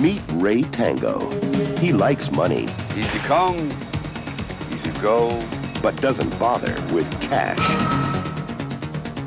[0.00, 1.30] Meet Ray Tango.
[1.78, 3.70] He likes money, Easy come,
[4.70, 5.42] easy go.
[5.80, 7.62] but doesn't bother with cash.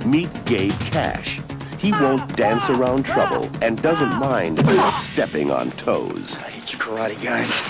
[0.06, 1.42] Meet Gabe Cash.
[1.80, 4.60] He won't dance around trouble and doesn't mind
[5.00, 6.38] stepping on toes.
[6.38, 7.64] I hate you karate guys.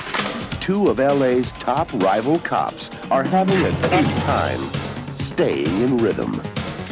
[0.59, 4.69] Two of LA's top rival cops are having a good time
[5.15, 6.41] staying in rhythm.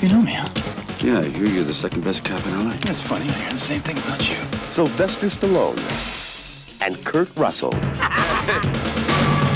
[0.01, 0.66] You know me, huh?
[1.03, 2.75] Yeah, I hear you're the second best cop in LA.
[2.85, 3.29] That's funny.
[3.29, 4.35] I hear the same thing about you.
[4.69, 5.79] Sylvester Stallone
[6.81, 7.71] and Kurt Russell.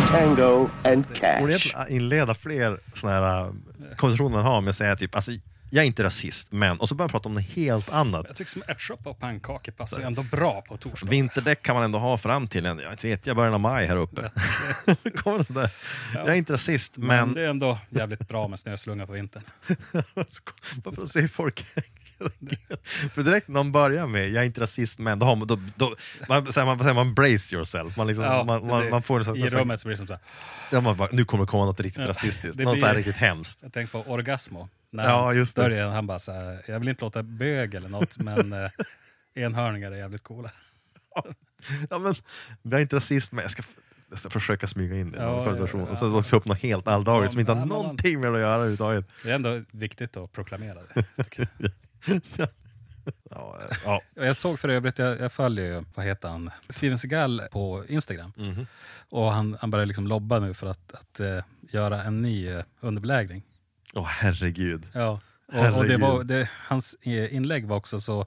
[0.07, 1.41] Tango and Borde Cash.
[1.41, 3.52] egentligen inleda fler såna här äh,
[3.97, 5.31] konversationer man har med att säga typ, alltså,
[5.73, 6.80] jag är inte rasist, men...
[6.80, 8.25] Och så börjar man prata om något helt annat.
[8.27, 11.09] Jag tycker som ärtsoppa och pannkakor passar ändå bra på torsdag.
[11.09, 13.85] Vinterdäck kan man ändå ha fram till en, jag inte vet, jag början av maj
[13.85, 14.31] här uppe.
[15.16, 15.70] Kommer sådär.
[16.13, 17.34] Jag är inte rasist, Men men...
[17.34, 19.44] det är ändå jävligt bra med snöslunga på vintern.
[20.84, 21.66] Bara för att se folk
[23.13, 25.59] För direkt när de börjar med jag är inte rasist men då har man, då,
[25.75, 25.95] då,
[26.30, 29.25] man, säger man, säger man brace yourself, man, liksom, Ja, man, man, man får en
[29.25, 30.22] sån, I rummet så blir det som så här.
[30.72, 33.59] ja, man bara, nu kommer det komma något riktigt rasistiskt, något blir- riktigt hemskt.
[33.61, 34.69] Jag tänker på Orgasmo.
[34.92, 35.61] När Ja, just det.
[35.61, 38.70] börjar, han bara så här, jag vill inte låta bög eller något, men eh,
[39.33, 40.52] enhörningar är jävligt coola.
[41.89, 42.16] Ja, men,
[42.61, 43.64] jag är inte rasist men jag ska,
[44.09, 45.80] jag ska försöka smyga in det i Ja, ja, ja.
[45.80, 48.53] Och så också upp något helt alldagligt som inte har Ja, någonting med att göra
[48.53, 49.06] överhuvudtaget.
[49.23, 51.05] Det är ändå viktigt att proklamera det.
[52.38, 52.48] jag.
[53.30, 54.02] Ja, eh, ja.
[54.16, 58.33] Jag såg för övrigt, jag, jag följer ju, vad heter han, Steven Seagal på Instagram.
[58.38, 58.67] Mhm.
[59.09, 62.64] Och han, han börjar liksom lobba nu för att, att eh, göra en ny eh,
[62.80, 63.44] underbelägring.
[63.94, 64.88] Åh herregud.
[64.94, 65.08] Ja.
[65.09, 66.00] Och, och det Herregud.
[66.02, 68.25] var, det, hans eh, inlägg var också så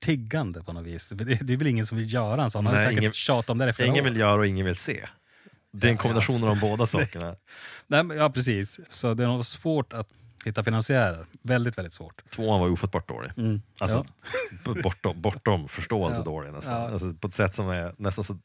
[0.00, 1.08] tiggande på något vis.
[1.14, 2.66] Det, det är väl ingen som vill göra en sån.
[2.66, 4.08] Han har säkert ingen- tjatat om det i flera Ingen år.
[4.10, 5.06] vill göra och ingen vill se.
[5.72, 6.46] Det är en Ja, kombination alltså.
[6.48, 7.36] av de båda sakerna.
[7.86, 8.80] Nej, men, ja, precis.
[8.88, 10.08] Så det nog svårt att
[10.44, 11.26] hitta finansiärer.
[11.42, 12.22] Väldigt, väldigt svårt.
[12.30, 13.30] Tvåan var ofattbart dålig.
[13.36, 13.62] Mm.
[13.80, 14.06] Alltså,
[14.64, 14.74] Ja.
[14.82, 16.24] bortom, bortom förståelse Ja.
[16.24, 16.82] dålig nästan.
[16.82, 16.88] Ja.
[16.90, 18.38] Alltså, på ett sätt som är nästan så...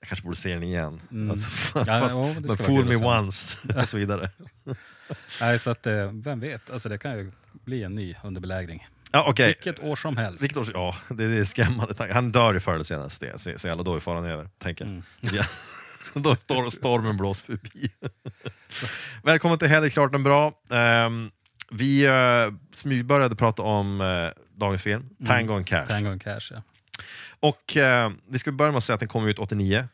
[0.00, 1.00] Jag kanske borde se den igen.
[1.10, 1.30] Mm.
[1.30, 4.30] Alltså, Ja, fast, jo, det men fool me once och så vidare.
[5.40, 8.88] Nej, så att, eh, vem vet, alltså, det kan ju bli en ny underbelägring.
[9.12, 9.46] Ja, okej.
[9.46, 10.42] Vilket år som helst.
[10.42, 11.94] Vilket år, ja, det är skrämmande.
[11.94, 12.14] tanke.
[12.14, 14.84] Han dör ju förr eller senare, det, så, så jävla då är faran över, tänker
[14.84, 14.92] jag.
[14.92, 15.04] Mm.
[15.20, 15.44] Ja.
[16.00, 17.90] Så då står stormen blåst förbi.
[19.22, 20.52] Välkommen till Hellre klart en bra.
[20.70, 21.30] Ehm,
[21.70, 25.76] vi uh, smygbörjade prata om eh, dagens film, Tango and Cash.
[25.76, 25.86] Mm.
[25.86, 26.62] Tango and Cash, ja.
[27.40, 29.88] Och eh, vi ska börja med att säga att den kom ut 89.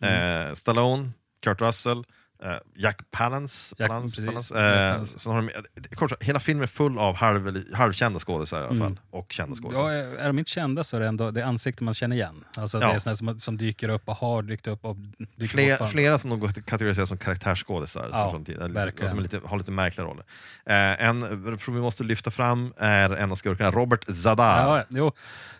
[0.00, 0.48] Mm.
[0.48, 1.10] Eh, Stallone,
[1.42, 2.04] Kurt Russell,
[2.44, 3.74] eh, Jack Palance.
[3.78, 4.48] Jack- Palance, precis.
[4.50, 4.54] Palance.
[4.54, 5.30] Jack Eh, Palance.
[5.30, 8.86] de, eh, kort sagt, hela filmen är full av halv, halvkända skådisar i alla fall.
[8.86, 8.98] Mm.
[9.10, 9.82] Och kända skådisar.
[9.82, 12.44] Ja, är de inte kända så är det ändå det är ansikten man känner igen.
[12.56, 12.88] Alltså Ja.
[12.88, 15.92] Det är såna som, som dyker upp och har dykt upp och dyker Fler, fortfarande.
[15.92, 18.08] flera som de kategoriserar som karaktärsskådisar.
[18.12, 20.24] Ja, som lite, har lite märkliga roller.
[20.66, 24.60] Eh, en person vi måste lyfta fram är en av skurkarna, Robert Zadar.
[24.62, 25.12] Ja, ja, jo,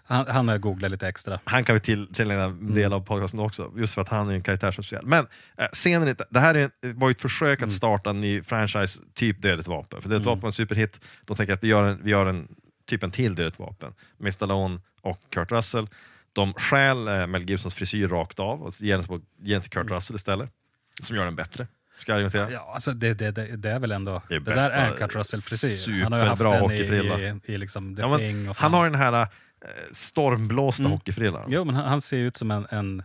[0.07, 1.41] han, han har jag googlat lite extra.
[1.45, 2.75] Han kan vi till, till en Mm.
[2.75, 5.07] del av podcasten också, just för att han är en karaktär som speciell.
[5.07, 5.27] Men
[5.59, 7.69] eh, scenen, det här är, var ju ett försök Mm.
[7.69, 10.03] att starta en ny franchise, typ Dödligt vapen.
[10.03, 12.27] För Dödligt vapen var en superhit, då tänker jag att vi gör en, vi gör
[12.27, 12.49] en
[12.87, 15.89] typ en till Dödligt vapen med Stallone och Kurt Russell.
[16.33, 19.71] De stjäl eh, Mel Gibsons frisyr rakt av och ger den, på, ger den till
[19.71, 20.51] Kurt Russell istället,
[21.03, 21.67] som gör den bättre.
[22.01, 22.43] Ska jag argumentera?
[22.43, 22.55] Mm.
[22.55, 24.23] Ja, alltså det, det, det, det är väl ändå...
[24.29, 26.03] Det Det, är där är Kurt Russell-frisyr.
[26.03, 26.75] Han har ju haft den i,
[27.47, 28.75] i, i liksom The Ja, Thing och han fan.
[28.81, 29.27] har den här eh,
[29.93, 30.93] stormblåsta Mm.
[30.93, 31.45] hockeyfrillan.
[31.49, 33.03] Jo, men han, han ser ut som en, en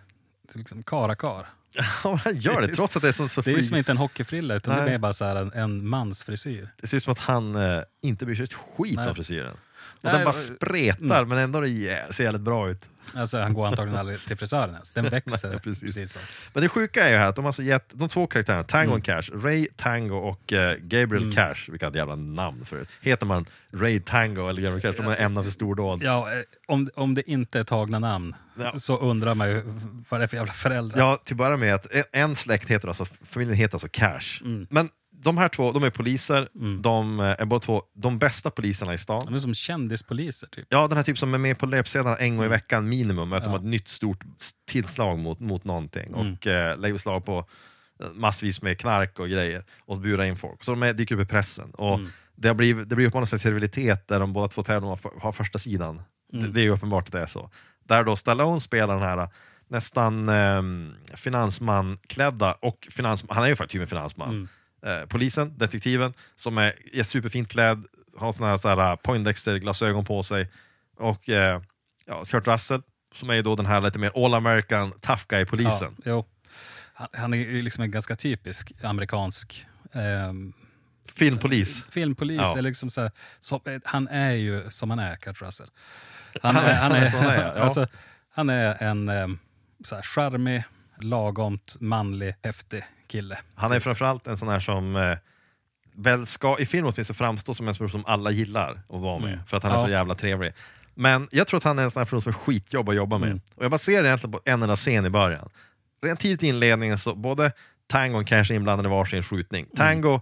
[0.54, 1.46] liksom karakar.
[2.04, 3.92] Ja, han gör det, trots att det är så, så Det är ju som inte
[3.92, 4.94] en hockeyfrilla, utan det Nej.
[4.94, 6.70] är bara så en, en mansfrisyr.
[6.82, 9.08] Det ser ut som att han eh, inte bryr sig ett skit Nej.
[9.10, 9.52] om frisyren.
[9.54, 9.58] Och
[10.04, 11.30] Nej, den bara spretar, Mm.
[11.30, 12.82] men ändå det ser jävligt bra ut.
[13.16, 14.92] Alltså, han går antagligen aldrig till frisören ens.
[14.92, 15.82] Den växer Nej, precis.
[15.96, 16.12] precis.
[16.12, 16.20] så.
[16.54, 18.86] Men det sjuka är ju här att de har alltså gett de två karaktärerna, Tango
[18.90, 18.98] Mm.
[19.00, 24.00] och Cash, Ray Tango och eh, Gabriel Cash, vilka jävla namn för Heter man Ray
[24.00, 26.04] Tango eller Gabriel Cash, de är ämnade för stordåd.
[26.04, 28.80] Ja, eh, om, om det inte är tagna namn Ja.
[28.80, 29.62] så undrar man ju
[30.10, 31.00] vad det är för jävla föräldrar.
[31.00, 34.42] Ja, till att börja med att en- en släkt heter alltså, familjen heter alltså Cash.
[34.42, 34.68] Mm.
[34.70, 34.90] Men
[35.24, 36.50] de här två, de är poliser,
[36.82, 39.26] de eh, är båda två de bästa poliserna i stan.
[39.26, 40.66] De är som kändispoliser typ.
[40.70, 43.40] Ja, den här typ som är med på löpsedlarna en gång i veckan minimum, att
[43.44, 43.52] de Ja.
[43.52, 44.24] har ett nytt stort
[44.68, 46.34] tillslag mot, mot någonting Mm.
[46.34, 47.38] och eh, lägger beslag på
[48.04, 50.64] eh, massvis med knark och grejer och burar in folk.
[50.64, 51.72] Så de är, dyker upp i pressen.
[51.72, 52.12] Och Mm.
[52.36, 55.32] det, har blivit, det blir uppmanat en servilitet där de båda två tävlarna har, har
[55.32, 56.02] första sidan.
[56.34, 56.46] Mm.
[56.46, 57.50] Det, det är ju uppenbart att det är så.
[57.88, 59.30] Där då Stallone spelar den här eh,
[59.68, 60.62] nästan eh,
[61.16, 64.50] finansmanklädda, och finans, han är ju faktiskt typ en finansman.
[64.86, 67.86] Eh, polisen, detektiven, som är, är superfint klädd,
[68.18, 70.52] har såna här, så här Poindexter-glasögon på sig.
[70.98, 71.62] Och eh,
[72.06, 72.82] ja, Kurt Russell,
[73.16, 75.96] som är då den här lite mer all American tough guy-polisen.
[76.06, 76.26] Ja.
[76.94, 80.54] Han, han är liksom en ganska typisk amerikansk ehm,
[81.16, 81.86] Filmpolis.
[81.90, 82.42] filmpolis.
[82.42, 82.58] Ja.
[82.58, 85.70] Eller liksom så här, som, eh, han är ju som han är, Kurt Russell.
[86.42, 87.64] Han, är, han, Han är är, som han är, ja.
[87.64, 87.88] alltså,
[88.30, 89.28] Han är en eh,
[89.84, 90.64] så här, charmig,
[91.02, 93.40] lagomt manlig, häftig kille.
[93.56, 95.18] Han är framförallt en sån här som eh,
[95.94, 99.34] väl ska i film åtminstone framstå som en person som alla gillar att vara med,
[99.34, 99.46] Mm.
[99.46, 99.84] för att han är Ja.
[99.86, 100.54] så jävla trevlig.
[100.96, 103.18] Men jag tror att han är en sån här person som är skitjobb att jobba
[103.18, 103.30] med.
[103.30, 103.42] Mm.
[103.56, 105.50] Och jag bara ser det egentligen på en enda scen i början.
[106.02, 107.52] Rent tidigt i inledningen så både
[107.88, 109.66] Tango och Cash är inblandade i varsin skjutning.
[109.66, 109.76] Mm.
[109.78, 110.22] Tango,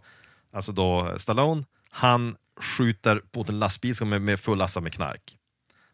[0.54, 5.38] alltså då Stallone, han skjuter mot en lastbil som är med full lastad med knark.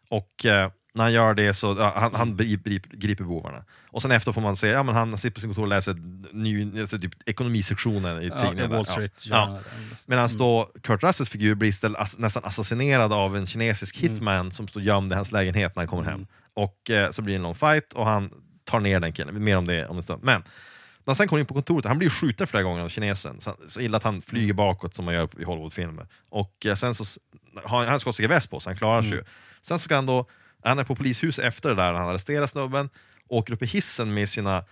[0.08, 3.64] Och eh, när han gör det så ja, han, han griper, bovarna.
[3.90, 5.94] Och sen efter får man se, ja men han sitter på sin kontor och läser
[6.32, 8.70] ny, alltså typ ekonomisektionen i Ja, tidningen.
[8.70, 9.46] Wall Street Ja.
[9.46, 9.60] Journal.
[10.08, 14.12] Medan då Kurt Russells figur blir istället ass- nästan assassinerad av en kinesisk Mm.
[14.14, 16.26] hitman som står gömd i hans lägenhet när han kommer hem.
[16.54, 18.30] Och eh, så blir det en lång fight och han
[18.64, 19.44] tar ner den killen.
[19.44, 20.22] Mer om det om en stund.
[20.24, 20.46] Men när
[21.06, 23.40] han sen kommer in på kontoret, han blir ju skjuten flera gånger av kinesen.
[23.40, 24.56] Så, så illa att han flyger Mm.
[24.56, 26.06] bakåt som man gör i Hollywoodfilmer.
[26.30, 27.04] Och eh, sen så
[27.64, 29.18] har han, han skottsäker väst på sig, han klarar sig Mm.
[29.18, 29.24] ju.
[29.62, 30.26] Sen ska han då,
[30.64, 32.90] han är på polishus efter det där, han arresterar snubben,
[33.28, 34.64] åker upp i hissen med sina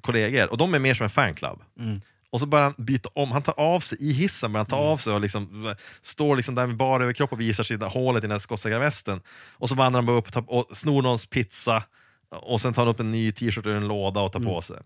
[0.00, 1.58] kollegor, och de är mer som en fanclub.
[1.80, 2.00] Mm.
[2.30, 4.76] Och så börjar han byta om, han tar av sig i hissen, börjar han ta
[4.76, 4.88] Mm.
[4.88, 5.72] av sig och liksom, eh,
[6.02, 9.20] står liksom där med bara överkropp och visar där hålet i den skottsäkra västen.
[9.52, 11.82] Och så vandrar han bara upp och, tar, och snor någons pizza,
[12.30, 14.52] och sen tar han upp en ny t-shirt ur en låda och tar Mm.
[14.52, 14.76] på sig.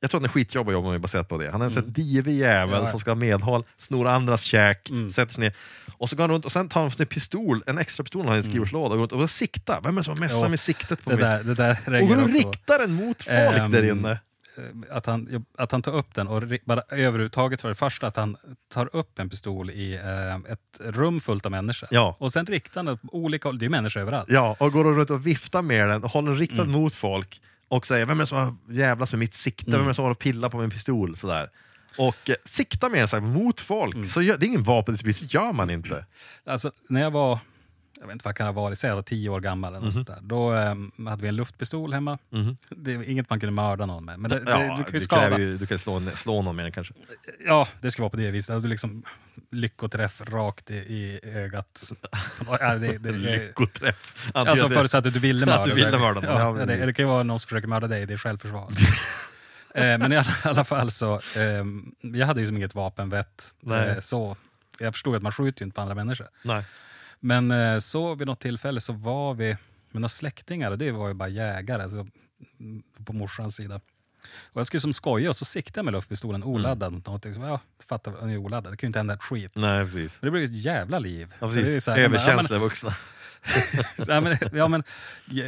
[0.00, 1.50] Jag tror att han är skitjobb att jobba med baserat på det.
[1.50, 2.86] Han är en här divig jävel Ja.
[2.86, 5.10] som ska ha medhåll, snor andras käk, Mm.
[5.10, 5.56] sätter sig ner.
[5.96, 8.28] Och så går han runt och sen tar han en pistol, en extra pistol han
[8.28, 9.80] har i en skrivbordslåda och och siktar.
[9.82, 11.24] Vem är det som har messat Ja, med siktet på Det mig?
[11.24, 13.28] där, det där Och går och riktar den mot folk
[13.58, 14.10] Ehm, där inne.
[14.10, 18.16] Eh, Att han, att han tar upp den och bara överhuvudtaget för det första att
[18.16, 18.36] han
[18.72, 21.88] tar upp en pistol i eh, ett rum fullt av människor.
[21.92, 22.16] Ja.
[22.20, 23.58] Och sen riktar han den på olika håll.
[23.58, 24.26] Det är människor överallt.
[24.30, 26.70] Ja, och går runt och viftar med den och håller den riktad Mm.
[26.70, 29.88] mot folk och säger vem är det som har jävlas med mitt sikte, vem är
[29.88, 31.16] det som och pillar på min pistol?
[31.16, 31.48] Sådär.
[31.98, 34.06] Och eh, siktar med den så här, mot folk, Mm.
[34.08, 36.04] så gör, det är ingen vapendisciplin, så gör man inte.
[36.46, 37.38] Alltså, när jag var,
[38.00, 39.90] jag vet inte vad kan det ha varit, säg jag var tio år gammal eller
[39.90, 40.18] sånt där.
[40.22, 40.74] Då eh,
[41.08, 42.18] hade vi en luftpistol hemma.
[42.70, 44.18] Det är inget man kunde mörda någon med.
[44.18, 45.38] Men det, det, Ja, du kan ju det skada.
[45.38, 46.94] ju, du kan slå, slå någon med den kanske.
[47.46, 48.62] Ja, det ska vara på det viset.
[48.62, 49.02] Du liksom
[49.50, 51.92] lyckoträff rakt i, i ögat.
[52.60, 54.16] Ja, det, det, det, Lyckoträff.
[54.24, 55.74] Antingen Alltså det- förutsatt att du ville Att mörda.
[55.74, 57.86] du ville mörda någon, ja, Ja, det, det kan ju vara någon som försöker mörda
[57.86, 58.68] dig, det är självförsvar.
[59.74, 61.64] eh, men i alla, fall så, eh,
[62.00, 63.54] jag hade ju som inget vapenvett.
[63.60, 63.88] Nej.
[63.88, 64.36] Eh, så,
[64.78, 66.28] jag förstod att man skjuter ju inte på andra människor.
[66.42, 66.64] Nej.
[67.20, 69.48] Men eh, så vid något tillfälle så var vi
[69.90, 72.06] med några släktingar och det var ju bara jägare alltså,
[72.60, 73.80] mm, på morsans sida.
[74.44, 77.34] Och jag skulle som skoja och så siktade jag med luftpistolen oladdad mot någonting.
[77.34, 79.52] Så, ja, fattar, den är oladdad, det kan ju inte hända ett skit.
[79.54, 80.18] Nej, precis.
[80.20, 81.34] Men det blev ett jävla liv.
[81.38, 81.86] Ja, precis.
[81.86, 82.94] här, ja, Överkänsliga vuxna.
[84.06, 84.82] ja, men, ja, men,
[85.26, 85.44] ja,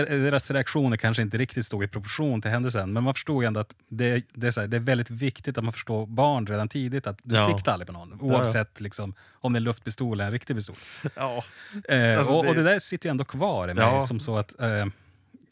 [0.00, 3.74] deras reaktioner kanske inte riktigt stod i proportion till händelsen, men man förstod ändå att
[3.88, 7.18] det, det, är här, det är väldigt viktigt att man förstår barn redan tidigt att
[7.22, 7.46] du Ja.
[7.46, 10.76] siktar aldrig på någon, oavsett liksom, om det är en luftpistol eller en riktig pistol.
[11.16, 11.44] Ja.
[11.88, 14.00] Eh, Alltså, och, det- och det där sitter ju ändå kvar i mig, Ja.
[14.00, 14.86] som så att eh,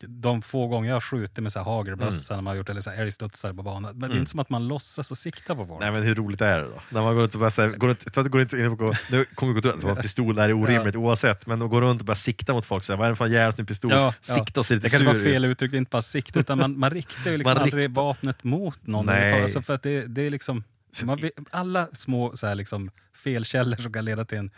[0.00, 2.80] de få gånger jag har skjutit med så här hagelbössa när man har gjort, eller
[2.80, 5.54] så här älgstudsare på banan, men det är inte som att man låtsas och siktar
[5.54, 5.80] på folk.
[5.80, 6.80] Nej men hur roligt är det då?
[6.90, 9.24] När man går runt och bara säger, går runt, att går inte in på, nu
[9.24, 12.06] kommer vi gå till att pistol där är orimligt oavsett, men de går runt och
[12.06, 13.90] bara sikta mot folk, så här, vad är det för jävlas med pistol?
[13.90, 15.50] Ja, Sikta och se lite Det kanske var fel ut.
[15.50, 19.06] uttryck, inte bara sikte, utan man, man riktar ju liksom aldrig vapnet mot någon.
[19.06, 19.42] Nej.
[19.42, 20.64] Alltså för att det, det är liksom,
[21.04, 21.18] man
[21.50, 24.50] alla små så här liksom, felkällor som kan leda till en,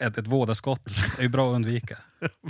[0.00, 0.86] ett, ett vådaskott
[1.18, 1.98] är ju bra att undvika.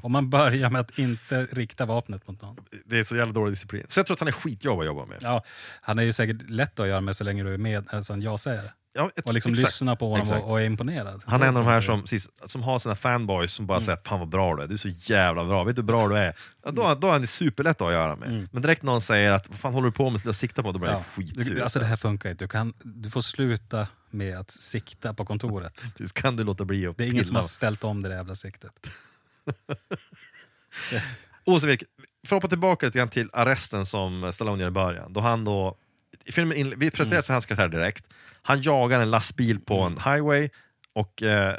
[0.02, 2.56] Om man börjar med att inte rikta vapnet mot någon.
[2.84, 3.86] Det är så jävla dålig disciplin.
[3.88, 5.18] Så jag tror att han är skitjobb att jobba med.
[5.20, 5.44] Ja,
[5.80, 8.22] han är ju säkert lätt att göra med så länge du är med, alltså en
[8.22, 8.70] ja-sägare.
[8.96, 9.66] Ja, Och liksom exakt.
[9.68, 11.22] lyssna på honom och, och är imponerad.
[11.26, 13.66] Han är en av de här som, precis, som har sina fanboys som Mm.
[13.66, 15.82] bara säger att fan vad bra du är, du är så jävla bra, vet du
[15.82, 16.32] hur bra du är?
[16.64, 18.48] Ja, då, då är han superlätt att göra med.
[18.52, 20.78] Men direkt någon säger att vad fan håller du på med, att sikta på, då
[20.78, 21.04] blir jag Mm.
[21.16, 21.22] Ja.
[21.34, 21.62] skitsur.
[21.62, 22.44] Alltså det här funkar inte.
[22.44, 25.74] Du, kan, du får sluta med att sikta på kontoret.
[25.96, 28.16] Precis, kan du låta bli att Det är ingen som har ställt om det där
[28.16, 28.72] jävla siktet.
[31.44, 31.88] Oavsett vilket,
[32.26, 35.12] för att hoppa tillbaka lite grann till arresten som Stallone gör i början.
[35.12, 35.76] Då han då,
[36.32, 37.34] filmen vi presenteras mm.
[37.34, 38.06] hans karaktär direkt.
[38.42, 40.48] Han jagar en lastbil på en highway
[40.92, 41.56] och eh,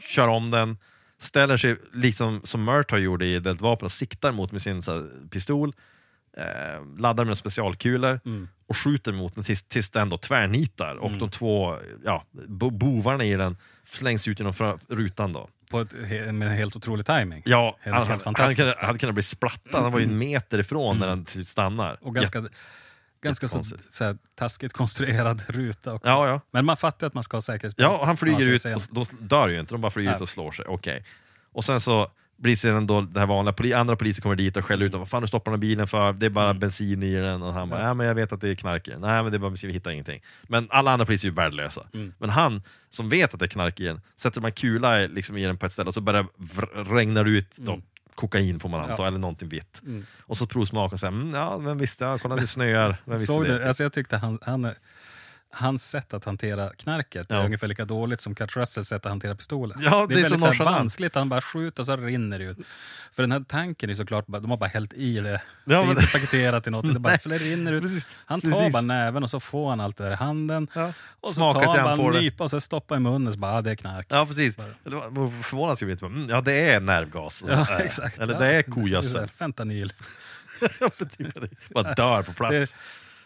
[0.00, 0.78] kör om den,
[1.18, 5.28] ställer sig liksom som Murtaugh gjorde i Dealt vapen och siktar mot med sin här,
[5.30, 5.72] pistol,
[6.36, 8.20] eh, laddar med specialkulor
[8.66, 13.24] och skjuter mot den tills, tills den då tvärnitar och de två ja, bo, bovarna
[13.24, 15.32] i den slängs ut genom rutan.
[15.32, 15.48] Då.
[15.70, 15.92] På ett,
[16.32, 17.42] med en helt otrolig timing.
[17.44, 20.58] Ja, Helt- han, helt han, han, han kunde bli splattad, han var ju en meter
[20.58, 21.98] ifrån när den till slut stannar.
[22.00, 22.44] Och ganska,
[23.22, 26.08] ganska så, så här, taskigt konstruerad ruta också.
[26.08, 26.40] Ja, ja.
[26.50, 27.92] Men man fattar att man ska ha säkerhetsbälte.
[27.92, 30.16] Ja, och han flyger ut, och de dör ju inte, de bara flyger Nej.
[30.16, 30.64] ut och slår sig.
[30.68, 31.04] Okej.
[31.52, 34.64] Och sen så blir sedan då det här vanliga, poli, andra poliser kommer dit och
[34.64, 35.00] skäller ut dem.
[35.00, 36.12] Vad fan du stoppar den bilen för?
[36.12, 36.60] Det är bara Mm.
[36.60, 37.42] bensin i den.
[37.42, 39.00] Och han bara, ja men jag vet att det är knark i den.
[39.00, 40.22] Nej men det är bara bensin, vi hittar ingenting.
[40.48, 41.86] Men alla andra poliser är ju värdelösa.
[41.94, 42.12] Mm.
[42.18, 45.44] Men han, som vet att det är knark i den, sätter man kula liksom i
[45.44, 46.26] den på ett ställe och så börjar
[46.94, 47.84] regnar det ut då, Mm.
[48.18, 49.06] Kokain får man anta, Ja.
[49.06, 49.82] eller någonting vitt.
[49.86, 50.06] Mm.
[50.20, 52.96] Och så provsmakar och säger mm, ja, vem visste, ja, kolla det snöar,
[53.26, 53.64] Såg du?
[53.64, 54.74] Alltså jag tyckte han, han,
[55.50, 57.36] hans sätt att hantera knarket Ja.
[57.36, 59.78] är ungefär lika dåligt som Kurt Russells sätt att hantera pistolen.
[59.82, 62.44] Ja, det det är är väldigt så vanskligt, han bara skjuter och så rinner det
[62.44, 62.58] ut.
[63.12, 65.30] För den här tanken är såklart, de har bara hällt i det.
[65.30, 68.04] Ja, det är men- inte paketerat i något, det, bara, så det rinner ut.
[68.26, 68.72] Han tar precis.
[68.72, 70.68] bara näven och så får han allt det där i handen.
[70.74, 70.92] Ja.
[71.20, 73.52] Och så Smakar tar han bara en nypa och så stoppar i munnen så bara,
[73.52, 74.06] ah, det är knark.
[74.10, 74.56] Ja, precis.
[75.42, 76.06] Förvånad skulle jag bli.
[76.08, 77.42] Mm, Ja, det är nervgas.
[77.42, 78.18] och Ja, exakt.
[78.18, 79.28] Eller det är kogödsel.
[79.28, 79.92] Fentanyl.
[81.74, 82.52] Bara dör på plats.
[82.52, 82.74] Det,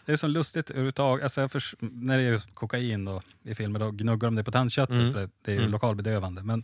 [0.05, 1.23] det är så lustigt överhuvudtaget.
[1.23, 4.95] Alltså förs- när det är kokain då, i filmer, då gnuggar de det på tandköttet
[4.99, 5.13] Mm.
[5.13, 5.71] för det, det är ju Mm.
[5.71, 6.43] lokalbedövande.
[6.43, 6.63] Men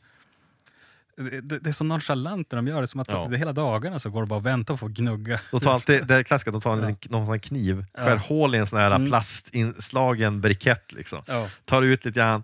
[1.17, 3.27] det, det, är så nonchalant när de gör det, som att Ja.
[3.31, 5.39] det, hela dagarna så går det bara att vänta på att få gnugga.
[5.51, 8.55] De tar alltid, det är klassiska, de tar en, liten- någon sån kniv, skär hål
[8.55, 9.09] i en sån här Mm.
[9.09, 10.91] plastinslagen brikett.
[10.91, 11.21] Liksom.
[11.25, 11.49] Ja.
[11.65, 12.43] Tar ut lite grann,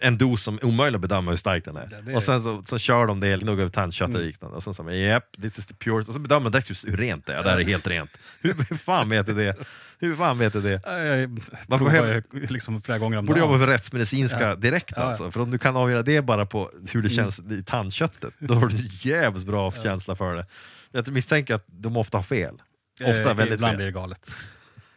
[0.00, 1.88] en dos som är omöjlig att bedöma hur stark den är.
[1.90, 4.26] Ja, är och sen så, så kör de det, gnuggar över tandkött och Mm.
[4.26, 4.56] liknande.
[4.56, 5.96] Och sen så yep, this is the pure.
[5.96, 7.42] Och så bedömer de direkt hur, hur rent det är.
[7.44, 8.18] Det här är helt rent.
[8.42, 9.56] Hur, hur fan vet du det?
[9.98, 10.80] Hur fan vet du det?
[11.68, 14.54] Jag provar hem- ju liksom flera gånger om Borde jobba för rättsmedicinska Ja.
[14.54, 15.08] direkt Ja, ja.
[15.08, 15.30] alltså.
[15.30, 18.66] För om du kan avgöra det bara på hur det känns i tandköttet, då har
[18.66, 20.46] du jävligt bra känsla för det.
[20.92, 22.54] Jag misstänker att de ofta har fel.
[23.04, 23.76] Ofta Eh, väldigt Ibland fel.
[23.76, 24.30] blir det galet.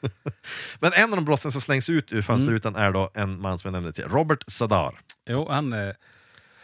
[0.80, 2.24] Men en av de brotten som slängs ut ur Mm.
[2.24, 5.02] fönsterrutan är då en man som jag nämnde till, Robert Sadar.
[5.30, 5.74] Jo, han...
[5.74, 5.94] eh,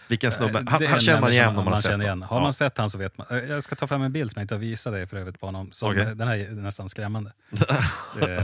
[0.07, 0.59] Vilken snubbe.
[0.59, 2.01] Eh, Han, det är han en känner man igen om man har sett honom.
[2.05, 2.21] igen.
[2.23, 2.43] Har Ja.
[2.43, 3.27] man sett han så vet man.
[3.29, 5.39] Eh, Jag ska ta fram en bild som jag inte har visat dig för övrigt
[5.39, 5.71] på honom.
[5.71, 7.31] Som, eh, Den här är nästan skrämmande.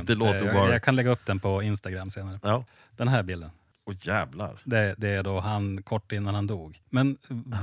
[0.03, 0.73] Det låter eh, jag, obehagligt.
[0.73, 2.39] jag kan lägga upp den på Instagram senare.
[2.43, 2.65] Ja.
[2.91, 3.49] Den här bilden.
[3.85, 4.61] Åh jävlar.
[4.63, 6.81] Det, det är då han kort innan han dog.
[6.89, 7.17] Men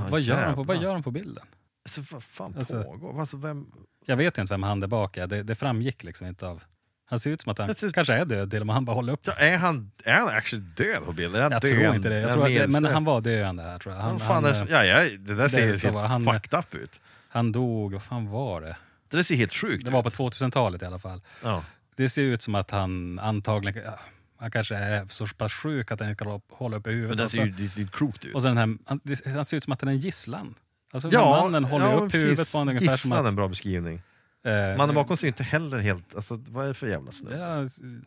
[0.09, 1.45] vad, gör han på, vad gör han på bilden?
[1.85, 3.19] Alltså, vad fan Alltså- pågår?
[3.21, 3.65] Alltså, vem...
[4.05, 5.27] Jag vet inte vem han där bak är.
[5.27, 6.63] Det, det framgick liksom inte av...
[7.09, 8.73] Han ser ut som att han tror- kanske är död till och med.
[8.73, 9.19] Han bara håller upp.
[9.23, 11.35] Ja, är, han, är han actually död på bilden?
[11.35, 11.61] Är Jag död?
[11.61, 12.15] tror inte det.
[12.15, 14.01] Är Jag tror att det men han var döende här tror jag.
[14.01, 16.59] Han, fan han, är som- eh, ja, ja, det där ser är helt han- fucked
[16.59, 16.91] up ut.
[17.29, 18.75] han dog, vad fan var det?
[19.09, 21.21] Det där ser helt sjukt Det var på 2000-talet i alla fall.
[21.43, 21.63] Ja.
[21.95, 23.83] Det ser ut som att han antagligen...
[23.85, 23.99] Ja,
[24.37, 27.17] han kanske är så pass sjuk att han inte kan hålla uppe huvudet.
[27.17, 28.35] Men det ser ju det ser klokt ut.
[28.35, 30.55] och så den här, han, det, han ser ut som att han är en gisslan.
[30.93, 32.51] Alltså här mannen håller ja, upp huvudet precis.
[32.51, 33.31] på honom ungefär som Gisslan är att...
[33.31, 34.01] en bra beskrivning.
[34.45, 36.15] Eh, Mannen bakom ser ju inte heller helt...
[36.15, 37.37] Alltså, vad är det för jävla snubbe?
[37.37, 37.65] Ja,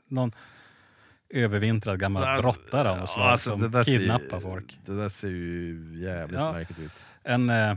[0.08, 0.32] någon
[1.34, 4.78] övervintrad gammal Alltså, brottare av något slag alltså, som där ser- kidnappar folk.
[4.86, 6.52] Det där ser ju jävligt Ja.
[6.52, 6.92] märkligt ut.
[7.22, 7.76] En eh,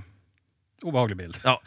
[0.81, 1.37] obehaglig bild.
[1.43, 1.61] Ja.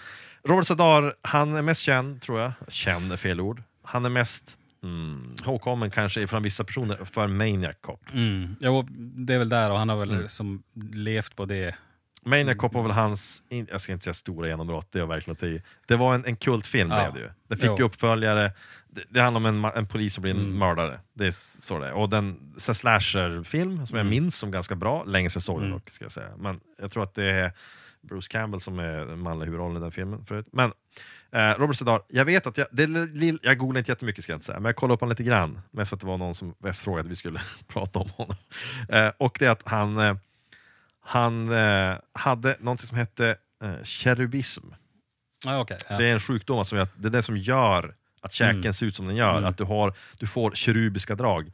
[0.45, 2.52] Robert Sadar, han är mest känd, tror jag.
[2.68, 3.62] Känd är fel ord.
[3.83, 8.00] Han är mest mm, ihågkommen kanske från vissa personer för Maniac Cop.
[8.12, 8.57] Mm.
[8.61, 10.28] Jo, det är väl där och han har väl Mm.
[10.28, 10.62] som
[10.95, 11.75] levt på det.
[12.28, 15.62] Maniac Cop var väl hans, jag ska inte säga stora genombrott, det är verkligen att.
[15.87, 16.97] Det var en, en kultfilm Ja.
[17.02, 17.30] blev det ju.
[17.49, 17.76] Den fick Jo.
[17.78, 18.52] ju uppföljare,
[18.90, 20.58] det, det handlar om en, en polis som blir en Mm.
[20.58, 21.00] mördare.
[21.14, 21.92] Det är så det är.
[21.92, 24.11] Och den slasher-film som jag Mm.
[24.11, 25.78] minns som ganska bra, länge sedan såg den Mm.
[25.78, 26.28] dock, ska jag säga.
[26.38, 27.52] Men jag tror att det är
[28.02, 30.47] Bruce Campbell som är den manliga huvudrollen i den filmen förut.
[30.52, 30.73] Men
[31.32, 34.37] eh, Robert Sedar, jag vet att jag, det, är jag googlade inte jättemycket ska jag
[34.37, 35.61] inte säga, men jag kollade upp honom lite grann.
[35.70, 38.37] Mest för att det var någon som efterfrågade att vi skulle prata om honom.
[38.88, 40.16] Eh, och det är att han, eh,
[41.09, 44.65] han eh, hade något som hette eh, cherubism.
[45.45, 45.79] Ja, okej.
[45.88, 45.99] ja.
[45.99, 48.73] Det är en sjukdom, alltså, det är det som gör att käken Mm.
[48.75, 49.33] ser ut som den gör.
[49.38, 49.45] Mm.
[49.45, 51.53] Att du, har, du får kerubiska drag.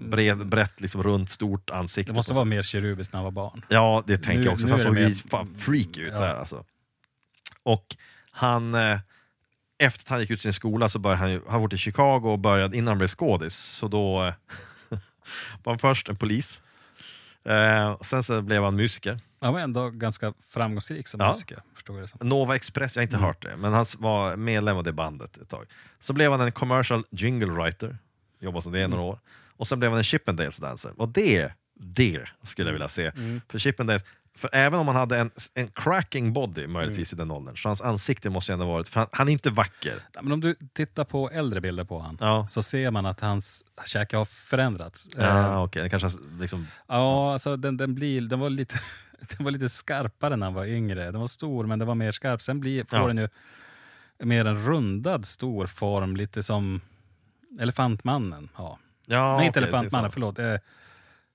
[0.00, 2.12] Bred, brett, liksom, runt, stort ansikte.
[2.12, 3.64] Det måste vara mer kirubiskt när han var barn.
[3.68, 4.68] Ja, det tänker Nu- jag också.
[4.68, 6.20] han såg ju fan freak ut Ja.
[6.20, 6.64] där alltså.
[7.62, 7.96] Och
[8.30, 8.98] han, eh,
[9.78, 12.38] efter att han gick ut sin skola så började han han var i Chicago och
[12.38, 14.34] började, innan han blev skådis, så då eh,
[15.62, 16.62] var han först en polis.
[17.44, 19.20] Eh, sen så blev han musiker.
[19.40, 21.28] Han var ändå ganska framgångsrik som Ja.
[21.28, 21.58] musiker.
[21.74, 22.28] Förstår jag det som.
[22.28, 23.26] Nova Express, jag har inte Mm.
[23.26, 25.66] hört det, men han var medlem av det bandet ett tag.
[26.00, 27.98] Så blev han en commercial jingle writer,
[28.40, 28.90] jobbade som det i Mm.
[28.90, 29.18] några år.
[29.56, 30.92] Och sen blev han en Chippendales dancer.
[30.96, 33.06] Och det, det skulle jag vilja se.
[33.06, 33.40] Mm.
[33.48, 34.04] För Chippendales,
[34.40, 37.18] för även om han hade en, en cracking body möjligtvis Mm.
[37.18, 39.94] i den åldern, så hans ansikte måste ändå varit, för han, han är inte vacker.
[40.22, 42.46] Men om du tittar på äldre bilder på han Ja.
[42.48, 45.08] så ser man att hans käke har förändrats.
[45.16, 48.74] Eh, Ja, okej, det kanske liksom, Ja, alltså den, den, blir, den, var lite,
[49.36, 51.10] den var lite skarpare när han var yngre.
[51.10, 52.42] Den var stor, men den var mer skarp.
[52.42, 53.06] Sen blir, får Ja.
[53.06, 53.28] den ju
[54.22, 56.80] mer en rundad stor form, lite som
[57.60, 58.48] Elefantmannen.
[58.56, 58.78] Ja.
[59.06, 60.38] ja, Nej, inte är Elefantmannen, förlåt.
[60.38, 60.54] Eh,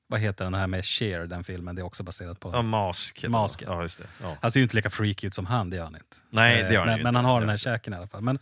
[0.08, 1.76] vad heter den här med Cher, den filmen?
[1.76, 2.50] Det är också baserat på...
[2.54, 3.26] Ja, Mask.
[3.28, 3.84] Mask, ja.
[3.84, 4.06] ja.
[4.22, 4.38] Ja.
[4.42, 6.18] Han ser ju inte lika freaky ut som han, det gör han inte.
[6.30, 7.18] Nej, det gör han men, ju men inte.
[7.18, 8.22] han har den här käken i alla fall.
[8.22, 8.40] Men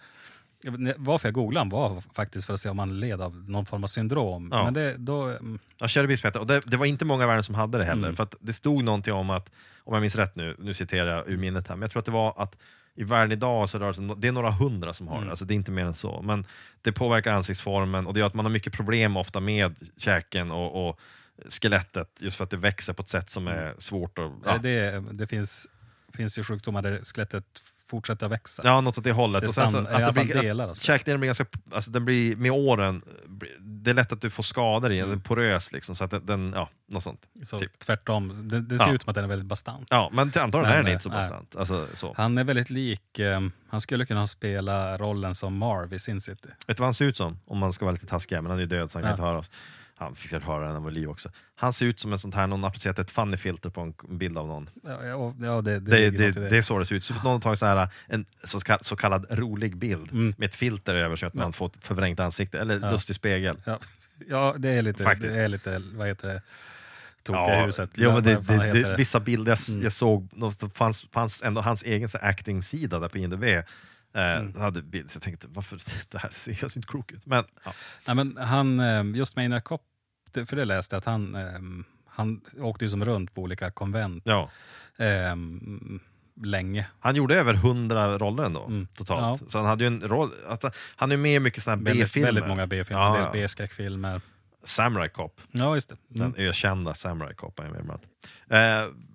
[0.98, 3.88] varför jag googlade var faktiskt för att se om han led av någon form av
[3.88, 4.50] syndrom.
[4.52, 4.64] Ja.
[4.64, 6.36] Men det, då, mm, Ja, det.
[6.36, 8.04] Och det, det var inte många i världen som hade det heller.
[8.08, 8.16] Mm.
[8.16, 9.50] För att det stod någonting om att,
[9.84, 12.06] om jag minns rätt nu, nu citerar jag ur minnet här, men jag tror att
[12.06, 12.56] det var att
[12.96, 15.26] i världen idag så rör det sig, det är några hundra som har Mm.
[15.26, 16.22] det, alltså det är inte mer än så.
[16.22, 16.46] Men
[16.82, 20.90] det påverkar ansiktsformen och det gör att man har mycket problem ofta med käken och,
[20.90, 21.00] och
[21.50, 24.32] skelettet, just för att det växer på ett sätt som är svårt att...
[24.46, 24.58] Ja.
[24.58, 25.68] det, det finns
[26.16, 27.44] finns ju sjukdomar där skelettet
[27.88, 28.62] fortsätter växa.
[28.66, 29.42] Ja, något åt det hållet.
[29.42, 30.84] Det Och sen så stannar- i alla fall blir- delar alltså.
[30.84, 33.02] Käkdelen blir ganska, alltså den blir med åren,
[33.60, 36.52] det är lätt att du får skador i den, är porös liksom, så att den,
[36.56, 37.22] ja, något sånt.
[37.44, 37.80] Så typ.
[37.80, 38.94] Tvärtom, det, det ser Ja.
[38.94, 39.88] ut som att den är väldigt bastant.
[39.92, 41.18] Ja, men antagligen Men, är den eh, inte så nej.
[41.20, 41.56] bastant.
[41.56, 42.14] Alltså, så.
[42.18, 46.50] Han är väldigt lik, eh, han skulle kunna spela rollen som Marv i Sin City.
[46.68, 47.40] Vet du vad han ser ut som?
[47.46, 49.14] Om man ska vara lite taskig, men han är ju död så han kan Ja.
[49.14, 49.52] inte höra oss.
[50.04, 51.30] Han fick säkert höra när han var i liv också.
[51.56, 54.38] Han ser ut som en sånt här, någon har applicerat ett funny-filter på en bild
[54.38, 54.70] av någon.
[54.84, 57.04] Ja, ja, ja, det, det, Det, det, är så det ser ut.
[57.06, 60.34] Så någon har tagit så här, en så kallad, så kallad rolig bild Mm.
[60.38, 62.92] med ett filter över så att man får ett förvrängt ansikte, eller Ja.
[62.92, 63.58] lustig spegel.
[63.66, 63.80] Ja,
[64.30, 65.34] ja det, är lite, Faktiskt.
[65.34, 66.42] det är lite, vad heter det,
[67.24, 67.90] tokiga Ja, huset.
[67.96, 69.84] jo, men det, det, det, vissa bilder jag, Mm.
[69.84, 70.30] jag såg,
[70.60, 73.44] det fanns, fanns ändå hans egen så acting-sida där på IMDB.
[73.44, 73.64] Eh,
[74.38, 74.62] Mm.
[74.62, 75.80] hade bild, så jag tänkte, varför,
[76.10, 77.26] det här ser ser inte klok ut.
[77.26, 77.72] Men ja,
[78.08, 79.82] Nej, men han, eh, just Maynard Kopp,
[80.34, 83.72] det- för det läste jag att han, eh, han åkte ju som runt på olika
[83.72, 84.50] konvent ja.
[84.98, 85.36] eh,
[86.44, 86.88] länge.
[87.00, 88.88] Han gjorde över 100 roller ändå, Mm.
[88.88, 89.42] totalt.
[89.42, 89.50] Ja.
[89.50, 92.28] Så han hade ju en roll, alltså, han är med i mycket såna här B-filmer.
[92.28, 93.30] väldigt många B-filmer, Ja, ja.
[93.34, 94.22] B-skräckfilmer.
[94.66, 95.96] Samurai Cop, Ja, just det.
[96.16, 96.32] Mm.
[96.32, 97.60] den ökända Samurai Cop.
[97.60, 97.66] Eh,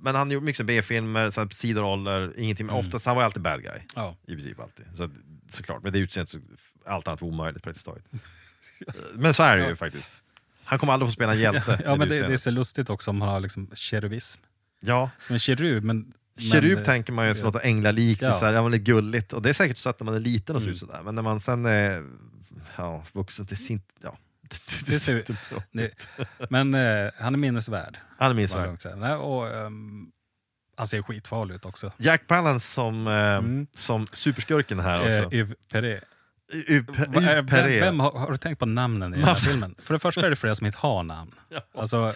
[0.00, 2.66] men han gjorde mycket B-filmer, sidoroller, ingenting.
[2.66, 2.86] Men Mm.
[2.86, 3.80] oftast, han var alltid bad guy.
[3.96, 4.16] Ja.
[4.26, 4.84] I princip alltid.
[4.96, 5.10] Så,
[5.50, 6.38] såklart, med det utseendet så
[6.86, 8.04] allt annat var omöjligt praktiskt taget.
[9.14, 10.22] men så är det ju faktiskt.
[10.68, 11.80] Han kommer aldrig få spela en hjälte.
[11.84, 14.40] Ja, men det, det är så lustigt också om han har liksom kerubism.
[14.80, 15.10] ja.
[15.26, 16.12] Som en kerub, men...
[16.52, 17.50] Kerub men, tänker man ju som ja.
[17.50, 18.28] något änglalikt, Ja.
[18.74, 19.32] är gulligt.
[19.32, 20.74] Och det är säkert så att när man är liten och ser Mm.
[20.74, 21.02] ut sådär.
[21.04, 22.04] Men när man sen är
[22.76, 23.86] ja, vuxen, det ser inte...
[24.02, 24.18] Ja.
[24.86, 25.24] Det ser-
[25.72, 25.90] det,
[26.50, 27.98] men eh, han är minnesvärd.
[28.18, 28.68] Han är kan minst man värd.
[28.68, 28.96] lugnt säga.
[28.96, 30.06] Nej, och, ehm,
[30.76, 31.92] han ser skitfarlig ut också.
[31.96, 33.66] Jack Palance som, eh, Mm.
[33.74, 35.36] som superskurken här Eh, också.
[35.36, 36.04] Yves Perret.
[36.52, 39.74] Är- Vem, vem har, har du tänkt på namnen i den här filmen?
[39.82, 41.34] För det första är det flera som inte har namn.
[41.78, 42.12] Alltså,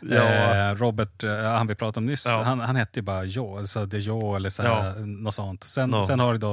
[0.00, 0.22] Ja.
[0.70, 2.42] eh, Robert, eh, han vi pratade om nyss, Ja.
[2.42, 4.94] han, han hette ju bara Joe, alltså det Joe eller så här, Ja.
[4.94, 5.64] något sånt.
[5.64, 6.02] Sen, No.
[6.06, 6.52] sen har du då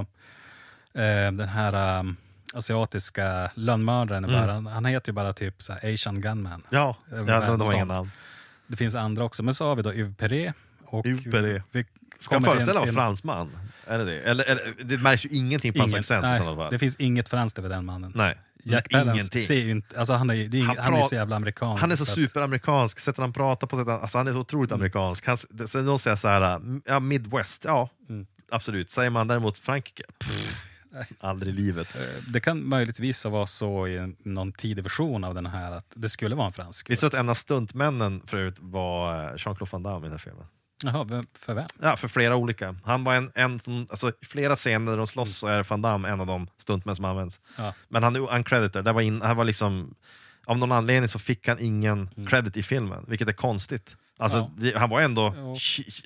[1.01, 2.15] eh, den här um,
[2.53, 4.41] asiatiska lönnmördaren, Mm.
[4.41, 4.65] början.
[4.67, 6.63] han heter ju bara typ så här, Asian Gunman.
[6.69, 7.87] Ja, ja de, de har inga sånt.
[7.87, 8.11] namn.
[8.67, 10.55] Det finns andra också, men så har vi då Yves Perret.
[10.93, 11.63] Och Perret.
[11.71, 11.85] Vi
[12.19, 13.49] Ska kommer föreställa vara fransman?
[13.87, 14.19] Är det det?
[14.21, 16.71] Eller, eller, det märks ju ingenting på hans accent i nej, sådana fall.
[16.71, 18.11] Det finns inget franskt över den mannen.
[18.15, 21.15] Nej, Jack Palance ser ju inte, alltså han är det är Han han är så
[21.15, 21.77] jävla amerikan.
[21.77, 24.71] Han är så att- superamerikansk, sättet han pratar på, sättet, alltså han är så otroligt
[24.71, 24.79] Mm.
[24.81, 25.25] amerikansk.
[25.27, 28.27] Han, sen de säger så här, ja, Midwest, ja Mm.
[28.51, 28.89] absolut.
[28.91, 30.79] Säger man däremot Frankrike, pff,
[31.19, 31.95] aldrig i livet.
[31.95, 32.01] Eh,
[32.33, 36.35] Det kan möjligtvis vara så i någon tidig version av den här att det skulle
[36.35, 36.89] vara en fransk.
[36.89, 40.11] Visste du att en av stuntmännen för övrigt var eh, Jean-Claude Van Damme i den
[40.11, 40.45] här filmen?
[40.83, 41.65] Jaha, för vem?
[41.81, 42.75] Ja, för flera olika.
[42.85, 45.81] Han var en, en som, alltså, i flera scener där de slåss så är Van
[45.81, 47.39] Damme en av de stuntmän som används.
[47.57, 47.73] Ja.
[47.87, 49.95] Men han är uncredited, det var in, han var liksom,
[50.45, 53.95] av någon anledning så fick han ingen credit i filmen, vilket är konstigt.
[54.17, 54.51] Alltså, Mm.
[54.73, 54.79] Ja.
[54.79, 55.55] han var ändå Ja.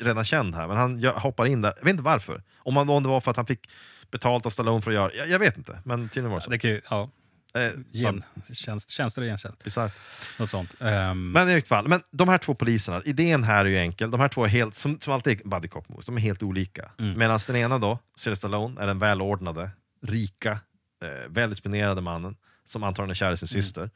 [0.05, 1.73] redan känd här, men han hoppar in där.
[1.77, 2.43] Jag vet inte varför.
[2.57, 3.69] Om, man, om det var för att han fick
[4.11, 6.49] betalt av Stallone för att göra jag, jag vet inte, men tydligen var det så.
[6.49, 7.09] Det kan ja,
[7.57, 9.63] Eh, gen, tjänst, tjänster och gentjänst.
[9.63, 9.93] bisarrt.
[10.39, 10.75] Något sånt.
[10.79, 14.11] Ehm, Men i vilket fall, men de här två poliserna, idén här är ju enkel.
[14.11, 16.43] De här två är helt, som, som alltid är buddy cop movies, de är helt
[16.43, 16.91] olika.
[16.99, 17.19] Mm.
[17.19, 19.69] Medan den ena då, Sylvester Stallone, är den välordnade,
[20.01, 22.35] rika, eh, väldisciplinerade mannen
[22.67, 23.63] som antagligen är kär i sin Mm.
[23.63, 23.89] syster,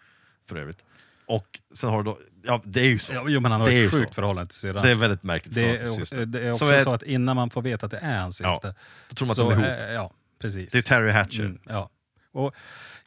[0.50, 0.80] för övrigt.
[1.26, 3.14] Och sen har du då, ja det är ju så.
[3.14, 4.14] ja, jo, men han har det ett ju sjukt så.
[4.14, 4.84] förhållande till syrran.
[4.84, 6.26] Det är väldigt märkligt Det är, syster.
[6.26, 8.74] det är också är- så att innan man får veta att det är hans syster.
[9.10, 9.94] Då tror man att så, de är ihop.
[9.94, 10.72] Ja, precis.
[10.72, 11.40] Det är Terry Hatcher.
[11.40, 11.90] Mm, ja.
[12.32, 12.56] Och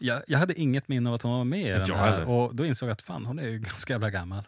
[0.01, 2.25] jag, jag hade inget minne av att hon var med i den här.
[2.29, 4.43] Och då insåg jag att fan, hon är ju ganska jävla gammal.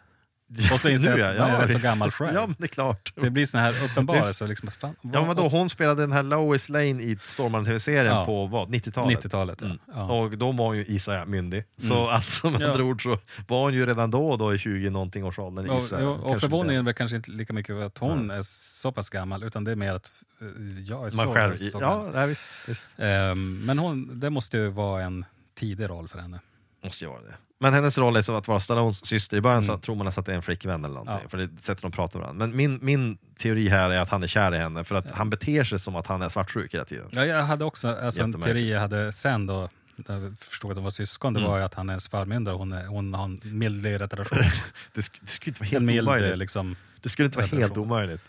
[0.73, 2.33] Och så inser jag att man är rätt så gammal själv.
[2.35, 3.13] Ja, men det är klart.
[3.15, 4.47] Det blir sån här uppenbarelse.
[4.47, 8.25] Liksom, Ja, men vadå, hon spelade den här Lois Lane i Stormaren TV-serien Ja.
[8.25, 9.19] på vad, 90-talet?
[9.25, 9.65] 90-talet, ja.
[9.65, 9.79] Mm.
[9.95, 10.13] ja.
[10.13, 11.63] Och då var hon ju gissar jag myndig.
[11.77, 12.07] Så Mm.
[12.15, 12.71] alltså med Ja.
[12.71, 15.93] andra ord så var hon ju redan då, då i 20 någonting års åldern Och,
[15.93, 19.43] och, och förvåningen är väl kanske inte lika mycket att hon är så pass gammal,
[19.43, 20.11] utan det är mer att
[20.41, 20.47] eh,
[20.83, 22.11] jag är så, Man själv, så ja, gammal.
[22.13, 22.87] nej, visst, visst.
[22.97, 26.39] Ehm, men hon, det måste ju vara en tidig roll för henne.
[26.83, 27.35] Måste ju vara det.
[27.59, 29.37] Men hennes roll är så att vara Stallones syster.
[29.37, 29.81] I början så Mm.
[29.81, 31.19] tror man nästan att det är en flickvän eller någonting.
[31.23, 31.29] Ja.
[31.29, 32.47] För det sättet de pratar med varandra.
[32.47, 35.29] Men min, min teori här är att han är kär i henne för att han
[35.29, 37.09] beter sig som att han är svartsjuk hela tiden.
[37.11, 40.75] Ja, jag hade också alltså, en teori jag hade sen då, när jag förstod att
[40.77, 41.51] de var syskon, det Mm.
[41.51, 44.37] var ju att han är ens förmyndare och hon, är, hon har en mild retardation.
[44.93, 46.37] Det, sk- det skulle inte vara en helt mild omöjligt.
[46.37, 46.75] liksom.
[47.01, 48.21] Det skulle inte vara helt omöjligt.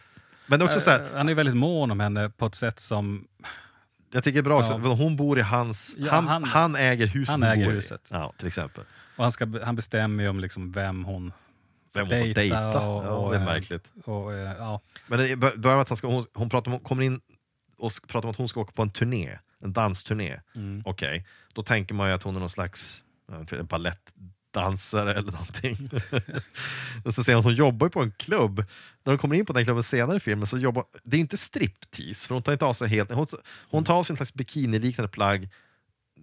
[0.47, 3.25] Men också så här, Eh, Han är väldigt mån om henne på ett sätt som...
[4.15, 4.95] jag tycker bra också, Ja.
[4.95, 7.75] hon bor i hans, Ja, han, han- han, äger huset han äger i.
[7.75, 8.09] huset.
[8.13, 8.85] Ja, till exempel.
[9.17, 11.33] Och han, ska, han bestämmer ju om liksom vem hon
[11.95, 12.81] Vem hon får dejta.
[12.89, 13.91] Och, ja, och, det är eh, märkligt.
[14.05, 14.81] Och, eh, ja.
[15.07, 17.21] Men det bör- börjar med att han ska, hon, hon pratar om, kommer in
[17.79, 20.41] och pratar om att hon ska åka på en turné, en dansturné.
[20.55, 20.83] Mm.
[20.85, 23.03] Okej, då tänker man ju att hon är någon slags
[23.69, 24.01] balett
[24.55, 25.77] dansare eller någonting.
[27.05, 28.65] och så ser hon att hon jobbar på en klubb.
[29.05, 31.37] När de kommer in på den klubben senare i filmen så jobbar, det är inte
[31.37, 33.27] striptease, för hon tar inte av sig helt, hon,
[33.71, 35.49] hon tar av sig en slags bikiniliknande plagg,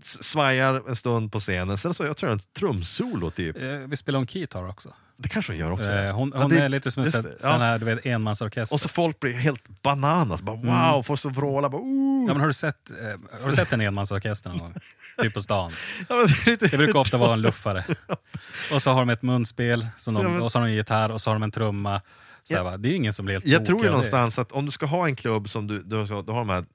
[0.03, 3.57] svajar en stund på scenen, sen så jag tror jag en trumsolo typ.
[3.57, 4.93] Eh, Vi spelar om Keytar också.
[5.17, 5.91] Det kanske hon gör också.
[5.91, 7.57] Eh, Hon, Ja, hon det- är lite som en sån ja.
[7.57, 8.75] här du vet, enmansorkester.
[8.75, 12.25] Och så folk blir helt bananas, bara wow, får så vråla, bara ooh.
[12.27, 14.73] Ja, men har, du sett, eh, har du sett en enmansorkester någon gång?
[15.21, 15.71] Typ på stan.
[16.09, 17.85] Ja, det Det brukar ofta vara en luffare.
[18.73, 20.77] Och så har de ett munspel, som de, Ja, men- och så har de en
[20.77, 22.01] gitarr och så har de en trumma.
[22.43, 22.77] Så här, Ja.
[22.77, 23.89] Det är ingen som blir helt Jag tror ju det.
[23.91, 26.49] någonstans att om du ska ha en klubb som du, du, har, du har de
[26.49, 26.65] här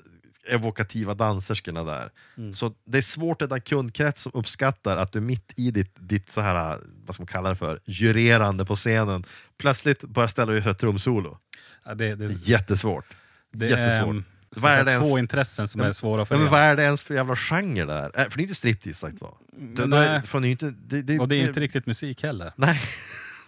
[0.49, 2.53] evokativa danserskorna där, Mm.
[2.53, 6.31] så det är svårt att den kundkrets som uppskattar att du mitt i ditt, ditt
[6.31, 9.25] så här, vad ska man kalla det för, jurerande på scenen,
[9.59, 11.39] plötsligt börjar ställa dig för ett trumsolo.
[11.85, 13.05] Ja, det, det, Jättesvårt.
[13.53, 14.09] det är Jättesvårt.
[14.11, 16.61] um, så Vad är det ens- två intressen som är svåra att Ja, men vad
[16.61, 18.11] är det ens för jävla genre där?
[18.15, 19.29] Äh, för det är inte striptease sagt va?
[19.59, 20.21] Det, nej.
[20.21, 22.53] det, för är det, det, Och det är inte riktigt musik heller.
[22.57, 22.81] Nej.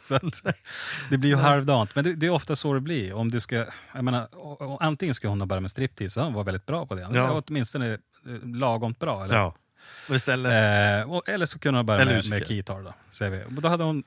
[0.09, 0.57] Så att,
[1.11, 1.95] det blir ju halvdant.
[1.95, 3.13] Men det, det är ofta så det blir.
[3.13, 4.29] Om du ska, jag menar,
[4.81, 7.09] antingen ska hon ha börjat med striptease, och hon var väldigt bra på det.
[7.13, 7.43] Ja.
[7.47, 7.99] Åtminstone eh,
[8.45, 9.25] lagomt bra.
[9.25, 9.35] Eller?
[9.35, 9.55] Ja.
[10.11, 12.39] Eh, eller så kunde hon börja Eller med, musiker.
[12.39, 12.83] med keytar.
[12.83, 13.57] Då, säger vi.
[13.57, 14.03] Och då hade hon,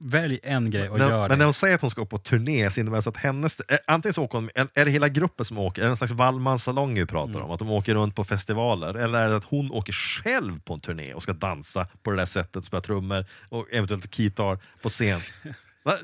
[0.00, 1.36] välj en grej och men, gör men det.
[1.36, 3.78] när hon säger att hon ska upp på turné så innebär det att hennes, eh,
[3.86, 6.68] antingen så åker hon, är det hela gruppen som åker, är det en slags Wallmans
[6.68, 7.42] vi pratar Mm.
[7.42, 10.74] om, att de åker runt på festivaler, eller är det att hon åker själv på
[10.74, 14.88] en turné och ska dansa på det där sättet, spela trummor och eventuellt gitarr på
[14.88, 15.20] scen?
[15.84, 15.94] Va,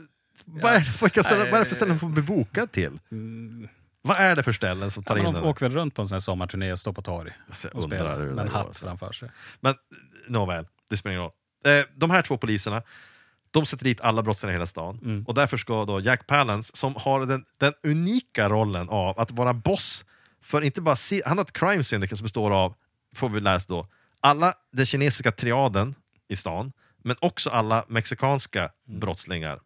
[0.45, 2.99] vad, är det för, ställen, hon får bli bokad till?
[4.03, 5.25] Vad är det för ställen som tar Mm.
[5.25, 7.31] Ja, in de åker väl runt på en sån här sommarturné och står på torg
[7.73, 8.87] och spelar med en hatt alltså.
[8.87, 9.31] framför sig.
[9.61, 9.75] Men
[10.29, 11.33] nåväl, det spelar ingen roll.
[11.79, 12.83] Eh, de här två poliserna,
[13.51, 14.99] de sätter dit alla brottslingar i hela stan.
[15.03, 15.25] Mm.
[15.27, 19.55] Och därför ska då Jack Palance, som har den, den unika rollen av att vara
[19.55, 20.05] boss
[20.43, 20.97] för inte bara...
[20.97, 22.75] si- Han har ett crime syndicate som består av,
[23.15, 23.87] får vi lära oss då,
[24.21, 25.95] alla den kinesiska triaden
[26.29, 29.01] i stan, men också alla mexikanska Mm.
[29.01, 29.61] brottslingar.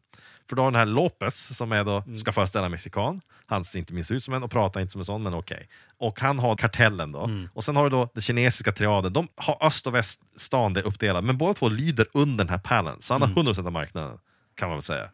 [0.49, 3.95] För då har den här Lopez, som är då, ska föreställa mexikan, han ser inte
[3.95, 5.69] minst ut som en och pratar inte som en sån, men okej.
[5.99, 7.25] Och han har kartellen då.
[7.25, 7.49] Mm.
[7.55, 11.37] Och sen har du då den kinesiska triaden, de har öst och väststan uppdelat, men
[11.39, 13.35] båda två lyder under den här pallen, så han Mm.
[13.37, 14.19] har 100% av marknaden,
[14.55, 15.11] kan man väl säga.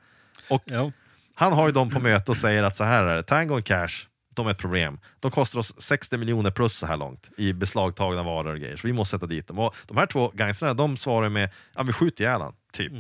[0.50, 0.92] Och Jo.
[1.34, 3.64] han har ju dem på möte och säger att så här är det, Tango och
[3.64, 4.98] Cash, de är ett problem.
[5.20, 8.86] De kostar oss 60 miljoner plus så här långt i beslagtagna varor och grejer, så
[8.86, 9.58] vi måste sätta dit dem.
[9.58, 12.92] Och de här två gangstrarna, de svarar med att vi skjuter ihjäl han, typ.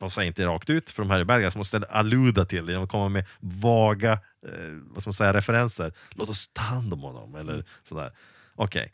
[0.00, 2.66] De säger inte rakt ut, för de här är bad guys, de måste alluda till
[2.66, 5.92] det, de kommer med vaga eh, vad ska man säga, referenser.
[6.10, 8.12] Låt oss ta hand om honom, eller sådär.
[8.54, 8.92] Okej.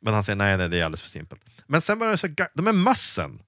[0.00, 1.42] Men han säger nej, nej, det är alldeles för simpelt.
[1.66, 3.42] Men sen börjar det så, ga- de är mössen.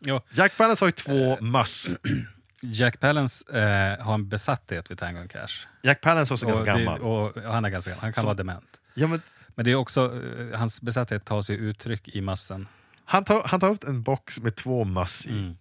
[0.00, 0.20] Jo.
[0.30, 1.88] Jack Palance har ju två möss.
[2.62, 5.48] Jack Palance eh, har en besatthet vid Tango Cash.
[5.82, 7.00] Jack Palance är också ganska och, det, gammal.
[7.00, 8.02] och ja, han är ganska gammal.
[8.02, 8.80] Han kan Så- vara dement.
[8.94, 9.20] Ja, men
[9.54, 12.68] Men det är också, eh, hans besatthet tar sig uttryck i mössen.
[13.04, 15.30] Han tar, han tar upp en box med två möss i.
[15.30, 15.56] Mm.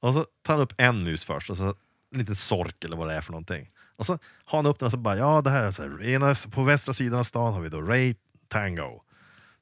[0.00, 1.74] Och så tar han upp en mus först, och så
[2.12, 3.70] en liten sork eller vad det är för någonting.
[3.96, 4.12] Och så
[4.44, 6.62] har han upp den och så bara, ja det här är så här, ena, på
[6.62, 8.14] västra sidan av stan har vi då Ray
[8.48, 9.00] Tango.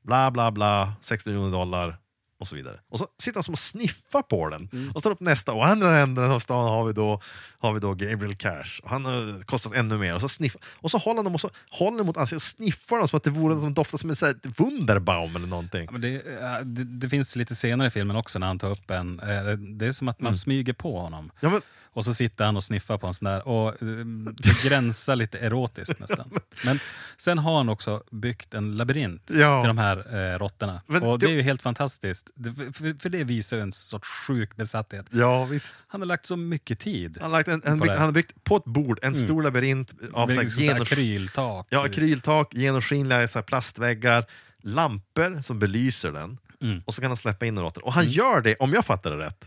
[0.03, 1.99] Bla bla bla, 60 miljoner dollar
[2.41, 2.81] och så vidare.
[2.91, 4.69] Och så sitter han som och sniffar på den.
[4.73, 4.89] Mm.
[4.91, 7.21] Och så tar upp nästa, och andra änden av stan har vi då,
[7.59, 8.81] har vi då Gabriel Cash.
[8.83, 10.15] Och Han har kostat ännu mer.
[10.15, 12.43] Och så, sniffar, och så håller han dem och så håller han mot ansiktet och
[12.43, 15.89] sniffar dem som att det vore som doftar som en så här, Wunderbaum eller någonting.
[15.93, 18.91] Ja, det, eh, det, det finns lite senare i filmen också när han tar upp
[18.91, 19.21] en.
[19.21, 20.35] eh, Det är som att man Mm.
[20.35, 21.31] smyger på honom.
[21.41, 21.61] Ja, men,
[21.95, 23.49] Och så sitter han och sniffar på en sån där.
[23.49, 23.89] Och eh,
[24.37, 26.31] det gränsar lite erotiskt nästan.
[26.65, 26.79] Men
[27.17, 29.61] sen har han också byggt en labyrint Ja.
[29.63, 29.97] till de här
[30.35, 30.83] eh, råttorna.
[31.03, 32.31] Och det- det är ju helt fantastiskt.
[32.35, 35.07] Det, för, för det visar ju en sorts sjuk besatthet.
[35.11, 35.75] ja visst.
[35.87, 37.19] Han har lagt så mycket tid.
[37.21, 37.93] Han har, lagt en, en, det.
[37.93, 41.67] han har byggt på ett bord en stor labyrint av så här liksom genos- akryltak.
[41.71, 44.25] ja, akryltak, genomskinliga så här plastväggar,
[44.63, 46.39] lampor som belyser den.
[46.63, 46.83] Mm.
[46.87, 47.85] Och så kan han släppa in råttor.
[47.85, 49.45] Och han gör det, om jag fattar det rätt,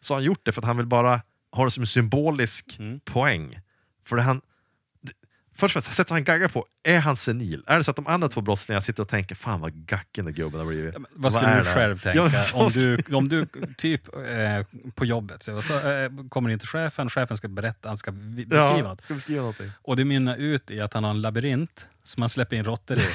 [0.00, 1.20] så har han gjort det för att han vill bara
[1.52, 3.00] ha det som en symbolisk Mm.
[3.00, 3.54] poäng.
[4.06, 4.40] För han...
[5.58, 7.62] det- Först och främst, sättet han gaggar på, är han senil?
[7.66, 10.34] Är det så att de andra två brottslingarna sitter och tänker fan vad gacken den
[10.34, 10.94] gubben har blivit?
[10.94, 14.02] Ja, Vad skulle är du det här?" själv tänka Ja, om, du, om du typ
[14.08, 18.12] eh, på jobbet så, så eh, kommer in till chefen, chefen ska berätta, han ska
[18.12, 19.02] beskriva Ja, något.
[19.04, 19.70] ska beskriva någonting.
[19.82, 22.98] Och det mynnar ut i att han har en labyrint som han släpper in råttor
[22.98, 23.06] i,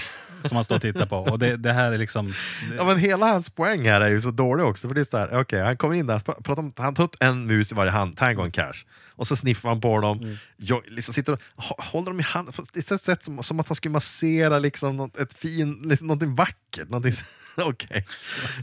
[0.47, 1.17] som han står och tittar på.
[1.17, 2.33] Och det, det här är liksom...
[2.77, 4.87] Ja, men hela hans poäng här är ju så dålig också.
[4.87, 7.03] För det är så här, okej, han kommer in där, pra- pratar om, han tar
[7.03, 8.85] upp en mus i varje hand, Tango and Cash.
[9.15, 10.35] Och så sniffar han på dem, Mm.
[10.57, 13.67] jag, liksom sitter och hå- håller dem i handen på ett sätt som, som att
[13.67, 16.89] han skulle massera liksom något, ett fin, liksom, någonting vackert.
[16.89, 17.13] Någonting,
[17.57, 18.05] okej.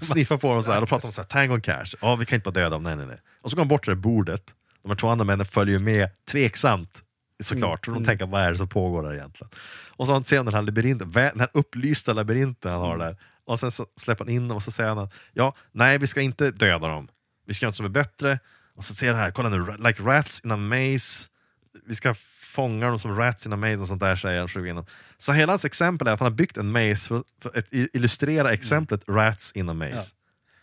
[0.01, 1.95] Sniffar på dem så här och pratar om så här, Tango Cash.
[2.01, 3.21] Ja, vi kan inte bara döda dem, nej, nej, nej.
[3.43, 4.55] Och så går han bort till det bordet.
[4.83, 7.03] De här två andra männen följer med, tveksamt
[7.43, 7.87] såklart.
[7.87, 8.03] Mm.
[8.03, 9.51] De tänker, vad är det som pågår där egentligen?
[9.91, 13.07] Och så ser han den här labyrinten, den här upplysta labyrinten han har Mm.
[13.07, 13.17] där.
[13.45, 16.21] Och sen så släpper han in dem och så säger han ja, nej, vi ska
[16.21, 17.09] inte döda dem.
[17.47, 18.39] vi ska göra något som är bättre.
[18.81, 21.29] Och så ser det här, kolla nu, like rats in a maze.
[21.87, 24.87] Vi ska fånga dem som rats in a maze och sånt där säger han.
[25.19, 28.53] Så hela hans exempel är att han har byggt en maze för för att illustrera
[28.53, 29.95] exemplet rats in a maze.
[29.95, 30.05] Ja.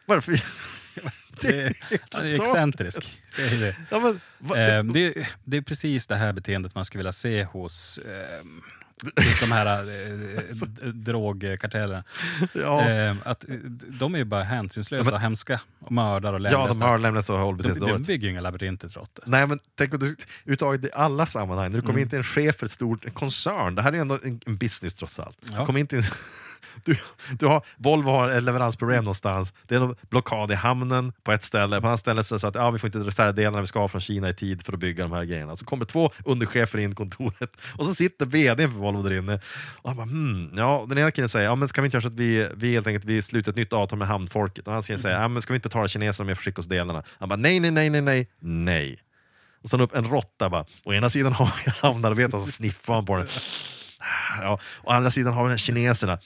[0.05, 0.31] Varför?
[1.41, 1.73] Det är,
[2.11, 3.21] han är excentrisk.
[3.35, 3.75] Det är, det.
[3.91, 7.43] Ja, men, va, Eh, det, det är precis det här beteendet man skulle vilja se
[7.43, 8.45] hos eh,
[9.39, 12.03] de här eh, d- drogkartellerna.
[12.53, 12.89] ja.
[12.89, 13.55] Eh, att, eh,
[13.99, 16.87] de är ju bara hänsynslösa Ja, men- och hemska och mördar och ja, de lemlästar.
[16.87, 19.23] har lämnat så håller de, de bygger ju inga labyrinter för råttor.
[19.27, 22.03] Nej men tänk om du överhuvudtaget i alla sammanhang, när du kommer Mm.
[22.03, 24.39] in till en chef för ett stort en koncern, det här är ju ändå en,
[24.45, 25.37] en business trots allt.
[25.53, 25.65] Ja.
[25.65, 26.03] Kom in till,
[26.85, 26.97] du,
[27.39, 31.43] du har, Volvo har ett leveransproblem någonstans, det är någon blockad i hamnen på ett
[31.43, 33.87] ställe, på ett annat ställe så att ja, vi får inte reservdelarna vi ska ha
[33.87, 35.55] från Kina i tid för att bygga de här grejerna.
[35.55, 39.39] Så kommer två underchefer in i kontoret och så sitter vdn för Volvo där inne
[39.75, 42.01] och han bara hmm, ja, den ena killen säger ja men ska vi inte göra
[42.01, 44.73] så att vi, vi helt enkelt vi sluter ett nytt avtal med hamnfolket och den
[44.73, 46.67] andra killen säger ja men ska vi inte betala kineserna mer för att skicka oss
[46.67, 47.03] delarna?
[47.19, 48.99] Han bara nej, nej, nej, nej, nej, nej.
[49.63, 50.65] Och sen upp en råtta bara.
[50.83, 53.27] Å ena sidan har vi hamnarbetare så sniffar han på den.
[54.41, 56.19] Ja, å andra sidan har vi den här kineserna.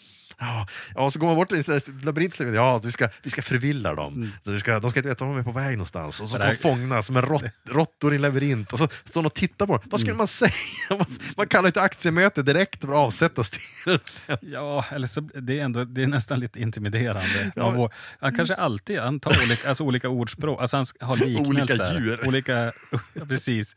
[0.44, 1.64] Ja, ja, så går man bort till
[2.04, 2.54] labyrinten.
[2.54, 4.32] Ja, vi ska, vi ska förvilla dem.
[4.44, 6.22] Så vi ska, de ska inte veta var de är på väg någonstans.
[6.22, 8.74] Och så kommer de fångna som en rott, råttor i en labyrint.
[8.74, 9.82] Och så står de och tittar på dem.
[9.86, 10.52] Vad skulle man säga?
[11.38, 14.38] Man, kallar ett aktiemöte direkt för att avsätta styrelsen.
[14.42, 17.52] Ja, eller så, det, är ändå, det är nästan lite intimiderande.
[17.56, 21.16] Ja, vår- han kanske alltid han tar olika, alltså olika ordspråk, alltså han ska ha
[21.16, 22.00] liknelser.
[22.00, 22.28] djur.
[22.28, 22.72] Olika,
[23.14, 23.76] ja, precis.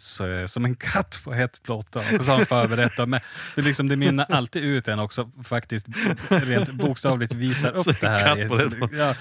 [0.00, 1.98] Så, som en katt på hett plotta.
[2.18, 3.10] Och så har han förberett dem.
[3.10, 3.20] Men
[3.54, 5.86] det, liksom, det mynnar alltid ut en också faktiskt
[6.28, 8.36] rent bokstavligt visar upp Så en det här.
[8.36, 8.96] ett- det.
[8.98, 9.14] ja,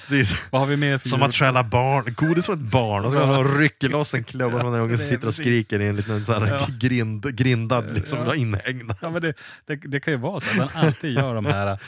[0.49, 1.27] vad har vi mer för som djur?
[1.27, 4.71] att stjäla barn, godis från ett barn och så han rycker loss en klubba från
[4.73, 6.67] den ungen som sitter och skriker i en liten sån här Ja.
[6.79, 8.35] grind, grindad liksom, Ja.
[8.35, 8.97] inhägnad.
[9.01, 9.33] Ja, men det,
[9.65, 11.79] det, det kan ju vara så att han alltid gör de här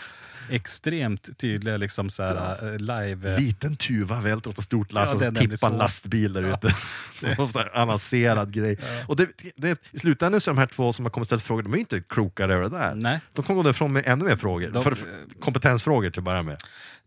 [0.49, 3.39] extremt tydliga liksom så här, eh, live...
[3.39, 5.77] Liten tuva välter åt ett stort lass Ja, och det så är nämligen tippar en
[5.77, 6.75] lastbil där ute.
[7.55, 8.77] Här avancerad grej.
[9.07, 11.43] Och det, det, I slutändan så är de här två som har kommit och ställt
[11.43, 12.95] frågor, de är ju inte klokare över det där.
[12.95, 13.19] Nej.
[13.33, 14.69] De kommer gå därifrån med ännu mer frågor.
[14.69, 14.97] De- för,
[15.39, 16.57] kompetensfrågor till att börja med.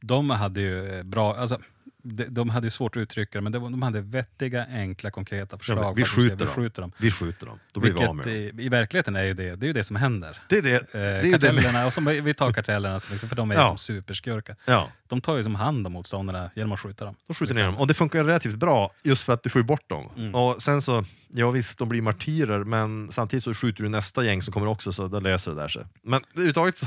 [0.00, 1.58] De hade ju eh, bra, alltså,
[2.02, 5.10] de, de hade ju svårt att uttrycka det, men det var, de hade vettiga, enkla,
[5.10, 5.78] konkreta förslag.
[5.84, 6.46] Ja, vi, skjuter vi dem.
[6.48, 6.92] skjuter dem.
[6.98, 7.58] vi skjuter dem.
[7.72, 8.60] Då blir vi av med Vilket dem.
[8.60, 10.38] i, i verkligheten är ju det, det är ju det som händer.
[10.48, 10.74] Det är det.
[10.74, 13.68] Eh, det, är det kartellerna, och som, vi tar kartellerna, för de är Ja.
[13.68, 14.56] som superskurkar.
[14.64, 17.14] ja, De tar ju som hand om motståndarna genom att skjuta dem.
[17.26, 17.78] de skjuter ner dem.
[17.78, 20.10] Och det funkar relativt bra just för att du får ju bort dem.
[20.16, 20.34] Mm.
[20.34, 24.42] Och sen så, ja visst, de blir martyrer, men samtidigt så skjuter du nästa gäng
[24.42, 25.84] som kommer också, så då löser det där sig.
[26.02, 26.80] Men överhuvudtaget,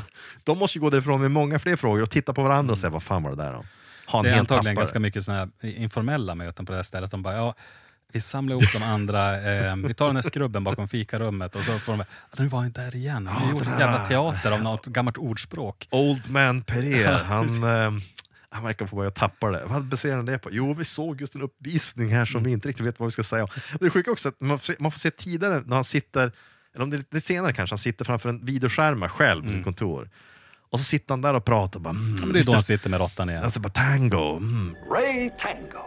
[0.43, 2.89] de måste ju gå därifrån med många fler frågor och titta på varandra och säga
[2.89, 3.63] vad fan var det där om?
[4.07, 4.83] Ha en Det är antagligen tappare.
[4.83, 7.11] ganska mycket såna informella möten på det här stället.
[7.11, 7.55] De bara, ja,
[8.13, 11.79] vi samlar ihop de andra, eh, vi tar den här skrubben bakom fikarummet och så
[11.79, 12.05] får de, "Ja,
[12.43, 13.27] nu var han där igen.
[13.27, 15.87] Han har gjort det en jävla teater av något gammalt ordspråk.
[15.91, 17.91] Old man Pereira, han, eh,
[18.49, 19.63] han verkar få börja tappa det.
[19.65, 20.49] Vad baserar han det på?
[20.51, 22.25] Jo, vi såg just en uppvisning här Mm.
[22.25, 23.47] som vi inte riktigt vet vad vi ska säga.
[23.79, 26.31] Det är sjukt också att man får, se, man får se tidigare när han sitter,
[26.75, 29.63] eller om det är lite senare kanske, han sitter framför en videoskärm själv på sitt
[29.63, 30.09] kontor.
[30.69, 31.79] Och så sitter han där och pratar.
[31.79, 32.15] Bara, mm.
[32.15, 33.43] Men det är då han sitter med råttan igen.
[33.43, 34.37] Alltså bara tango.
[34.37, 34.75] Mm.
[34.91, 35.85] Ray Tango.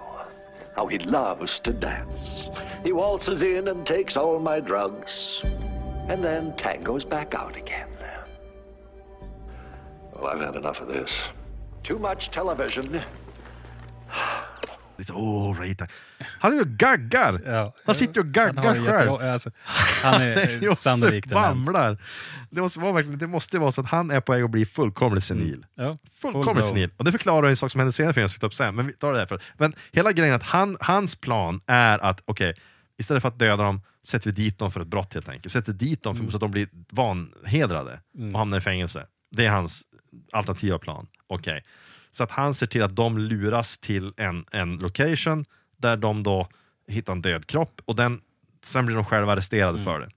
[0.76, 2.50] How he loves to dance.
[2.84, 5.42] He waltzes in and takes all my drugs.
[6.08, 7.88] And then tango's back out again.
[10.12, 11.32] Well, I've had enough of this.
[11.82, 12.92] Too much television.
[14.98, 15.92] Lite, åh, Ray Tango.
[16.24, 17.40] Han är ju gaggar!
[17.46, 17.74] Ja.
[17.86, 19.10] Han sitter ju och Han gaggar har själv.
[19.12, 19.50] jätte- alltså,
[20.02, 21.98] han är sannolikt svamlar.
[22.50, 24.66] Det måste, vara verkligen, det måste vara så att han är på väg att bli
[24.66, 25.66] fullkomligt senil.
[25.74, 26.68] Ja, full Fullkomligt blow.
[26.68, 26.90] senil.
[26.96, 28.86] Och det förklarar en sak som hände senare för jag ska ta upp sen, men
[28.86, 29.42] vi tar det därför.
[29.58, 32.54] Men hela grejen är att han, hans plan är att, okej,
[32.98, 35.52] istället för att döda dem, sätter vi dit dem för ett brott helt enkelt.
[35.52, 36.30] Sätter dit dem för, Mm.
[36.30, 38.00] så att de blir vanhedrade
[38.32, 39.06] och hamnar i fängelse.
[39.36, 39.82] Det är hans
[40.32, 41.06] alternativa plan.
[41.26, 41.64] Okej.
[42.12, 45.44] Så att han ser till att de luras till en, en location
[45.78, 46.48] där de då
[46.88, 48.20] hittar en död kropp och den,
[48.64, 49.84] sen blir de själva arresterade Mm.
[49.84, 50.08] för det.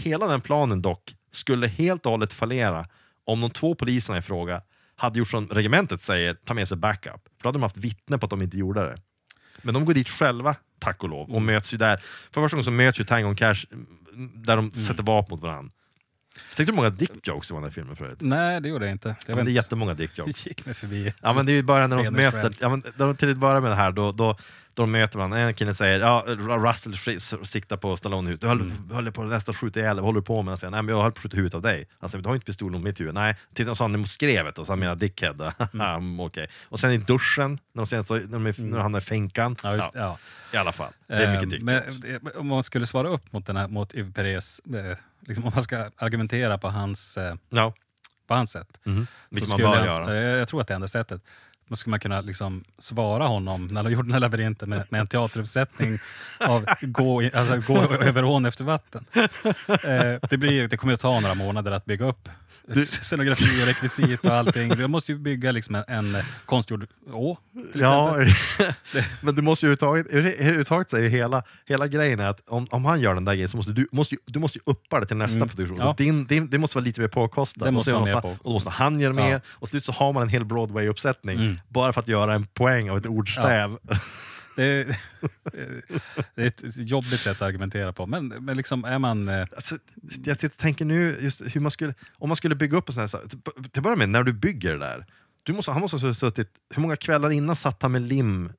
[0.00, 2.86] Hela den planen dock skulle helt och hållet fallera
[3.24, 4.62] om de två poliserna i fråga
[4.96, 7.12] hade gjort som regementet säger, ta med sig backup.
[7.12, 8.98] För då hade de haft vittne på att de inte gjorde det.
[9.62, 11.44] Men de går dit själva, tack och lov, och Mm.
[11.46, 11.96] möts ju där.
[12.32, 15.40] För första gången så möts ju Tango och Cash mm, där de sätter vapen mot
[15.40, 15.72] varandra.
[16.34, 18.18] Tänkte du hur många dick jokes det var i den här filmen förut?
[18.20, 19.08] Nej, det gjorde jag inte.
[19.08, 20.42] Jag Ja, men det är jättemånga dick jokes.
[20.44, 21.12] Det gick mig förbi.
[21.22, 22.56] Ja men det är ju bara när de skämt.
[22.60, 24.38] ja, men, när de till att börja med det här, då, då
[24.74, 28.90] de möter varandra, en kille säger ja, Russell siktar på Stallone huvud, du höll, Mm.
[28.92, 30.52] höll på att nästan skjuta ihjäl vad håller du på med?
[30.52, 31.88] Han säger, nej men jag höll på att skjuta huvudet av dig.
[32.00, 33.14] Han säger, du har inte pistol mot mitt huvud.
[33.14, 35.52] Nej, titta och så han mot skrevet och så han menar dickhead.
[35.74, 36.20] Mm.
[36.20, 36.48] Okej.
[36.68, 39.02] Och sen i duschen, när de, sen, så, när de, är, när de hamnar i
[39.02, 39.56] fänkan.
[39.62, 40.18] Ja, just, ja.
[40.52, 42.34] I alla fall, det är mycket Eh, men, jokes.
[42.34, 45.52] eh, Om man skulle svara upp mot, den här, mot Yves Perez, eh, liksom, om
[45.54, 47.18] man ska argumentera på hans,
[47.50, 47.74] Ja.
[48.26, 48.68] på hans sätt.
[48.84, 50.16] Vilket man skulle göra.
[50.16, 51.22] eh, jag tror att det är enda sättet
[51.68, 55.00] då skulle man kunna liksom svara honom när de gjorde den här labyrinten med, med
[55.00, 55.98] en teateruppsättning
[56.40, 59.04] av gå, alltså, gå över ån efter vatten.
[59.68, 62.28] Eh, det, blir, det kommer att ta några månader att bygga upp
[62.84, 64.68] scenografi och rekvisit och allting.
[64.68, 67.38] Du måste ju bygga liksom en, en konstgjord å,
[67.72, 68.74] till Ja, exempel.
[69.22, 73.14] men du måste ju överhuvudtaget, ju hela, hela grejen är att om, om han gör
[73.14, 75.36] den där grejen så måste du, måste ju, du måste ju uppa det till nästa
[75.36, 75.48] Mm.
[75.48, 75.76] produktion.
[75.80, 75.94] Ja.
[75.98, 77.64] Din, din, det måste vara lite mer påkostat.
[77.64, 78.28] Det måste och, måste, på.
[78.28, 79.40] och då måste han göra mer, Ja.
[79.48, 81.58] och slut så har man en hel Broadway-uppsättning Mm.
[81.68, 83.78] bara för att göra en poäng av ett ordstäv.
[84.56, 84.84] Det,
[86.34, 88.06] det är ett jobbigt sätt att argumentera på.
[88.06, 89.28] Men, men liksom är man...
[89.28, 89.78] eh, Alltså,
[90.24, 93.28] jag tänker nu, just hur man skulle, om man skulle bygga upp en sån här.
[93.28, 93.38] Till
[93.78, 95.06] att börja med, när du bygger det där.
[95.42, 98.52] Du måste, han måste ha suttit, hur många kvällar innan satt han med lim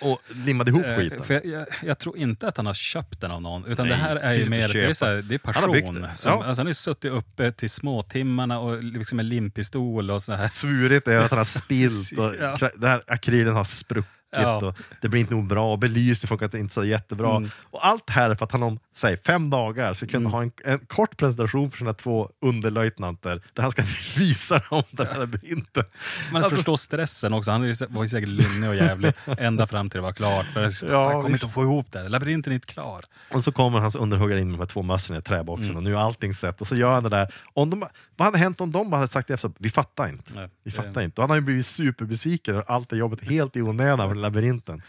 [0.00, 1.22] och limmade ihop Eh, skiten?
[1.28, 4.02] jag, jag, jag tror inte att han har köpt den av någon, utan Nej, det
[4.02, 6.06] här är ju mer det är, så här, det är Han har passion.
[6.14, 6.44] Som, Ja.
[6.44, 10.48] alltså, han har suttit uppe till småtimmarna och liksom med limpistol och så här.
[10.48, 12.70] Svurit är att han har spilt och Ja.
[12.76, 14.10] det här akrylen har spruckit
[14.42, 14.56] Ja.
[14.56, 17.36] och det blir inte nog bra, och belysning funkar inte så jättebra.
[17.36, 17.50] Mm.
[17.70, 20.42] Och allt det här är för att han om säg, fem dagar ska kunna ha
[20.42, 23.82] en, en kort presentation för sina två underlöjtnanter där han ska
[24.16, 25.84] visa dem den här labyrinten.
[26.32, 27.50] Man Alltså- förstår stressen också.
[27.50, 30.46] Han var ju säkert lynnig och jävlig ända fram till det var klart.
[30.46, 31.32] För Ja, jag kommer visst.
[31.34, 32.08] inte att få ihop det här.
[32.08, 33.04] Labyrinten är inte klar.
[33.32, 35.76] Och så kommer hans underhuggare in med de här två mössorna i träboxen Mm.
[35.76, 37.34] och nu är allting sett och så gör han det där.
[37.54, 37.84] Om de,
[38.16, 40.30] vad hade hänt om de hade sagt efter vi fattar inte.
[40.34, 41.14] Nej, vi det- fattar inte.
[41.16, 44.82] Då hade han ju blivit superbesviken och allt det jobbet helt i onödan labyrinten.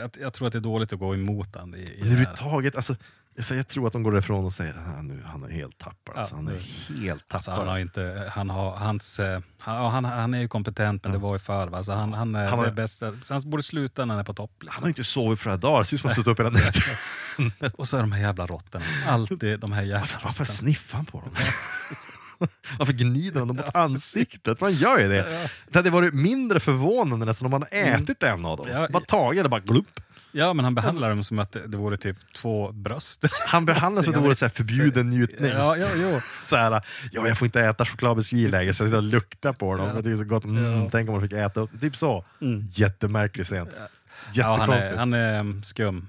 [0.00, 2.96] Jag, jag tror att det är dåligt att gå emot han i, i överhuvudtaget, alltså,
[3.34, 5.78] jag, säger, jag tror att de går ifrån och säger att nu, han är helt
[5.78, 5.96] tappad.
[6.14, 6.58] Ja, Alltså, han är
[7.02, 7.64] helt Alltså, tappad.
[7.64, 11.12] han, har inte, han, har, hans, eh, han, ja, han, han är ju kompetent, men
[11.12, 11.74] det var ju förr.
[11.76, 13.12] Alltså, han, han är Han har- det bästa.
[13.22, 14.50] Så han borde sluta när han är på topp.
[14.58, 14.82] Han Liksom.
[14.82, 17.72] har inte sovit flera dagar, det ser ut som han suttit upp hela natten.
[17.78, 18.84] Och så är de här jävla råttorna.
[19.06, 20.46] Alltid de här jävla Varför råttorna.
[20.46, 21.30] sniffar han på dem?
[22.78, 24.60] Varför gnider han dem mot ansiktet?
[24.60, 25.48] Man gör ju det.
[25.68, 28.66] Det hade varit mindre förvånande nästan om man hade ätit en av dem.
[28.68, 28.82] Mm.
[28.82, 30.00] Ja, bara tagit det, bara glupp.
[30.32, 33.24] Ja, men han behandlar dem som att det, det vore typ två bröst.
[33.48, 35.50] Han behandlas som att det vore så förbjuden njutning.
[35.50, 36.20] Ja, ja, jo.
[36.46, 36.70] Så här,
[37.12, 39.90] ja, jag får inte äta chokladbiskvi längre, så jag sitter och luktar på dem.
[39.90, 40.44] och Det är så gott.
[40.44, 41.66] Mm, Tänk om man fick äta.
[41.80, 42.24] Typ så.
[42.70, 43.68] Jättemärklig scen.
[44.32, 44.92] Ja, han, Jättekonstigt.
[44.94, 46.08] är, han är um, skum.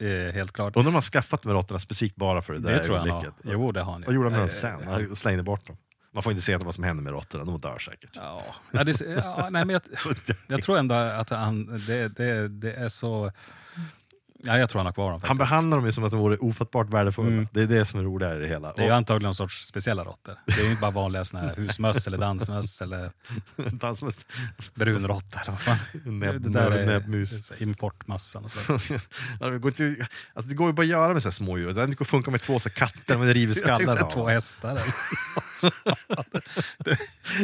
[0.00, 0.76] Eh, helt klart.
[0.76, 3.10] Undrar om han skaffat med råttorna specifikt bara för det där Det tror jag han
[3.10, 3.32] har.
[3.44, 4.06] Jo, det har han ju.
[4.06, 4.88] Vad gjorde han med dem Eh, sen?
[4.88, 5.76] Han slängde bort dem.
[6.14, 8.10] Man får inte se vad som händer med råttorna, de dör säkert.
[8.14, 9.70] Ja, ja, det, ja nej, men
[10.26, 13.32] jag, jag tror ändå att han, det, det, det är så...
[14.42, 15.38] Ja, jag tror han har kvar dem Han faktiskt.
[15.38, 17.28] behandlar dem ju som att de vore ofattbart värdefulla.
[17.28, 17.48] Mm.
[17.52, 18.72] Det är det som är roligt i det hela.
[18.72, 20.34] Det är ju antagligen någon sorts speciella råttor.
[20.46, 23.10] Det är ju inte bara vanliga såna här husmöss eller dansmöss eller
[23.56, 24.16] Och dansmus.
[24.74, 25.40] brunråtta.
[25.40, 25.76] eller vad fan.
[25.92, 27.52] Näbb- det där är näbbmus.
[27.58, 28.58] importmössan och så.
[29.40, 31.58] Ja, det, går inte, alltså det går ju bara att göra med så här små
[31.58, 31.66] djur.
[31.72, 33.54] Det hade funka med två så katter, det river
[33.92, 34.70] säga av två hästar.
[34.70, 34.84] eller-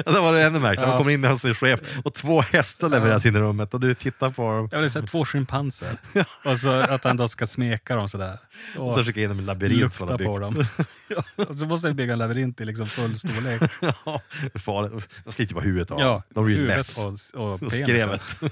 [0.05, 0.89] Ja, det var det ännu märkligare.
[0.89, 3.95] Man kommer in hos sin chef och två hästar levereras in i rummet och du
[3.95, 5.97] tittar på dem Jag vill säga två schimpanser.
[6.45, 8.39] Och så att han då ska smeka dem sådär.
[8.79, 10.65] och så skickar in dem i en labyrint lukta han på dem.
[11.49, 13.63] och så måste jag bygga en labyrint i liksom full storlek.
[14.07, 14.21] Ja,
[14.55, 15.09] farligt.
[15.25, 16.23] De sliter bara huvudet av Ja.
[16.29, 16.99] De blir less.
[17.35, 18.21] och, och Och skrevet.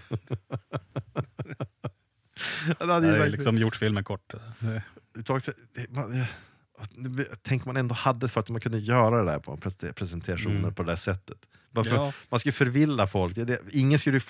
[2.78, 4.34] Det hade ju liksom gjort filmen kort.
[4.34, 6.24] överhuvudtaget, det- man-
[7.42, 10.74] Tänk ändå hade för att man kunde göra det där på pres- presentationer Mm.
[10.74, 11.38] på det där sättet.
[11.72, 12.12] Bara för, Ja.
[12.28, 13.34] Man skulle förvilla folk.
[13.36, 14.20] Det, ingen skulle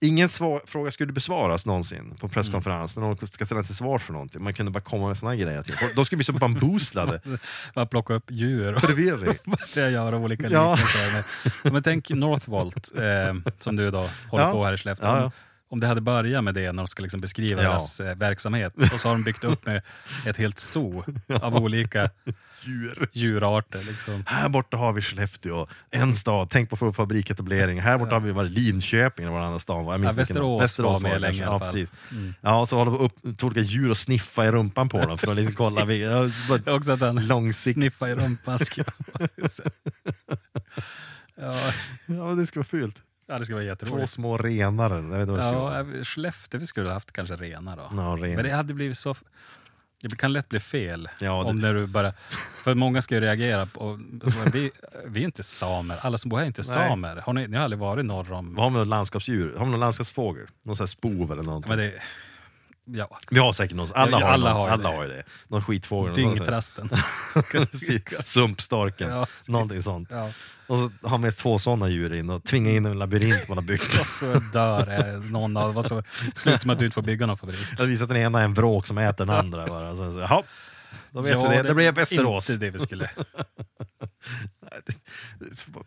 [0.00, 4.12] ingen svar, fråga skulle besvaras någonsin på presskonferens när någon ska ställa till svar för
[4.12, 4.42] någonting.
[4.42, 5.62] Man kunde bara komma med såna här grejer.
[5.62, 5.74] till.
[5.96, 7.20] De skulle bli så bambuslade.
[7.74, 9.34] Bara plocka upp djur och Förvirring.
[9.92, 10.70] göra olika Ja.
[10.74, 11.24] liknelser.
[11.64, 14.52] Men, men tänk Northvolt, eh, som du då håller Ja.
[14.52, 15.06] på här i Skellefteå.
[15.06, 15.30] Ja,
[15.70, 15.80] Om, ja.
[15.80, 17.68] det hade börjat med det när de ska liksom beskriva Ja.
[17.68, 19.82] deras eh, verksamhet och så har de byggt upp med
[20.26, 21.04] ett helt zoo
[21.42, 22.10] av olika
[22.64, 23.08] Djur.
[23.12, 23.84] djurarter.
[23.84, 24.24] Liksom.
[24.26, 27.80] Här borta har vi Skellefteå, en stad, tänk på fabriketablering.
[27.80, 29.98] Här borta har vi varit Linköping eller vad annan stad var.
[29.98, 31.50] Ja, Västerås det var med det länge i kanske.
[31.50, 31.72] alla fall.
[31.72, 31.90] precis.
[32.40, 35.18] Ja, och så håller vi upp två olika djur och sniffa i rumpan på dem
[35.18, 35.84] för att liksom kolla.
[35.90, 36.28] Vi, ja,
[36.74, 37.74] Också att han Långsikt.
[37.74, 38.58] sniffar i rumpan.
[41.40, 41.72] ja,
[42.06, 42.96] ja, det ska vara fult.
[43.30, 44.10] Ja, det ska vara Två jätteroligt.
[44.12, 44.90] små renar.
[44.90, 45.40] Jag vet vad.
[45.40, 47.82] Ja, eh, Skellefteå vi skulle ha haft kanske renar då.
[47.82, 48.34] Ja, ren.
[48.34, 49.14] Men det hade blivit så...
[50.02, 51.08] Det kan lätt bli fel.
[51.20, 52.12] Ja, det- om när du bara,
[52.54, 54.00] för många ska ju reagera på...
[54.52, 54.70] Vi,
[55.06, 55.98] vi är inte samer.
[56.02, 56.88] Alla som bor här är inte Nej.
[56.88, 57.16] samer.
[57.16, 58.56] Har ni, ni har aldrig varit norr om...
[58.58, 59.56] Har vi något landskapsdjur?
[59.56, 60.46] Har vi någon landskapsfågel?
[60.62, 61.68] Någon sån här spov eller någonting?
[61.68, 61.92] Men det,
[62.94, 63.88] ja, Vi har säkert någon.
[63.94, 64.96] Alla, Ja, har, alla någon, har alla det.
[64.96, 65.22] har ju det.
[65.48, 66.14] Någon skitfågel.
[66.14, 66.90] dyngtrasten.
[68.24, 69.10] Sumpstorken.
[69.10, 69.26] Ja.
[69.48, 70.08] Någonting sånt.
[70.10, 70.30] ja.
[70.66, 73.64] Och så har med två sådana djur in och tvinga in en labyrint man har
[73.64, 74.00] byggt.
[74.00, 75.82] Och så dör eh, någon av.
[75.82, 76.02] Så
[76.34, 77.66] slutar med att du inte får bygga någon fabrik.
[77.78, 79.66] Jag visar att den ena är en vråk som äter den andra.
[79.66, 79.96] Bara.
[79.96, 80.44] Så, så,
[81.10, 81.62] då vet vi det.
[81.62, 82.50] Det blev Västerås.
[82.50, 83.10] Inte det vi skulle...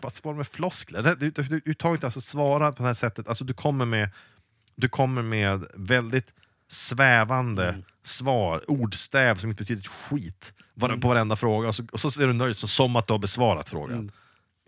[0.02, 1.02] Bara spara med floskler.
[1.04, 3.28] Det- Du, du, du, du tar inte alltså svara på det här sättet.
[3.28, 4.10] Alltså, du, kommer med,
[4.76, 6.28] du kommer med väldigt
[6.68, 11.68] svävande svar, ordstäv som inte betyder ett skit var, på varenda fråga.
[11.68, 14.12] Och så, och så är du nöjd så, som att du har besvarat frågan.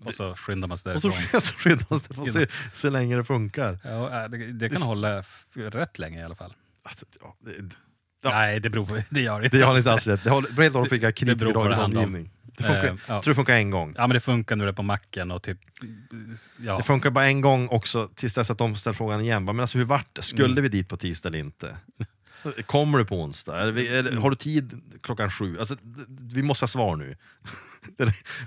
[0.05, 1.41] Och så skyndar man sig Och så, därifrån.
[1.41, 3.79] så skyndar man sig att se så länge det funkar.
[3.83, 6.53] Ja, äh, det, det kan hålla f- rätt länge i alla fall.
[6.83, 7.51] Alltså, ja, det,
[8.23, 8.29] Ja.
[8.31, 8.97] Nej, det beror på.
[9.09, 9.57] Det gör det inte.
[9.57, 10.23] det har inte alls rätt.
[10.23, 11.97] Det håller- Brett håller på att skicka Det beror på det kritiker om.
[11.97, 12.31] omgivning.
[12.57, 13.21] Det funkar, Eh, ja.
[13.21, 13.93] Tror det funkar en gång.
[13.97, 15.59] Ja, men det funkar du är på macken och typ...
[16.57, 16.77] Ja.
[16.77, 19.45] Det funkar bara en gång också tills dess att de ställer frågan igen.
[19.45, 20.21] Men alltså, hur vart det?
[20.21, 20.63] Skulle Mm.
[20.63, 21.77] vi dit på tisdag eller inte?
[22.65, 23.61] Kommer du på onsdag?
[23.61, 25.59] Eller, eller, har du tid klockan sju?
[25.59, 25.75] Alltså,
[26.33, 27.15] vi måste ha svar nu.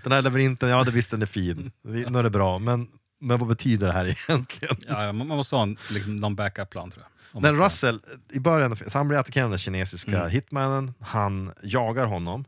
[0.03, 2.89] Den, här labyrinten, ja det visst den är fin, nu är det bra, men,
[3.21, 4.77] men vad betyder det här egentligen?
[4.89, 7.43] Ja, man måste ha en, liksom, någon backup-plan tror jag.
[7.43, 8.01] Men Russell,
[8.33, 10.31] i början, så han blir attackerad av den kinesiska Mm.
[10.31, 12.45] hitmannen, han jagar honom,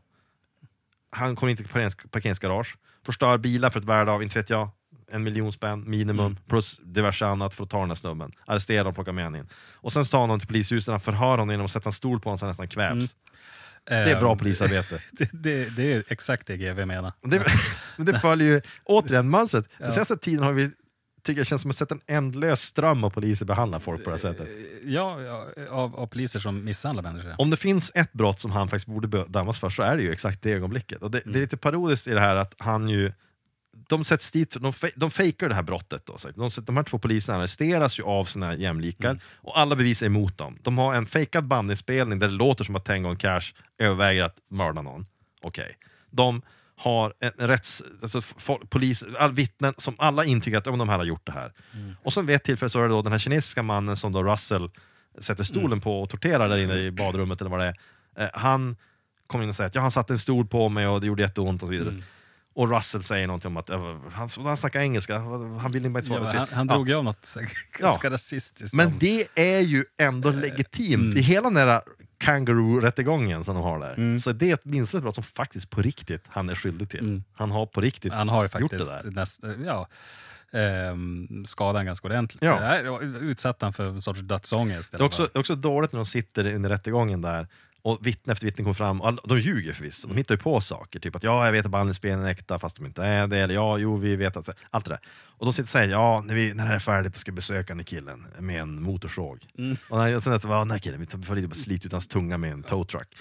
[1.11, 4.69] han kommer inte till parkerings- parkeringsgarage, förstör bilar för ett värde av, inte vet jag,
[5.11, 6.37] en miljon spänn minimum, Mm.
[6.49, 8.31] plus diverse annat för att ta den här snubben.
[8.45, 9.47] Arrestera och plocka med honom in.
[9.73, 12.29] Och sen tar han honom till polishuset, förhör honom genom att sätta en stol på
[12.29, 12.91] honom så han nästan kvävs.
[12.93, 13.07] Mm.
[13.85, 14.99] Det är bra Ehm, polisarbete.
[15.11, 17.13] Det, det, det är exakt det GV menar.
[17.21, 17.43] Det,
[17.97, 19.65] men det följer ju återigen mönstret.
[19.77, 20.71] Den senaste tiden har vi,
[21.23, 24.15] tycker jag känns som att sett en ändlös ström av poliser behandla folk på det
[24.15, 24.47] här sättet.
[24.83, 27.35] Ja, ja av, av poliser som misshandlar människor.
[27.37, 30.11] Om det finns ett brott som han faktiskt borde dömas för så är det ju
[30.11, 31.01] exakt det ögonblicket.
[31.01, 33.13] Och det, det är lite parodiskt i det här att han ju
[33.87, 36.05] de sätts dit, de, fe- de fejkar det här brottet.
[36.05, 40.01] Då, så de, de här två poliserna arresteras ju av sina jämlikar och alla bevis
[40.01, 40.57] är emot dem.
[40.61, 44.37] De har en fejkad bandinspelning där det låter som att Tango och Cash överväger att
[44.49, 45.05] mörda någon.
[45.41, 45.77] Okej.
[46.09, 46.41] De
[46.83, 47.83] har en rätts...
[48.01, 48.21] Alltså,
[48.69, 51.53] polis, all, vittnen som alla intygar att ja, de här har gjort det här.
[52.03, 54.23] Och sen vid ett tillfälle så är det då den här kinesiska mannen som då
[54.23, 54.69] Russell
[55.19, 58.23] sätter stolen på och torterar där inne i badrummet eller vad det är.
[58.23, 58.75] Eh, han
[59.27, 61.21] kommer in och säger att ja, han satte en stol på mig och det gjorde
[61.21, 61.93] jätteont och så vidare.
[62.55, 66.05] Och Russell säger någonting om att eh, han, han snackar engelska, han vill inte Ja,
[66.05, 66.23] svara.
[66.23, 66.73] men han, han Ja.
[66.75, 68.75] drog ju av något så här ganska rasistiskt.
[68.75, 71.03] Men om- det är ju ändå legitimt.
[71.03, 71.17] mm.
[71.17, 71.81] I hela den där
[72.21, 74.19] kangaroo-rättegången som de har där, Mm.
[74.19, 77.21] så är det ett minst ett brott som faktiskt på riktigt han är skyldig till.
[77.33, 79.11] Han har på riktigt han har ju gjort det faktiskt där.
[79.11, 79.87] näst, ja,
[80.59, 82.43] ehm, skadat ganska ordentligt.
[82.43, 82.79] Ja.
[83.21, 84.91] Utsatt han för en sorts dödsångest.
[84.91, 87.47] Det är också, är också dåligt när de sitter i rättegången där
[87.81, 90.99] och vittne efter vittne kommer fram, och de ljuger förvisso, de hittar ju på saker,
[90.99, 93.55] typ att ja, jag vet att bandinspelningen är äkta fast de inte är det, eller
[93.55, 94.49] ja, jo, vi vet att...
[94.69, 94.99] Allt det där.
[95.09, 97.31] Och de sitter och säger ja, när, vi, när det här är färdigt så ska
[97.31, 99.47] vi besöka den här killen med en motorsåg.
[99.89, 101.91] Och när, och sen att, ja, den här killen, vi får lite bara slita ut
[101.91, 103.15] hans tunga med en tow truck.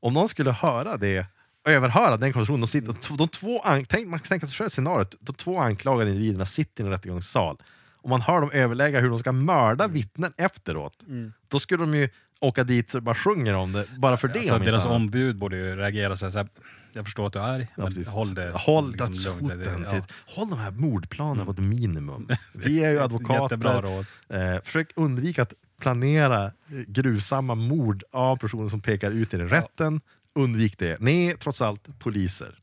[0.00, 1.26] Om någon skulle höra det,
[1.64, 5.14] överhöra den konversationen, de, sitter, de, de två, tänk, man kan tänka sig själv scenariot,
[5.20, 7.56] de två anklagade individerna sitter i en rättegångssal
[8.02, 11.02] och man hör dem överlägga hur de ska mörda vittnen efteråt.
[11.48, 12.08] Då skulle de ju
[12.40, 14.38] åka dit och bara sjunger om det, bara för det.
[14.38, 16.48] Alltså, om deras ombud borde ju reagera så här, så här
[16.94, 18.08] jag förstår att du är arg, Ja, men precis.
[18.08, 19.90] håll det Håll liksom lugnt.
[19.90, 22.28] till, håll de här mordplanerna på ett minimum.
[22.54, 24.04] Vi är ju advokater.
[24.28, 26.50] Eh, försök undvika att planera eh,
[26.86, 29.46] grusamma mord av personer som pekar ut i det.
[29.46, 30.00] Rätten,
[30.34, 31.00] undvik det.
[31.00, 32.54] Ni är trots allt poliser.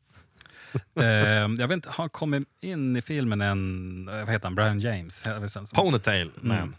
[1.01, 4.79] Ehm, jag vet inte, har kommit in i filmen en, eh, vad heter han, Brian
[4.79, 5.25] James?
[5.75, 6.75] Ponytail Man.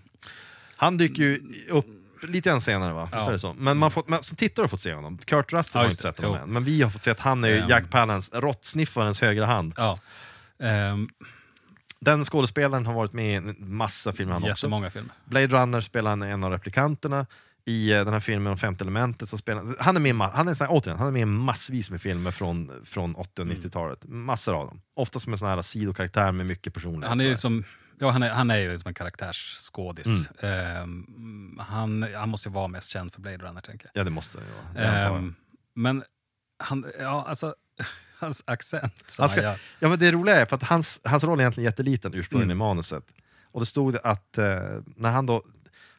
[0.76, 1.40] Han dyker ju
[1.70, 1.86] upp
[2.22, 3.00] lite grann senare va?
[3.12, 3.18] Mm.
[3.20, 3.28] Ja.
[3.28, 3.54] är det så?
[3.58, 5.18] Men man får, men, som tittare har fått se honom.
[5.18, 6.22] Kurt Russell Ja, har inte sett det.
[6.26, 6.44] honom Jo.
[6.46, 6.52] än.
[6.52, 7.68] Men vi har fått se att han är Ehm.
[7.68, 9.72] Jack Palance, råttsniffarens högra hand.
[9.76, 9.98] Ja.
[10.62, 11.08] Ehm,
[12.00, 14.48] Den skådespelaren har varit med i en massa filmer han också.
[14.50, 15.12] jättemånga filmer.
[15.24, 17.26] Blade Runner spelar han en av replikanterna.
[17.64, 19.96] I eh, den här filmen om femte elementet så spelar han...
[19.96, 23.14] Är med, han är, här, återigen, han är med i massvis med filmer från, från
[23.14, 23.56] 80 och Mm.
[23.62, 23.98] 90-talet.
[24.04, 24.80] Massor av dem.
[24.96, 27.08] Ofta som en sån här sidokaraktär med mycket personlighet.
[27.08, 27.36] Han är så ju här.
[27.36, 27.64] som,
[28.00, 30.30] ja, han är, han är ju som en karaktärsskådis.
[30.40, 30.76] Mm.
[30.76, 34.38] Ehm, han, han måste ju vara mest känd för Blade Runner, tänker Ja, det måste
[34.38, 34.86] ju vara.
[34.94, 35.04] Jag.
[35.04, 35.16] jag.
[35.16, 35.34] Ehm,
[35.74, 36.02] men
[36.58, 37.54] han, ja, alltså,
[38.20, 41.38] hans accent Han ska, han ja, men det roliga är för att hans, hans roll
[41.38, 42.56] är egentligen jätteliten ursprungligen Mm.
[42.56, 43.04] i manuset.
[43.52, 44.44] Och det stod att eh,
[44.96, 45.42] när han då...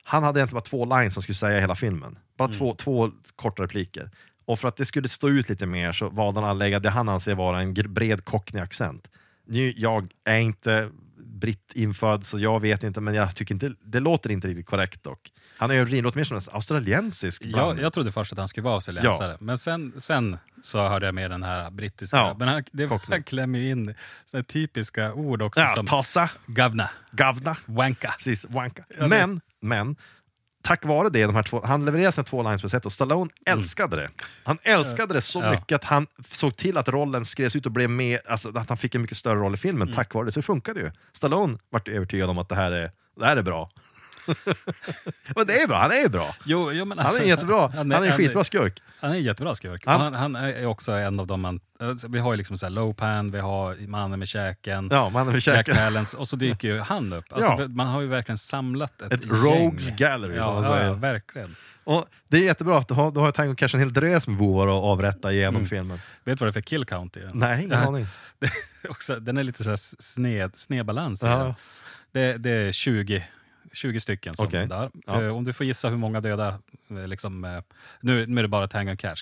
[0.04, 2.18] Han hade egentligen bara två lines han skulle säga i hela filmen.
[2.38, 2.58] Bara Mm.
[2.58, 4.12] två, två korta repliker.
[4.46, 6.90] Och för att det skulle stå ut lite mer så valde han att lägga det
[6.90, 9.08] han anser vara en bred cockney-accent.
[9.46, 10.90] Nu, jag är inte
[11.40, 15.04] britt infödd så jag vet inte, men jag tycker inte, det låter inte riktigt korrekt
[15.04, 15.32] dock.
[15.58, 17.84] Han är ju låter mer som en australiensisk blandning.
[17.84, 21.32] jag trodde först att han skulle vara australiensare, men sen, sen så hörde jag med
[21.32, 22.18] den här brittiska.
[22.18, 23.16] Ja, men han, det, Cockney.
[23.16, 28.16] han klämmer in såna typiska ord också ja, som tossa, gavna, gavna, wanka.
[28.18, 28.84] Precis, wanka.
[29.00, 29.96] Ja, Men, men,
[30.62, 33.32] tack vare det, de här två, han levererade sina två lines på sätt och Stallone
[33.46, 34.10] älskade det.
[34.44, 35.52] Han älskade det så Mm.
[35.52, 35.60] Ja.
[35.60, 38.78] mycket att han såg till att rollen skrevs ut och blev med, alltså att han
[38.78, 39.96] fick en mycket större roll i filmen Mm.
[39.96, 40.32] tack vare det.
[40.32, 40.92] Så det funkade ju.
[41.14, 43.72] Stallone vart övertygad om att det här är, det här är bra.
[45.36, 46.36] Men det är bra, han är bra.
[46.46, 47.68] Jo, jo, men Han alltså, är jättebra.
[47.76, 48.82] Han är en skitbra skurk.
[49.00, 49.86] Han är en jättebra skurk.
[49.88, 51.60] Och Han, han är också en av de man...
[51.80, 55.28] alltså, Vi har ju liksom så här Lopan, vi har Mannen med käken, Ja, mannen
[55.34, 55.76] med Jack käken.
[55.76, 57.26] Palance och så dyker ju han upp.
[57.34, 57.68] Alltså, Ja.
[57.68, 59.32] Man har ju verkligen samlat ett, Ett gäng.
[59.32, 60.86] rogues gallery, ja, som man säger.
[60.88, 61.56] Ja, verkligen.
[61.84, 64.38] Och det är jättebra, att du har, du har Tango Cash en hel drös med
[64.38, 66.00] bovar att avrätta genom filmen.
[66.24, 67.32] Vet du vad det är för kill count i den?
[67.34, 68.08] Nej, ingen aning.
[68.84, 71.56] Är också, den är lite så här sned, snedbalans Ja.
[72.12, 73.24] Det, det är 20,
[73.74, 74.68] 20 stycken som Okej.
[74.68, 74.92] dör.
[75.06, 75.24] Ja.
[75.24, 76.60] Eh, Om du får gissa hur många döda,
[76.90, 77.62] eh, liksom, eh,
[78.02, 79.16] nu, nu är det bara Tango and Cash.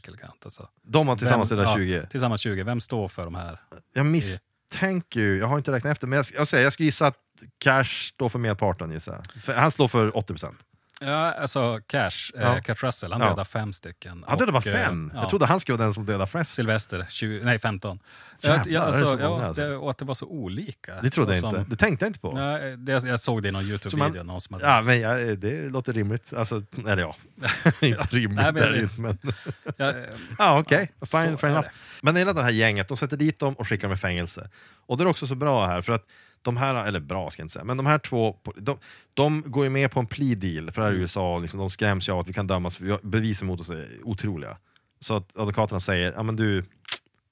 [0.46, 0.70] Alltså.
[0.84, 2.06] De har tillsammans Vem- där ja, 20.
[2.08, 2.64] Tillsammans 20.
[2.64, 3.60] Vem står för de här?
[3.94, 7.08] Jag misstänker ju, jag har inte räknat efter, men jag, jag, säger, jag skulle gissa
[7.08, 7.18] att
[7.58, 7.84] Cash
[8.14, 9.44] står för merparten gissar jag.
[9.44, 10.56] För Han står för 80%.
[11.02, 12.40] Ja, alltså Cash, Ja.
[12.56, 13.46] eh, Kurt Russell, han Ja.
[13.46, 14.24] fem stycken.
[14.28, 15.12] Han dödade bara eh, fem.
[15.16, 15.22] ja.
[15.22, 16.54] Jag trodde han skulle vara den som dödade flest.
[16.54, 18.00] Sylvester, 20, nej 15.
[18.42, 19.62] Jävlar, ja, det alltså, så många, ja, alltså?
[19.62, 21.02] det, och att det var så olika.
[21.02, 21.70] Det trodde jag som- inte.
[21.70, 22.32] Det tänkte jag inte på.
[22.32, 24.24] Nej, det, jag såg det i någon YouTube-video.
[24.24, 26.34] någon som hade, Ja, men jag, det låter rimligt.
[26.34, 27.16] Alltså, eller ja,
[27.82, 28.98] inte rimligt Nej, men det det-.
[29.02, 29.18] Men,
[29.78, 29.96] ja, eh,
[30.38, 30.92] ja, okej.
[31.00, 31.68] Ja, Fine, är enough.
[32.02, 34.50] Men hela det här gänget, de sätter dit dem och skickar dem i fängelse.
[34.88, 36.04] Och det är också så bra här, för att
[36.42, 38.78] de här, eller bra ska jag inte säga, men de här två, de,
[39.14, 41.00] de går ju med på en plea deal, för det här Mm.
[41.00, 43.70] är USA, liksom, de skräms ju av att vi kan dömas, vi bevisen mot oss
[43.70, 44.58] är otroliga.
[45.00, 46.64] Så att advokaterna säger, ja men du,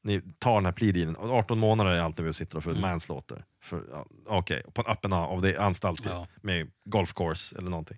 [0.03, 2.73] ni tar den här plea dealen, Och 18 månader är allt ni behöver sitta för
[2.73, 3.43] manslaughter.
[3.63, 6.27] För, ja, Okej, på en öppen av det anstalt Ja.
[6.41, 7.97] med golf course eller någonting.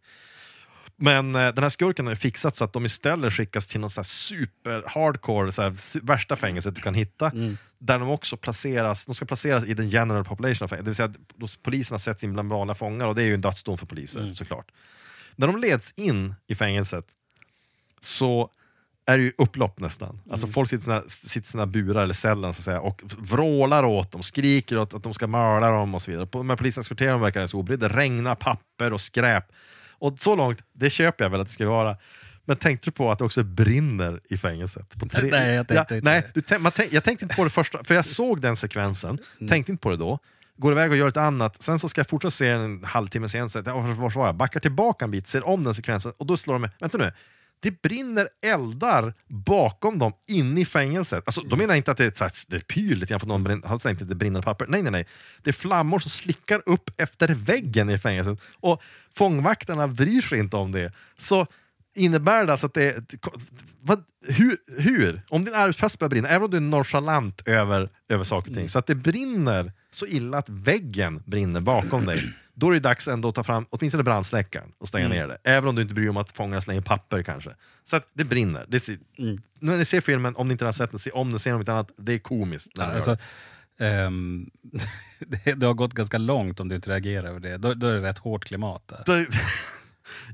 [1.00, 3.90] Men eh, den här skurken har ju fixat så att de istället skickas till någon
[3.90, 7.32] så här super hardcore, så här, su- värsta fängelset du kan hitta.
[7.80, 10.68] Där de också placeras, de ska placeras i den general population.
[10.72, 13.42] Det vill säga att poliserna sätts in bland vanliga fångar och det är ju en
[13.42, 14.72] dödsdom för poliser såklart.
[15.36, 17.06] När de leds in i fängelset
[18.02, 18.50] så
[19.06, 20.20] är det ju upplopp nästan.
[20.32, 23.84] Alltså folk sitter i sina, sitter sina burar eller cellen så att säga, och vrålar
[23.84, 26.44] åt dem, skriker åt att de ska mörda dem och så vidare.
[26.44, 27.88] Men polisen eskorterar dem verkar så obrydda.
[27.88, 29.44] Det regnar papper och skräp.
[30.00, 31.98] Och så långt, det köper jag väl att det ska vara.
[32.46, 35.00] Men tänkte du på att det också brinner i fängelset?
[35.00, 37.44] På tre- Nej, jag tänkte ja, inte nej, du, tänk- tänk, Jag tänkte inte på
[37.44, 39.20] det första, för jag såg den sekvensen,
[39.50, 40.20] tänkte inte på det då.
[40.58, 43.72] Går iväg och gör ett annat, sen så ska jag fortsätta se en halvtimme senare,
[43.94, 44.36] var var jag?
[44.36, 47.12] Backar tillbaka en bit, ser om den sekvensen och då slår de mig, vänta nu,
[47.60, 51.24] det brinner eldar bakom dem inne i fängelset.
[51.26, 53.90] Alltså, de menar inte att det är, här, det pyr lite grann för någon brinner,
[53.90, 54.66] inte att det brinner papper.
[54.68, 55.08] Nej, nej, nej.
[55.44, 58.40] Det är flammor som slickar upp efter väggen i fängelset.
[58.60, 58.82] Och
[59.16, 60.94] fångvaktarna bryr sig inte om det.
[61.18, 61.48] Så
[61.96, 63.04] innebär det alltså att det är...
[63.82, 65.22] Vad, hur, hur?
[65.30, 68.70] Om din arbetsplats börjar brinna, även om du är nonchalant över, över saker och ting,
[68.70, 73.08] så att det brinner så illa att väggen brinner bakom dig, då är det dags
[73.08, 75.38] ändå att ta fram åtminstone brandsläckaren och stänga ner det.
[75.44, 77.56] Även om du inte bryr dig om att fångarna slänger papper kanske.
[77.84, 78.66] Så att det brinner.
[78.68, 78.98] Det ser,
[79.60, 81.60] När ni ser filmen, om ni inte har sett den, se om den, se om
[81.60, 81.92] inte annat.
[81.98, 82.78] Det är komiskt.
[82.78, 83.18] gör Alltså,
[83.78, 83.86] det.
[83.88, 84.50] ehm,
[85.20, 87.58] det, det har gått ganska långt om du inte reagerar över det.
[87.58, 89.28] Då, då är det rätt hårt klimat där.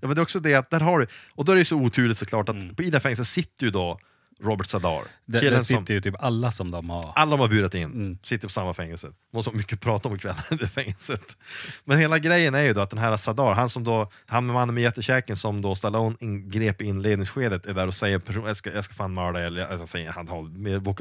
[0.02, 1.76] Ja, men det är också det att där har du, och då är det så
[1.76, 4.00] oturligt såklart att på i det här fängelset sitter ju då
[4.42, 5.02] Robert Sadar.
[5.26, 7.12] Där, där som- sitter ju typ alla som de har.
[7.16, 8.18] Alla de har burat in, Mm.
[8.24, 9.12] sitter på samma fängelse.
[9.34, 11.38] Måste ha mycket prata om ikväll i det fängelset.
[11.86, 14.54] Men hela grejen är ju då att den här Sadar, han som då, han med
[14.54, 18.72] mannen med jättekäken som då Stallone ingrep i inledningsskedet är där och säger jag, ska,
[18.74, 20.42] jag ska fan mörda eller alltså, säger, han har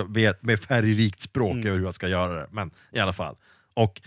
[0.09, 1.67] med, med, färgrikt språk Mm.
[1.67, 2.47] över hur jag ska göra det.
[2.51, 3.37] Men i alla fall.
[3.75, 4.01] Och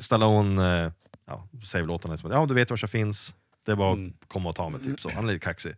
[0.00, 0.92] Stallone eh,
[1.26, 3.34] ja, säger väl åt honom, liksom, ja du vet var jag finns,
[3.66, 4.12] det är bara Mm.
[4.22, 4.80] att komma och ta mig.
[4.80, 5.10] Typ så.
[5.14, 5.72] Han är lite kaxig.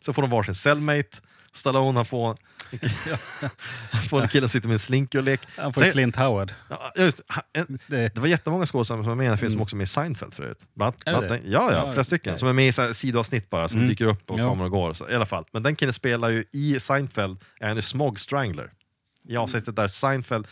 [0.00, 1.08] Så får de varsin cellmate,
[1.52, 2.36] Stallone han får,
[4.08, 5.40] får en kille som sitter med en slinky och lek.
[5.56, 6.52] Han får Sen- Clint Howard.
[6.68, 7.20] Ja, just,
[7.52, 9.78] en, Det, det var jättemånga skådespelare som var med i den filmen som också är
[9.78, 10.58] med i Seinfeld förut.
[10.74, 11.40] Bland, det?
[11.44, 12.38] ja, ja, flera stycken.
[12.38, 13.88] Som är med i så här sidoavsnitt bara, som Mm.
[13.90, 14.48] dyker upp och Ja.
[14.48, 14.92] kommer och går.
[14.94, 15.44] Så, I alla fall.
[15.52, 18.70] Men den killen spelar ju i Seinfeld, är ju Smog Strangler.
[19.28, 20.46] I avsnittet där Seinfeld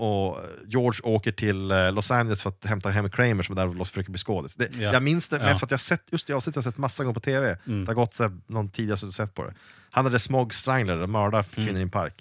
[0.00, 3.80] och George åker till eh, Los Angeles för att hämta hem Kramer som är där
[3.80, 4.56] och försöker bli skådis.
[4.56, 4.92] Det, Ja.
[4.92, 5.58] Jag minns det mest Ja.
[5.58, 7.58] för att jag har sett just det avsnittet jag har sett massa gånger på TV.
[7.66, 7.84] Mm.
[7.84, 9.54] Det har gått så här, någon tid jag sett på det.
[9.90, 11.80] Han hade Smog Strangler, mördar kvinnor Mm.
[11.80, 12.14] i en park.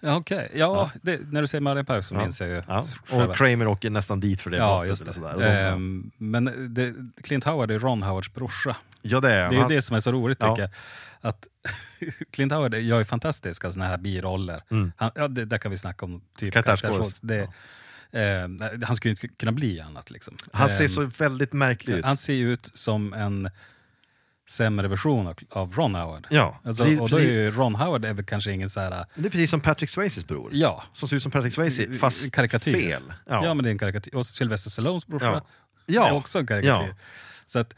[0.00, 0.50] ja, okej.
[0.54, 2.22] Ja, Det, när du säger Marion Park så Ja.
[2.22, 2.62] minns jag ju.
[2.68, 2.84] Ja.
[3.10, 5.12] Och Kramer åker nästan dit för det Ja, brottet just det.
[5.12, 5.34] sådär.
[5.38, 5.46] Ja.
[5.46, 8.76] Ehm, men det, Clint Howard är Ron Howards brorsa.
[9.02, 9.68] Ja det är Det är ju han.
[9.68, 10.48] det som är så roligt Ja.
[10.56, 10.70] tycker jag.
[11.30, 11.46] Att
[12.32, 14.62] Clint Howard gör ju fantastiska såna här biroller.
[14.70, 14.92] Mm.
[14.96, 16.54] Han, ja, det, där kan vi snacka om typ
[17.22, 17.40] det,
[18.12, 18.48] eh,
[18.86, 20.10] Han skulle inte kunna bli annat.
[20.10, 20.36] Liksom.
[20.52, 22.04] Han ser Ehm, så väldigt märklig ut.
[22.04, 23.50] Han ser ut som en
[24.48, 26.26] sämre version av, av Ron Howard.
[26.30, 29.06] Ja, Alltså, precis, och då är ju Ron Howard är väl kanske ingen så här...
[29.14, 30.50] Det är precis som Patrick Swayzes bror.
[30.52, 32.72] Ja, Som ser ut som Patrick Swayze, fast karikatyr.
[32.72, 33.02] fel.
[33.26, 33.54] Ja.
[33.54, 34.14] men det är en karikatyr.
[34.14, 35.46] Och Sylvester Stallones brorsa Ja.
[35.86, 36.08] Ja.
[36.08, 36.88] är också en karikatyr.
[36.88, 36.94] Ja.
[37.46, 37.74] Så att,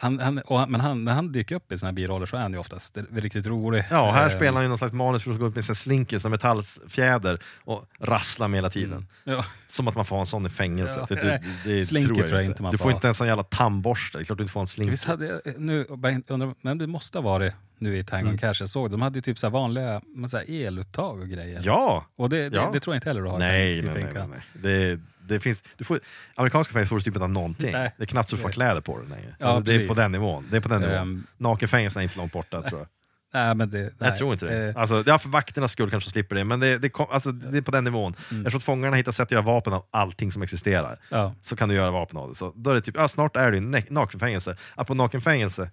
[0.00, 2.40] Han, han, han, men han, när han dyker upp i såna här biroller så är
[2.40, 3.84] han ju oftast riktigt rolig.
[3.90, 5.74] Ja, här Eh, spelar han ju någon slags manus för att gå upp med sin
[5.74, 9.06] slinkers och metallfjäder och rasslar med hela tiden.
[9.24, 9.44] Ja.
[9.68, 11.06] Som att man får ha en sån i fängelset.
[11.10, 12.62] Ja, Det, det, det slinker tror jag, tror jag inte.
[12.62, 14.66] man Du får inte ens en jävla tandborste, det är klart du inte får en
[14.66, 14.90] slinker.
[14.90, 18.26] Visst hade jag, nu, bara inte undrar, men det måste ha varit nu i Tango
[18.26, 18.38] Mm.
[18.38, 18.90] Cash jag såg.
[18.90, 21.60] De hade ju typ så vanliga så eluttag och grejer.
[21.64, 22.06] Ja!
[22.16, 22.70] Och det, det, Ja.
[22.72, 24.42] det tror jag inte heller du har Nej, i nej, nej, nej, nej.
[24.62, 26.00] Det, det finns, du får,
[26.34, 27.72] amerikanska fängelser får du typ inte ha någonting.
[27.72, 27.94] Nej.
[27.96, 29.34] Det är knappt du får kläder på dig längre.
[29.38, 30.46] Ja, alltså, det är på den nivån.
[30.50, 30.96] Det är på den nivån.
[30.96, 31.26] Ehm.
[31.36, 32.88] Nakenfängelserna är inte långt borta tror jag.
[33.34, 33.90] Nej, men det, nej.
[33.98, 34.68] Jag tror inte det.
[34.68, 37.58] Eh, Alltså, ja, för vakternas skull kanske slipper det, men det, det, kom, alltså, det
[37.58, 38.14] är på den nivån.
[38.30, 38.46] Mm.
[38.46, 41.34] Eftersom fångarna hittar sätt att göra vapen av allting som existerar, Ja.
[41.42, 42.34] så kan du göra vapen av det.
[42.34, 44.56] Så då är det typ, ja, snart är ju ne- nakenfängelse.
[44.74, 45.70] Apropå nakenfängelse,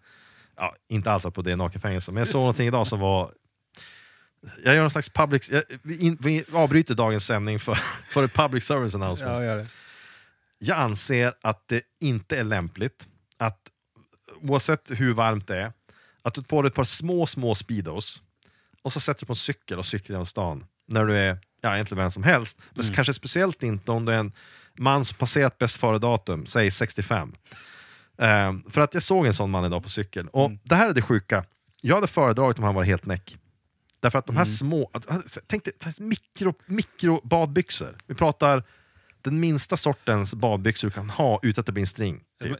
[0.57, 3.29] ja, inte alls på det nakenfängelse, men jag såg någonting idag som var
[4.63, 5.49] jag gör någon slags public...
[5.51, 7.75] Jag, vi, in, vi avbryter dagens sändning för,
[8.09, 9.33] för ett public service announcement.
[9.33, 9.67] ja, gör det.
[10.57, 13.59] Jag anser att det inte är lämpligt att,
[14.41, 15.73] oavsett hur varmt det är,
[16.21, 18.21] att du tar på dig ett par små, små Speedos
[18.81, 21.73] och så sätter du på en cykel och cyklar genom stan när du är, ja
[21.73, 24.31] egentligen vem som helst, men kanske speciellt inte om du är en
[24.77, 27.35] man som passerat bäst före-datum, säg 65.
[28.17, 30.93] Ehm, för att jag såg en sån man idag på cykeln, och det här är
[30.93, 31.45] det sjuka,
[31.81, 33.37] jag hade föredragit om han var helt näck.
[34.05, 37.97] Därför att de här små, att- tänk dig mikro, mikro badbyxor.
[38.07, 38.63] Vi pratar
[39.21, 42.21] den minsta sortens badbyxor du kan ha utan att det blir en string.
[42.43, 42.57] Typ.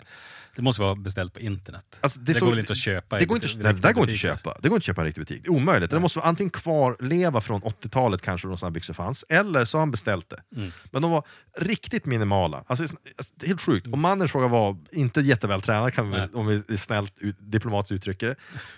[0.55, 1.99] Det måste vara beställt på internet.
[2.01, 4.01] Alltså, det så- går väl inte att köpa Det går inte, buti- det, det går
[4.03, 4.57] inte att köpa.
[4.61, 5.43] Det går inte att köpa en riktig butik.
[5.43, 5.91] Det är omöjligt.
[5.91, 9.81] Det måste vara antingen kvarleva från 80-talet kanske då sådana byxor fanns, eller så har
[9.81, 10.43] han beställt det.
[10.55, 10.71] Mm.
[10.91, 11.23] Men de var
[11.57, 12.63] riktigt minimala.
[12.67, 12.83] Alltså,
[13.17, 13.87] alltså, det helt sjukt.
[13.87, 16.29] Och mannen i fråga var inte jätteväl tränad, kan vi, Nej.
[16.33, 18.35] om vi snällt ut, diplomatiskt uttrycker det.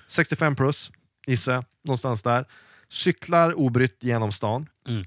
[0.08, 0.92] 65 plus,
[1.28, 2.46] gissar någonstans där.
[2.90, 5.06] Cyklar obrytt genom stan, Mm.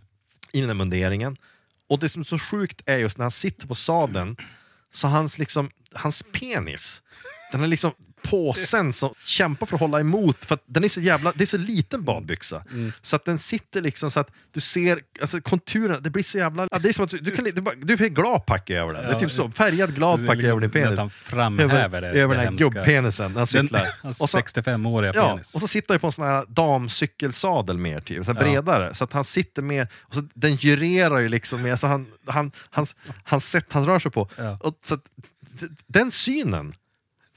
[0.52, 1.36] i den här munderingen.
[1.88, 4.36] Och det som är så sjukt är just när han sitter på sadeln,
[4.92, 7.02] så hans, liksom, hans penis,
[7.52, 7.92] den är liksom
[8.22, 11.46] påsen som kämpar för att hålla emot, för att den är så jävla, det är
[11.46, 12.64] så liten badbyxa.
[13.02, 16.68] Så att den sitter liksom så att du ser alltså, konturerna, det blir så jävla...
[16.70, 19.02] Ja, det är som att du, du, kan, du, bara- du är gladpack över den.
[19.02, 20.86] det är Ja, typ så, färgad gladpack liksom över din penis.
[20.86, 23.82] nästan framhäver det- över, den här gubbpenisen Den, cyklar.
[24.12, 25.54] så- 65-åriga Ja, penis.
[25.54, 28.34] och så sitter han på en sån här damcykelsadel mer, typ, så Ja.
[28.34, 28.94] bredare.
[28.94, 32.52] Så att han sitter mer, och så, den gyrerar ju liksom mer, så han, han,
[32.70, 34.28] hans, hans sätt han rör sig på.
[34.36, 34.58] Ja.
[34.62, 35.00] Och, så att,
[35.86, 36.74] den synen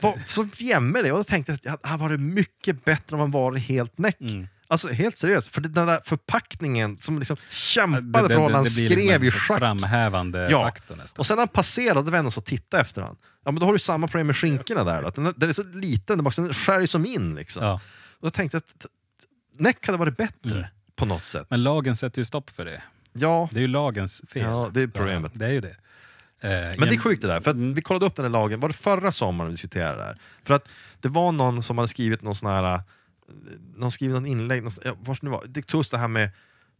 [0.04, 3.32] var så jämmerlig, och då tänkte jag att det hade varit mycket bättre om han
[3.32, 4.22] var helt näck.
[4.22, 4.48] Mm.
[4.68, 8.90] Alltså helt seriöst, för den där förpackningen som liksom Det- kämpade för hålla, han skrev
[9.00, 9.58] liksom i schack.
[9.60, 10.62] framhävande Ja.
[10.64, 11.22] faktor nästan.
[11.22, 13.16] Och sen när han passerade, vände han sig och tittade efter han.
[13.46, 15.04] Ja men då har du samma problem med skinkorna där.
[15.04, 17.64] Att Den, den är så liten, den bara- den skär ju som in liksom.
[17.66, 17.74] Ja.
[18.20, 18.86] Och då tänkte jag att
[19.60, 20.66] Neck hade varit bättre Mm.
[20.96, 21.48] på något sätt.
[21.50, 22.84] Men lagen sätter ju stopp för det.
[23.14, 24.44] Ja, Det är ju lagens fel.
[24.44, 25.32] Ja, det är problemet.
[25.36, 25.76] Ja, det är ju det.
[26.44, 27.42] Eh, men det är sjukt det där.
[27.42, 30.04] För att vi kollade upp den här lagen, var det förra sommaren vi diskuterade det
[30.04, 30.18] här?
[30.44, 30.68] För att
[31.00, 32.82] det var någon som hade skrivit någon sån här, eh,
[33.76, 36.30] någon skrivit någon inlägg, någon, ja, vars det var, det tog just det här med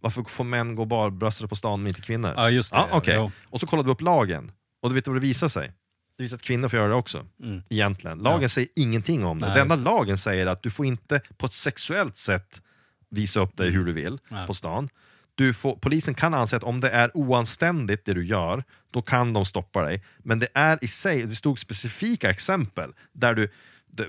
[0.02, 2.34] varför får män gå barbröstade på stan men inte kvinnor?
[2.38, 2.86] Ja, just det.
[2.92, 3.02] Ja.
[3.06, 3.32] Jo.
[3.46, 4.52] Och så kollade vi upp lagen,
[4.82, 5.74] och du vet vad det visar sig?
[6.18, 7.26] Det visar att kvinnor får göra det också.
[7.44, 7.64] Mm.
[7.70, 8.20] Egentligen.
[8.20, 8.50] Lagen Ja.
[8.50, 9.46] säger ingenting om det.
[9.46, 12.62] Nej, det enda lagen säger att du får inte på ett sexuellt sätt
[13.10, 14.48] visa upp dig hur du vill Nej.
[14.48, 14.90] på stan.
[15.36, 19.34] Du får, polisen kan anse att om det är oanständigt det du gör, då kan
[19.34, 20.04] de stoppa dig.
[20.18, 23.50] Men det är i sig, det stod specifika exempel där du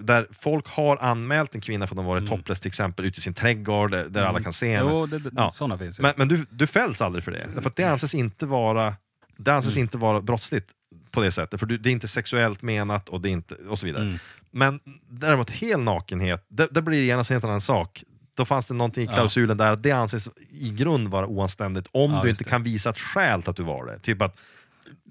[0.00, 3.22] där folk har anmält en kvinna för att de varit topless till exempel ute i
[3.22, 4.80] sin trädgård där där alla kan se henne.
[4.90, 4.92] Mm.
[4.94, 5.50] Jo, det, det, Ja.
[5.52, 6.02] sådana finns ju.
[6.02, 8.94] Men, men du, du fälls aldrig för det, att det anses inte vara,
[9.36, 9.84] det anses Mm.
[9.84, 10.68] inte vara brottsligt
[11.10, 14.02] på det sättet, för det är inte sexuellt menat och, det inte, och så vidare.
[14.02, 14.18] Mm.
[14.50, 18.04] Men däremot hel nakenhet, där, där blir det genast en helt annan sak.
[18.36, 22.12] Då fanns det någonting i klausulen där att det anses i grund vara oanständigt om
[22.12, 22.50] Ja, du inte det.
[22.50, 23.98] kan visa ett skäl till att du var det.
[23.98, 24.36] Typ att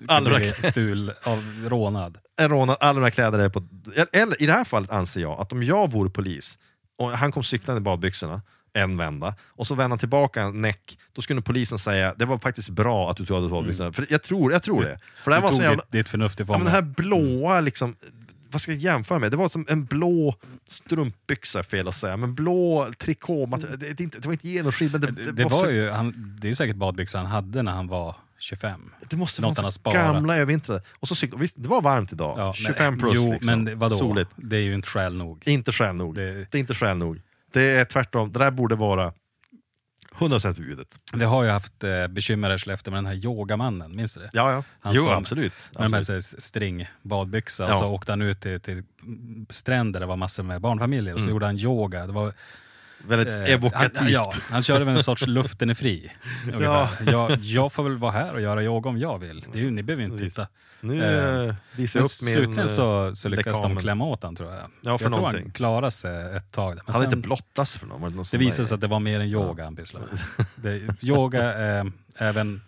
[0.07, 2.17] alla, stul av rånad.
[2.39, 3.63] en rånad, alla de här kläderna är på...
[4.11, 6.57] Eller i det här fallet anser jag att om jag vore polis
[6.97, 8.41] och han kom cyklande i badbyxorna
[8.76, 12.38] en vända och så vände han tillbaka en näck, då skulle polisen säga det var
[12.39, 13.93] faktiskt bra att du tog av dig badbyxorna.
[13.93, 14.99] För jag tror, jag tror det.
[15.15, 15.51] För det här Mm.
[15.51, 15.84] Du var så jävla...
[15.89, 17.95] ditt, förnuft i Ja, den här blåa liksom,
[18.54, 19.32] vad ska jag jämföra med?
[19.32, 20.36] Det var som en blå
[20.68, 25.16] strumpbyxa, fel att säga, men blå trikå, det, det, det, det var inte genomskinligt, men
[25.16, 27.72] det, det, det var var så, ju, han, det är säkert badbyxor han hade när
[27.72, 28.82] han var 25.
[29.10, 29.95] det måste något han vara sparat.
[30.14, 30.82] gamla övervintrade.
[30.99, 33.64] Och så cyklade, visst, det var varmt idag, Ja, 25 men, plus Jo, liksom.
[33.66, 33.97] men vadå?
[33.97, 34.32] soligt.
[34.36, 35.43] Det är ju inte skäl nog.
[35.47, 36.16] Inte skäl nog.
[36.16, 36.58] Det- Det...
[36.58, 37.22] är inte skäl nog.
[37.54, 39.14] Det är tvärtom, det där borde vara
[40.18, 40.88] 100% förbjudet.
[41.14, 44.30] Vi har ju haft eh, bekymmer i Skellefteå med den här yogamannen, minns du det?
[44.34, 44.64] Ja, ja.
[44.80, 45.53] Han jo, som- absolut.
[45.80, 46.05] Med absolut.
[46.05, 47.74] så här stringbadbyxa, Ja.
[47.74, 48.84] och så åkte han ut till, till
[49.49, 51.36] stränder där det var massor med barnfamiljer och så Mm.
[51.36, 52.07] gjorde han yoga.
[52.07, 52.34] Det var
[53.08, 53.97] Väldigt Eh, evokativt.
[53.97, 56.12] Han, ja, han körde väl en sorts luften är fri.
[56.62, 56.89] Ja.
[57.08, 59.45] Jag, jag får väl vara här och göra yoga om jag vill.
[59.54, 60.47] Det är ni behöver inte titta.
[60.82, 62.32] Nu Eh, eh, visar jag upp min...
[62.34, 64.60] slutligen så, så lyckas de klämma åt han tror jag.
[64.60, 65.51] Ja, för jag tror han någonting.
[65.51, 66.76] klarade sig ett tag.
[66.76, 68.18] Men Han hade inte blottat sig för någon.
[68.18, 70.45] det som visade sig att det var mer än yoga han pysslade med.
[70.56, 71.86] Det- Yoga, eh,
[72.20, 72.62] även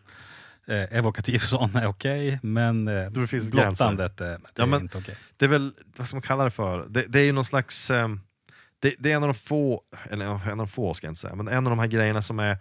[0.67, 4.97] eh, evokativ sån är okej, men eh, det blottandet eh, det Ja, är men- inte
[4.97, 5.15] okej.
[5.37, 6.85] det är väl, vad ska man kalla det för?
[6.89, 8.07] Det, det är ju någon slags, eh,
[8.79, 11.21] det, det är en av de få, eller en av de få ska jag inte
[11.21, 12.57] säga, men en av de här grejerna som är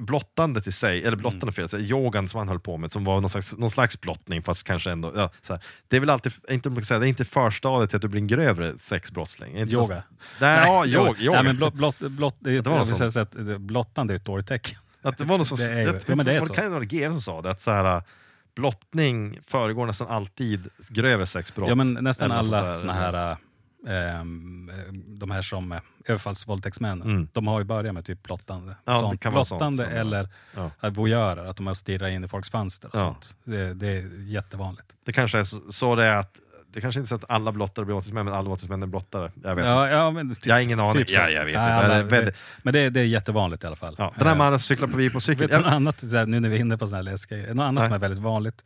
[0.00, 3.20] blottandet i sig, eller blottande fel, så yogan som han höll på med, som var
[3.20, 6.70] någon slags, någon slags blottning, fast kanske ändå, ja, så det är väl alltid, inte,
[6.70, 9.56] man säga, det är inte förstadiet till att du blir en grövre sexbrottsling.
[9.56, 10.02] Inte Yoga.
[10.40, 11.20] Nej, ja, yoga.
[11.20, 11.36] yoga.
[11.36, 13.32] Nej, men blott, blott, blott, det, Det var jag något vill säga sånt.
[13.32, 14.78] så att det- blottande är ett dåligt tecken.
[15.02, 16.84] Att det var något som, Det är jag, ja, men det är det kan vara
[16.84, 18.02] GM som sa det, att så här,
[18.56, 21.68] blottning föregår nästan alltid grövre sexbrott.
[21.68, 23.36] Ja, men nästan alla såna här,
[23.88, 24.70] ehm,
[25.18, 27.28] de här som eh, överfallsvåldtäktsmännen, Mm.
[27.32, 28.76] de har ju börjat med typ blottande.
[28.84, 29.20] Ja, det sånt.
[29.20, 30.70] kan vara sånt blottande eller ja.
[30.80, 30.90] ja.
[30.90, 33.00] voyeurer, att de har stirrat in i folks fönster och Ja.
[33.00, 33.36] sånt.
[33.44, 34.96] Det, det är jättevanligt.
[35.04, 36.36] Det kanske är så, så det är att
[36.72, 39.32] det kanske inte är så att alla blottare blir våldtäktsmän, men alla våldtäktsmän är blottare.
[39.42, 39.68] Jag vet inte.
[39.68, 40.92] Ja, ja, men typ, Jag har ingen aning.
[40.98, 41.18] typ så.
[41.18, 41.88] Ja, jag vet inte.
[41.88, 43.94] Det är väldigt- Men det, det är jättevanligt i alla fall.
[43.98, 45.40] Ja, den här Eh, mannen som cyklar förbi på cykel.
[45.48, 47.54] Vet du något annat, så här, nu när vi är inne på såna här läskiga
[47.54, 47.84] något annat Nej.
[47.84, 48.64] som är väldigt vanligt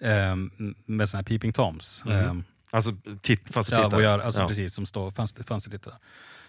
[0.00, 0.50] ehm,
[0.86, 2.02] med såna här peeping toms.
[2.06, 2.44] Mhm.
[2.72, 4.48] Alltså, titt, fast Ja, voyeur, alltså Ja.
[4.48, 5.94] precis, som står fönster, fönstertittare.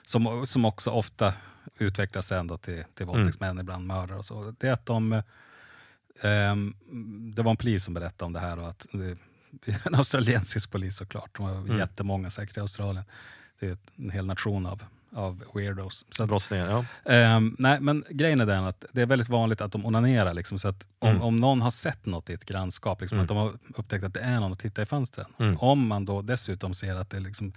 [0.05, 1.33] Som, som också ofta
[1.77, 3.15] utvecklas sen då till, till Mm.
[3.15, 4.53] våldtäktsmän, ibland mördare och så.
[4.59, 5.21] Det är att de...
[6.21, 6.73] ehm,
[7.35, 9.17] det var en polis som berättade om det här och att det,
[9.85, 11.29] en australiensisk polis såklart.
[11.37, 11.77] De har Mm.
[11.77, 13.05] jättemånga säkert i Australien.
[13.59, 14.83] Det är en hel nation av,
[15.15, 16.05] av weirdos.
[16.09, 17.11] Så att, Brottslingar, ja.
[17.11, 20.33] Ehm, nej, men grejen är den att det är väldigt vanligt att de onanerar.
[20.33, 21.21] Liksom, så att om, Mm.
[21.21, 24.19] om någon har sett något i ett grannskap, liksom, att de har upptäckt att det
[24.19, 25.25] är någon att titta i fönstren.
[25.39, 25.57] Mm.
[25.57, 27.53] Om man då dessutom ser att det är liksom,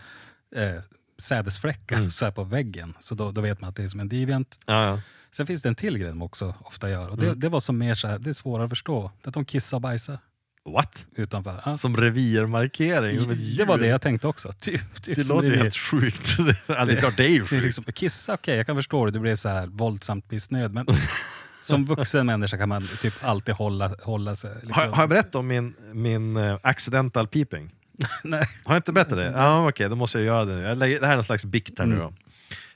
[0.56, 0.82] eh,
[1.18, 2.10] sädesfläckar Mm.
[2.10, 4.58] så här på väggen, så då, då vet man att det är som en deviant.
[4.66, 5.00] ja, ja.
[5.30, 7.08] Sen finns det en till grej de också ofta gör.
[7.08, 7.40] Och det, Mm.
[7.40, 9.10] det var som mer så här, det är svårare att förstå.
[9.24, 10.18] Att de kissar och bajsar
[10.66, 11.04] What?
[11.16, 11.60] utanför.
[11.64, 11.76] Ja.
[11.76, 13.18] Som revirmarkering?
[13.20, 14.52] som det var det jag tänkte också.
[14.52, 15.62] Typ, typ Det låter revir.
[15.62, 16.36] helt sjukt.
[16.66, 17.64] det är klart, det är ju Det är sjukt.
[17.64, 19.10] liksom, kissa, okej, jag kan förstå det.
[19.10, 20.74] Du blev så här våldsamt pissnöjd.
[20.74, 20.86] Men
[21.60, 24.50] som vuxen människa kan man typ alltid hålla, hålla sig...
[24.54, 24.72] Liksom.
[24.72, 27.70] Har, har jag berättat om min, min uh, accidental peeping?
[28.24, 28.44] Nej.
[28.64, 29.32] Har jag inte berättat det?
[29.36, 30.60] Ja, okej, då måste jag göra det.
[30.60, 32.06] Jag lägger, det här är en slags bikt här nu Mm.
[32.06, 32.14] då.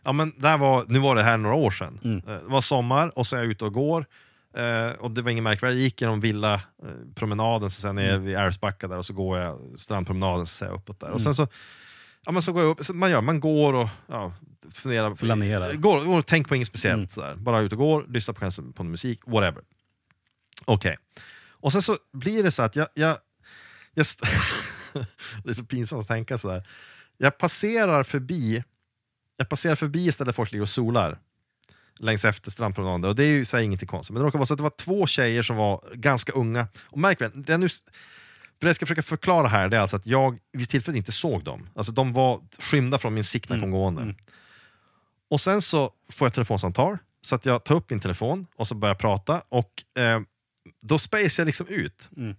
[0.02, 1.98] Ja, men det här var, nu var det här några år sedan.
[2.04, 2.16] Mm.
[2.18, 4.06] Eh, Det var sommar och så är jag ute och går.
[4.54, 5.76] Eh, och det var ingen märkvärdigt.
[5.78, 6.60] Jag gick genom villa eh,
[7.14, 8.24] promenaden, så sen ner Mm.
[8.24, 11.06] vid Älvsbacka där och så går jag strandpromenaden så jag uppåt där.
[11.10, 11.24] Och Mm.
[11.24, 11.48] sen så,
[12.26, 14.34] ja, men så går jag upp, man, gör, man går och ja,
[14.72, 15.14] funderar.
[15.14, 15.74] Flanerar.
[15.74, 16.96] Går, går och tänker på inget speciellt.
[16.96, 17.08] Mm.
[17.08, 17.34] Sådär.
[17.36, 19.62] Bara ut och går, lyssnar på, kanske på musik, whatever.
[20.64, 20.96] Okej.
[21.50, 22.88] Och sen så blir det så att jag...
[22.94, 23.16] jag,
[23.94, 24.06] jag
[25.44, 26.68] det är så pinsamt att tänka sådär.
[27.18, 28.64] Jag passerar förbi
[29.36, 31.18] jag passerar förbi stället folk ligger och solar
[32.00, 34.14] längs efter strandpromenaden och det är ju så här, ingenting konstigt.
[34.14, 36.68] Men det råkar vara så att det var två tjejer som var ganska unga.
[36.82, 37.80] Och märk väl, det, är nu, för
[38.58, 41.44] det jag ska försöka förklara här det är alltså att jag vid tillfället inte såg
[41.44, 41.68] dem.
[41.74, 44.02] Alltså de var skymda från min sikt när jag kom gående.
[44.02, 44.16] mm.
[45.30, 48.74] Och sen så får jag telefonsamtal, så att jag tar upp min telefon och så
[48.74, 50.20] börjar jag prata och eh,
[50.82, 52.08] då spacear jag liksom ut.
[52.16, 52.36] Mm.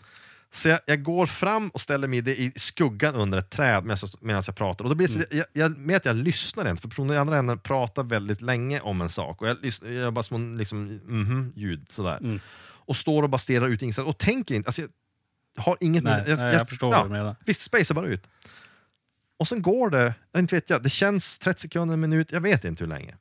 [0.54, 4.44] Så jag, jag går fram och ställer mig i, skuggan under ett träd medan jag,
[4.48, 4.86] jag pratar.
[4.86, 7.18] Och då blir det, så- jag, jag, med att jag lyssnar inte, för personen i
[7.20, 9.42] andra änden pratar väldigt länge om en sak.
[9.42, 12.18] Och jag, lyssnar, jag gör bara små liksom, mhm, ljud sådär.
[12.22, 12.40] Mm.
[12.64, 14.68] Och står och bara stirrar ut ingenstans och tänker inte.
[14.68, 14.82] Alltså,
[15.56, 16.04] jag har inget...
[16.04, 17.36] Nej, nej, jag förstår vad du menar.
[17.46, 18.28] Visst, spacear bara ut.
[19.40, 22.42] Och sen går det, jag inte vet jag, det känns 30 sekunder, en minut, jag
[22.42, 23.16] vet inte hur länge.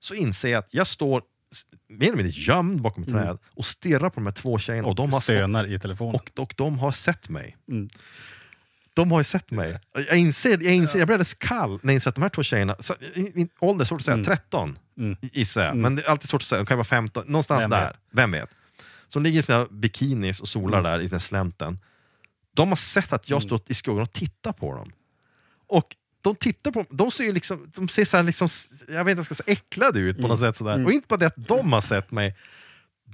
[0.00, 1.22] Så inser jag att jag står
[1.88, 4.88] mer eller mindre gömd bakom ett träd och stirrar på de här två tjejerna.
[4.88, 6.14] Och, de har stönar i telefonen.
[6.14, 7.56] och, och de har sett mig.
[7.68, 7.88] Mm.
[8.94, 9.80] De har ju sett mig.
[10.08, 12.42] Jag inser, jag, inser, jag blir alldeles kall när jag inser att de här två
[12.42, 14.24] tjejerna, så, i, ålder svårt att säga, Mm.
[14.24, 15.16] 13 Mm.
[15.22, 17.70] gissar jag, men det är alltid svårt att säga, de kan vara 15, någonstans Vem
[17.70, 17.86] där.
[17.86, 18.00] vet?
[18.10, 18.50] Vem vet?
[19.12, 20.90] De ligger i sina bikinis och solar Mm.
[20.92, 21.78] där i den slänten.
[22.54, 24.92] De har sett att jag står i skuggan och tittar på dem.
[25.68, 25.96] Och
[26.30, 28.48] de tittar på de ser ju liksom, de ser så här liksom,
[28.88, 30.52] jag vet inte jag ska säga, äcklade ut på något Mm.
[30.52, 30.84] sätt sådär.
[30.84, 32.36] Och inte bara det att de har sett mig,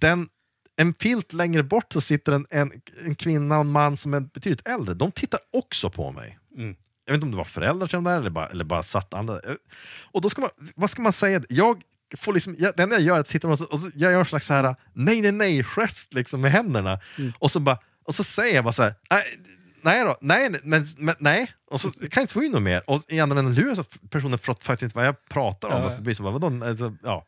[0.01, 0.29] den,
[0.77, 2.73] en filt längre bort så sitter en, en,
[3.05, 6.39] en kvinna och en man som är betydligt äldre, de tittar också på mig.
[6.57, 6.77] Mm.
[7.05, 9.15] Jag vet inte om det var föräldrar till de där eller bara, eller bara satt
[9.15, 9.41] andra.
[10.03, 11.43] Och då ska man, vad ska man säga?
[11.49, 11.83] Jag
[12.17, 14.19] får liksom, jag, det enda jag gör är att titta på och så, jag gör
[14.21, 17.01] en slags så här, nej nej nej gest liksom med händerna.
[17.39, 18.95] Och, så bara, och så säger jag bara så här,
[19.83, 21.53] nej, då, nej, men, men nej.
[21.71, 22.83] Och så kan jag inte få in något mer.
[22.91, 25.75] Och i andra änden lurar så personen fattar faktiskt inte vad jag pratar om.
[25.81, 25.85] Ja.
[25.87, 26.65] Och så blir det så bara, vadå?
[26.65, 27.27] Alltså, ja.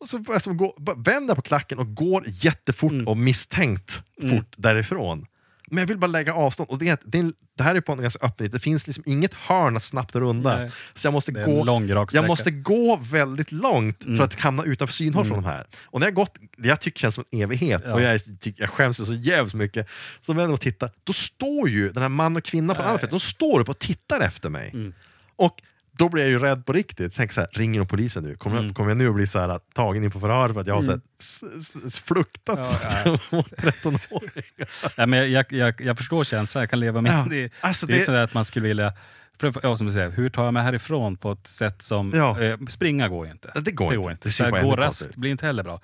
[0.00, 3.08] Och så alltså, gå, vänder jag på klacken och går jättefort Mm.
[3.08, 5.26] och misstänkt fort därifrån.
[5.70, 6.70] Men jag vill bara lägga avstånd.
[6.70, 9.02] Och det, är, det, är, det här är på en ganska öppen Det finns liksom
[9.06, 10.56] inget hörn att snabbt runda.
[10.58, 10.70] Nej.
[10.94, 11.64] Så jag måste, gå,
[12.12, 14.16] jag måste gå väldigt långt Mm.
[14.16, 15.66] för att hamna utanför synhåll från de här.
[15.84, 17.92] Och när jag gått, det jag tycker känns som en evighet, Ja.
[17.94, 19.88] och jag, tycker- jag skäms så jävligt mycket,
[20.20, 22.82] så vänder jag och tittar, då står ju den här man och kvinna på.
[22.82, 24.70] Alfred, de står upp och tittar efter mig.
[24.74, 24.92] Mm.
[25.36, 25.62] Och
[25.98, 27.12] då blir jag ju rädd på riktigt.
[27.16, 28.36] Tänk så här, ringer de polisen nu?
[28.36, 28.66] Kommer, Mm.
[28.66, 30.74] jag, kommer jag nu att bli så här, tagen in på förhör för att jag
[30.74, 31.40] har så här, s,
[31.86, 32.58] s, fluktat
[33.04, 34.68] Ja, mot 13-åringar?
[34.96, 37.52] Nej, men jag, jag, jag förstår känslan, jag kan leva med Ja, det.
[37.60, 38.92] alltså det är det- sådär att man skulle vilja...
[39.40, 42.12] För, ja, som du säger, hur tar jag mig härifrån på ett sätt som...
[42.14, 42.40] Ja.
[42.42, 43.52] Eh, springa går ju inte.
[43.60, 44.28] Det går inte.
[44.28, 45.80] Det ser Så bara här, gå ännu raskt blir inte heller bra.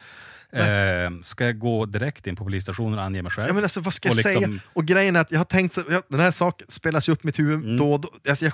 [0.56, 3.48] Eh, ska jag gå direkt in på polisstationen och ange mig själv?
[3.48, 4.58] Ja, men alltså, vad ska jag Och liksom- säga?
[4.72, 7.24] Och grejen är att jag har tänkt, så, jag, den här saken spelas ju upp
[7.24, 7.76] i mitt huvud Mm.
[7.76, 8.10] då och då.
[8.28, 8.52] Alltså, jag,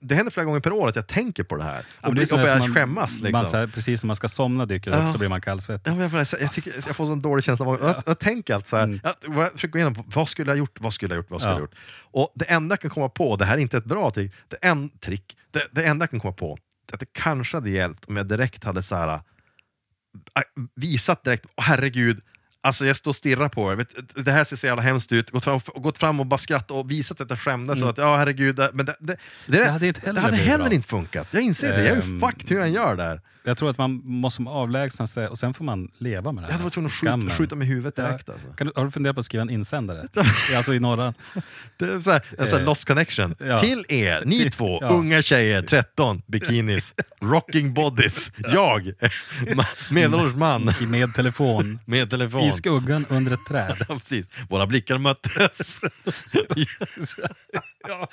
[0.00, 1.82] det händer flera gånger per år att jag tänker på det här.
[2.02, 3.10] Ja, och, blir- och börjar man- skämmas.
[3.20, 3.32] Liksom.
[3.32, 5.04] Man, här, precis som man ska somna dyker det Ja.
[5.04, 5.90] upp så blir man kallsvettig.
[5.90, 7.66] Ja, jag, får, jag, tycker, jag får sån dålig känsla.
[7.66, 9.00] av- Jag, jag tänker allt så här, Mm.
[9.02, 11.52] jag, jag försöker gå igenom, vad skulle jag gjort, vad skulle jag gjort, vad skulle
[11.54, 11.62] jag Ja.
[11.62, 11.74] gjort?
[12.00, 14.56] Och det enda jag kan komma på, det här är inte ett bra trick, det,
[14.62, 16.58] en, trick, det, det enda jag kan komma på,
[16.92, 19.20] att det kanske hade hjälpt om jag direkt hade så här,
[20.74, 22.20] visat direkt, åh herregud,
[22.60, 23.86] Alltså jag står och stirrar på er,
[24.22, 26.90] det här ser så jävla hemskt ut, gått fram, gått fram och bara skrattat och
[26.90, 27.82] visat att jag skämdes.
[27.82, 29.66] Att, ja herregud, men det, det, det, Mm.
[29.66, 30.74] Det hade inte heller det hade heller bra.
[30.74, 31.28] inte funkat.
[31.30, 33.20] Jag inser det, jag är ju Ehm, fucked hur än gör där.
[33.46, 36.48] Jag tror att man måste avlägsna sig och sen får man leva med det Jag
[36.48, 36.52] här.
[36.52, 38.28] hade varit tvungen att skjuta, skjuta med huvudet direkt.
[38.28, 38.46] Alltså.
[38.56, 40.08] Kan du, har du funderat på att skriva en insändare?
[40.56, 41.14] alltså i norra...
[41.76, 42.22] Det är så här,
[42.58, 43.34] Eh, lost connection.
[43.38, 43.58] ja.
[43.58, 44.88] Till er, ni två, Ja.
[44.88, 48.30] unga tjejer, 13, bikinis, rocking bodies.
[48.52, 48.92] Jag,
[49.90, 51.78] medelålders man I med telefon.
[51.84, 52.40] med telefon.
[52.40, 53.76] I skuggan under ett träd.
[53.88, 54.28] Ja, precis.
[54.48, 55.80] Våra blickar möttes.
[57.88, 58.08] ja.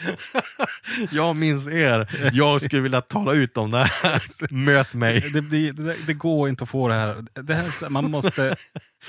[1.12, 2.30] Jag minns er.
[2.34, 4.24] Jag skulle vilja tala ut om det här.
[4.54, 7.26] Möt mig det, blir, det, det går inte att få det här.
[7.34, 8.56] Det här man måste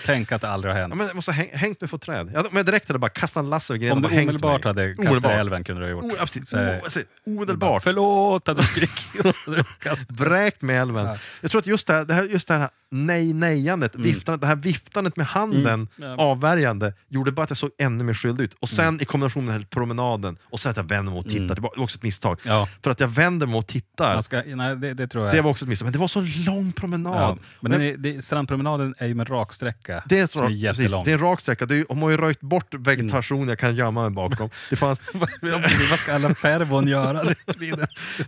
[0.07, 0.91] tänka att det aldrig har hänt.
[0.91, 2.31] Ja, men jag måste ha häng, hängt mig från träd.
[2.35, 4.17] Ja, om jag direkt hade bara kastat en lasso över grenen Om du och bara
[4.17, 4.69] hängt omedelbart mig.
[4.71, 5.33] hade kastat Omedelbart.
[5.33, 6.05] i älven kunde du ha gjort.
[6.05, 6.49] O, precis.
[6.49, 7.83] Så O, alltså, omedelbart.
[7.83, 8.91] Förlåt att du skrek.
[9.25, 10.21] Och så hade du kastat.
[10.21, 11.07] Vräkt med älven.
[11.07, 11.17] Ja.
[11.41, 14.57] Jag tror att just det här, det här, just det här nej-nejandet, viftandet, det här
[14.57, 15.65] viftandet med handen,
[15.99, 16.11] Mm.
[16.11, 16.17] Ja.
[16.17, 18.55] avvärjande, gjorde bara att jag såg ännu mer skyldig ut.
[18.61, 21.29] Och sen i kombination med den här promenaden, och sen att jag vänder mig och
[21.29, 22.39] tittar, var det var också ett misstag.
[22.45, 22.57] Mm.
[22.57, 22.69] Ja.
[22.83, 25.35] För att jag vänder mig och tittar, Man ska, nej, det, det tror jag.
[25.35, 25.87] det var också ett misstag.
[25.87, 27.15] Men det var så lång promenad.
[27.15, 27.37] ja.
[27.61, 29.27] Men den är, det, strandpromenaden är ju med
[29.89, 30.03] raksträcka.
[30.07, 32.17] det, är som är precis, det är en rak sträcka, det är, de har ju
[32.17, 34.51] röjt bort vegetation jag kan gömma mig bakom.
[34.71, 35.01] Det, fanns,
[35.91, 37.23] Vad ska alla pervon göra?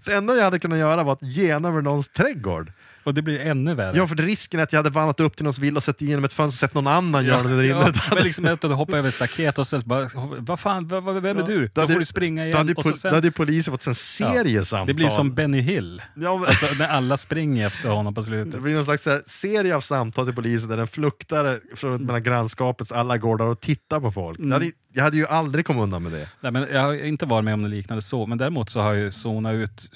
[0.06, 2.72] Det enda jag hade kunnat göra var att gena över någons trädgård.
[3.06, 3.96] Och det blir ännu värre.
[3.96, 6.24] Ja, för risken är att jag hade vandrat upp till någons villa och sett igenom
[6.24, 7.92] ett fönster och sett någon annan göra det där inne.
[8.10, 11.22] Ja, men liksom att du hoppar över staket och sen bara, vad fan, vad, vad,
[11.22, 11.70] vem är du?
[11.74, 12.56] Då hade- får du springa Då igen.
[12.58, 14.86] hade, ju och sen, då hade polisen fått en seriesamtal.
[14.86, 16.02] det blir som Benny Hill.
[16.16, 18.52] Ja, men- Alltså, när alla springer efter honom på slutet.
[18.52, 22.22] Det blir någon slags här, serie av samtal till polisen där den fluktar från mellan
[22.22, 24.38] grannskapets alla gårdar och tittar på folk.
[24.38, 24.50] Mm.
[24.50, 26.28] Jag, hade, jag hade ju aldrig kommit undan med det.
[26.40, 28.94] Nej, men jag har inte varit med om något liknande så, men däremot så har
[28.94, 29.90] jag ju zonat ut,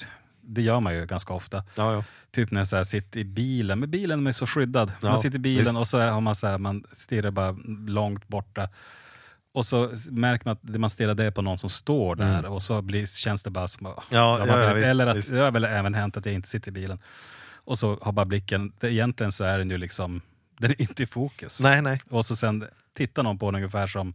[0.53, 1.63] det gör man ju ganska ofta.
[1.75, 2.03] Ja, ja.
[2.31, 4.91] Typ när jag så här sitter i bilen, men bilen är så skyddad.
[5.01, 5.77] Ja, man sitter i bilen visst.
[5.77, 7.55] och så har man så här, man stirrar bara
[7.87, 8.69] långt borta.
[9.53, 12.45] Och så märker man att det man stirrar det är på någon som står där
[12.45, 13.85] och så blir, känns det bara som...
[13.85, 13.97] Mm.
[14.09, 15.29] Ja, ja, ja, visst, Eller att visst.
[15.29, 16.99] det har väl även hänt att jag inte sitter i bilen.
[17.55, 20.21] Och så har bara blicken, det, egentligen så är den ju liksom,
[20.59, 21.59] den är inte i fokus.
[21.59, 21.99] Nej, nej.
[22.09, 24.13] Och så sen tittar någon på den ungefär som,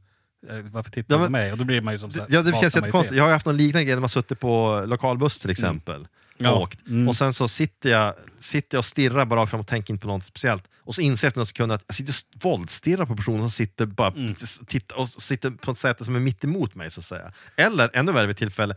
[0.48, 1.52] eh, varför tittar Ja, du på mig?
[1.52, 3.16] Och då blir man ju som så här, Ja, det känns jättekonstigt.
[3.16, 6.08] Jag har haft någon liknande grej när man suttit på lokalbuss till exempel.
[6.38, 6.50] Ja.
[6.52, 6.86] Och, åkt.
[6.86, 7.08] Mm.
[7.08, 10.08] och sen så sitter jag, sitter jag och stirrar bara fram och tänker inte på
[10.08, 10.64] något speciellt.
[10.84, 13.50] Och så inser jag efter några sekunder att jag sitter och våldstirrar på personen som
[13.50, 14.32] sitter, bara, Mm.
[14.32, 16.90] s- titta, och sitter på ett sätt som är mitt emot mig.
[16.90, 17.32] så att säga.
[17.56, 18.76] Eller ännu värre vid tillfälle,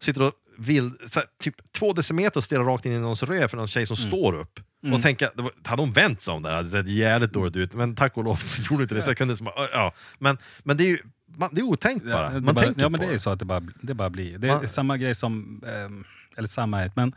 [0.00, 0.84] sitter och vill,
[1.14, 3.96] här, typ två decimeter och stirrar rakt in i någons röv för någon tjej som
[3.98, 4.08] Mm.
[4.08, 4.60] står upp.
[4.94, 7.72] Och tänka, var, hade hon vänt sig om där hade det sett jävligt dåligt ut,
[7.74, 9.02] men tack och lov så gjorde inte det.
[9.02, 9.36] Så jag kunde
[9.72, 9.94] ja.
[10.18, 10.98] men, men det är ju
[11.36, 12.12] man, det är otänkt bara.
[12.24, 14.10] Ja, det Man bara, tänker ja men det är så att det bara, det bara
[14.10, 14.38] blir.
[14.38, 16.04] Det är Man- samma grej som, ehm,
[16.36, 17.12] eller samma, men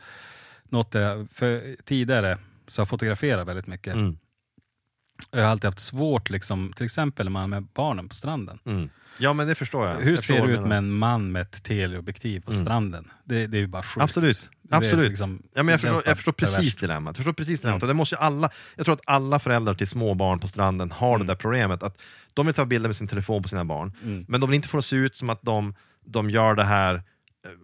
[0.70, 2.38] något jag, för tidigare
[2.68, 3.94] så har jag fotograferat väldigt mycket.
[3.94, 4.18] Mm.
[5.32, 8.60] Jag har alltid haft svårt, liksom, till exempel när man är med barnen på stranden.
[8.66, 8.90] Mm.
[9.18, 9.96] Ja men det förstår jag.
[10.00, 13.12] Hur jag ser det ut med en man med ett teleobjektiv på stranden?
[13.24, 14.04] Det, det är ju bara sjukt.
[14.04, 14.50] Absolut.
[14.72, 15.10] Absolut.
[15.10, 17.10] liksom- ja, men jag, förstår, jag förstår precis dilemmat.
[17.12, 17.82] Jag, förstår precis dilemmat.
[17.82, 21.16] Och det måste alla, jag tror att alla föräldrar till små barn på stranden har
[21.16, 21.28] Mm.
[21.28, 21.84] det där problemet.
[21.84, 21.98] Att
[22.34, 24.26] de vill ta bilder med sin telefon på sina barn, Mm.
[24.28, 26.64] men de vill inte få det att se ut som att de, de gör det
[26.64, 27.04] här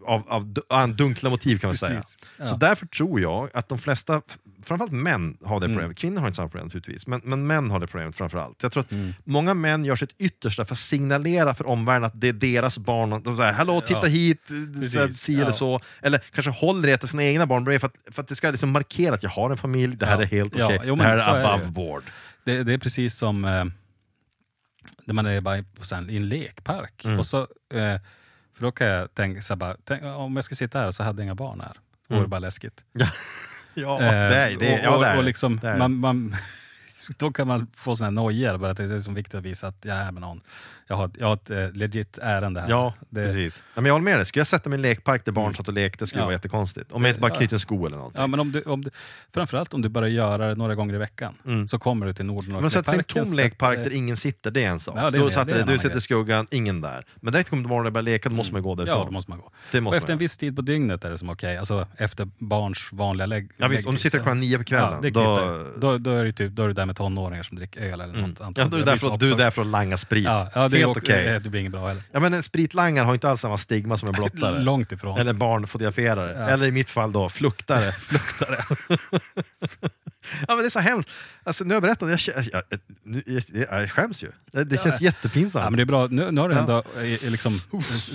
[0.06, 2.02] av, av, av dunkla motiv kan man säga.
[2.38, 2.48] Ja.
[2.48, 4.22] Så därför tror jag att de flesta,
[4.64, 5.76] framförallt män, har det Mm.
[5.78, 5.98] problemet.
[5.98, 8.64] Kvinnor har inte samma problem naturligtvis, men, men män har det problemet framförallt.
[8.64, 9.14] Jag tror att Mm.
[9.24, 13.24] många män gör sitt yttersta för att signalera för omvärlden att det är deras barn.
[13.24, 14.06] De säger hallå, titta Ja.
[14.08, 14.42] hit,
[14.92, 15.52] så här, si eller Ja.
[15.52, 15.82] så.
[16.02, 18.70] Eller kanske håller det till sina egna barn för att, för att det ska liksom
[18.72, 21.40] markera att jag har en familj, det här är helt okej, jo, det här är
[21.40, 21.72] är above ju.
[21.72, 22.04] board.
[22.44, 23.46] Det, det är precis som...
[23.46, 23.66] Eh,
[25.06, 27.06] Där man är bara på, en lekpark.
[27.06, 27.20] Mm.
[27.20, 27.42] Och så,
[27.74, 27.96] eh,
[28.60, 31.22] för då kan jag tänka, så bara, tänk, om jag skulle sitta här så hade
[31.22, 31.74] jag inga barn här.
[32.08, 32.84] Då vore det bara läskigt.
[33.74, 35.78] Ja, Eh, det är, det, och, ja, och, det är, och liksom, det är.
[35.78, 36.36] man, man,
[37.18, 38.58] då kan man få såna här nojor.
[38.58, 40.42] Bara att det är så viktigt att visa att jag är med någon.
[40.92, 42.70] Jag har, jag har ett eh, legit ärende här.
[42.70, 43.64] Ja, det, precis.
[43.76, 44.26] Ja, men jag håller med dig.
[44.26, 46.26] Skulle jag sätta mig i en lekpark där barn satt och lekte skulle det Ja.
[46.26, 46.92] vara jättekonstigt.
[46.92, 47.36] Om jag inte bara Ja.
[47.38, 48.22] knyter en sko eller någonting.
[48.22, 48.90] Ja, men om du, om du,
[49.34, 51.34] framförallt om du börjar göra det några gånger i veckan
[51.68, 54.18] så kommer du till Norden och Men sätt sig i en tom lekpark där ingen
[54.18, 54.96] sitter, det är en sak.
[54.98, 55.34] Ja, det är då det.
[55.34, 57.06] satt Det en du sitter i skuggan, ingen där.
[57.16, 58.98] Men direkt kommer barnen börja leka, då måste man gå därifrån.
[58.98, 59.52] Ja, då måste man gå.
[59.72, 61.58] Det måste och efter en viss tid på dygnet är det som okej.
[61.58, 63.52] Alltså efter barns vanliga lägg.
[63.58, 66.24] Ja, visst, om du sitter klockan nio på kvällen, Ja, det då- då, då, är
[66.26, 68.16] du typ, då är du där med tonåringar som dricker öl eller något.
[68.16, 68.36] Mm.
[68.40, 68.70] Ja, antagligen.
[68.70, 70.26] då är du, Det där för, att- langa sprit.
[70.26, 71.26] Ja, ja det, Helt okej.
[71.26, 72.04] det, det blir inget bra heller.
[72.12, 74.60] Ja, men en spritlangare har inte alls samma stigma som en blottare.
[74.60, 75.18] Långt ifrån.
[75.18, 76.54] Eller barnfotograferare.
[76.54, 77.92] Eller i mitt fall då, fluktare.
[78.00, 78.58] Fluktare.
[80.48, 81.10] ja, men det är så hemskt.
[81.44, 82.64] Alltså, nu har jag berättat, jag, jag,
[83.06, 84.32] jag, jag, jag skäms ju.
[84.52, 85.64] Det, det känns jättepinsamt.
[85.64, 86.08] Ja, men det är bra.
[86.08, 86.62] Nu, nu har du Ja.
[86.62, 87.62] ändå eh, liksom,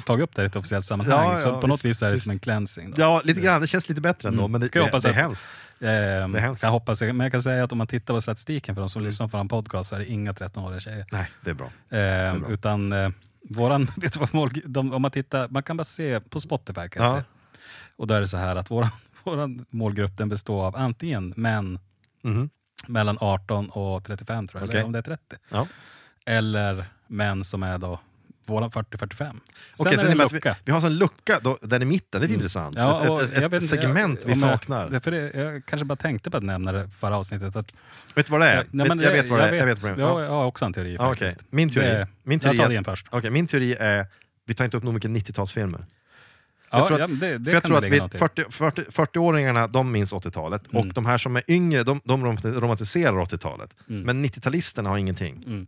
[0.07, 1.31] tagit upp det i ett officiellt sammanhang.
[1.33, 2.25] Ja, så på något visst, vis är det visst.
[2.25, 2.91] som en cleansing.
[2.91, 3.03] Då.
[3.03, 3.61] Ja, lite grann.
[3.61, 5.47] Det känns lite bättre ändå, men det, det, det är hemskt.
[5.81, 6.63] Ehm, Det är hemskt.
[6.63, 9.03] jag hoppas, men jag kan säga att om man tittar på statistiken för de som
[9.03, 11.07] lyssnar på en podcast så är det inga 13-åriga tjejer.
[11.13, 11.71] Nej, det är bra.
[11.91, 12.51] Ehm, bra.
[12.51, 13.11] utan eh,
[13.51, 17.07] våran, vet du vad de, om man tittar, man kan bara se på Spotify kan
[17.07, 17.17] Ja.
[17.19, 17.23] se.
[17.97, 18.91] Och då är det så här att våran,
[19.25, 21.79] våran målgrupp den består av antingen män
[22.25, 22.51] Mhm.
[22.89, 24.77] mellan 18 och 35 tror jag, Okej.
[24.79, 25.23] eller om det är 30.
[25.51, 25.67] Ja.
[26.27, 28.01] Eller män som är då
[28.47, 29.41] våran 40-45.
[29.75, 30.57] Sen är det en att vi, lucka.
[30.65, 32.77] vi har en lucka då, där i mitten, det är intressant.
[32.77, 32.89] Mm.
[32.89, 35.11] Ja, och ett ett, ett, segment jag, vi om jag- saknar.
[35.11, 37.57] det, jag kanske bara tänkte på att nämna det förra avsnittet.
[37.57, 37.73] Att,
[38.15, 38.67] vet du vad det är?
[38.71, 39.53] Nej, men jag vet vad det är.
[39.55, 39.83] Jag vet.
[39.83, 40.23] Jag, Ja.
[40.23, 41.29] jag har också en teori Ja, okej.
[41.31, 41.53] faktiskt.
[41.53, 43.07] Min teori, Det, min teori, jag tar din först.
[43.11, 44.07] Okej, min teori är,
[44.47, 45.85] vi tar inte upp nog mycket 90-talsfilmer.
[46.79, 48.19] Ja, tror att- ja, det, det jag tror att vi, något i.
[48.19, 50.93] 40, 40, 40-åringarna de minns 80-talet och Mm.
[50.93, 53.71] de här som är yngre de, de rom- romantiserar 80-talet.
[53.87, 55.45] Men 90-talisterna har ingenting.
[55.47, 55.67] Mm.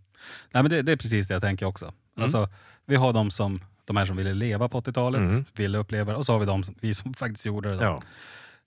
[0.53, 1.85] Nej, men det, det är precis det jag tänker också.
[1.85, 1.95] Mm.
[2.23, 2.49] Alltså,
[2.87, 5.45] vi har de, som, de här som ville leva på 80-talet, Mm.
[5.57, 7.85] ville uppleva och så har vi de, vi som faktiskt gjorde det.
[7.85, 8.03] Ja.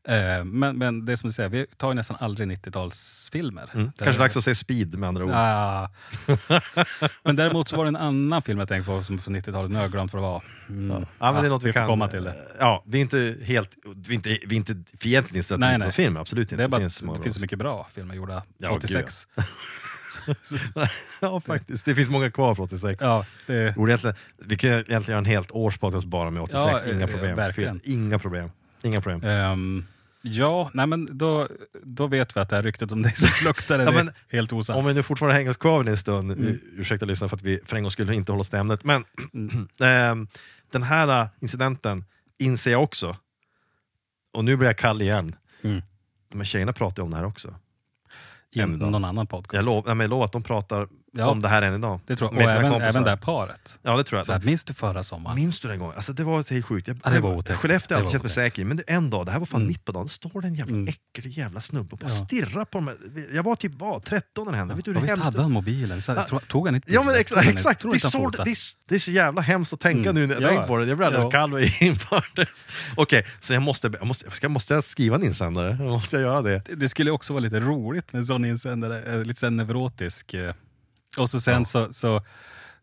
[0.08, 3.68] Eh, men, men det är som du säger, vi tar ju nästan aldrig 90-talsfilmer.
[3.74, 3.92] Mm.
[3.98, 5.32] Kanske dags att se Speed med andra ord.
[5.34, 5.90] Ah.
[7.24, 9.76] Men däremot så var det en annan film jag tänkte på som från 90-talet, nu
[9.76, 10.44] har jag glömt vad det var.
[10.70, 11.06] Mm.
[11.20, 12.36] Ja, men det är något vi, vi kan, komma till det.
[12.60, 15.82] Ja, vi är inte helt, vi är inte, vi är inte fientligt inställda till.
[15.82, 16.56] 90-talsfilmer, absolut inte.
[16.56, 19.28] Det, är bara, finns det, många det finns så mycket bra filmer gjorda Ja, 86.
[21.22, 21.86] ja, faktiskt.
[21.86, 23.02] Det finns många kvar från 86.
[23.02, 23.76] Ja, det,
[24.38, 27.36] vi kan egentligen göra en helt års bara med 86, Ja, inga eh, problem.
[27.36, 27.82] verkligen.
[27.84, 28.50] Inga problem.
[28.84, 29.24] Inga problem.
[29.24, 29.86] Ehm,
[30.22, 31.48] ja, nej men då,
[31.84, 34.54] då vet vi att det här ryktet om dig som fluktare Ja, det är helt
[34.54, 34.78] osant.
[34.80, 36.60] Om vi nu fortfarande hänger oss kvar en stund, Mm.
[36.78, 39.06] ursäkta lyssnarna för att vi för en gång skulle inte hålla oss till ämnet, men
[39.82, 40.28] ehm,
[40.72, 42.06] den här äh, incidenten
[42.38, 43.18] inser jag också,
[44.34, 45.82] och nu blir jag kall igen, Mm.
[46.32, 47.56] de här tjejerna pratar ju om det här också.
[48.56, 49.68] I någon annan podcast.
[49.68, 51.28] Jag, lov, lovar att de pratar Ja.
[51.30, 52.00] om det här än idag.
[52.08, 52.36] det tror jag.
[52.38, 52.90] Med Och även, kompisar.
[52.90, 53.80] även det här paret.
[53.84, 54.26] Ja, det tror jag.
[54.26, 55.36] Så här, minns du förra sommaren?
[55.36, 55.94] Minns du den gången?
[55.96, 56.88] Alltså, det var helt sjukt.
[56.88, 57.60] Jag, Ja, det var otäckt.
[57.60, 59.68] Skellefteå har alltid känt mig säker i, men en dag, det här var fan Mm.
[59.68, 60.88] mitt på dagen, då står det en jävla Mm.
[60.88, 62.26] äcklig jävla snubbe och bara Ja.
[62.26, 62.96] stirrar på mig.
[63.34, 64.76] Jag var typ vad, 13 när det hände?
[64.76, 66.02] Vet du hur Och visst hade han mobilen?
[66.02, 66.40] Så, Ja.
[66.48, 67.20] Tog han inte Ja men bilder?
[67.52, 68.56] exakt, Det, så, det,
[68.90, 70.16] det är så jävla hemskt att tänka Mm.
[70.22, 70.48] nu när jag Ja.
[70.48, 70.86] tänker på det.
[70.88, 71.32] Jag blir alldeles Ja.
[71.32, 72.68] kall och infördes.
[72.96, 73.92] Okej, så jag måste,
[74.42, 75.74] jag måste, jag skriva en insändare?
[75.76, 76.62] Måste jag göra det?
[76.66, 80.34] Det- Det skulle också vara lite roligt med en sån insändare, eh, lite så neurotisk.
[81.20, 82.16] Och så sen så, så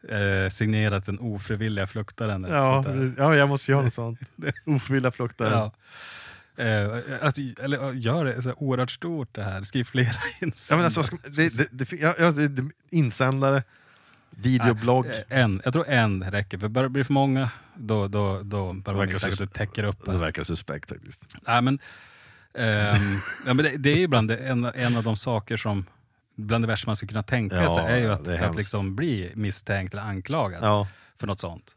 [0.09, 2.45] eh, signerat den ofrivilliga fluktaren.
[2.45, 3.23] eller Ja, sånt där.
[3.23, 4.19] ja jag måste göra något sånt.
[4.67, 5.51] Ofrivilliga fluktare.
[5.51, 5.73] Ja.
[6.65, 6.87] Eh,
[7.21, 10.07] att, eller gör det så här oerhört stort det här, skriv flera
[10.41, 10.77] Ja, insändare.
[10.79, 13.63] men alltså, vad ska, det, det, det, ja, ja, det, det, insändare,
[14.31, 15.07] videoblogg.
[15.07, 18.73] Eh, En, jag tror en räcker, för börjar det bli för många då, då, då
[18.73, 20.19] börjar man verkar misstänka att du täcker upp Det det.
[20.19, 21.37] verkar suspekt faktiskt.
[21.47, 21.79] Nej, men,
[22.59, 25.87] ehm, ja, men det, det är ibland det- en, en av de saker som,
[26.37, 28.97] bland det värsta man skulle kunna tänka Ja, sig, är ju att, är att liksom
[28.97, 30.89] bli misstänkt eller anklagad Ja.
[31.21, 31.77] för något sånt.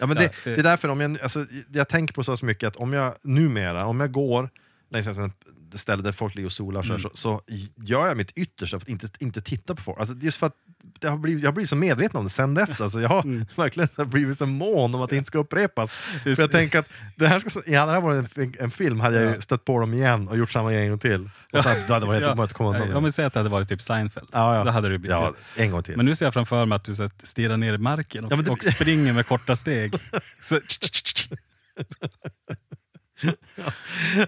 [0.00, 0.30] Ja, men det, eh.
[0.44, 3.86] det är därför, om jag, alltså, jag tänker på så mycket att om jag numera,
[3.86, 4.50] om jag går
[4.90, 6.98] längs ett ställe där folk ligger och solar Mm.
[6.98, 7.42] så, så, så
[7.76, 9.98] gör jag mitt yttersta för att inte, inte titta på folk.
[9.98, 10.56] Alltså, just för att
[11.00, 12.80] det har blivit, jag har blivit så medveten om det sen dess.
[12.80, 13.46] Alltså, jag har Mm.
[13.56, 15.92] verkligen så blivit så mån om att det inte ska upprepas.
[15.94, 19.16] För jag tänker att det här ska, ja, det här var en, en, film, hade
[19.20, 19.40] jag ju Ja.
[19.40, 21.30] stött på dem igen och gjort samma grej en gång till.
[21.52, 23.00] Och så hade det hade varit ja, det.
[23.00, 24.28] men säg att det hade varit typ Seinfeld.
[24.32, 24.64] Ja, ja.
[24.64, 25.96] Då hade det blivit Ja, en gång till.
[25.96, 28.32] Men nu ser jag framför mig att du så att stirrar ner i marken och,
[28.32, 29.94] Ja, det- och springer med korta steg.
[30.42, 30.58] Så,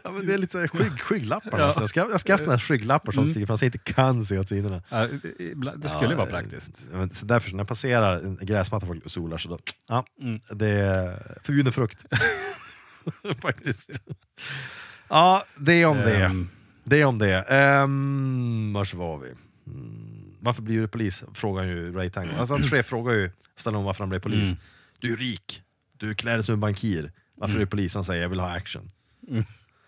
[0.05, 1.73] Ja, men det är lite så här skygg, skygglappar Ja.
[1.77, 3.31] Jag ska, jag ska ha såna här skygglappar som Mm.
[3.31, 4.83] stiger fram så jag inte kan se åt sidorna.
[4.91, 5.09] ja,
[5.77, 6.89] det skulle Ja, vara eh, praktiskt.
[6.93, 10.41] ja, men Så därför när jag passerar en gräsmatta och solar så då, ja, Mm.
[10.55, 11.99] det är förbjuden frukt.
[13.43, 13.91] Faktiskt.
[15.09, 16.17] Ja, det är om det.
[16.25, 16.49] Ehm,
[16.85, 17.45] Det är om det.
[17.85, 19.29] Um, vars var vi?
[19.67, 20.37] Mm.
[20.41, 21.23] varför blir du polis?
[21.35, 22.31] Frågar ju Ray Tango.
[22.39, 24.49] Alltså, hans chef frågar ju Stallone varför han blev polis.
[24.49, 24.59] Mm.
[24.99, 25.63] Du är rik,
[25.99, 27.13] du klär dig som en bankir.
[27.37, 27.95] Varför är du polis?
[27.95, 28.91] Han säger jag vill ha action.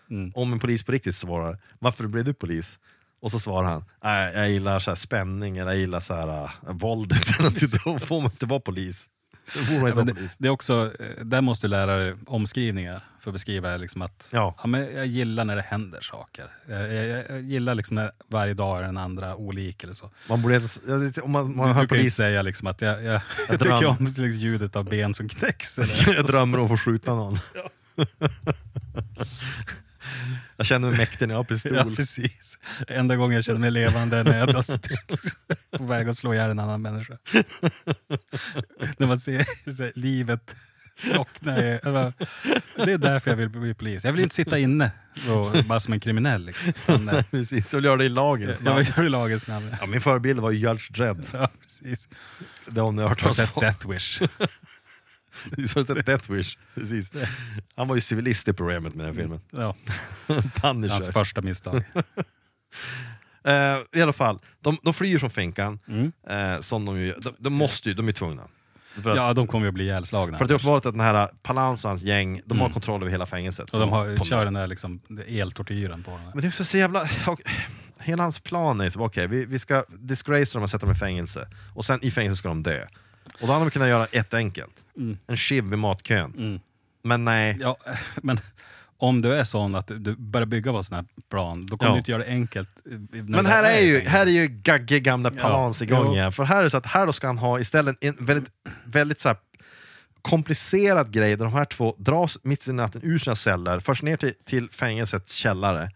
[0.09, 0.31] Mm.
[0.35, 2.79] Om en polis på riktigt svarar, varför blev du polis?
[3.21, 6.43] Och så svarar han, "Nej, jag gillar så här spänning, eller jag gillar så här,
[6.43, 7.27] uh, våldet.
[7.85, 9.09] Då får man inte vara polis.
[9.55, 10.35] Ja, det, polis.
[10.37, 14.29] det är också, eh, där måste du lära dig omskrivningar för att beskriva liksom att
[14.33, 14.55] Ja.
[14.65, 16.45] men jag gillar när det händer saker.
[16.69, 20.11] Jag, jag, jag gillar liksom när varje dag är den andra olik eller så.
[20.29, 20.61] Man borde,
[21.23, 23.59] om man, man du, hör kan ju inte polis, säga liksom att jag, jag, Jag
[23.59, 25.79] tycker om liksom ljudet av ben som knäcks.
[25.79, 27.39] Eller, jag drömmer om att få skjuta någon.
[30.57, 31.73] jag känner mig mäktig när jag har pistol.
[31.75, 32.57] Ja, precis.
[32.87, 34.53] Enda gången jag känner mig levande när jag är
[35.77, 37.13] på väg att slå ihjäl en annan människa.
[38.97, 40.55] när man ser här, livet
[40.97, 41.57] slockna.
[41.63, 42.13] i- jag
[42.75, 44.05] Det är därför jag vill bli polis.
[44.05, 44.91] Jag vill inte sitta inne
[45.29, 46.45] och, bara som en kriminell.
[46.45, 46.69] Liksom.
[46.69, 48.77] Utan, eh, Precis, så vill göra det i lagens jag namn.
[48.77, 49.75] vill göra det lagens namn.
[49.81, 51.23] Ja, min förebild var ju Judge Dredd.
[51.33, 52.07] Ja, precis.
[52.67, 53.47] Det har ni hört talas om.
[53.61, 54.21] Death Wish?
[55.75, 56.57] Har sett Death Wish.
[56.75, 57.11] Precis.
[57.75, 59.41] Han var ju civilist i programmet med den här filmen.
[59.51, 59.75] Ja,
[60.61, 60.89] Punisher.
[60.93, 61.83] hans första misstag.
[63.43, 65.79] Eh, I alla fall, de, de flyr från finkan.
[65.87, 66.11] Mm.
[66.29, 68.41] Eh, som de, ju, de, de måste ju, de är tvungna.
[68.97, 70.37] Att, Ja, de kommer ju att bli ihjälslagna.
[70.37, 72.73] för att det är uppenbart att den här Palance och hans gäng, de har Mm.
[72.73, 73.69] kontroll över hela fängelset.
[73.69, 76.21] Och de har, På- kör den där liksom, eltortyren på dem.
[76.33, 77.09] Men det är så jävla...
[77.27, 77.41] och-
[78.01, 80.95] Hela hans plan är ju så, okej, vi, vi ska disgrace dem och sätta dem
[80.95, 81.47] i fängelse.
[81.75, 82.85] Och sen i fängelse ska de dö.
[83.41, 84.73] Och då hade de kunnat göra ett enkelt.
[85.27, 86.33] En chiv vid matkön.
[86.37, 86.59] Mm.
[87.03, 87.77] Men nej, Ja,
[88.23, 88.39] men
[88.97, 91.89] om du är sån att du, börjar bygga på en sån här plan, då kommer
[91.89, 91.93] Ja.
[91.93, 92.69] du inte göra det enkelt.
[93.11, 94.09] Men här är i ju, fängelse.
[94.09, 95.41] här är ju Gagge gamla Ja.
[95.41, 96.13] Palans igång Jo.
[96.15, 96.31] igen.
[96.31, 98.49] För här är det så att här då ska han ha istället en väldigt,
[98.85, 99.35] väldigt så
[100.21, 104.17] komplicerad grej där de här två dras mitt i natten ur sina celler, förs ner
[104.17, 105.91] till, till fängelsets källare,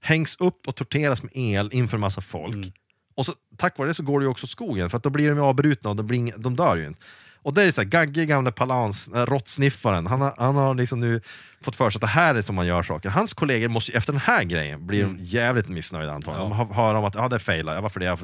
[0.00, 2.54] hängs upp och torteras med el inför en massa folk.
[2.54, 2.72] Mm.
[3.14, 5.28] Och så, tack vare det så går det ju också skogen, för att då blir
[5.28, 7.00] de avbrutna och de, blir, de dör ju inte.
[7.42, 11.00] Och det är så här, Gagge gamla Palans, äh, råttsniffaren, han har, han har liksom
[11.00, 11.20] nu
[11.60, 13.08] fått för sig att det här är som man gör saker.
[13.08, 16.46] Hans kollegor måste ju efter den här grejen bli de jävligt missnöjda antagligen.
[16.46, 16.58] Mm.
[16.58, 16.64] Ja.
[16.64, 18.18] De hör om att ja, det failar, ja, varför det?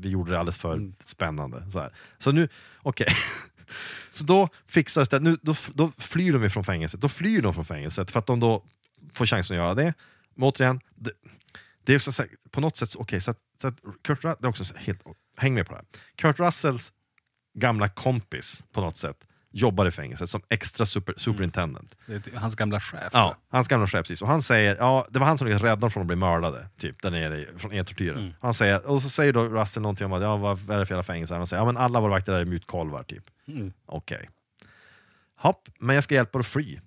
[0.00, 0.94] Vi gjorde det alldeles för Mm.
[1.04, 1.70] spännande.
[1.70, 1.92] Så, här.
[2.18, 2.48] så nu,
[2.82, 3.08] okej.
[4.10, 7.00] Så då fixas det, nu, då, då flyr de ifrån fängelset.
[7.00, 8.64] Då flyr de från fängelset för att de då
[9.14, 9.94] får chansen att göra det.
[10.34, 11.10] Men återigen, det,
[11.84, 14.46] det är så här, på något sätt, okej, så att, så att Kurt Russell, det
[14.46, 15.02] är också helt,
[15.36, 15.86] häng med på det här.
[16.14, 16.92] Kurt Russells
[17.54, 19.16] gamla kompis på något sätt
[19.50, 21.94] jobbar i fängelset som extra super, superintendent.
[22.06, 23.10] Det är typ hans gamla chef.
[23.12, 24.22] Ja, hans gamla chef precis.
[24.22, 26.68] Och han säger, ja det var han som lyckades rädda dem från att bli mördade,
[26.78, 28.18] typ, där nere från eltortyren.
[28.18, 28.34] Mm.
[28.40, 30.94] Han säger, och så säger då Russell någonting om att, ja vad är det för
[30.94, 31.34] jävla fängelse?
[31.34, 33.24] Han säger, ja men alla våra vakter där är mutkolvar, typ.
[33.48, 33.72] Mm.
[33.86, 34.30] Okej.
[35.36, 36.80] Hopp, men jag ska hjälpa dig att fly.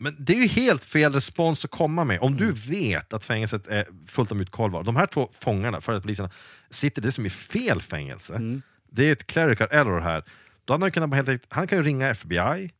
[0.00, 2.20] Men det är ju helt fel respons att komma med.
[2.20, 2.46] Om Mm.
[2.46, 6.30] du vet att fängelset är fullt av mutkolvar, de här två fångarna, före poliserna,
[6.70, 8.34] sitter det som i fel fängelse.
[8.34, 8.62] Mm.
[8.90, 10.24] Det är ett clerical error här.
[10.64, 12.70] Då hade han kunnat helt enkelt, han kan ju ringa FBI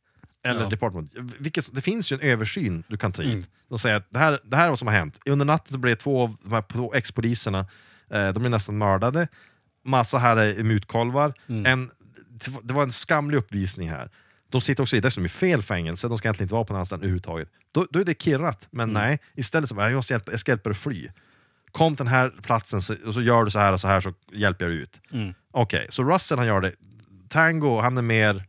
[0.45, 0.69] eller Ja.
[0.69, 1.11] Department.
[1.39, 3.33] Vilket, det finns ju en översyn du kan ta hit.
[3.33, 3.45] Mm.
[3.69, 5.19] De säger att det här, det här är vad som har hänt.
[5.25, 7.59] Under natten så blev två av de här ex-poliserna,
[8.11, 9.27] eh, de är nästan mördade.
[9.85, 11.33] Massa här är mutkolvar.
[11.49, 11.65] Mm.
[11.65, 11.91] En,
[12.63, 14.09] det var en skamlig uppvisning här.
[14.49, 16.79] De sitter också i, dessutom i fel fängelse, de ska egentligen inte vara på en
[16.79, 17.49] anstalt överhuvudtaget.
[17.71, 19.01] Då, då är det kirrat, men Mm.
[19.03, 19.19] nej.
[19.35, 21.09] Istället så bara, jag, måste hjälpa, jag ska hjälpa dig fly.
[21.71, 24.01] Kom till den här platsen så, och så gör du så här och så här
[24.01, 24.99] så hjälper jag dig ut.
[25.11, 25.33] Mm.
[25.51, 26.73] Okej, så Russell han gör det.
[27.29, 28.43] Tango, han är mer...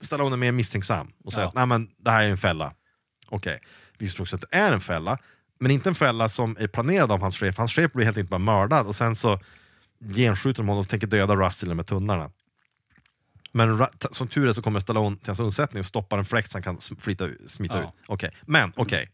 [0.00, 1.48] Stallone är mer misstänksam och säger Ja.
[1.48, 2.72] att Nej, men, det här är en fälla.
[3.28, 3.60] Okej,
[3.98, 5.18] vi tror också att det är en fälla,
[5.60, 7.58] men inte en fälla som är planerad av hans chef.
[7.58, 9.40] Hans chef blir helt enkelt bara mördad och sen så
[10.14, 12.30] genskjuter de honom och tänker döda Russell med tunnlarna.
[13.56, 16.56] Men som tur är så kommer Stallone till hans undsättning och stoppar en fläkt så
[16.58, 17.82] han kan ut- smita Ja.
[17.82, 17.88] ut.
[18.06, 19.10] Okej, Men okej.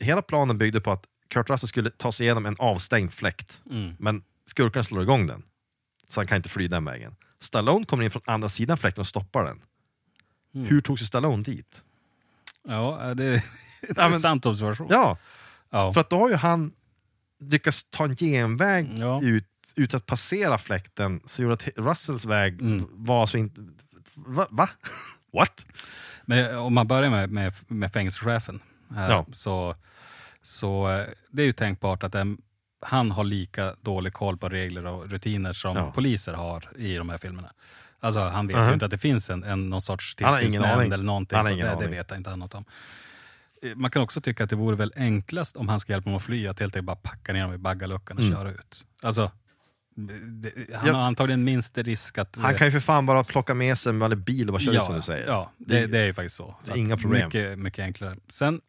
[0.00, 3.62] Hela planen byggde på att Kurt Russell skulle ta sig igenom en avstängd fläkt.
[3.70, 3.94] Mm.
[3.98, 5.42] Men skurkarna slår igång den.
[6.08, 7.16] Så han kan inte fly den vägen.
[7.40, 9.62] Stallone kommer in från andra sidan fläkten och stoppar den.
[10.54, 10.66] Mm.
[10.66, 11.82] Hur tog sig Stallone dit?
[12.68, 13.40] Ja, det är en
[14.06, 14.86] intressant observation.
[14.90, 15.18] Ja,
[15.70, 15.92] Ja.
[15.92, 16.72] för att då har ju han
[17.40, 19.22] lyckats ta en genväg Ja.
[19.22, 19.44] ut
[19.76, 22.86] utan att passera fläkten så gjorde att Russells väg Mm.
[22.90, 23.60] var så inte...
[24.14, 24.46] Va?
[24.50, 24.68] Va?
[25.32, 25.66] What?
[26.24, 28.60] Men om man börjar med, med, med fängelsechefen
[28.94, 29.26] här, Ja.
[29.32, 29.76] så,
[30.42, 32.38] så eh, det är ju tänkbart att en,
[32.86, 35.90] han har lika dålig koll på regler och rutiner som Ja.
[35.92, 37.52] poliser har i de här filmerna.
[38.00, 38.66] Alltså han vet Mhm.
[38.66, 41.36] ju inte att det finns en, en, någon sorts Han tillsynsnämnd eller någonting.
[41.36, 42.64] Han har Så det, det vet jag inte annat om.
[43.62, 46.16] Eh, Man kan också tycka att det vore väl enklast om han ska hjälpa honom
[46.16, 48.36] att fly, att helt enkelt bara packa ner dem i baggaluckan och Mm.
[48.36, 48.86] köra ut.
[49.02, 49.30] Alltså,
[49.96, 50.92] han Ja.
[50.92, 52.36] har antagligen minst risk att...
[52.36, 54.74] Han kan ju för fan bara plocka med sig en vanlig bil och bara köra
[54.80, 55.26] ut som du säger.
[55.26, 56.54] Ja, det, det är ju faktiskt så.
[56.64, 57.24] det är inga problem.
[57.26, 58.16] Mycket, mycket enklare.
[58.28, 58.60] Sen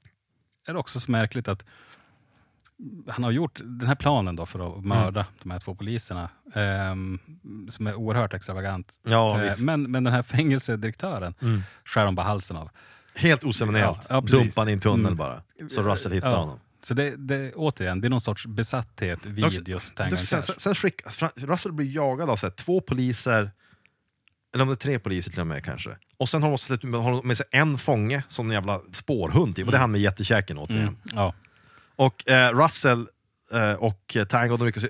[0.67, 1.65] är det också så märkligt att
[3.07, 7.19] han har gjort den här planen då för att mörda de här två poliserna, ehm,
[7.69, 8.99] som är oerhört extravagant.
[9.03, 9.53] Ja, Eh.
[9.61, 9.65] Mm.
[9.81, 11.33] men, men den här fängelsedirektören
[11.85, 12.69] skär de bara halsen av.
[13.15, 13.97] Helt oceremonerat.
[14.09, 14.21] Ja, ja.
[14.21, 15.17] Dumpar han i en tunnel Mm.
[15.17, 15.41] bara.
[15.69, 16.37] Så Russell hittar Ja.
[16.37, 16.59] honom.
[16.87, 20.55] Så det, det, återigen, det är någon sorts besatthet vid Också- just Tango sen, sen,
[20.59, 21.01] sen skick,
[21.35, 23.51] Russell blir jagad av så här, två poliser,
[24.53, 25.97] eller om det är tre poliser till och med kanske.
[26.17, 29.55] Och sen har de med, har de med sig en fånge som en jävla spårhund
[29.55, 29.65] typ.
[29.65, 30.87] Och det är han med jättekäken återigen.
[30.87, 30.99] Mm.
[31.13, 31.33] Ja.
[31.95, 33.07] Och eh, Russell
[33.53, 34.83] eh, och Tango, de lyckas,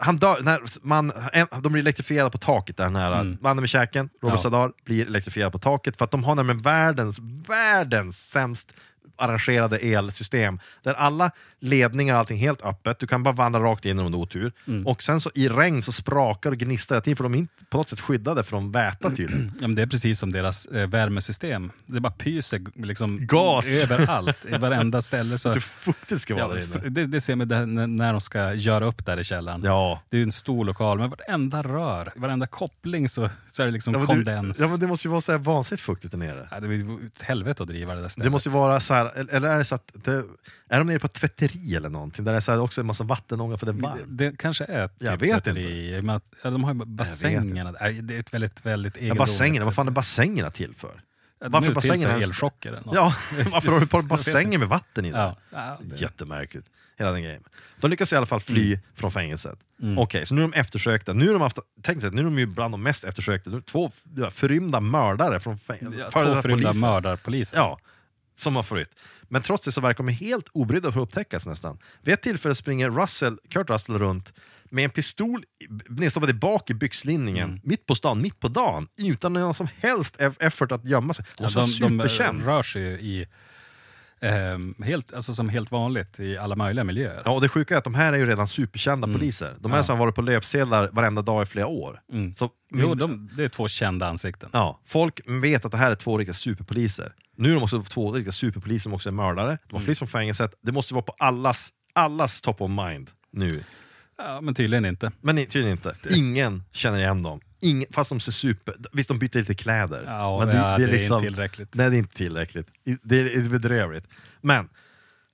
[0.00, 3.20] han dör, när man, en, de blir elektrifierade på taket där nära.
[3.20, 3.38] Mm.
[3.40, 4.42] Mannen med käken, Robert Ja.
[4.42, 7.18] Sadar, blir elektrifierad på taket för att de har nämligen världens,
[7.48, 8.72] världens sämst
[9.20, 11.30] arrangerade elsystem där alla
[11.60, 14.52] ledningar och allting helt öppet, du kan bara vandra rakt in om du otur.
[14.68, 14.86] Mm.
[14.86, 17.64] Och sen så i regn så sprakar och gnistrar det till för de är inte
[17.70, 19.52] på något sätt skyddade från väta tydligen.
[19.60, 21.70] Ja, det är precis som deras eh, värmesystem.
[21.86, 23.64] Det bara pyser liksom, Gas.
[23.84, 25.38] överallt, i varenda ställe.
[25.38, 26.88] Så, Hur fuktigt ska vara ja, där inne.
[26.88, 29.62] det, det ser man där, när- de ska göra upp där i källaren.
[29.64, 30.02] Ja.
[30.10, 33.72] Det är ju en stor lokal, men varenda rör, varenda koppling så, så är det
[33.72, 34.58] liksom Ja, kondens.
[34.58, 36.48] det, ja men det måste ju vara så här vansinnigt fuktigt där nere.
[36.50, 38.24] Ja, det är ju ett helvete att driva det där stället.
[38.24, 40.24] Det måste ju vara så här, eller är det så att det,
[40.70, 43.04] är de nere på ett tvätteri eller någonting där det är så också en massa
[43.04, 44.02] vattenånga för det är varmt?
[44.06, 46.84] det kanske är typ Jag vet tvätteri, i och med att- Ja, de har ju
[46.84, 47.72] bassängerna.
[47.72, 49.18] Det är ett väldigt, väldigt Ja, egendomligt...
[49.18, 51.02] bassängerna, vad fan är bassängerna till för?
[51.40, 52.94] Ja, varför är till för elchocker eller något.
[52.94, 53.14] Ja,
[53.52, 54.58] varför har du på bassänger inte.
[54.58, 55.10] med vatten i?
[55.10, 55.36] Ja.
[55.52, 56.66] Ja, det- Jättemärkligt.
[56.98, 57.42] Hela den grejen.
[57.80, 58.80] De lyckas i alla fall fly Mm.
[58.94, 59.58] från fängelset.
[59.98, 61.12] Okej, så nu är de eftersökta.
[61.12, 63.60] Nu är de, haft, tänk dig, nu är de ju bland de mest eftersökta.
[63.60, 65.94] Två ja, förrymda mördare från fängelset.
[65.98, 66.86] Ja, två förrymda poliser.
[66.86, 67.58] mördarpoliser.
[67.58, 67.78] Ja,
[68.36, 68.90] som har flytt.
[69.32, 71.78] Men trots det så verkar de helt obrydda för att upptäckas nästan.
[72.02, 74.32] Vid ett tillfälle springer Russell, Kurt Russell runt
[74.70, 77.60] med en pistol i- nedstoppad bak i byxlinningen, Mm.
[77.64, 81.24] mitt på stan, mitt på dagen, utan någon som helst eff- effort att gömma sig.
[81.38, 81.72] Och Ja, så de, de
[82.08, 82.44] superkänd.
[82.44, 83.26] rör sig i,
[84.22, 87.22] ehm, helt, alltså som helt vanligt i alla möjliga miljöer.
[87.24, 89.54] Ja, och det sjuka är att de här är ju redan superkända poliser.
[89.60, 89.82] De här Ja.
[89.84, 92.00] som har varit på löpsedlar varenda dag i flera år.
[92.12, 92.34] Mm.
[92.34, 94.50] Så, Jo, de, det är två kända ansikten.
[94.52, 97.12] ja, folk vet att det här är två riktiga superpoliser.
[97.36, 99.46] Nu är de också två riktiga superpoliser som också är mördare.
[99.46, 99.58] De Mm.
[99.72, 100.54] har flytt från fängelset.
[100.62, 103.60] Det måste vara på allas, allas top of mind nu.
[104.18, 105.12] Ja, men tydligen inte.
[105.20, 105.94] Men tydligen inte.
[106.10, 107.40] Ingen känner igen dem.
[107.60, 108.74] Ingen, fast de ser super...
[108.92, 110.04] Visst, de byter lite kläder.
[110.06, 111.74] Ja, men ja, det är inte tillräckligt.
[111.74, 112.66] Nej, det är inte tillräckligt.
[112.84, 114.06] Det är, det är bedrövligt.
[114.40, 114.68] Men,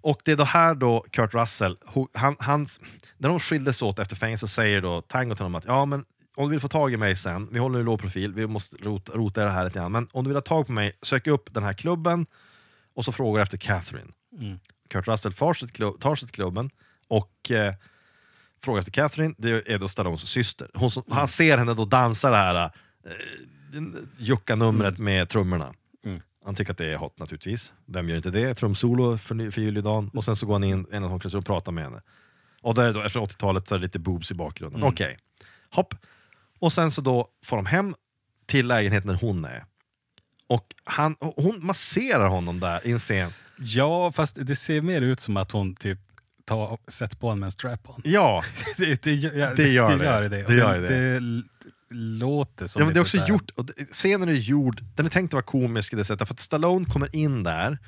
[0.02, 1.76] och det är då här då Kurt Russell,
[2.14, 2.80] han, hans,
[3.18, 6.04] när de skildes åt efter fängelset säger då Tango till honom att ja, men
[6.36, 8.76] om du vill få tag i mig sen, vi håller i låg profil, vi måste
[8.76, 11.26] rota, rota det här lite grann, men om du vill ha tag på mig, sök
[11.26, 12.26] upp den här klubben
[12.94, 14.12] och så frågar efter Catherine.
[14.40, 14.58] Mm.
[14.88, 16.70] Kurt Russell tar sig till klubben
[17.08, 17.74] och eh,
[18.66, 20.70] frågar efter Catherine, det är då Stallones syster.
[20.74, 22.70] Hon som, Han ser henne då dansa det här eh,
[24.18, 25.74] jucka-numret med trummorna.
[26.04, 26.20] Mm.
[26.44, 27.72] Han tycker att det är hot naturligtvis.
[27.86, 28.54] Vem gör inte det?
[28.54, 30.10] Trumsolo för, för Julidan.
[30.14, 32.02] Och sen så går han in i en omklädningsrum och pratar med henne.
[32.62, 34.80] Och där då, efter 80-talet så är det lite boobs i bakgrunden.
[34.80, 34.92] Mm.
[34.92, 35.16] Okej,
[35.70, 35.94] hopp.
[36.58, 37.94] Och sen så då får de hem
[38.46, 39.64] till lägenheten där hon är.
[40.48, 43.30] Och han, hon masserar honom där i en scen.
[43.58, 45.98] Ja, fast det ser mer ut som att hon typ
[46.46, 48.00] tar, sätter på honom en strap-on.
[48.04, 48.42] Ja,
[48.76, 50.04] Det, det, ja, Det gör det.
[50.04, 50.28] Gör det.
[50.28, 51.42] Det gör det, det.
[51.90, 55.30] låter som Ja, men det är också gjort, och scenen är gjord, den är tänkt
[55.30, 57.78] att vara komisk i det sättet, för att Stallone kommer in där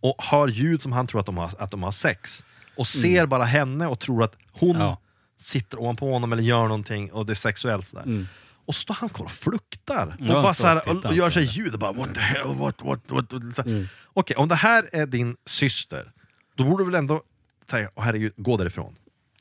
[0.00, 2.44] och hör ljud som han tror att de har, att de har sex.
[2.76, 4.82] Och ser bara henne och tror att hon Mm.
[4.82, 4.98] Ja.
[5.38, 7.86] sitter ovanpå honom eller gör någonting och det är sexuellt.
[7.86, 8.26] Sådär.
[8.66, 10.06] Och så står han kvar och fluktar.
[10.06, 10.32] Och, Mm.
[10.36, 12.74] Ja, bara så här, och och, gör sig ljud och bara what the hell, what,
[12.82, 13.32] what, what.
[13.32, 13.66] what.
[13.66, 13.88] Mm.
[14.12, 16.12] Okej, om det här är din syster,
[16.56, 17.22] då borde du väl ändå
[17.70, 18.96] säga åh herregud, gå därifrån.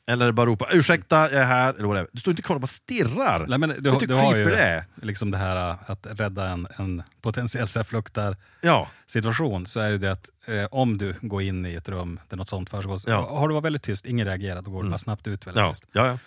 [0.07, 2.07] Eller bara ropa ursäkta, jag är här, eller whatever.
[2.13, 3.45] Du står inte kvar och bara stirrar.
[3.47, 6.67] Nej, men du, du du, har ju det liksom det här äh, att rädda en,
[6.77, 8.87] en potentiell fluktar Ja.
[9.07, 12.37] situation så är det det att eh, om du går in i ett rum där
[12.37, 13.19] något sånt försiggår, så Ja.
[13.19, 13.29] Mm.
[13.37, 15.69] har du varit väldigt tyst, ingen reagerar, då går du bara snabbt ut väldigt Ja,
[15.69, 15.85] tyst.
[15.91, 16.17] ja, ja.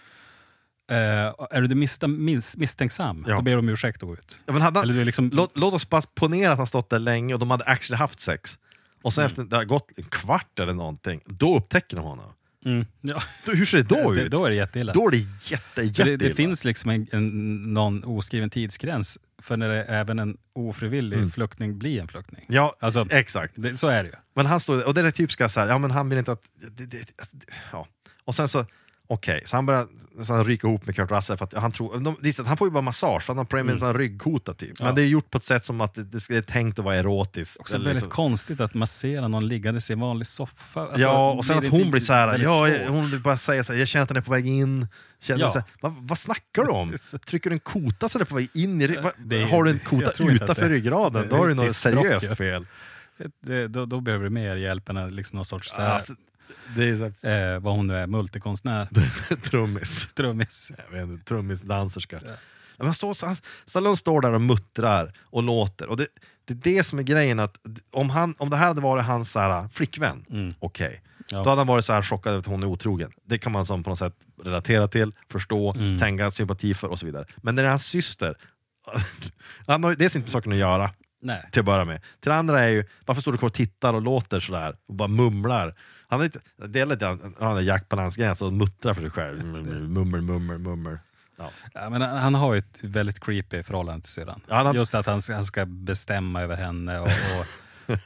[0.90, 3.34] Eh, är du missta, mis, misstänksam, Ja.
[3.36, 4.40] då ber du om ursäkt och gå ut.
[4.46, 6.98] Ja, men hade Eller du liksom- låt, låt oss bara ponera att han stått där
[6.98, 8.58] länge och de hade actually haft sex.
[9.05, 12.32] Och sen efter det har gått en kvart eller någonting, då upptäcker de honom.
[12.64, 12.86] Mm.
[13.01, 13.22] Ja.
[13.47, 14.31] Hur ser det då det, ut?
[14.31, 14.93] då är det jätteilla.
[14.93, 19.18] Då är det jätte, För jätte det, det finns liksom en, en, någon oskriven tidsgräns
[19.43, 22.44] för när det, även en ofrivillig fluktning blir en fluktning.
[22.48, 22.56] Mm.
[22.56, 23.52] Ja, Alltså, exakt.
[23.56, 24.14] Det, så är det ju.
[24.35, 26.32] Men han står och det är det typiska så här, ja men han vill inte
[26.32, 26.43] att...
[26.70, 27.06] Det, det,
[27.72, 27.86] ja.
[28.24, 28.66] Och sen så,
[29.09, 29.86] okej, så han börjar
[30.22, 32.66] så han ryka ihop med Kurt Russell för att han tror, de, att han får
[32.66, 34.78] ju bara massage, för han har problem med en sån här ryggkota typ.
[34.81, 34.94] Men Ja.
[34.94, 37.60] det är gjort på ett sätt som att det, det är tänkt att vara erotiskt.
[37.60, 40.81] Också väldigt liksom- konstigt att massera någon liggandes i en vanlig soffa.
[40.81, 42.89] Alltså, ja, och sen att hon blir så här, ja, svårt?
[42.89, 44.86] hon bara säga så här, jag känner att den är på väg in.
[45.20, 45.51] Känner Ja.
[45.51, 46.93] så här, vad, vad snackar du om?
[47.26, 49.70] Trycker du en kota så är på väg in i rygg- Det är- Har du
[49.70, 52.36] en jag kota utanför ryggraden, det- då har du något seriöst ja.
[52.36, 52.66] fel.
[53.40, 56.12] Det, då, då behöver du mer hjälp än liksom någon sorts så här, Alltså,
[56.76, 58.88] Det är så här, Eh, vad hon nu är, multikonstnär,
[59.50, 60.14] trummis.
[60.14, 60.72] trummis.
[60.90, 62.20] Jag vet inte, trummis, danserska.
[62.78, 63.36] Men står, han,
[63.66, 65.88] Stallone står där och muttrar och låter.
[65.88, 66.06] Och det,
[66.44, 67.56] det är det som är grejen, att
[67.90, 70.54] om, han, om det här hade varit hans så här, flickvän, Mm.
[70.58, 71.02] okej.
[71.30, 71.42] Ja.
[71.42, 73.10] Då hade han varit så här chockad över att hon är otrogen.
[73.26, 75.98] Det kan man som på något sätt relatera till, förstå, Mm.
[75.98, 77.26] tänka sympati för och så vidare.
[77.36, 78.36] Men när det är hans syster,
[79.66, 80.90] han har ju dels inte med saken att göra,
[81.22, 81.48] Nej.
[81.52, 82.00] till att börja med.
[82.20, 84.94] Till det andra är ju, varför står du kvar och tittar och låter sådär och
[84.94, 85.74] bara mumlar?
[86.14, 87.06] Han är inte, det är lite
[87.40, 89.44] han den Jack Palance-grejen, så muttrar för sig själv.
[89.44, 90.98] Mummer, mummer, mummer.
[91.38, 91.50] Ja.
[91.74, 94.40] Ja, men han har ju ett väldigt creepy förhållande till syrran.
[94.48, 96.98] Ja, han Just att han, ska- han ska bestämma över henne.
[96.98, 97.46] Och, och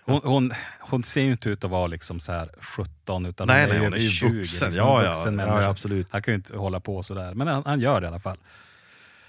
[0.05, 3.61] hon, hon, hon ser ju inte ut att vara liksom så här 17 utan Nej,
[3.67, 4.27] hon är nej, ju hon är över ju 20.
[4.39, 4.67] vuxen.
[4.69, 6.07] liksom, Ja, en ja, vuxen ja, ja, absolut.
[6.11, 7.35] Han kan ju inte hålla på sådär.
[7.35, 8.37] Men han, han gör det i alla fall.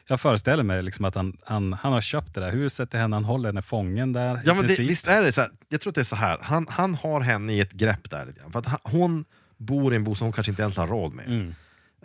[0.10, 3.16] Jag föreställer mig liksom att han, han, han har köpt det där huset till henne,
[3.16, 4.42] han håller henne fången där.
[4.46, 6.38] Ja, men det, visst är det så här, jag tror att det är så här.
[6.42, 8.34] Han, han har henne i ett grepp där.
[8.52, 9.26] För att han, hon
[9.58, 11.28] bor i en bostad hon kanske inte egentligen har råd med.
[11.28, 11.56] Mm.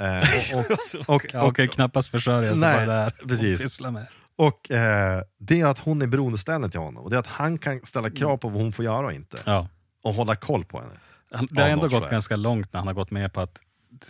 [0.00, 0.22] Eh,
[0.54, 3.58] och, och, och, ja, och kan knappast försörja sig på det där precis.
[3.58, 4.06] hon pysslar med.
[4.36, 7.04] och eh, det är att hon är beroendeställande till honom.
[7.04, 9.36] Och det är att han kan ställa krav på vad hon får göra och inte.
[9.46, 9.68] Ja.
[10.02, 10.94] Och hålla koll på henne.
[11.30, 13.60] Han, det har ändå gått ganska långt när han har gått med på att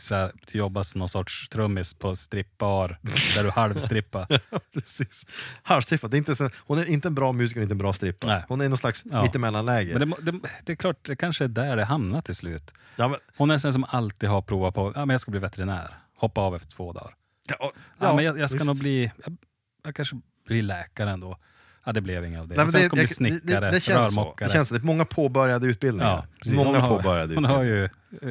[0.01, 2.99] så här, jobba som någon sorts trummis på strippbar
[3.37, 4.27] där du halvstrippa.
[4.75, 5.27] Precis.
[5.63, 6.11] Halvstrippad.
[6.11, 8.27] Det är inte så, hon är inte en bra musiker och inte en bra strippa.
[8.27, 8.45] Nej.
[8.49, 9.23] Hon är någon slags Ja.
[9.23, 9.99] mittemellanläge.
[9.99, 12.75] Men det, det, det är klart, det kanske är där det hamnar till slut.
[12.97, 15.31] Ja, men, Hon är en sån som alltid har provat på ja, men jag ska
[15.31, 15.95] bli veterinär.
[16.17, 17.15] Hoppa av efter två dagar.
[17.49, 18.67] ja, Ja, ja, men jag, jag ska visst.
[18.67, 19.37] nog bli, jag,
[19.85, 20.17] jag kanske
[20.47, 21.39] blir läkare ändå.
[21.85, 22.57] Ja, det blev inget av det.
[22.57, 24.21] Nej, Sen det, ska hon bli snickare, det, det, känns så.
[24.21, 24.49] rörmokare.
[24.49, 24.75] det känns så.
[24.75, 26.11] Det är många påbörjade utbildningar.
[26.11, 26.55] ja, precis.
[26.55, 27.89] Många hon har, påbörjade hon har ju,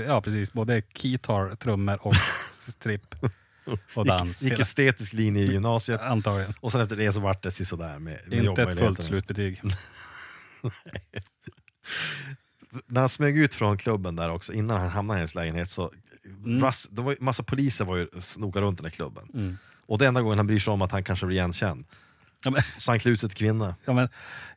[0.07, 3.15] ja precis, både keytar, trummor och stripp.
[3.95, 4.43] Och dans.
[4.43, 6.01] Gick, gick estetisk linje i gymnasiet.
[6.01, 6.53] Antagligen.
[6.59, 9.61] Och sen efter det så vart det sådär med, med Inte ett fullt slutbetyg.
[12.85, 15.91] När han smög ut från klubben där också, innan han hamnade i hennes lägenhet, så
[16.45, 19.23] Russ, det var massa poliser var ju snokade runt den här klubben.
[19.33, 19.57] Mm.
[19.85, 21.85] Och det enda gången han bryr sig om att han kanske blir igenkänd.
[22.45, 23.75] Ja, men, sig till kvinna.
[23.85, 24.09] ja, men,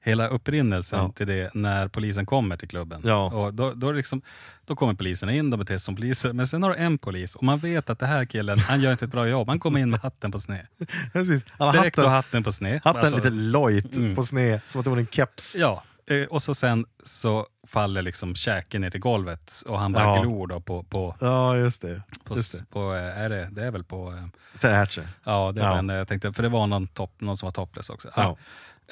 [0.02, 1.12] hela upprinnelsen Ja.
[1.12, 3.00] till det när polisen kommer till klubben.
[3.04, 3.32] Ja.
[3.32, 4.22] Och då, då, liksom,
[4.66, 6.32] då kommer poliserna in, de beter sig som poliser.
[6.32, 8.92] Men sen har du en polis och man vet att det här killen, han gör
[8.92, 9.48] inte ett bra jobb.
[9.48, 10.66] Han kommer in med hatten på sned.
[11.12, 12.80] Direkt hatten, och hatten på sned.
[12.84, 14.14] hatten Alltså, lite lojt Mm.
[14.14, 15.56] på sned, som att det var en keps.
[15.58, 15.84] Ja,
[16.30, 20.22] och så sen så faller liksom käken ner till golvet och han bara Ja.
[20.22, 22.02] glor då på, på, Ja, just det.
[22.24, 22.64] på, Just det.
[22.64, 24.14] på eh, är det, det är väl på,
[24.62, 25.08] eh, Hatcher.
[25.24, 25.70] ja det Ja.
[25.70, 28.08] var en, jag tänkte, för det var någon, topp, någon som var topless också.
[28.16, 28.36] Ja.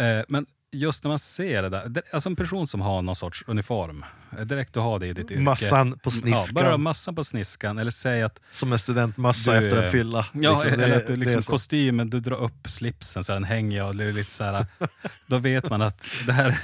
[0.04, 3.44] Eh, Men just när man ser det där, alltså en person som har någon sorts
[3.46, 4.04] uniform,
[4.38, 5.40] eh, direkt du har det i ditt yrke.
[5.42, 6.44] Massan på sniskan.
[6.54, 9.90] Ja, bara massan på sniskan, eller säg att Som en studentmassa Du, efter eh, en
[9.92, 10.26] fylla.
[10.32, 13.84] Ja, Liksom, det- eller att du liksom kostymen, du drar upp slipsen så den hänger
[13.84, 14.66] och det är lite så här,
[15.26, 16.58] Då vet man att det här,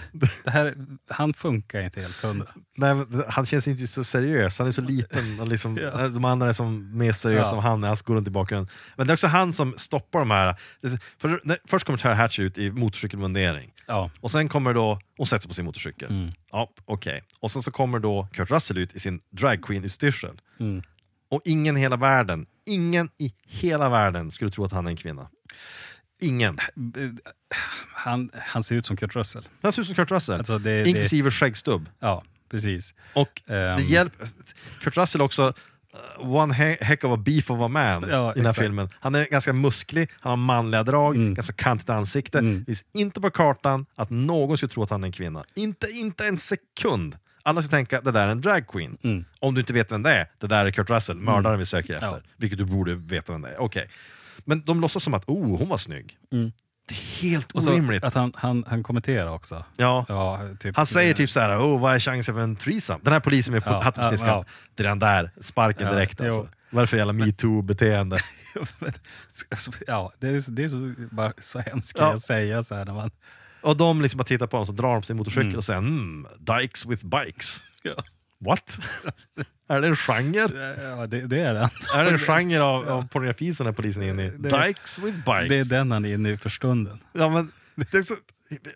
[0.44, 0.74] det här,
[1.10, 2.46] han funkar inte helt hundra.
[2.76, 2.96] Nej,
[3.28, 5.40] han känns inte så seriös, han är så liten.
[5.40, 6.08] Och liksom, Ja.
[6.08, 7.56] De andra är som mer seriösa Ja.
[7.56, 8.74] än han, han går runt i bakgrunden.
[8.96, 10.56] Men det är också han som stoppar de här.
[11.18, 13.70] För, när, först kommer Terry Hatcher ut i motorcykelmundering.
[13.90, 14.10] Ja.
[14.20, 16.10] Och sen kommer då, hon sätter sig på sin motorcykel.
[16.10, 16.30] Mm.
[16.50, 17.22] Ja, okej.
[17.40, 20.40] Och sen så kommer då Kurt Russell ut i sin drag queen-utstyrsel.
[20.60, 20.82] Mm.
[21.30, 24.96] Och ingen i hela världen, ingen i hela världen skulle tro att han är en
[24.96, 25.28] kvinna.
[26.20, 26.56] Ingen.
[27.94, 29.42] Han, han ser ut som Kurt Russell.
[29.62, 30.38] Han ser ut som Kurt Russell.
[30.38, 31.88] Alltså det, det, inklusive skäggstubb.
[31.98, 32.94] ja, precis.
[33.12, 33.76] Och Ehm.
[33.76, 34.28] det hjälper...
[34.84, 35.54] Kurt Russell också,
[36.18, 38.88] one he- heck of a beef of a man Ja, i den här filmen.
[39.00, 41.34] Han är ganska musklig, han har manliga drag, Mm.
[41.34, 42.38] ganska kantigt ansikte.
[42.38, 42.58] Mm.
[42.58, 45.44] Det finns inte på kartan att någon skulle tro att han är en kvinna.
[45.54, 47.16] Inte, inte en sekund.
[47.42, 48.98] Alla ska tänka det där är en drag queen.
[49.02, 49.24] Mm.
[49.38, 51.94] Om du inte vet vem det är, det där är Kurt Russell, mördaren vi söker
[51.94, 52.06] efter.
[52.06, 52.20] Ja.
[52.36, 53.58] Vilket du borde veta vem det är.
[53.60, 53.90] Okej.
[54.44, 56.16] Men de låtsas som att oh, hon var snygg.
[56.32, 56.52] Mm.
[56.92, 58.04] Helt orimligt.
[58.04, 59.64] att han, han, han kommenterar också.
[59.76, 60.04] Ja.
[60.08, 63.00] Ja, typ, Han säger typ så här, oh, vad är chansen för en threesome?
[63.02, 64.44] Den här polisen med Ja, på ja, ja.
[64.74, 66.48] den där, sparken Ja, direkt alltså.
[66.70, 68.18] Vad är det för jävla metoo-beteende?
[69.86, 72.12] ja, det är, det är så, bara så hemskt Ja.
[72.14, 73.10] att säga så här när man...
[73.62, 75.58] Och de liksom bara tittar på honom, så drar de sin motorcykel Mm.
[75.58, 77.60] och säger mm, dykes with bikes.
[77.82, 77.92] Ja,
[78.44, 78.78] What?
[79.68, 80.48] är det en genre?
[80.98, 81.68] ja det, det är det.
[81.94, 84.30] är det en genre av, av pornografi som den här polisen är inne i?
[84.30, 85.48] Det- Dykes with bikes.
[85.48, 86.98] Det är den han är inne i för stunden.
[87.12, 87.50] Ja, men,
[87.92, 88.14] det är så,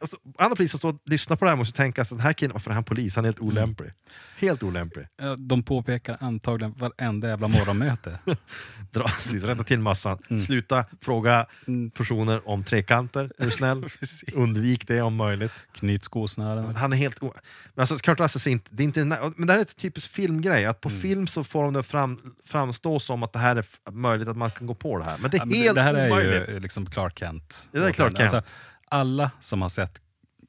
[0.01, 2.53] alltså, andra poliser står och lyssnar på det här måste tänka att den här killen,
[2.53, 3.17] varför är han polis?
[3.17, 3.49] Han är helt Mm.
[3.53, 3.91] olämplig.
[4.39, 5.07] Helt olämplig.
[5.39, 8.19] De påpekar antagligen varenda jävla morgonmöte.
[8.93, 10.19] Dra, precis, rätta till massan.
[10.31, 10.43] Mm.
[10.43, 11.47] Sluta fråga
[11.95, 13.85] personer om trekanter, är du snäll?
[14.35, 15.53] Undvik det om möjligt.
[15.73, 16.77] Knyt skosnören.
[16.77, 17.23] Han är helt...
[17.23, 17.35] o-
[17.75, 18.69] Men alltså, Kurt Russell inte...
[18.71, 19.05] Det är inte
[19.37, 21.01] men det här är ett typiskt filmgrej, att på Mm.
[21.01, 24.51] film så får de det fram, framstå som att det här är möjligt att man
[24.51, 25.19] kan gå på det här.
[25.19, 26.49] Men det är Ja, helt det här är omöjligt.
[26.55, 27.69] ju liksom Clark Kent.
[27.73, 28.35] Det är Clark Kent.
[28.35, 28.51] Alltså,
[28.95, 30.01] alla som har sett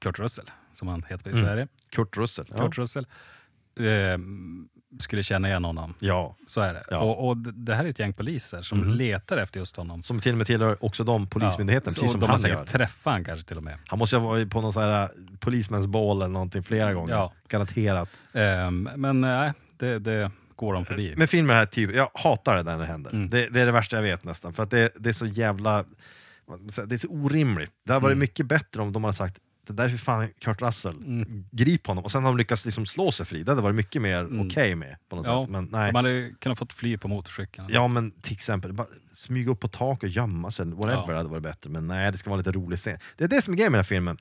[0.02, 1.46] Kurt Russell, som han heter i Mm.
[1.46, 2.46] Sverige, Kurt Russell.
[2.50, 2.58] Ja.
[2.58, 3.08] Kurt Russell,
[3.80, 4.18] eh,
[5.00, 5.94] skulle känna igen honom.
[6.00, 6.84] Ja, Så är det.
[6.90, 7.00] Ja.
[7.00, 10.04] Och, och det här är ett gäng poliser som letar efter just honom.
[10.04, 12.66] som till och med tillhör också de polismyndigheten, Ja, precis som de han säkert gör.
[12.66, 13.78] träffat han kanske till och med.
[13.88, 17.14] Han måste ju ha varit på någon sån här ball eller någonting flera gånger.
[17.14, 17.34] Ja.
[17.48, 18.10] Garanterat.
[18.34, 21.14] Ehm, men nej, det, det går de förbi.
[21.18, 23.12] Men filmer här, typ, jag hatar det när det händer.
[23.14, 23.30] Mm.
[23.30, 25.86] Det, det är det värsta jag vet nästan, för att det, det är så jävla...
[26.88, 27.72] Det är så orimligt.
[27.86, 28.10] Det hade Mm.
[28.10, 31.46] varit mycket bättre om de hade sagt det där är för fan Kurt Russell, Mm.
[31.52, 32.04] grip honom.
[32.04, 33.44] Och sen har de lyckats liksom slå sig fri.
[33.44, 34.98] Det hade varit mycket mer okej med.
[35.10, 35.38] På något Mm.
[35.38, 35.52] ja, sätt.
[35.52, 35.92] Men, nej.
[35.92, 37.68] De hade kunnat fått fly på motorcykeln.
[37.72, 41.18] Ja men till exempel, bara smyga upp på tak och gömma sig, whatever Ja.
[41.18, 41.70] hade varit bättre.
[41.70, 43.00] Men nej, det ska vara lite rolig scen.
[43.18, 44.18] Det är det som är grejen med den här filmen.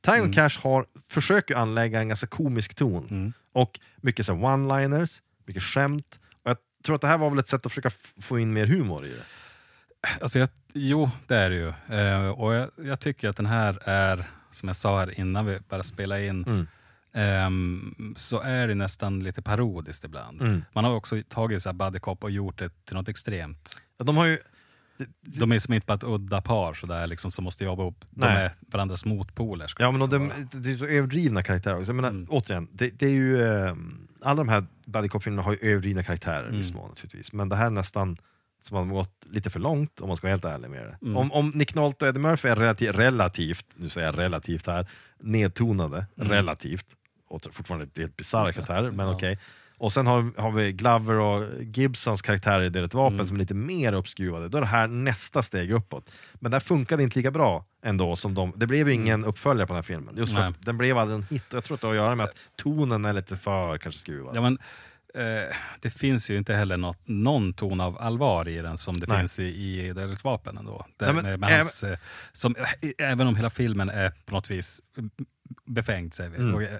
[0.00, 0.32] Tango Mm.
[0.32, 3.06] Cash har, försöker anlägga en ganska komisk ton.
[3.10, 3.32] Mm.
[3.52, 6.18] Och mycket one-liners, mycket skämt.
[6.42, 7.90] Och jag tror att det här var väl ett sätt att försöka
[8.22, 9.22] få in mer humor i det.
[10.20, 11.68] Alltså jag, jo, det är det ju.
[11.98, 15.58] Eh, och jag, jag tycker att den här är, som jag sa här innan vi
[15.68, 16.66] började spela in, Mm.
[17.14, 20.40] ehm, så är det nästan lite parodiskt ibland.
[20.42, 20.64] Mm.
[20.72, 23.82] Man har också tagit så här buddy cop och gjort det till något extremt.
[23.98, 24.38] Ja, De har ju...
[25.22, 28.04] De är som inte bara ett udda par så där, liksom, som måste jobba ihop.
[28.10, 28.44] De Nej.
[28.44, 29.72] är varandras motpoler.
[29.78, 31.88] Ja, men liksom de, det är så överdrivna karaktärer också.
[31.88, 32.26] Jag menar, Mm.
[32.30, 33.42] återigen, det, det är ju...
[33.42, 33.74] Eh,
[34.22, 36.80] alla de här Buddy Cop-filmerna har ju överdrivna karaktärer i viss Mm.
[36.82, 37.32] mån naturligtvis.
[37.32, 38.16] Men det här är nästan
[38.66, 40.98] som har gått lite för långt om man ska vara helt ärlig med det.
[41.02, 41.16] Mm.
[41.16, 44.86] Om, om Nick Nolte och Eddie Murphy är relativt, relativt, nu säger jag relativt här,
[45.20, 46.28] nedtonade, Mm.
[46.28, 46.86] relativt,
[47.28, 49.38] och fortfarande helt bisarra karaktärer, men okej.
[49.78, 53.26] Och sen har, har vi Glover och Gibsons karaktärer i Deras vapen Mm.
[53.26, 54.48] som är lite mer uppskruvade.
[54.48, 56.10] Då är det här nästa steg uppåt.
[56.34, 58.52] Men det här funkade inte lika bra ändå som de.
[58.56, 60.14] Det blev ju ingen uppföljare på den här filmen.
[60.16, 60.54] Just Mm.
[60.58, 61.42] Den blev aldrig en hit.
[61.52, 64.36] Jag tror att det har att göra med att tonen är lite för kanske skruvad.
[64.36, 64.58] Ja, men,
[65.16, 69.06] eh, det finns ju inte heller något, någon ton av allvar i den som det
[69.06, 69.18] Nej.
[69.18, 70.86] finns i, i Dödligt vapen ändå.
[70.96, 71.98] Där, Nej, men med, hans, eh,
[72.32, 74.80] som, eh, även om hela filmen är på något vis
[75.66, 76.36] befängd, säger vi.
[76.36, 76.54] Mm.
[76.54, 76.78] Och, eh,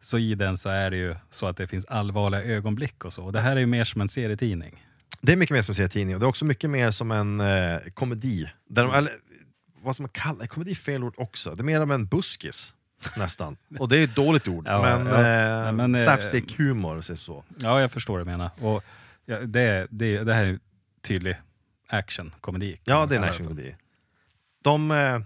[0.00, 3.24] så i den så är det ju så att det finns allvarliga ögonblick och så.
[3.24, 4.86] Och det här är ju mer som en serietidning.
[5.20, 7.78] Det är mycket mer som serietidning och det är också mycket mer som en eh,
[7.94, 8.50] komedi.
[8.68, 8.92] Där Mm.
[8.92, 9.12] de, eller,
[9.82, 11.54] vad som man kallar komedi är fel ord också.
[11.54, 12.74] Det är mer av en buskis.
[13.18, 13.56] Nästan.
[13.78, 14.66] Och det är ett dåligt ord.
[14.66, 15.66] Ja, men, ja.
[15.66, 17.44] eh, men, eh, slapstick-humor, så så.
[17.58, 18.50] Ja, jag förstår vad du menar.
[18.60, 18.84] Och,
[19.26, 20.58] ja, det, det, det här är
[21.02, 21.36] tydlig
[21.88, 22.80] action-komedi.
[22.84, 23.76] Ja, det är en actionkomedi.
[24.64, 24.90] De...
[24.90, 25.20] Eh,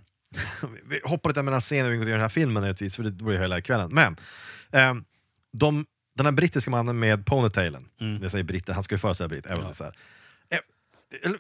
[0.88, 3.60] vi hoppar lite mellan scener vi går till den här filmen för det blir hela
[3.60, 3.90] kvällen.
[3.94, 4.16] Men
[4.72, 4.94] eh,
[5.52, 5.86] de,
[6.16, 8.22] den här brittiska mannen med ponytailen, Mm.
[8.22, 9.74] jag säger britt, han ska ju föreställa britt, även Ja.
[9.74, 9.92] så här.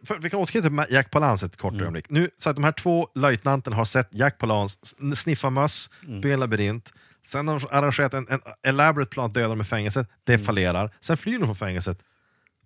[0.04, 1.82] För, vi kan återknyta till Jack Palance ett kort Mm.
[1.82, 2.10] ögonblick.
[2.10, 4.78] Nu, så att de här två löjtnanterna har sett Jack Palance
[5.16, 6.20] sniffa möss, Mm.
[6.20, 6.92] bygga en labyrint,
[7.26, 10.46] sen har de arrangerat en, en elaborate plan att döda dem i fängelset, det Mm.
[10.46, 11.98] fallerar, sen flyr de från fängelset,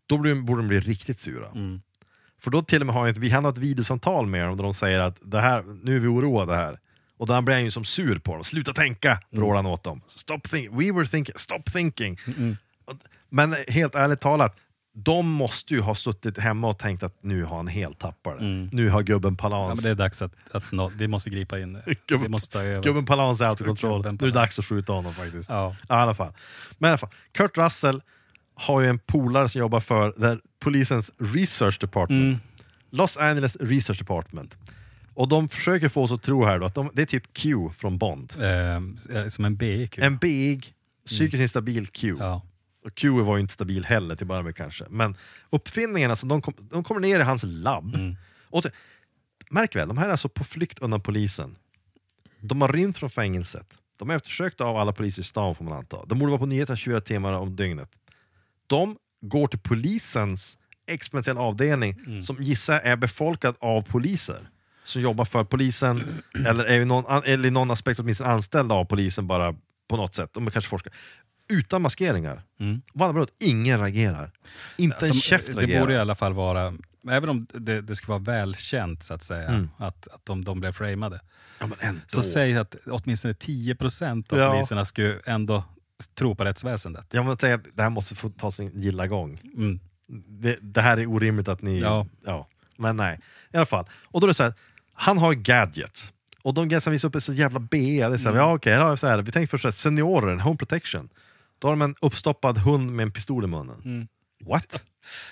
[0.07, 1.49] då blir, borde de bli riktigt sura.
[1.55, 1.81] Mm.
[2.41, 4.75] För då till och med har ett, vi har ett videosamtal med dem där de
[4.75, 6.79] säger att det här, nu är vi oroade här.
[7.17, 8.45] Och då blir han ju som sur på dem.
[8.45, 10.01] Sluta tänka, vrålar han åt dem.
[10.09, 12.19] Stop think, we were thinking, stop thinking.
[12.85, 12.95] Och-
[13.29, 14.57] Men helt ärligt talat,
[15.05, 18.45] de måste ju ha suttit hemma och tänkt att nu har han helt tappat det.
[18.45, 18.69] Mm.
[18.73, 21.59] Nu har gubben Ja, Palans, men det är dags att, att nå, vi måste gripa
[21.59, 21.79] in.
[22.07, 22.83] Gubben- vi måste ta över.
[22.83, 23.59] gubben Palans är out.
[23.59, 25.49] Gubben Nu är det dags att skjuta honom faktiskt.
[25.49, 25.77] Ja.
[25.89, 26.33] Ja, i alla fall.
[26.79, 28.03] Men i alla fall, Kurt Russell
[28.55, 32.23] har ju en polare som jobbar för där polisens research department.
[32.23, 32.39] Mm.
[32.91, 34.57] Los Angeles Research Department.
[35.15, 37.55] Och de försöker få oss att tro här då att de, det är typ Q
[37.77, 38.33] från Bond.
[38.41, 39.99] Eh, som en BIQ.
[39.99, 40.73] En big,
[41.07, 42.17] psykiskt instabil Q.
[42.19, 42.43] Ja.
[42.85, 44.85] Och Q var ju inte stabil heller till att börja med kanske.
[44.91, 45.17] Men
[45.51, 47.95] uppfinningarna, alltså, de, kom, de kommer ner i hans labb.
[47.95, 48.17] Mm.
[48.43, 48.65] Och
[49.51, 51.57] märk väl, de här är alltså på flykt undan polisen.
[52.41, 53.67] De har rymt från fängelset.
[53.97, 56.05] De är eftersökta av alla poliser i stan får man anta.
[56.07, 57.89] De borde vara på nyheterna 24 timmar om dygnet.
[58.67, 62.23] De går till polisens exponentiella avdelning Mm.
[62.23, 64.49] som gissar är befolkad av poliser
[64.85, 66.01] som jobbar för polisen
[66.47, 69.55] eller är i någon, eller i någon aspekt åtminstone anställda av polisen bara
[69.89, 70.31] på något sätt.
[70.33, 70.95] De kanske forskare.
[71.49, 72.43] Utan maskeringar.
[72.61, 72.81] Mm.
[73.01, 74.31] Annat ingen reagerar.
[74.77, 75.81] Inte en Som- käft det reagerar.
[75.81, 76.73] borde i alla fall vara,
[77.11, 79.69] även om det, det ska vara välkänt så att säga, Mm.
[79.77, 81.21] att, att de, de blev framade.
[81.61, 81.69] ja.
[82.07, 84.53] Så säg att åtminstone 10% av Ja.
[84.53, 85.65] poliserna skulle ändå
[86.15, 87.07] tro på rättsväsendet.
[87.15, 89.41] Jag vill säga att det här måste få ta sin gilla gång.
[89.57, 89.81] Mm.
[90.29, 91.81] Det, det här är orimligt att ni...
[91.81, 92.07] Ja.
[92.27, 92.49] ja.
[92.77, 93.21] Men nej,
[93.53, 93.87] i alla fall.
[94.05, 94.55] Och då är det så här,
[94.95, 96.13] han har gadgets.
[96.43, 97.79] Och de gadgets han visar upp är så jävla B.
[98.09, 98.37] Det är så här, Mm.
[98.37, 101.09] ja, okej, har vi, så här, vi tänker först så här, seniorer, en home protection.
[101.59, 103.81] Då har de en uppstoppad hund med en pistol i munnen.
[103.85, 104.09] Mm.
[104.47, 104.83] What?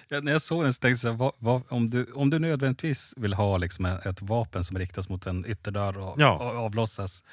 [0.08, 3.14] Ja, när jag såg den så tänkte jag, vad, vad, om, du, om du nödvändigtvis
[3.16, 6.32] vill ha liksom ett vapen som riktas mot en ytterdörr och, Ja.
[6.32, 7.24] och avlossas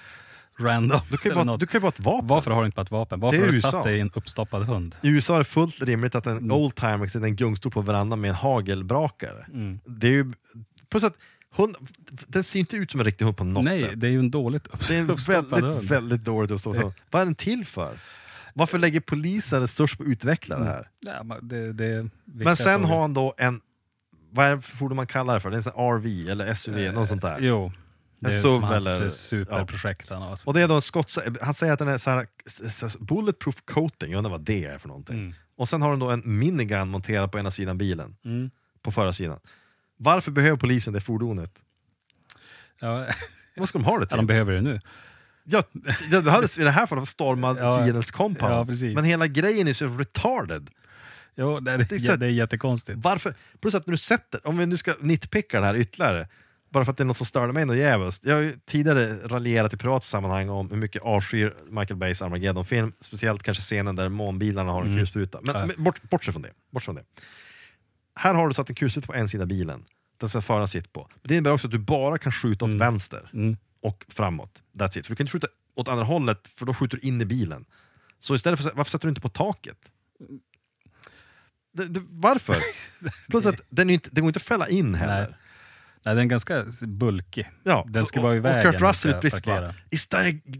[0.59, 0.99] random.
[1.11, 1.59] Du kan ju vara, något.
[1.59, 2.27] du kan ju vara ett vapen.
[2.27, 3.19] Varför har du inte bara ett vapen?
[3.19, 3.71] Varför har du USA.
[3.71, 4.95] satt dig i en uppstoppad hund?
[5.01, 6.51] I USA är det fullt rimligt att en Mm.
[6.51, 9.45] oldtimer sitter en gungstol på verandan med en hagelbrakare.
[9.53, 9.79] Mm.
[9.85, 10.33] Det är ju...
[10.89, 11.13] Plus att
[11.55, 11.75] hund,
[12.27, 13.91] den ser inte ut som en riktig hund på något Nej, sätt.
[13.95, 15.89] det är ju en dåligt Det är en uppstoppad väldigt, hund.
[15.89, 16.93] väldigt dåligt uppstoppad hund.
[17.11, 17.97] Vad är den till för?
[18.53, 20.89] Varför lägger polisen resurs på att utveckla det här?
[20.99, 22.93] Ja, men det, det Men sen frågor.
[22.93, 23.61] har han då en,
[24.31, 25.49] vad är det för fordon man kallar det för?
[25.51, 27.37] Det är en RV eller SUV, något sånt där.
[27.39, 27.71] Jo,
[28.19, 30.39] det är SUV som hans eller- superprojekt har.
[30.45, 31.19] Och det är då en skotts...
[31.41, 32.27] Han säger att den är så här,
[33.05, 35.19] bulletproof coating, jag undrar vad det är för någonting.
[35.19, 35.33] Mm.
[35.57, 38.51] Och sen har den då en minigun monterad på ena sidan bilen, Mm.
[38.81, 39.39] på förarsidan.
[39.97, 41.51] Varför behöver polisen det fordonet?
[42.79, 43.05] Ja,
[43.55, 44.17] Vad ska de ha det ja, till?
[44.17, 44.79] de behöver det nu.
[45.45, 45.63] Ja,
[46.11, 48.53] det behövdes i det här fallet storma Ja, fiendens compound.
[48.53, 48.95] ja, precis.
[48.95, 50.69] Men hela grejen är så retarded.
[51.35, 52.97] Jo, det, är, Det är så- det är jättekonstigt.
[53.01, 53.35] Varför?
[53.61, 56.27] Plus att när du sätter, om vi nu ska nitpicka det här ytterligare,
[56.71, 58.19] bara för att det är något som störde mig något jävligt.
[58.23, 62.93] Jag har ju tidigare raljerat i privat sammanhang om hur mycket avskyr Michael Bays Armageddon-film,
[62.99, 64.99] speciellt kanske scenen där månbilarna har en Mm.
[64.99, 65.39] kulspruta.
[65.43, 65.65] Men, Ja.
[65.65, 66.51] men bort, bortsett från det.
[66.71, 67.03] Bortsett från det.
[68.15, 69.83] Här har du satt en kulspruta på en sida av bilen,
[70.19, 71.09] den ska föraren sitta på.
[71.23, 73.57] Det innebär också att du bara kan skjuta åt vänster Mm.
[73.83, 74.59] och framåt.
[74.77, 75.05] That's it.
[75.05, 77.65] För du kan inte skjuta åt andra hållet, för då skjuter du in i bilen.
[78.19, 79.77] Så istället för, varför sätter du inte på taket?
[81.73, 82.55] Det, det, varför?
[83.29, 85.21] Plus att den, är inte, den går inte att fälla in heller.
[85.27, 85.35] Nej.
[86.05, 87.49] Nej, den är ganska bulkig.
[87.63, 89.75] Ja, Den så- ska och- vara i och vägen Kurt när Russell utbrister bara.
[89.91, 90.09] Is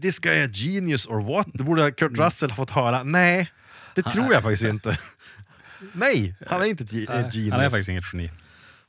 [0.02, 1.46] this guy a genius or what?
[1.54, 2.24] Det borde Kurt Mm.
[2.24, 3.02] Russell ha fått höra.
[3.02, 3.50] Nej,
[3.94, 4.98] det tror jag faktiskt inte.
[5.92, 7.52] Nej, han är inte ett ge- Nej, genius.
[7.52, 8.30] Han är faktiskt inget geni.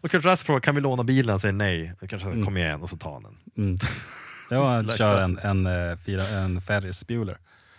[0.02, 1.30] Och Kurt Russell frågar kan vi låna bilen?
[1.30, 1.93] Han säger nej.
[1.99, 2.45] Då kanske Mm.
[2.45, 3.38] kom igen och så tar han den.
[3.57, 3.80] Mm.
[4.49, 7.38] Ja, han Like kör en, en, eh, fyra, en Ferris Bueller.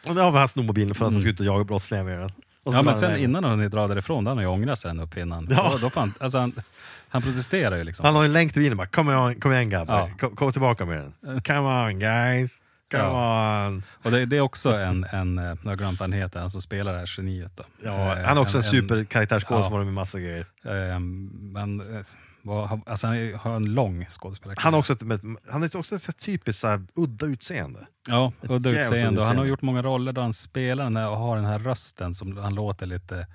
[0.08, 2.30] Och då har han snowmobilen för att han ska ut och jaga brottslingar med den.
[2.64, 2.78] Och så Mm.
[2.78, 4.88] Ja, men han sen innan han hunnit dra därifrån, då har han ju ångrat sig
[4.90, 5.46] den uppfinnaren.
[5.50, 5.68] Ja.
[5.72, 6.52] Då, då fan, alltså han,
[7.08, 8.04] han protesterar ju liksom.
[8.06, 10.10] Han har en länk till bilen bara, kom igen, kom igen grabbar, Ja.
[10.20, 11.40] kom, kom tillbaka med den.
[11.42, 12.52] Come on guys,
[12.90, 13.82] come on.
[14.02, 16.50] Och det, det är också en, en eh, jag har glömt vad han heter, han
[16.50, 17.52] som spelar det här geniet.
[17.56, 17.64] Då.
[17.84, 19.84] Ja, Eh, han är också en, en superkaraktärsskådespelare ja.
[19.84, 20.46] med massa grejer.
[20.64, 20.98] Eh,
[21.52, 22.04] men, eh,
[22.86, 24.64] alltså han har en lång skådespelarkarriär.
[24.64, 25.02] Han har också ett,
[25.48, 27.86] han har också ett typiskt så här, udda utseende.
[28.08, 29.20] Ja, udda jävligt utseende.
[29.20, 31.58] Och han har gjort många roller där han spelar den här och har den här
[31.58, 33.26] rösten som han låter lite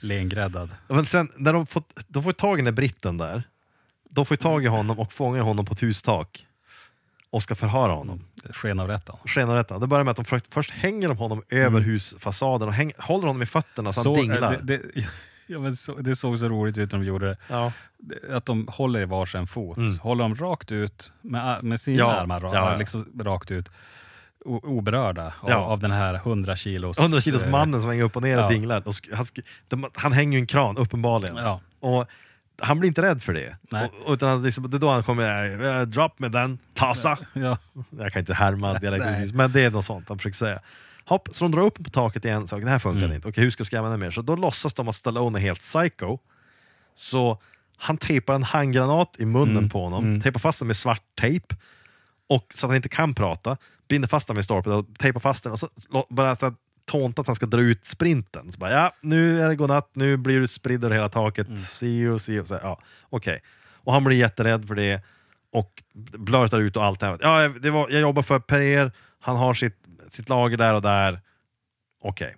[0.00, 0.70] lengräddad.
[0.88, 3.42] Men sen när de får, de får tag i den där britten där,
[4.10, 6.46] de får tag i honom och fångar honom på ett hustak
[7.30, 8.24] och ska förhöra honom.
[8.50, 9.28] Skenavrätta honom.
[9.28, 9.78] Skenavrätta.
[9.78, 13.26] Det börjar med att de först, först hänger de honom över husfasaden och häng, håller
[13.26, 14.60] honom i fötterna så, Så, han eh, dinglar.
[14.62, 14.82] det, det,
[15.48, 17.36] ja, men så, det såg så roligt ut när de gjorde det.
[17.50, 17.72] Ja.
[18.30, 19.76] Att de håller i varsin fot.
[19.76, 19.98] Mm.
[19.98, 22.76] Håller de rakt ut med, med sina Ja, armar ja.
[22.78, 23.68] Liksom rakt ut.
[24.44, 27.00] O, oberörda av, av den här 100 kilos...
[27.00, 28.82] 100 kilos eh, mannen som hänger upp och ner och dinglar.
[29.16, 29.26] Han,
[29.68, 31.38] de, han hänger ju en kran, uppenbarligen.
[31.80, 32.06] Och
[32.60, 33.56] han blir inte rädd för det.
[33.70, 33.90] Nej.
[34.04, 37.18] Och, utan liksom, det är då han kommer, äh, drop med den, tassa.
[37.32, 37.58] Ja.
[37.90, 39.30] Jag kan inte härma dialekt, Nej.
[39.34, 40.60] men det är något sånt han försöker säga.
[41.08, 43.12] Hopp, så de drar upp på taket igen, så det här funkar Mm.
[43.16, 43.28] inte.
[43.28, 44.10] Okej, hur ska jag skrämma mer?
[44.10, 46.18] Så då låtsas de att Stallone är helt psycho.
[46.94, 47.42] Så
[47.76, 49.68] han tejpar en handgranat i munnen Mm.
[49.70, 51.54] på honom, tejpar fast den med svart tejp,
[52.28, 53.56] och, så att han inte kan prata,
[53.88, 55.68] binder fast den vid stolpen och tejpar fast den och så
[56.10, 56.54] börjar så
[56.84, 58.52] tånta att han ska dra ut sprinten.
[58.52, 61.58] Så bara, ja, nu är det godnatt, nu blir du spridd över hela taket, Mm.
[61.60, 62.46] see you, see you.
[62.46, 62.80] Så, ja,
[63.10, 63.40] okej.
[63.74, 65.02] Och han blir jätterädd för det
[65.52, 65.82] och
[66.18, 67.18] blurtar ut och allt det här.
[67.20, 69.76] Ja, det var, jag jobbar för Per, han har sitt,
[70.12, 71.20] sitt lager där och där.
[72.02, 72.36] Okej.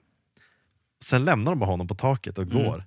[1.02, 2.56] Sen lämnar de bara honom på taket och Mm.
[2.64, 2.84] går.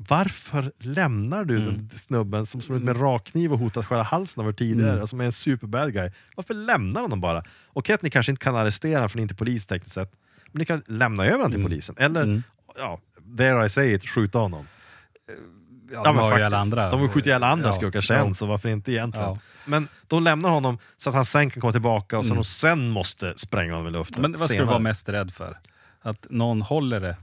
[0.00, 4.48] Varför lämnar du den snubben som ut med rakkniv och hotar att skära halsen av
[4.48, 5.06] er tidigare, Mm.
[5.06, 6.10] som är en superbad guy?
[6.36, 7.44] Varför lämnar honom bara?
[7.66, 10.12] Okej att ni kanske inte kan arrestera honom för ni är inte polis tekniskt sett,
[10.52, 11.94] men ni kan lämna över honom till polisen.
[11.98, 12.42] Eller, Mm.
[12.78, 14.66] ja, dare I say it, skjuta honom.
[15.28, 15.34] Ja,
[15.92, 16.46] Ja, de men faktiskt.
[16.46, 16.90] alla andra.
[16.90, 18.02] De vill skjuta ihjäl andra Ja, skurkar ja.
[18.24, 19.28] sen, så varför inte egentligen?
[19.28, 19.38] Ja.
[19.68, 22.88] Men de lämnar honom så att han sen kan komma tillbaka och så de sen
[22.90, 24.22] måste spränga honom i luften.
[24.22, 25.58] Men vad ska du vara mest rädd för?
[26.02, 27.16] Att någon håller det?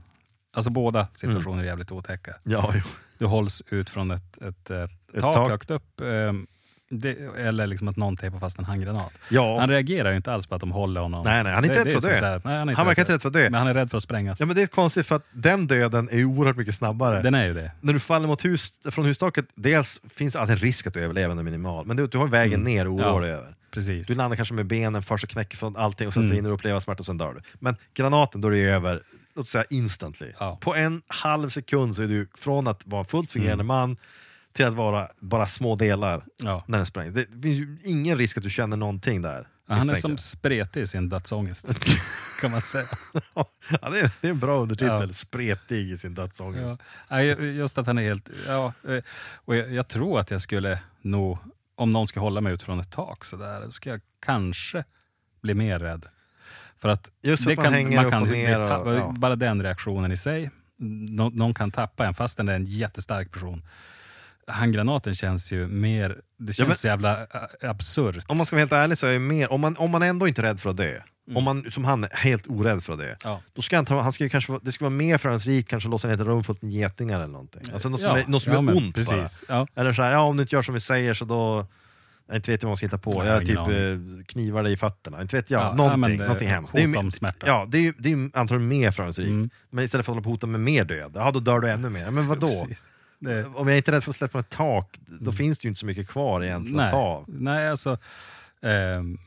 [0.56, 2.34] Alltså båda situationer är jävligt otäcka.
[2.42, 2.80] Ja, jo.
[3.18, 4.90] Du hålls ut från ett, ett, eh, Ett
[5.20, 5.48] tak, tak.
[5.50, 6.00] högt upp.
[6.00, 6.46] ehm,
[6.90, 9.12] det, eller liksom att någon tejpar fast en handgranat.
[9.30, 9.60] Ja.
[9.60, 11.24] Han reagerar ju inte alls på att de håller honom.
[11.24, 12.26] Nej, nej, han är inte Det- rädd för att dö.
[12.26, 13.42] här- nej, han är Han verkar inte rädd för att dö.
[13.50, 14.40] Men han är rädd för att sprängas.
[14.40, 17.22] ja, men det är konstigt för att den döden är ju oerhört mycket snabbare.
[17.22, 17.72] Den är ju det.
[17.80, 21.28] När du faller mot hus, från hustaket, dels finns alltid en risk att du överlever
[21.28, 23.14] den är minimal, men du, du har vägen ner och oroar Mm.
[23.14, 23.20] Ja.
[23.28, 23.54] dig över.
[23.74, 24.08] Precis.
[24.08, 26.36] Du landar kanske med benen först och knäcker från allting och sen så Mm.
[26.36, 27.40] hinner du uppleva smärta och sen dör du.
[27.54, 29.02] Men granaten, då är det över,
[29.36, 30.32] låt säga instantly.
[30.40, 30.58] Ja.
[30.60, 33.66] På en halv sekund så är du från att vara fullt fungerande Mm.
[33.66, 33.96] man
[34.56, 36.64] till att vara bara små delar Ja.
[36.66, 37.14] när den sprängs.
[37.14, 39.48] Det finns ju ingen risk att du känner någonting där.
[39.68, 41.74] Ja, han är som spretig i sin dödsångest.
[42.40, 42.86] kan man säga.
[43.34, 43.48] ja,
[43.90, 45.12] det, är, det en bra undertitel, Ja.
[45.12, 46.80] spretig i sin dödsångest.
[47.08, 47.20] Ja.
[47.22, 48.30] Just att han är helt...
[48.46, 48.72] Ja,
[49.44, 51.38] och jag, jag tror att jag skulle nog,
[51.74, 54.84] om någon ska hålla mig ut från ett tak så där, ska jag kanske
[55.42, 56.06] bli mer rädd.
[56.82, 59.14] För att Just för att man hänger upp och ner och- tappa- ja.
[59.18, 63.32] Bara den reaktionen i sig, nå, någon kan tappa en fast den är en jättestark
[63.32, 63.62] person.
[64.50, 67.26] Handgranaten känns ju mer, det känns men- så jävla ä,
[67.62, 68.24] absurt.
[68.26, 70.28] Om man ska vara helt ärlig så är jag mer, om man, om man ändå
[70.28, 71.00] inte är rädd för att dö,
[71.34, 73.42] om man som han är helt orädd för det, Ja.
[73.52, 76.08] då ska han, ta, han ska ju kanske, det ska vara mer framgångsrikt, kanske låsa
[76.08, 77.62] ner ett rum fullt med getingar eller någonting.
[77.72, 79.42] Alltså något som Ja, är, något som ja, är men ont precis.
[79.48, 79.58] bara.
[79.58, 79.66] Ja.
[79.80, 81.66] Eller så här, ja om du inte gör som vi säger så då,
[82.28, 84.62] jag inte vet jag vad man ska hitta på, Nej, jag ingen typ eh, knivar
[84.62, 86.72] dig i fötterna, inte vet jag, Ja, någonting, ja, men, eh, någonting hemskt.
[86.72, 87.46] hot ju- om smärta.
[87.46, 89.28] Ja, det är det är ju antagligen mer framgångsrikt.
[89.30, 89.50] Mm.
[89.70, 91.68] Men istället för att hålla på och hota med mer död, ja då dör du
[91.70, 92.10] ännu mer.
[92.10, 92.46] Men vadå?
[92.46, 92.84] Precis.
[93.18, 95.68] Det, Om jag inte är rädd för att släppa ett tak, då finns det ju
[95.68, 97.24] inte så mycket kvar egentligen att ta nej, av.
[97.42, 97.98] nej, alltså
[98.62, 99.18] ehm,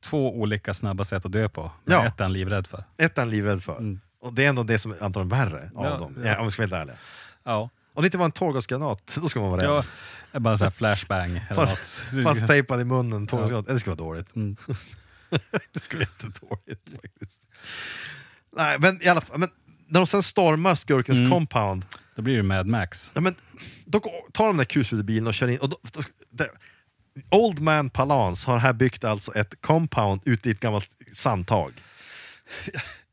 [0.00, 1.70] två olika snabba sätt att dö på.
[1.84, 2.06] Men Ja.
[2.06, 2.84] Ett är han livrädd för.
[2.96, 3.76] Ett är han livrädd för.
[3.78, 4.00] Mm.
[4.20, 6.28] Och det är ändå det som är antagligen värre av Ja, dem, ja.
[6.30, 6.96] ja, om vi ska vara helt ärliga.
[7.44, 9.84] Ja, Om det inte var en tårgasgranat, då ska man vara rädd.
[10.32, 11.68] ja bara så här flashbang eller något.
[12.24, 14.36] Fast, tejpad i munnen, tårgasgranat, det skulle vara dåligt.
[14.36, 14.56] Mm.
[15.72, 16.06] det skulle
[16.40, 17.48] vara jättedåligt faktiskt.
[18.56, 19.48] Nej, men i alla fall, men
[19.86, 21.30] när de sen stormar skurkens Mm.
[21.30, 21.84] compound,
[22.18, 23.12] Då blir det Mad Max.
[23.14, 23.34] ja, men,
[23.84, 24.00] då
[24.32, 25.58] tar de den där kulsprutebilen och kör in.
[25.58, 26.00] Och då, då,
[26.30, 26.48] det,
[27.30, 31.72] Old Man Palance har här byggt alltså ett compound ute i ett gammalt sandtag.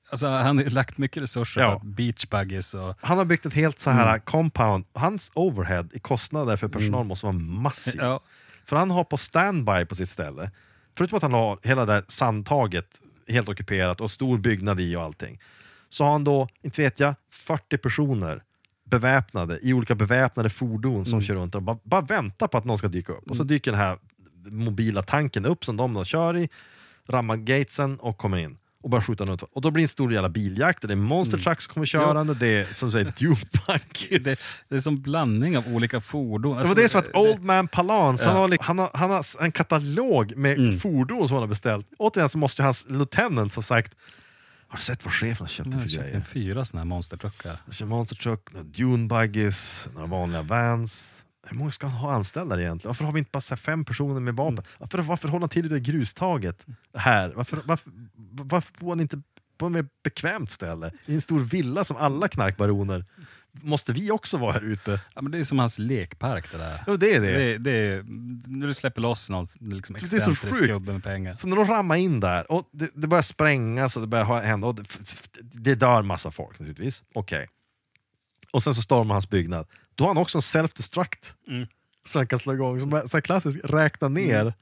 [0.10, 1.80] Alltså, han har lagt mycket resurser Ja.
[1.80, 2.96] på beach buggies och...
[3.02, 4.22] Han har byggt ett helt så här Mm.
[4.22, 4.86] compound.
[4.94, 7.96] Hans overhead i kostnader för personal måste vara massiv.
[7.98, 8.20] Ja,
[8.66, 10.52] För han har på standby på sitt ställe,
[10.98, 15.02] förutom att han har hela det där sandtaget helt ockuperat och stor byggnad i och
[15.04, 15.40] allting,
[15.90, 18.44] så har han då, inte vet jag, 40 personer
[18.90, 22.78] beväpnade i olika beväpnade fordon som kör runt och bara, bara väntar på att någon
[22.78, 23.30] ska dyka upp.
[23.32, 23.98] Och så dyker den här
[24.50, 26.50] mobila tanken upp som de då kör i,
[27.08, 29.42] rammar gatesen och kommer in och börjar skjuta runt.
[29.42, 32.34] Och då blir det en stor jävla biljakt, det är monster trucks som kommer körande,
[32.34, 33.38] det är som säger Dune
[34.24, 34.38] det,
[34.70, 36.52] det är som blandning av olika fordon.
[36.54, 38.42] Det Alltså, var det som att Old Man Palance, han, Ja.
[38.42, 40.80] har, li- han, har, han har en katalog med Mm.
[40.80, 41.88] fordon som han har beställt.
[41.98, 43.94] Återigen så måste hans lieutenant ha sagt
[44.68, 46.16] Har du sett vad chefen har köpt för köpt grejer?
[46.16, 47.58] en fyra såna här monstertruckar.
[47.66, 51.22] Han kör monster truck, några dune buggies, några vanliga vans.
[51.48, 52.90] Hur många ska han ha anställda egentligen?
[52.90, 54.54] Varför har vi inte bara så här fem personer med vapen?
[54.54, 54.66] Mm.
[54.78, 56.66] Varför, varför håller han till i det grustaget
[56.98, 57.34] här?
[57.36, 57.92] Varför, varför,
[58.32, 59.22] varför bor han inte
[59.58, 60.92] på ett mer bekvämt ställe?
[61.06, 63.06] I en stor villa som alla knarkbaroner.
[63.62, 65.00] Måste vi också vara här ute?
[65.14, 66.84] Ja, men det är som hans lekpark det där.
[66.88, 67.32] Ja, det är det.
[67.32, 68.04] Det det är,
[68.48, 71.36] när du släpper loss någon liksom excentrisk gubbe med pengar.
[71.36, 74.68] Så när de rammar in där, och det, det börjar sprängas och det börjar hända,
[74.68, 74.84] och det,
[75.42, 77.04] det dör massa folk naturligtvis.
[77.14, 77.48] Okej.
[78.52, 79.68] Och sen så stormar hans byggnad.
[79.96, 81.34] Då har han också en self-destruct.
[81.48, 81.68] Mm.
[82.06, 84.54] Så han kan slå igång, som så här klassiskt, räkna ner.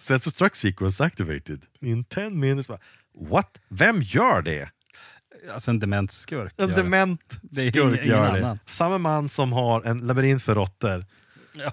[0.00, 2.78] Self-destruct sequence activated in 10 minutes.
[3.20, 3.58] What?
[3.68, 4.70] Vem gör det?
[5.52, 6.54] Alltså en dement skurk.
[6.56, 6.74] En det.
[6.74, 8.58] dement Det skurk ingen- gör det.
[8.66, 11.06] Samma man som har en labyrint för råttor
[11.56, 11.72] Ja.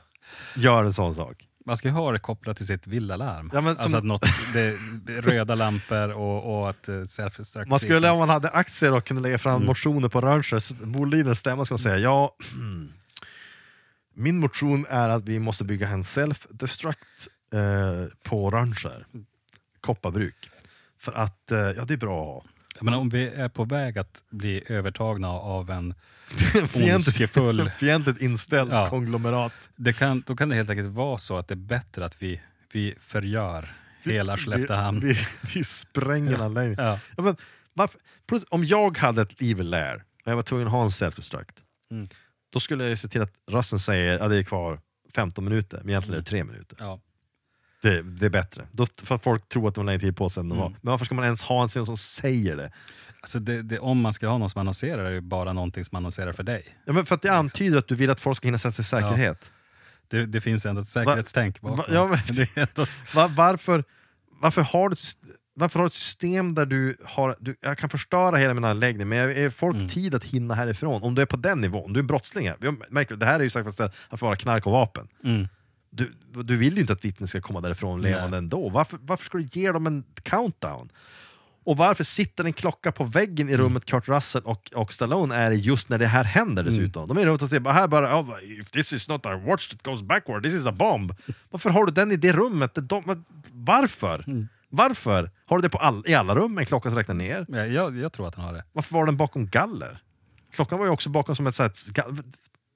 [0.56, 1.48] gör en sån sak.
[1.65, 3.49] Man ska ju ha det kopplat till sitt villalarm.
[3.53, 7.68] Ja, men alltså som- att något, det, det röda lampor och, och att uh, self-destruct
[7.69, 9.68] Man skulle om man hade aktier och kunde lägga fram Mm.
[9.68, 12.35] motioner på Rangers, Boliden stämma ska man säga ja,
[14.14, 19.06] min motion är att vi måste bygga en self-destruct eh, på Ranger,
[19.81, 20.49] kopparbruk.
[20.99, 22.52] För att, eh, ja det är bra att ha.
[22.82, 25.94] Men om vi är på väg att bli övertagna av en
[26.94, 27.70] ondskefull...
[27.80, 28.90] fientligt inställd Ja.
[28.90, 29.53] konglomerat.
[29.76, 32.41] Det kan, då kan det helt enkelt vara så att det är bättre att vi,
[32.74, 34.99] vi förgör hela Skelleftehamn.
[34.99, 36.76] Vi, vi, vi spränger en anläggning.
[36.78, 36.99] Ja.
[37.18, 37.38] Ja, men,
[37.74, 37.99] varför,
[38.49, 41.56] om jag hade ett evil lair och jag var tvungen att ha en self-destruct,
[41.91, 42.08] Mm.
[42.53, 44.80] då skulle jag se till att rösten säger att det är kvar
[45.16, 46.78] 15 minuter, men egentligen är det 3 minuter.
[46.80, 46.99] Ja.
[47.82, 48.68] Det, det är bättre.
[48.72, 50.64] Då, för att folk tror att de har längre tid på sig än de Mm.
[50.64, 50.70] har.
[50.82, 52.72] Men varför ska man ens ha en scen som säger det?
[53.22, 55.95] Alltså det, det, om man ska ha någon som annonserar är det bara någonting som
[55.95, 56.64] annonserar för dig.
[56.86, 58.82] Ja, men för att det antyder att du vill att folk ska hinna sätta sig
[58.82, 59.52] i säkerhet.
[60.10, 61.78] Det, det finns ändå ett säkerhetstänk bakom.
[61.78, 62.86] Va- ja, men- ändå,
[63.16, 63.84] Va, varför,
[64.41, 64.95] varför, har du,
[65.56, 69.08] varför har du ett system där du har, du, jag kan förstöra hela min anläggning,
[69.10, 69.88] men jag är folk Mm.
[69.90, 71.03] tid att hinna härifrån?
[71.03, 72.58] Om du är på den nivån, om du är brottsling, här.
[72.62, 75.08] Har- märker, det här är ju sagt för att få vara knark och vapen.
[75.24, 75.48] mm.
[75.92, 76.14] Du,
[76.44, 78.38] du vill ju inte att vittnen ska komma därifrån levande Nej.
[78.38, 78.70] ändå.
[78.70, 80.90] Varför, varför ska du ge dem en countdown?
[81.64, 85.52] Och varför sitter en klocka på väggen i rummet Kurt Russell och, och Stallone är
[85.52, 87.08] just när det här händer dessutom?
[87.08, 89.68] De är runt och säger bara här bara, oh, if this is not a watch
[89.70, 91.14] that goes backward, this is a bomb.
[91.50, 92.72] Varför har du den i det rummet?
[92.76, 94.26] De, vad- varför?
[94.70, 95.32] Varför?
[95.46, 97.46] Har du det på all, i alla rum, en klocka som räknar ner?
[97.50, 98.64] Ja, jag, jag tror att han har det.
[98.74, 100.02] Varför var den bakom galler?
[100.54, 101.72] Klockan var ju också bakom som ett här-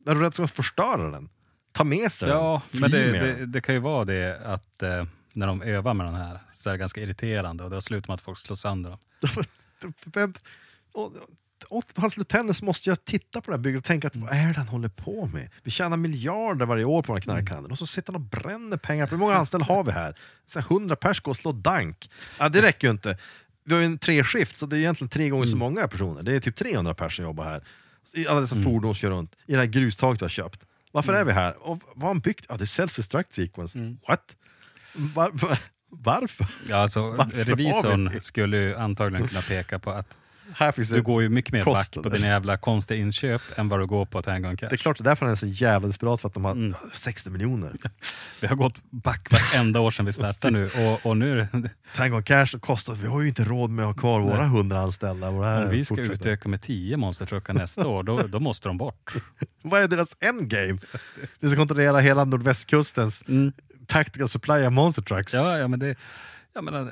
[0.07, 1.29] Är du rädd för att förstöra den?
[1.75, 2.81] Ta med sig Ja, den?
[2.81, 6.15] men det, det, det kan ju vara det att eh, när de övar med den
[6.15, 8.99] här så är det ganska irriterande och det slutar med att folk slår sönder dem.
[10.05, 10.33] Vem,
[10.93, 11.13] och,
[11.69, 14.47] och hans lieutenants måste ju titta på det här bygget och tänka att vad är
[14.47, 15.49] det han håller på med?
[15.63, 18.77] Vi tjänar miljarder varje år på den här knarkhandeln och så sitter han och bränner
[18.77, 19.07] pengar.
[19.07, 20.15] Hur många anställda har vi här?
[20.45, 22.09] Så här 100 pers går och slår dank.
[22.39, 23.17] Ja, det räcker ju inte.
[23.63, 26.23] Vi har ju en treskift så det är egentligen tre gånger så många personer.
[26.23, 27.63] Det är typ 300 pers som jobbar här.
[28.29, 30.61] Alla dessa fordon som kör runt i det här grustaget vi har köpt.
[30.95, 31.67] Varför är vi här?
[31.67, 32.45] Och vad har han byggt?
[32.49, 33.79] Ja, det är self-destruct sequence.
[34.07, 34.35] What?
[34.95, 35.59] Var, var,
[35.89, 36.47] Varför?
[36.69, 40.17] Ja, alltså, Varför revisorn skulle antagligen kunna peka på att
[40.53, 43.69] Här finns det du går ju mycket mer back på dina jävla konstiga inköp än
[43.69, 44.67] vad du går på Tango and Cash.
[44.69, 46.51] Det är klart, det är därför han är så jävla desperat för att de har
[46.51, 46.75] Mm.
[46.93, 47.73] 60 miljoner.
[48.41, 51.47] Vi har gått back varenda år sedan vi startade nu och, och nu
[51.95, 54.79] Tango and Cash kostar, vi har ju inte råd med att ha kvar våra 100
[54.79, 55.31] anställda.
[55.31, 56.13] Våra om vi ska fortsätter.
[56.13, 59.13] utöka med 10 monstertruckar nästa år, då, då måste de bort.
[59.63, 60.77] Vad är deras endgame?
[61.39, 63.23] De ska kontrollera hela nordvästkustens
[63.87, 65.33] tactical supply av monster trucks.
[65.33, 65.45] Mm.
[65.45, 65.95] Ja, ja men det...
[66.53, 66.85] Jag menar, eh,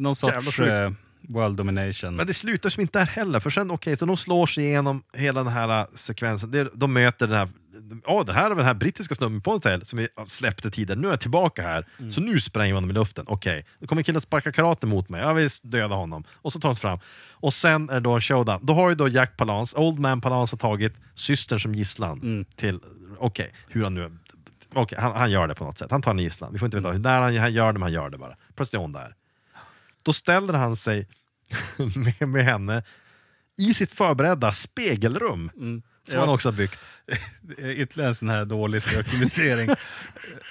[0.00, 0.90] någon Jävla sorts eh,
[1.28, 2.16] world domination.
[2.16, 5.02] Men det slutar som inte där heller, för sen okej, så de slår sig igenom
[5.12, 6.68] hela den här äh, sekvensen.
[6.74, 7.48] De möter den här,
[8.06, 11.06] ja det här är den här brittiska snubben på hotell som vi släppte tidigare, nu
[11.06, 13.24] är jag tillbaka här, så nu spränger vi honom i luften.
[13.28, 16.24] Okej, då kommer killen sparka karate mot mig, jag vill döda honom.
[16.32, 16.98] Och så tar han fram.
[17.32, 18.58] Och sen är det då en showdown.
[18.62, 22.80] Då har ju då Jack Palance, Old Man Palance har tagit systern som gisslan till,
[23.18, 24.18] okej, hur han nu
[24.74, 25.90] Okej, han, han gör det på något sätt.
[25.90, 26.52] Han tar en gisslan.
[26.52, 28.36] Vi får inte veta hur när han, han gör det, men han gör det bara.
[28.54, 29.14] Plötsligt är hon där.
[30.06, 31.08] Då ställer han sig
[32.18, 32.82] med, med henne
[33.58, 35.50] i sitt förberedda spegelrum.
[35.54, 36.20] Som Ja.
[36.20, 36.78] han också har byggt.
[37.58, 39.70] Ytterligare en sån här dålig skurkinvestering.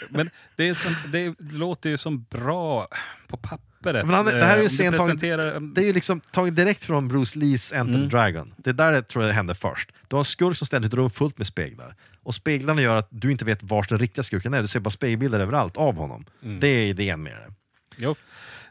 [0.09, 2.87] Men det, är som, det låter ju som bra
[3.27, 4.05] på pappret.
[4.05, 6.83] Men han, det här är ju Eh, scen presenterar- det är ju liksom taget direkt
[6.85, 8.09] från Bruce Lees Enter Mm.
[8.09, 8.53] the Dragon.
[8.57, 9.91] Det är där det tror jag hände först.
[10.07, 11.95] Du har en skurk som ställer ett rum fullt med speglar.
[12.23, 14.61] Och speglarna gör att du inte vet var den riktiga skurken är.
[14.61, 16.25] Du ser bara spegelbilder överallt av honom.
[16.43, 16.59] Mm.
[16.59, 17.53] Det är idén med det.
[17.97, 18.15] Jo.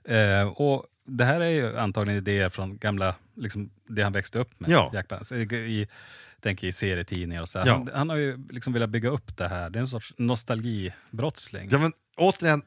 [0.08, 4.60] Eh, och det här är ju antagligen idéer från gamla, liksom, det han växte upp
[4.60, 4.90] med, Ja.
[4.94, 5.36] Jack Palance.
[5.36, 5.86] I, i,
[6.40, 7.58] tänk i serietidningar och så.
[7.58, 7.72] Ja.
[7.72, 9.70] Han, han har ju liksom velat bygga upp det här.
[9.70, 11.68] Det är en sorts nostalgibrottsling.
[11.70, 12.62] Ja, men, återigen,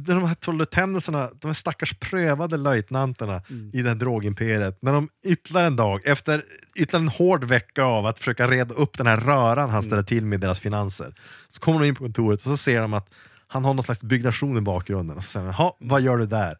[0.00, 3.70] de här trollutändelserna, de här stackars prövade löjtnanterna Mm.
[3.74, 6.44] i det här drogimperiet, när de ytterligare en dag, efter
[6.76, 10.26] ytterligare en hård vecka av att försöka reda upp den här röran han ställer till
[10.26, 11.14] med i deras finanser,
[11.48, 13.08] så kommer de in på kontoret och så ser de att
[13.54, 15.16] han har någon slags byggnation i bakgrunden.
[15.16, 16.58] Och så säger han, "Jaha, vad gör du där?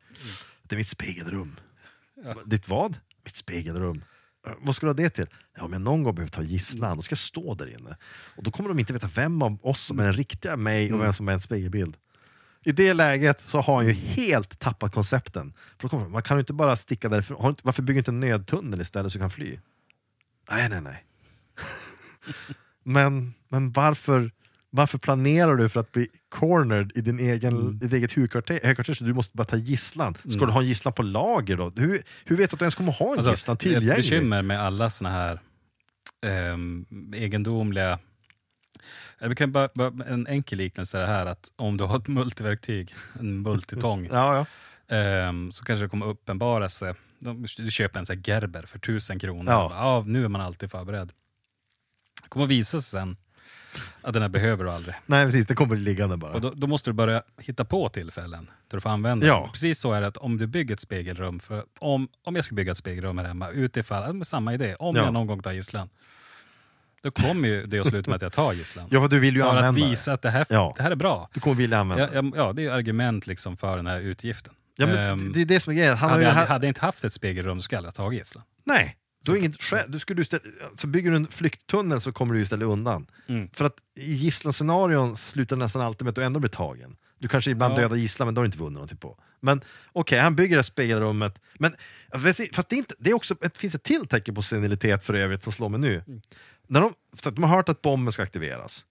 [0.63, 1.57] Det är mitt spegelrum.
[2.47, 2.99] Ditt vad?
[3.25, 4.05] Mitt spegelrum.
[4.47, 5.27] "Eh, Vad ska du ha det till?
[5.57, 7.97] Ja, om jag någon gång behöver ta gisslan, då ska jag stå där inne.
[8.37, 11.01] Och då kommer de inte veta vem av oss som är den riktiga mig och
[11.03, 11.97] vem som är en spegelbild.
[12.65, 15.55] I det läget så har han ju helt tappat koncepten.
[15.81, 17.57] För kommer, man kan ju inte bara sticka därifrån.
[17.63, 19.59] Varför bygger du inte en nödtunnel istället så du kan fly?
[20.51, 21.05] Nej, nej, nej.
[22.83, 24.31] men, men varför,
[24.77, 29.05] varför planerar du för att bli cornered i din egen, ditt eget huvudkvarter, högkvarter så
[29.05, 30.17] du måste bara ta gisslan?
[30.29, 31.73] Ska du ha en gisslan på lager då?
[31.77, 33.97] Hur, hur vet du att du ens kommer ha en Alltså, gisslan ett tillgänglig?
[33.97, 35.41] bekymmer med alla såna här
[36.27, 37.99] ehm, egendomliga...
[39.19, 41.97] Eh, Vi kan bara, bara, en enkel liknelse är det här att om du har
[41.99, 44.47] ett multiverktyg, en multitång, Ja,
[44.89, 44.97] ja.
[44.97, 46.95] ehm, så kanske det kommer uppenbara sig.
[47.59, 49.53] Du köper en sån Gerber för tusen kronor.
[49.53, 49.69] Ja.
[49.69, 51.13] Bara, ja, nu är man alltid förberedd.
[52.23, 53.17] Det kommer visa sig sen
[54.03, 54.95] att den här behöver du aldrig.
[55.07, 55.47] Nej, precis.
[55.47, 56.33] Det kommer liggande bara.
[56.33, 59.41] Och då, då måste du börja hitta på tillfällen där du får använda Ja.
[59.41, 59.51] den.
[59.51, 62.55] Precis så är det att om du bygger ett spegelrum, för om, om jag ska
[62.55, 65.05] bygga ett spegelrum här hemma utifall, med samma idé, om Ja.
[65.05, 65.89] jag någon gång tar gisslan,
[67.03, 68.87] då kommer ju det att sluta med att jag tar gisslan.
[68.91, 70.75] Ja, för du vill ju för använda att visa att det här, Ja.
[70.77, 71.29] det här är bra.
[71.35, 72.33] Du kommer vilja använda Ja, det.
[72.37, 74.53] ja, det är ju argument liksom för den här utgiften.
[74.77, 75.97] Ja, men Ehm, det är det som är grejen.
[75.97, 78.19] Han hade, ju hade jag inte haft ett spegelrum så skulle jag aldrig ha tagit
[78.19, 78.45] gisslan.
[78.65, 79.91] Nej, du har inget skäl.
[79.91, 80.45] Du skulle istället,
[80.77, 83.07] så bygger du en flykttunnel så kommer du istället undan.
[83.29, 83.49] Mm.
[83.53, 86.97] För att i gisslanscenarion slutar nästan alltid med att du ändå blir tagen.
[87.19, 87.81] Du kanske ibland Ja.
[87.81, 89.19] dödar gisslan men då har du inte vunnit någonting på.
[89.41, 91.39] Men okej, han bygger det här spegelrummet.
[91.59, 91.75] Men,
[92.53, 95.15] fast det, är inte, det, är också, det finns ett till tecken på senilitet för
[95.15, 96.03] övrigt som slår mig nu.
[96.07, 96.21] Mm.
[96.67, 98.85] När de, så de har hört att bomben ska aktiveras.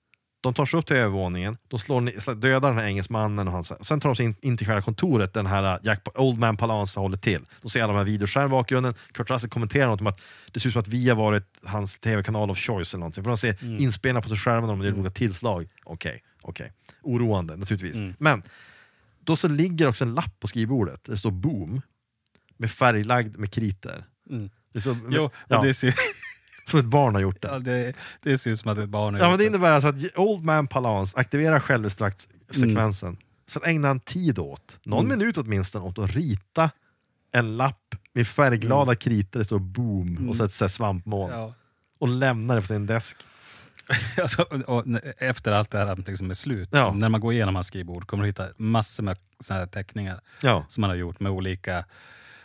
[0.44, 4.00] De tar sig upp till övervåningen, de slår, dödar den här engelsmannen och hans, sen
[4.00, 7.00] tar de sig in, in till själva kontoret där den här Jack, Old Man Palance
[7.00, 7.46] håller till.
[7.62, 10.22] De ser alla de här videoskärm i bakgrunden, Kurt Russell kommenterar något om att
[10.52, 13.24] det ser ut som att vi har varit hans tv-kanal of choice eller någonting.
[13.24, 13.78] För de ser Mm.
[13.78, 15.68] inspelningar på sig själva när de gör olika tillslag.
[15.84, 16.72] Okej, okej.
[17.02, 17.96] Oroande naturligtvis.
[17.98, 18.14] Mm.
[18.20, 18.44] Men
[19.20, 21.82] då så ligger också en lapp på skrivbordet, det står boom,
[22.58, 24.06] med färglagd med kriter.
[24.30, 24.50] Mm.
[24.74, 25.94] Det står, Jo, ja, det, ser,
[26.66, 27.48] Som ett barn har gjort det.
[27.48, 29.72] ja, det, det ser ut som att ett barn har Ja, gjort men det innebär
[29.72, 33.10] alltså att Old Man Palance aktiverar självextrakt-sekvensen.
[33.10, 33.22] Mm.
[33.48, 36.70] Sen ägnar han tid åt, någon minut åtminstone, åt att rita
[37.32, 41.30] en lapp med färgglada kriter, det står boom och så ett så.
[41.30, 41.40] Mm.
[41.40, 41.54] Ja.
[42.00, 43.18] Och lämnar det på sin desk.
[44.22, 44.46] Alltså,
[45.18, 46.94] efter allt det här liksom är slut, Ja.
[46.94, 50.66] när man går igenom hans skrivbord kommer du hitta massor med såna här teckningar Ja.
[50.68, 51.78] som han har gjort med olika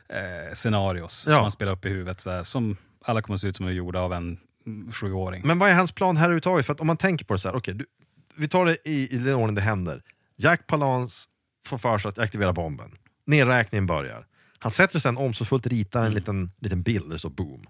[0.08, 2.20] eh, scenarios som han spelar upp i huvudet.
[2.20, 2.76] Så här, som
[3.08, 5.42] alla kommer att se ut som är gjorda av en mm, sjuåring.
[5.44, 6.66] Men vad är hans plan här överhuvudtaget?
[6.66, 7.86] För att om man tänker på det så här, du,
[8.34, 10.02] vi tar det i, i den ordning det händer.
[10.36, 11.28] Jack Palance
[11.66, 12.90] får för sig att aktivera bomben.
[13.26, 14.26] Nedräkningen börjar.
[14.58, 17.66] Han sätter sig omsorgsfullt ritar en liten, liten bild, det står boom.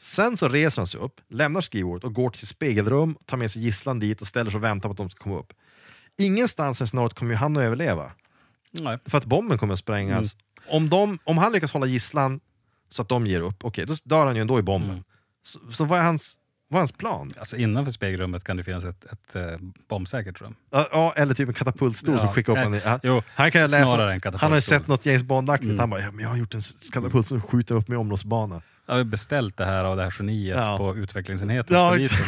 [0.00, 3.50] Sen så reser han sig upp, lämnar skrivbordet och går till sitt spegelrum, tar med
[3.50, 5.52] sig gisslan dit och ställer sig och väntar på att de ska komma upp.
[6.18, 8.12] Ingenstans i scenariot kommer ju han att överleva.
[8.70, 8.98] Nej.
[9.06, 10.36] För att bomben kommer att sprängas.
[10.68, 12.40] Om, de, om han lyckas hålla gisslan
[12.92, 15.04] så att de ger upp, okej, då dör han ju ändå i bomben.
[15.46, 16.34] Så, så vad, är hans,
[16.68, 17.30] vad är hans plan?
[17.38, 19.42] Alltså innanför spegelrummet kan det finnas ett, ett eh,
[19.88, 20.54] bombsäkert rum.
[20.70, 22.80] Ja, Ja, eller typ en katapultstol som Ja, skickar upp honom.
[22.84, 24.50] Han, jo, han kan läsa, snarare en han katapultstol.
[24.50, 25.78] har ju sett något James Bond-aktigt.
[25.80, 26.62] Han bara, ja, men jag har gjort en
[26.92, 28.62] katapult som skjuter upp mig i omloppsbana.
[28.86, 30.76] Jag har beställt det här av det här geniet Ja.
[30.78, 32.26] på utvecklingsenheten Ja, hos polisen.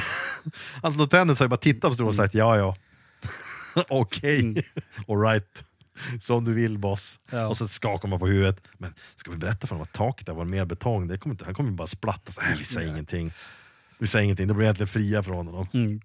[0.99, 2.77] Lieutenant har ju bara tittat på stolen och sagt ja, ja.
[3.89, 4.65] Okej,
[5.09, 5.65] alright.
[6.21, 7.21] Som du vill boss.
[7.31, 7.47] Ja.
[7.47, 8.61] Och så skakar man på huvudet.
[8.79, 11.09] Men ska vi berätta för honom att taket där var mer betong?
[11.09, 12.33] Det kommer inte, han kommer bara splatta.
[12.33, 13.31] Så, Nej, vi säger ingenting.
[13.99, 15.69] Vi säger ingenting, då blir egentligen fria från honom.
[15.73, 16.01] Mm.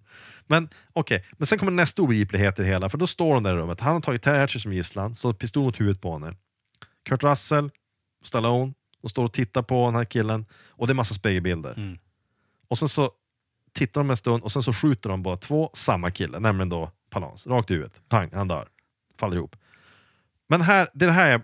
[0.47, 3.53] Men okej, men sen kommer nästa obegriplighet i det hela, för då står de där
[3.53, 3.79] i rummet.
[3.79, 6.35] Han har tagit Terry Hatcher som gisslan, så pistol mot huvudet på honom.
[7.03, 7.69] Kurt Russell,
[8.23, 11.73] Stallone, de står och tittar på den här killen, och det är massa spegelbilder.
[11.77, 11.97] Mm.
[12.67, 13.11] Och sen så
[13.73, 16.91] tittar de en stund, och sen så skjuter de bara två samma kille, nämligen då
[17.09, 18.01] Palance, rakt i huvudet.
[18.09, 18.67] Pang, han dör.
[19.19, 19.55] Faller ihop.
[20.49, 21.41] Men här, det här är,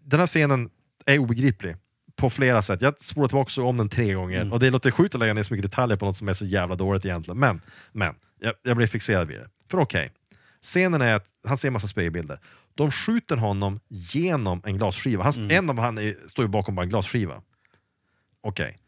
[0.00, 0.70] den här scenen
[1.06, 1.76] är obegriplig
[2.16, 2.82] på flera sätt.
[2.82, 5.42] Jag spolar tillbaka så om den tre gånger och det låter sjukt att lägga ner
[5.42, 7.38] så mycket detaljer på något som är så jävla dåligt egentligen.
[7.38, 7.60] Men,
[7.92, 9.48] men jag, jag blir fixerad vid det.
[9.70, 10.12] För okej,
[10.62, 12.40] scenen är att han ser massa spegelbilder.
[12.74, 15.24] De skjuter honom genom en glasskiva.
[15.24, 17.42] Han, En av han är, står ju bakom bara en glasskiva.
[18.40, 18.78] Okej.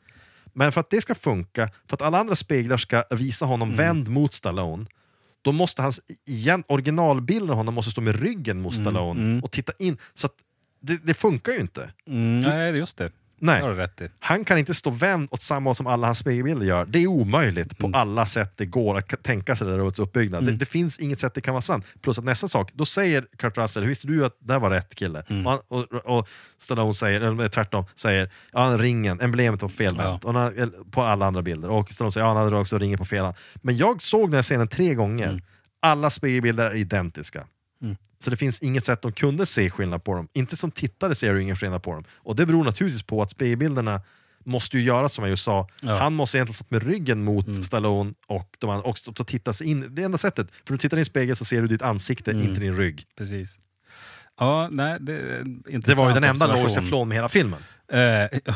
[0.53, 4.09] Men för att det ska funka, för att alla andra speglar ska visa honom vänd
[4.09, 4.87] mot Stallone,
[5.43, 9.73] då måste hans igen, originalbilden av honom måste stå med ryggen mot Stallone och titta
[9.79, 9.99] in.
[10.15, 10.35] Så att
[10.81, 11.91] det, det funkar ju inte.
[12.07, 13.13] Mm, nej, just det.
[13.39, 13.61] Nej.
[13.61, 14.09] Har du rätt i.
[14.19, 16.87] Han kan inte stå vänd åt samma håll som alla hans spegelbilder gör.
[16.87, 20.47] Det är omöjligt på alla sätt det går att tänka sig det där åts uppbyggnad.
[20.47, 21.85] Det, det finns inget sätt det kan vara sant.
[22.03, 24.95] Plus att nästa sak, då säger Kurt Russell, visste du att det här var rätt
[24.95, 25.19] kille?
[25.19, 26.29] Och, han, och, och
[26.59, 30.25] Stallone säger, eller tvärtom, säger ja, ringen, emblemet var felvänt.
[30.25, 31.71] Han, eller på alla andra bilder.
[31.71, 33.37] Och Stallone säger ja, han hade också ringen på fel hand.
[33.55, 35.43] Men jag såg den här scenen tre gånger.
[35.81, 37.47] Alla spegelbilder är identiska.
[38.21, 40.29] Så det finns inget sätt de kunde se skillnad på dem.
[40.33, 42.05] Inte som tittare ser du ingen skillnad på dem.
[42.11, 44.03] Och det beror naturligtvis på att spegelbilderna
[44.45, 45.69] måste ju göra som jag just sa.
[45.83, 45.97] Ja.
[45.97, 49.61] Han måste egentligen stått med ryggen mot Stallone och de andra, och stått och tittat
[49.61, 49.95] in.
[49.95, 50.49] Det är enda sättet.
[50.67, 53.05] För du tittar i en spegel så ser du ditt ansikte, inte din rygg.
[53.17, 53.61] Precis.
[54.41, 55.43] Ja, nej, det
[55.79, 57.61] Det var ju den enda logiska flån med hela filmen.
[57.93, 58.39] Eh,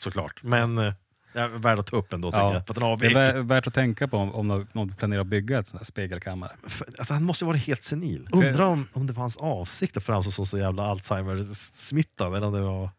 [0.00, 0.42] Såklart.
[0.42, 0.92] Men eh,
[1.34, 2.66] ja, värd att ta upp ändå tycker ja, jag.
[2.66, 5.66] För att den det är värt att tänka på om, du planerar att bygga ett
[5.66, 6.52] sånt här spegelkammare.
[6.66, 8.28] För- Alltså, han måste vara helt senil.
[8.32, 12.36] Undrar om, om det var hans avsikt att framstå som så jävla Alzheimer-smittad.
[12.36, 12.90] Eller om det var...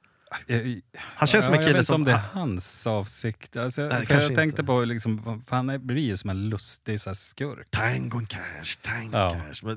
[0.48, 1.96] Jag, Han känns som en jag kille vet inte som...
[1.96, 3.58] om det är hans avsikt.
[3.58, 4.64] Alltså, Nej, för jag tänkte inte.
[4.64, 7.68] på, liksom, för han blir ju som en lustig så här, skurk.
[7.72, 9.30] Tango and cash, tango Ja.
[9.50, 9.76] cash.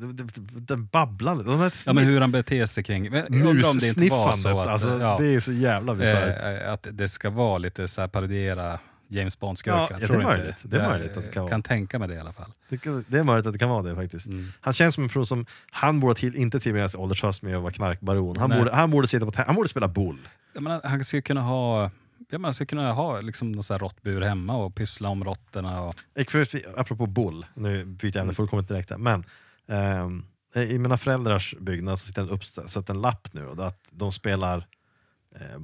[0.56, 1.44] Den babblande.
[1.44, 3.04] De här Ja, men hur han beter sig kring...
[3.14, 4.38] jag undrar om det inte var mussniffandet.
[4.40, 6.62] så att, Alltså, ja, Det är så jävla bisarrt.
[6.62, 9.78] eh, att det ska vara lite så här parodiera James Bond-skurkar.
[9.90, 10.56] Ja, ja, det är möjligt.
[10.62, 11.50] Det är Jag, möjligt att det kan vara.
[11.50, 12.52] kan tänka mig det i alla fall.
[12.68, 14.26] Det, kan- det är möjligt att det kan vara det faktiskt.
[14.26, 14.52] Mm.
[14.60, 17.62] Han känns som en person som, han borde till, inte tillbringa sin åldershöst med att
[17.62, 18.36] vara knarkbaron.
[18.36, 18.58] Han Nej.
[18.58, 20.18] borde, han borde sitta på han borde spela boll.
[20.54, 21.90] Menar, han skulle kunna ha...
[22.30, 25.82] Ja, han skulle kunna ha liksom någon så här råttbur hemma och pyssla om råttorna.
[25.82, 25.94] Och,
[26.28, 29.24] för, apropå boll, nu byter jag ämne fullkomligt direkt här, men
[29.68, 30.24] ehm,
[30.68, 34.56] i mina föräldrars byggnad så sitter en uppsatt en lapp nu och att de spelar
[34.58, 34.64] eh,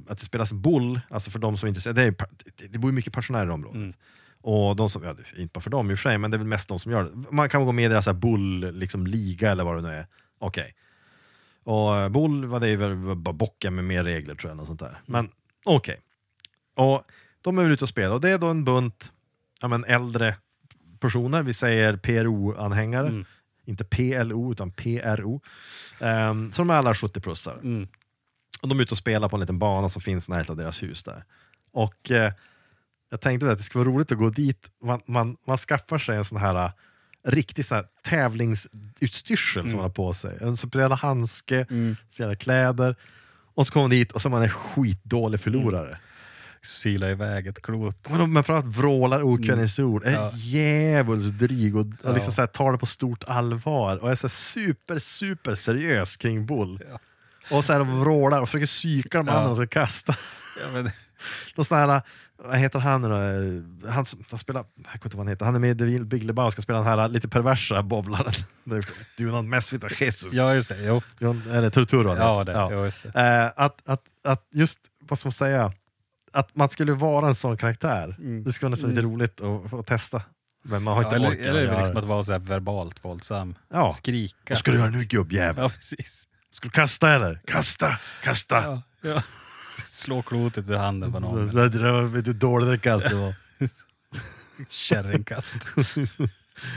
[0.07, 2.15] att det spelas boll, alltså för de som inte det, är,
[2.69, 3.75] det, bor ju mycket pensionärer i området.
[3.75, 3.93] Mm.
[4.41, 6.39] Och de som, ja, inte bara för dem i och för sig, men det är
[6.39, 7.31] väl mest de som gör det.
[7.31, 10.07] Man kan gå med i deras bull, liksom, liga eller vad det nu är.
[10.39, 10.75] Okej.
[11.63, 14.67] Och eh, bull, vad det är väl bara bocken med mer regler tror jag, något
[14.67, 15.01] sånt där.
[15.05, 15.29] Men
[15.65, 15.99] okej.
[16.75, 17.03] Och
[17.41, 19.11] de är väl ute och spelar och det är då en bunt
[19.61, 20.35] ja, men äldre
[20.99, 23.07] personer, vi säger PRO-anhängare.
[23.07, 23.25] Mm.
[23.65, 25.41] Inte PLO utan PRO.
[25.99, 27.59] Um, så de är alla 70-plussare.
[27.61, 27.87] mm.
[28.65, 30.83] Och de är ute och spelar på en liten bana som finns nära av deras
[30.83, 31.23] hus där.
[31.73, 32.31] Och eh,
[33.11, 34.65] jag tänkte att det skulle vara roligt att gå dit.
[34.83, 36.71] Man, man, man skaffar sig en sån här eh,
[37.31, 40.37] riktig sån här tävlingsutstyrsel som man har på sig.
[40.41, 41.95] En speciell handske, Mm.
[42.09, 42.95] speciella kläder.
[43.55, 45.97] Och så kommer man dit och så är man en skitdålig förlorare.
[46.61, 48.09] Sila iväg ett klot.
[48.11, 50.21] Men, men framförallt vrålar okvädningsord, är Mm.
[50.21, 50.31] Ja.
[50.33, 54.27] djävulskt dryg och, och liksom så här, tar det på stort allvar och är så
[54.27, 56.79] här super, super seriös kring boll.
[56.89, 56.99] Ja.
[57.51, 59.33] Och så här vrålar och försöker psyka de Ja.
[59.33, 60.15] andra som ska kasta.
[60.61, 60.89] Ja, men,
[61.55, 62.01] Någon sån här,
[62.43, 63.89] vad heter han nu då?
[63.89, 66.51] Han han spelar, jag kommer inte vad han heter, han är med i Big Lebowski,
[66.51, 68.33] ska spela den här lite perversa bowlaren.
[69.17, 70.33] Du är någon mest vita Jesus.
[70.33, 70.83] ja, just det.
[70.83, 71.01] Jo.
[71.19, 72.09] John, eller Turturro.
[72.09, 72.67] han Ja, det.
[72.71, 73.09] Jo, just det.
[73.55, 75.73] Eh, att, att, att just, vad ska man säga,
[76.33, 78.15] att man skulle vara en sån karaktär.
[78.45, 80.21] Det skulle vara nästan lite roligt att få testa.
[80.67, 81.99] Men man har Ja, inte eller orkat eller göra liksom det.
[81.99, 83.55] att vara så verbalt våldsam.
[83.73, 83.89] Ja.
[83.89, 84.35] Skrika.
[84.49, 85.63] Vad ska du göra nu gubbjävel?
[85.63, 86.27] Ja, precis.
[86.55, 87.41] Ska du kasta eller?
[87.47, 88.55] Kasta, kasta!
[88.55, 89.23] Ja, ja.
[89.85, 91.55] Slå klotet ur handen på någon.
[91.55, 93.33] Det, det, det var hur dåligt det kast det var.
[94.69, 95.67] Kärringkast.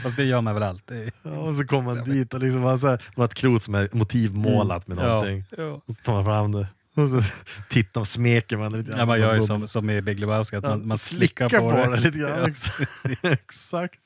[0.03, 1.11] Fast det gör man väl alltid.
[1.23, 3.63] Ja, och så kommer man dit och liksom har, så här, man har ett klot
[3.63, 5.45] som är motivmålat med någonting.
[5.57, 5.81] Ja.
[5.85, 6.67] Och så tar man fram det.
[6.95, 7.21] Och så
[7.69, 8.97] tittar och smeker man lite.
[8.97, 11.99] Ja, man gör ju som, som i Big Lebowski, att man, man slickar, på, det.
[11.99, 12.39] lite grann.
[12.41, 12.47] Ja.
[12.47, 12.81] Exakt.
[13.23, 13.99] Exakt.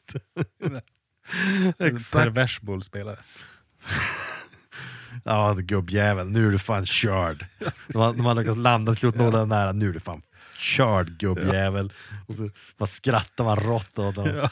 [1.80, 2.12] Exakt.
[2.12, 3.18] Pervers bollspelare.
[5.24, 7.46] Ja, gubbjävel, nu är du fan körd.
[7.88, 10.22] De har, de har lyckats landa klot någorlunda nära, nu är du fan
[10.58, 11.94] körd gubbjävel.
[12.28, 14.16] Och så bara skrattar man rått åt.
[14.18, 14.50] Ja.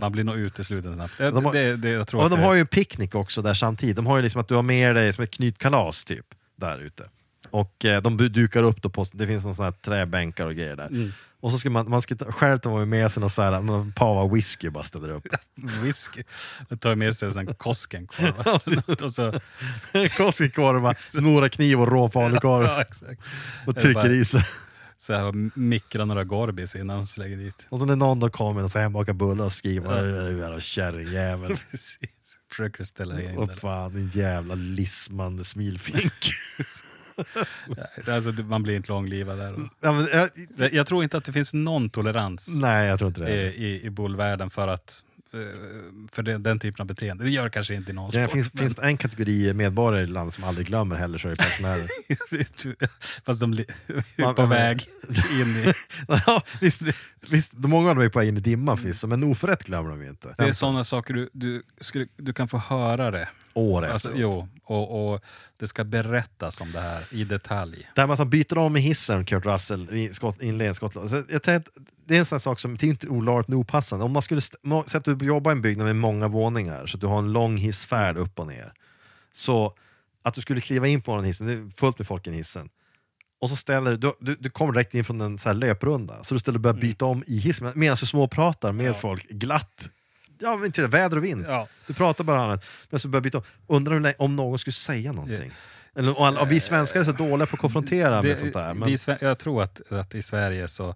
[0.00, 1.18] Man blir nog utesluten snabbt.
[1.18, 3.54] Det, De har- det, det, jag tror att de har ju en picknick också där
[3.54, 3.96] samtidigt.
[3.96, 7.08] De har ju liksom att du har med dig som ett knytkalas typ, där ute.
[7.50, 10.76] Och eh, de dukar upp då på, det finns någon sån här träbänkar och grejer
[10.76, 10.86] där.
[10.86, 11.12] Mm.
[11.44, 13.92] Och så ska man, man ska ta, själv ta med sig någon så här, någon
[13.92, 15.26] pava whisky bara ställer upp.
[15.82, 16.22] whisky.
[16.68, 18.60] Man tar med sig en sån Koskenkorv.
[19.04, 19.32] och så,
[20.16, 23.20] Koskenkorva, några kniv och rå falukorv ja, exakt.
[23.66, 24.44] och trycker i sig.
[24.98, 27.66] Så här, mikra några Gorbis innan de lägger dit.
[27.68, 30.22] Och så när någon då kommer och så hembakar bullar och skriver ja.
[30.22, 31.56] du jävla kärringjävel.
[31.70, 32.38] Precis.
[32.48, 33.56] Försöker ställa in det.
[33.56, 36.12] fan, din jävla lismande smilfink.
[37.16, 39.68] Ja, Alltså, man blir inte långlivad där.
[39.80, 40.08] Ja, men,
[40.58, 43.52] jag, Jag tror inte att det finns någon tolerans nej, jag tror inte i, det.
[43.54, 45.02] i, i bullvärlden för, att,
[45.34, 45.38] eh,
[46.12, 47.24] för den, den typen av beteende.
[47.24, 48.32] Det gör det kanske inte i någon Det sport.
[48.32, 51.36] finns, finns det en kategori medborgare i landet som aldrig glömmer heller så är det
[51.36, 51.86] pensionärer.
[52.78, 52.88] men-
[53.26, 54.82] Fast de är på väg
[55.40, 55.72] in i...
[56.26, 56.82] ja, visst,
[57.30, 60.02] visst, många av dem är på väg in i dimman förvisso, men oförrätt glömmer de
[60.02, 60.34] ju inte.
[60.38, 63.28] Det är sådana saker du, du, skulle, du kan få höra det.
[63.54, 64.46] År Alltså, efteråt.
[64.64, 65.20] jo, och, och
[65.56, 67.90] det ska berättas om det här i detalj.
[67.94, 71.10] Det här med att han byter om i hissen, Kurt Russell, i skott, inledningen Skottland.
[71.10, 71.70] Så jag tänkte,
[72.06, 74.04] det är en sån sak som det är inte olagligt men opassande.
[74.04, 77.00] Om man skulle säga att du jobbar i en byggnad med många våningar, så att
[77.00, 78.72] du har en lång hissfärd upp och ner.
[79.32, 79.74] Så
[80.22, 82.68] att du skulle kliva in på den hissen, det är fullt med folk i hissen.
[83.40, 86.40] Och så ställer du, du, du kommer direkt in från en så löprunda, så du
[86.40, 89.88] ställer börjar byta om i hissen medan du småpratar med folk glatt.
[90.44, 91.44] Ja, men inte väder och vind.
[91.48, 91.68] Ja.
[91.86, 93.44] Du pratar bara annat, men så börjar byta om.
[93.66, 95.52] Undrar om någon skulle säga någonting.
[95.96, 98.74] Eller, och, och vi svenskar är så dåliga på att konfrontera med sånt där.
[98.74, 100.94] Men, vi, jag tror att, att i Sverige så,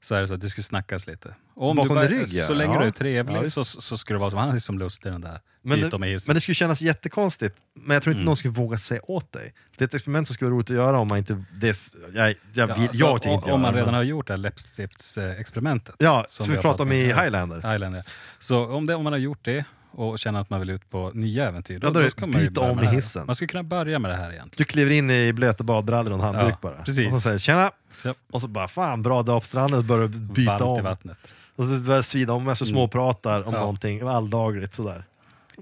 [0.00, 1.34] så är det så att det skulle snackas lite.
[1.54, 2.44] Och om Bakom du bara, rygg, ja.
[2.44, 2.78] Så länge Ja.
[2.78, 3.54] du är Ja, trevlig visst.
[3.54, 5.40] så, så ska du vara som han som lustig den där.
[5.62, 7.56] men, det, men det skulle kännas jättekonstigt.
[7.74, 8.20] Men jag tror Mm.
[8.20, 9.54] inte någon skulle våga säga åt dig.
[9.76, 11.44] Det är ett experiment som skulle vara roligt att göra om man inte...
[11.60, 11.76] Det,
[12.14, 14.38] jag, jag, Ja, jag tänker om, inte om man redan men- har gjort det här
[14.38, 15.94] läppstiftsexperimentet.
[15.98, 17.22] Ja, som vi har pratade om i Ja.
[17.22, 17.56] Highlander.
[17.72, 18.04] Highlander.
[18.38, 21.10] Så om, det, om man har gjort det och känner att man vill ut på
[21.14, 23.26] nya äventyr, Ja, då det ska man byta om i hissen.
[23.26, 24.54] Man skulle kunna börja med det här egentligen.
[24.56, 26.82] Du kliver in i blöta badbrallor och en handduk Ja, bara.
[26.82, 27.06] precis.
[27.12, 27.70] Och så säger tjena!
[28.04, 28.14] Ja.
[28.32, 30.84] Och så bara fan bra dag på stranden och börjar byta Varmt i om.
[30.84, 31.34] vattnet.
[31.56, 33.60] Och så börjar svida om, jag så småpratar om Ja.
[33.60, 35.04] någonting alldagligt sådär.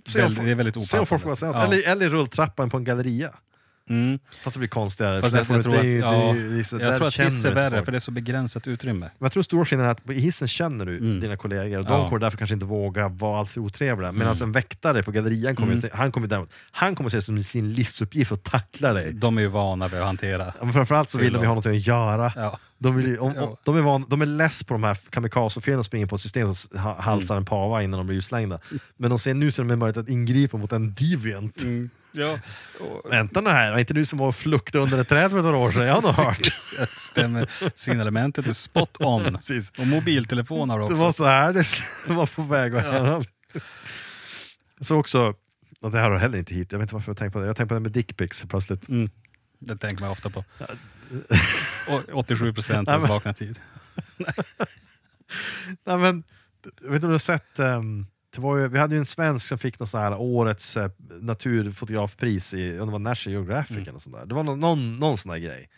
[0.08, 1.58] Se om det är väldigt Se om folk opassande.
[1.58, 1.64] Ja.
[1.64, 3.30] Eller, eller rulltrappan på en galleria.
[3.90, 4.18] Mm.
[4.42, 5.20] Fast det blir konstigare.
[5.20, 6.34] Fast jag, tror att, det ja,
[6.80, 9.00] jag tror att hiss är värre för det är så begränsat utrymme.
[9.18, 11.20] Men jag tror stor skillnad är att i hissen känner du Mm.
[11.20, 11.98] dina kollegor och de Ja.
[11.98, 12.08] Mm.
[12.08, 14.12] kommer därför kanske inte våga vara alltför otrevliga.
[14.12, 17.72] Medan en väktare på gallerian kommer, ju- han kommer, däremot, han kommer se som sin
[17.72, 19.12] livsuppgift att tackla dig.
[19.12, 20.44] De är ju vana vid att hantera.
[20.58, 21.48] Ja, Men framförallt så vill de ju Fylla.
[21.48, 22.32] ha något att göra.
[22.36, 22.58] Ja.
[22.78, 25.84] De, vill, om, om, de, är van, de är less på de här kamikaze-felen och
[25.86, 27.42] springer på ett system som ha- halsar Mm.
[27.42, 28.58] en pava innan de blir utslängda.
[28.96, 31.56] Men de ser nu de är möjligt att ingripa mot en deviant.
[32.16, 32.38] Ja.
[32.80, 35.43] Och, Vänta nu här, var inte du som var och fluktade under ett träd för
[35.43, 35.86] några år sedan?
[35.86, 36.51] Jag har nog hört.
[36.97, 37.48] Stämmer.
[37.78, 39.24] Signalementet är spot on.
[39.34, 39.70] Precis.
[39.78, 41.05] Och mobiltelefon har du Det också.
[41.05, 41.64] var så här det
[42.14, 43.22] var på väg att hända.
[44.80, 45.34] Så också,
[45.80, 47.47] och det här har heller inte hit, jag vet inte varför jag tänkte på det.
[47.47, 48.88] Jag tänkte på det med dickpics plötsligt.
[48.88, 49.10] Mm.
[49.59, 50.44] Det tänker man ofta på.
[51.90, 53.59] Och 87 procent av men- vakna tid.
[55.86, 56.24] Nej, men,
[56.82, 58.06] jag vet inte om du har sett, ehm,
[58.36, 60.90] det var ju, vi hade ju en svensk som fick något sånt här årets eh,
[61.20, 64.26] naturfotografpris i om det var National Geographic eller något sånt där.
[64.26, 65.68] Det var någon, någon, någon sån där grej.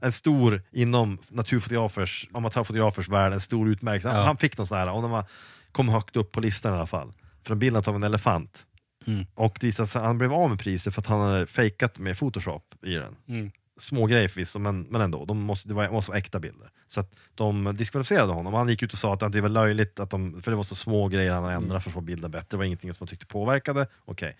[0.00, 4.08] En stor, inom naturfotografers, amatörfotografers värld, en stor utmärkelse.
[4.08, 4.24] Han, Ja.
[4.24, 5.24] han fick någon sån här, och den var,
[5.72, 7.12] kom högt upp på listan i alla fall.
[7.44, 8.66] För en bild av en elefant.
[9.06, 9.26] Mm.
[9.34, 12.94] Och det han blev av med priset för att han hade fejkat med photoshop i
[12.94, 13.16] den.
[13.28, 13.50] Mm.
[13.80, 15.24] Små grejer förvisso, men, men ändå.
[15.24, 16.70] De måste, det var, måste vara äkta bilder.
[16.88, 18.54] Så att de diskvalificerade honom.
[18.54, 20.74] Han gick ut och sa att det var löjligt, att de, för det var så
[20.74, 22.46] små grejer han hade ändrat för att få bilden bättre.
[22.50, 23.86] Det var ingenting som han tyckte påverkade.
[24.04, 24.36] Okej.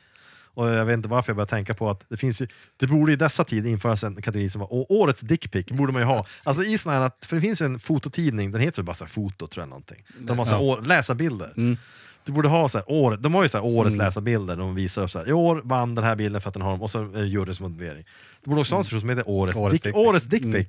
[0.54, 2.46] Och jag vet inte varför jag började tänka på att det finns ju,
[2.76, 6.06] det borde i dessa tider införas en kategori som var årets dickpic, borde man ju
[6.06, 6.26] ha.
[6.46, 9.10] Alltså i såna här, för det finns ju en fototidning, den heter bara så här
[9.10, 10.04] foto tror jag någonting.
[10.18, 11.52] De har så här, år, läsarbilder.
[11.56, 11.76] Mm.
[12.24, 15.02] Du borde ha så här, år, de har ju så här årets läsarbilder, de visar
[15.02, 16.90] upp så här, i år vann den här bilden för att den har dem, och
[16.90, 18.04] så är det juryns motivering.
[18.44, 20.06] Du borde också ha en situation som heter årets, Årets dick, dickpic.
[20.06, 20.68] årets dickpic.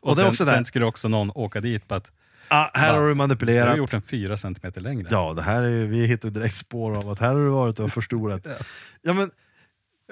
[0.00, 0.52] Och, Och det är sen, också där.
[0.52, 2.12] sen skulle också någon åka dit på att
[2.48, 2.98] Ah, här Va?
[2.98, 3.68] har du du manipulerat.
[3.68, 5.08] har gjort den fyra centimeter längre.
[5.10, 7.92] Ja, det här är, vi hittar direkt spår av att här har du varit och
[7.92, 8.46] förstorat.
[9.02, 9.30] ja, men,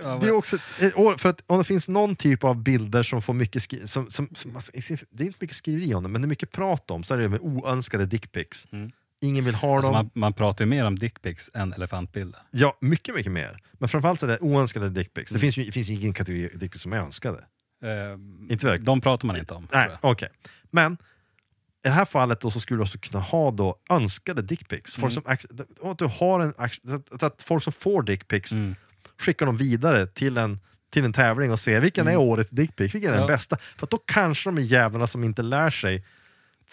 [0.02, 0.56] Ja, det är också,
[0.94, 4.10] år- för att om det finns någon typ av bilder som får mycket skri- som,
[4.10, 4.72] som, som, alltså,
[5.10, 7.18] det är inte mycket skriveri om det, men det är mycket prat om, så är
[7.18, 8.66] det med oönskade dickpics.
[8.72, 8.90] Mm.
[9.20, 9.96] Ingen vill ha Alltså dem.
[10.04, 12.40] man, man pratar ju mer om dickpics än elefantbilder.
[12.50, 13.58] Ja, mycket, mycket mer.
[13.72, 15.30] Men framförallt så är det oönskade dickpics.
[15.30, 15.38] Mm.
[15.38, 17.38] Det finns ju, finns ju ingen kategori dickpics som är önskade.
[17.82, 19.68] Eh, Inte de pratar man inte om.
[19.72, 20.28] Nej, okej.
[20.70, 24.98] Men i det här fallet då så skulle du också kunna ha då önskade dickpics.
[24.98, 25.10] Mm.
[25.10, 28.74] Som, att, du har en, ac- att, att folk som får dickpics Mm.
[29.18, 30.60] skickar dem vidare till en,
[30.90, 33.30] till en tävling och ser vilken är årets dickpic, vilken är den Mm.
[33.30, 33.36] Ja.
[33.36, 33.56] bästa.
[33.76, 36.04] För då kanske de jävlarna som inte lär sig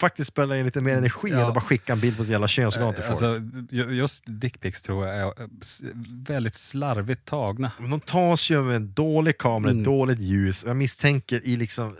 [0.00, 1.38] faktiskt spelar in lite mer energi Ja.
[1.40, 3.10] än att bara skicka en bild på sin jävla könsorgan till folk.
[3.10, 5.32] Alltså, ju- just dickpics tror jag är eh,
[6.26, 7.72] väldigt slarvigt tagna.
[7.78, 9.84] Men de tas ju med en dålig kamera, Mm.
[9.84, 10.64] dåligt ljus.
[10.66, 11.96] Jag misstänker i liksom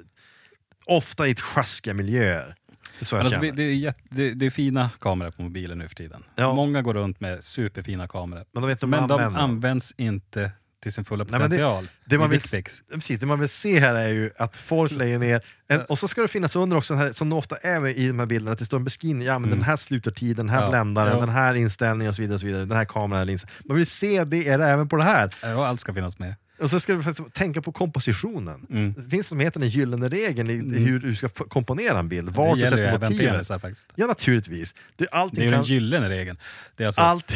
[0.87, 2.55] ofta i ett sjaskiga miljöer.
[3.01, 5.95] Det är Alltså, det, är jätte, det, det är fina kameror på mobilen nu för
[5.95, 6.25] tiden.
[6.35, 6.55] Ja.
[6.55, 8.45] Många går runt med superfina kameror.
[8.53, 10.51] Men de Men de används inte
[10.83, 11.89] till sin fulla Nej, men det- potential.
[12.05, 12.41] det man vill-.
[12.41, 12.83] Precis,
[13.21, 16.23] det man vill se här är ju att folk lägger ner, en, och så ska
[16.23, 18.59] det finnas under också, här, som det ofta är med, i de här bilderna, att
[18.59, 20.67] det står en beskrivning, ja men den här slutar tiden, den här Mm.
[20.67, 20.71] Ja.
[20.71, 21.21] bländaren, Ja.
[21.21, 23.47] den här inställningen och så vidare, och så vidare den här kameran, lins.
[23.65, 25.31] Man vill se det är det även på det här.
[25.43, 26.35] Ja, allt ska finnas med.
[26.59, 28.67] Och så ska du faktiskt tänka på kompositionen.
[28.71, 28.95] Mm.
[28.97, 32.29] Det finns som heter den gyllene regeln i, i hur du ska komponera en bild,
[32.29, 33.33] var det du gäller ju sätter även motivet.
[33.33, 33.93] penisar faktiskt.
[33.95, 34.75] Ja naturligtvis.
[34.97, 36.39] Det, allting Det är ju kan, den gyllene regeln.
[36.77, 37.33] Det är alltså, allt,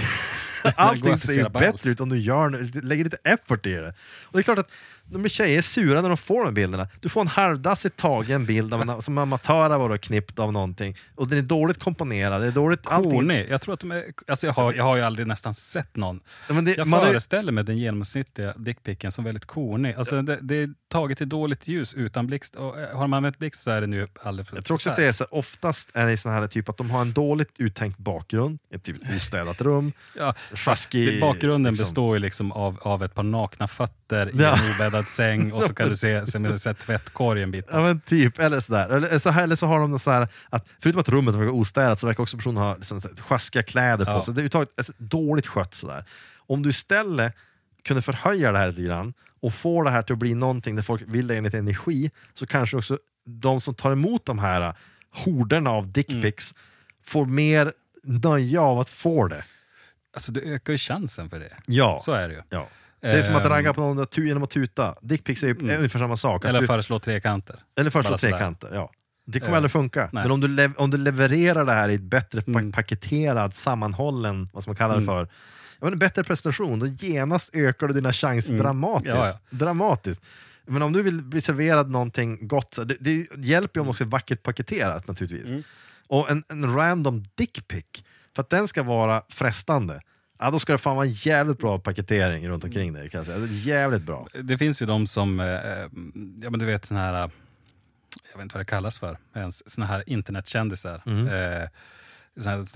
[0.77, 1.87] allting ser ju bättre allt.
[1.87, 3.95] ut om du gör, lägger lite effort i det.
[4.25, 4.71] Och det är klart att
[5.05, 6.89] de blir tjejer sura när de får de bilderna.
[7.01, 10.97] Du får en halvdassigt tagen bild av en, som amatör har varit knippt av någonting
[11.15, 12.43] och den är dåligt komponerad.
[12.43, 13.47] Det är dåligt, Corny.
[13.51, 16.21] Jag tror att de är, alltså jag, har, jag har ju aldrig nästan sett någon.
[16.49, 19.93] Det, Jag man är, föreställer mig den genomsnittliga dickpicken som väldigt corny.
[19.93, 22.55] Alltså det, det taget i dåligt ljus utan blixt.
[22.57, 24.91] Och eh, har man använt blixt så är det nu alldeles för jag tror också
[24.91, 27.51] att det är så, oftast är det sån här typ att de har en dåligt
[27.59, 31.21] uttänkt bakgrund, ett typ ostädat rum, Ja, sjaskig...
[31.21, 31.83] bakgrunden liksom.
[31.85, 34.57] består ju liksom av, av ett par nakna fötter i Ja.
[34.59, 37.67] en obäddad säng och så kan du se, se, se tvättkorgen bit.
[37.71, 38.89] Ja men typ, eller sådär.
[38.89, 42.07] Eller så, eller så har de så här att förutom att rummet verkar ostädat så
[42.07, 44.23] verkar också personen ha liksom, sjaskiga kläder på Ja.
[44.25, 44.35] sig.
[44.35, 46.05] Det är överhuvudtaget alltså, dåligt skött sådär.
[46.47, 47.35] Om du istället
[47.85, 50.83] kunde förhöja det här lite grann och få det här till att bli någonting där
[50.83, 54.75] folk vill lägga lite energi så kanske också de som tar emot de här uh,
[55.25, 56.55] horderna av dickpics
[57.05, 57.73] får mer
[58.05, 59.45] nöje av att få det.
[60.15, 61.53] Alltså det ökar ju chansen för det.
[61.67, 61.99] Ja.
[62.01, 62.43] Så är det ju.
[62.49, 62.69] ja.
[63.01, 63.49] Det är som att Ehm.
[63.49, 64.95] ragga på någon genom att tuta.
[65.03, 66.45] Dickpics är ju är ungefär samma sak.
[66.45, 67.57] Att Eller du- föreslå trekanter.
[67.77, 68.31] Eller sådär.
[68.31, 68.91] trekanter, ja.
[69.27, 70.09] Det kommer Eh, aldrig funka.
[70.13, 70.23] nej.
[70.25, 72.73] Men om du, om du levererar det här i ett bättre pa- Mm.
[72.73, 75.07] paketerad, sammanhållen, vad ska man kalla det Mm.
[75.07, 75.29] för,
[75.87, 78.63] men en bättre prestation, då genast ökar du dina chanser Mm.
[78.63, 79.15] dramatiskt.
[79.15, 79.39] Ja, ja.
[79.51, 80.23] dramatiskt.
[80.67, 84.09] Men om du vill bli serverad någonting gott, det, det hjälper ju om också är
[84.09, 85.49] vackert paketerat naturligtvis.
[85.49, 85.63] Mm.
[86.07, 87.85] Och en, en random dickpic,
[88.35, 90.01] för att den ska vara frestande,
[90.39, 93.11] ja, då ska det fan vara en jävligt bra paketering runt omkring dig.
[93.11, 93.47] Kan jag säga.
[93.47, 94.27] Jävligt bra.
[94.43, 95.47] Det finns ju de som, eh,
[96.43, 97.31] ja men du vet såna här, eh,
[98.33, 101.03] jag vet inte vad det kallas för, ens, såna här internetkändisar.
[101.07, 101.27] Mm.
[101.29, 101.69] Eh,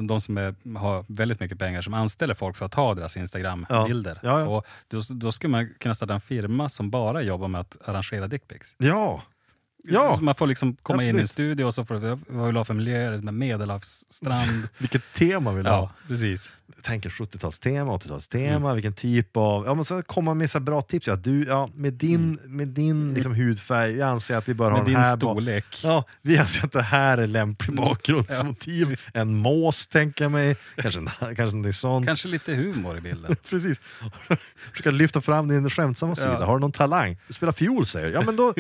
[0.09, 4.19] de som är, har väldigt mycket pengar som anställer folk för att ta deras Instagram-bilder.
[4.23, 4.47] Ja, ja.
[4.47, 8.27] Och då, då skulle man kunna starta en firma som bara jobbar med att arrangera
[8.27, 8.75] dickpics.
[8.79, 9.23] Ja,
[9.89, 10.19] Ja.
[10.23, 11.31] Man får liksom komma in i en Absolut.
[11.31, 13.19] studio och så får du, vad vill du ha för miljö?
[13.19, 14.69] Med Medelhavsstrand.
[14.79, 15.77] vilket tema vill du ha?
[15.77, 16.51] ja, precis.
[16.83, 19.67] tänker 70-talstema, 80-talstema, vilken typ av...
[19.67, 21.07] Ja, men så komma med så bra tips.
[21.07, 24.79] Ja, du, ja, med din, med din liksom, hudfärg, jag anser att vi bör ha
[24.79, 25.13] Med den din här...
[25.13, 25.67] ba- storlek.
[25.85, 29.01] Ja, vi anser att det här är lämplig bakgrundsmotiv.
[29.15, 30.57] En mås, tänker jag mig.
[30.77, 32.07] Kanske, kanske någonting sånt.
[32.07, 33.37] Kanske lite humor i bilden.
[33.51, 33.81] Precis.
[34.73, 36.45] Försöka lyfta fram din skämtsamma sida.
[36.47, 37.19] Har du någon talang?
[37.29, 38.13] Du spelar fiol säger du.
[38.13, 38.53] Ja, men då,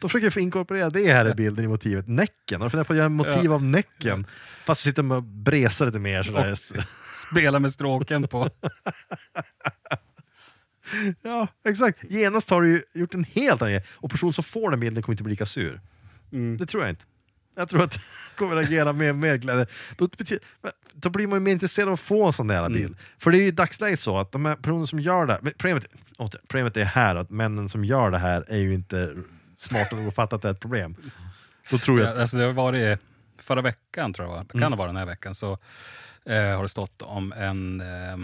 [0.00, 2.08] då försöker jag få inkorporera det här i bilden i motivet.
[2.08, 2.60] Näcken.
[2.60, 3.54] Har du funderat på att göra motiv Ja.
[3.54, 4.26] av näcken?
[4.64, 6.22] Fast du sitter och bresar lite mer.
[6.22, 6.54] Sådär.
[7.30, 8.50] Spela med stråken på.
[11.22, 12.04] Ja, exakt.
[12.10, 13.80] Genast har du gjort en helt annan.
[13.96, 15.80] Och personen som får den bilden kommer inte bli lika sur.
[16.32, 16.56] Mm.
[16.56, 17.04] Det tror jag inte.
[17.56, 17.98] Jag tror att
[18.36, 19.66] kommer reagera med mer glädje.
[19.96, 20.08] Då,
[20.92, 22.72] då blir man ju mer intresserad av att få en sån där Mm.
[22.72, 22.96] bild.
[23.18, 25.40] För det är ju i dagsläget så att de här personerna som gör det här,
[25.58, 25.86] problemet,
[26.18, 29.14] åter, problemet är här att männen som gör det här är ju inte
[29.62, 30.96] smarta nog att fatta att det är ett problem.
[31.70, 32.98] Då tror jag Ja, alltså det har varit,
[33.38, 34.62] förra veckan tror jag det var, Mm.
[34.62, 35.58] kan det vara den här veckan, så
[36.26, 38.16] eh, har det stått om en, eh,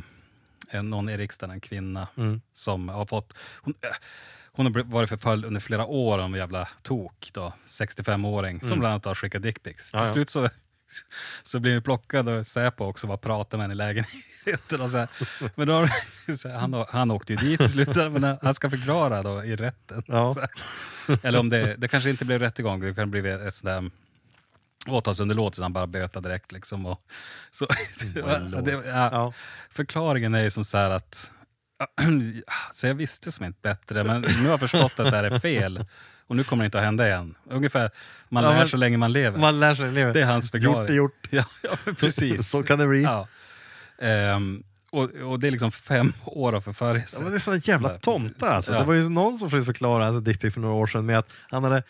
[0.70, 2.40] en någon i riksdagen, en kvinna, Mm.
[2.52, 3.34] som har fått...
[3.60, 3.88] Hon, eh,
[4.52, 8.92] hon har varit förföljd under flera år av en jävla tok, då, 65-åring, som bland
[8.92, 9.94] annat har skickat dickpics.
[9.94, 10.04] Mm.
[10.04, 10.48] Till slut så,
[11.42, 14.80] så blir vi plockade och Säpo också var pratar med henne i lägenheten.
[14.80, 15.08] Och så här.
[15.54, 15.88] Men då,
[16.36, 19.56] så här, han, han åkte ju dit i slutet, men han ska förklara då i
[19.56, 20.02] rätten.
[20.06, 20.34] Ja.
[21.22, 23.90] Eller om det, det kanske inte blev rättegång, det kan bli ett sånt där
[24.88, 26.52] åtalsunderlåtelse, han bara böta direkt.
[26.52, 27.00] Liksom och,
[27.50, 27.66] så,
[28.62, 29.32] det, ja, ja.
[29.70, 31.32] Förklaringen är ju som så här att,
[32.72, 35.38] så jag visste som inte bättre, men nu har jag förstått att det här är
[35.38, 35.84] fel.
[36.28, 37.34] Och nu kommer det inte att hända igen.
[37.50, 37.90] Ungefär,
[38.28, 39.38] man Ja, lär så länge man lever.
[39.38, 40.12] Man lär sig leva.
[40.12, 40.80] Det är hans förklaring.
[40.80, 41.26] Gjort är gjort.
[41.30, 41.44] Ja,
[41.84, 42.48] ja precis.
[42.50, 43.02] Så kan det bli.
[43.02, 43.28] Ja.
[43.98, 47.16] Ehm, och, och det är liksom fem år av förförelse.
[47.18, 48.72] Ja, men det är såna jävla tomtar alltså.
[48.72, 48.78] Ja.
[48.78, 51.28] Det var ju någon som försökte förklara hans dickpic för några år sedan med att
[51.50, 51.82] han hade,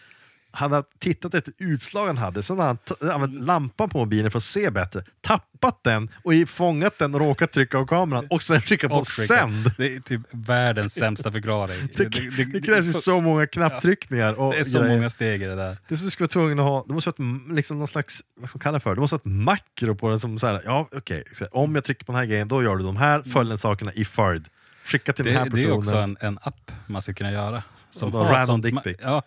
[0.50, 4.38] han hade tittat efter utslag han hade, sen hade han använt lampan på mobilen för
[4.38, 8.62] att se bättre, tappat den och fångat den och råkat trycka av kameran och sen
[8.62, 9.72] trycka på Och sänd.
[9.76, 11.88] Det är typ världens sämsta förklaring.
[11.96, 12.04] Det,
[12.52, 14.34] det, krävs ju så många knapptryckningar.
[14.34, 14.94] Och det är så grejer.
[14.96, 15.76] många steg i det där.
[15.88, 18.22] Det som du skulle vara tvungen att ha, du måste ha ett, liksom någon slags,
[18.40, 18.94] vad ska man kalla det för?
[18.94, 21.84] Du måste ha ett makro på den som så här, ja okej, här, om jag
[21.84, 24.46] trycker på den här grejen då gör du de här följande sakerna i följd.
[24.84, 25.78] Skicka till den här Det, det är personen.
[25.78, 27.62] också en, en app man ska kunna göra.
[27.90, 29.22] Som har random sånt dick ma-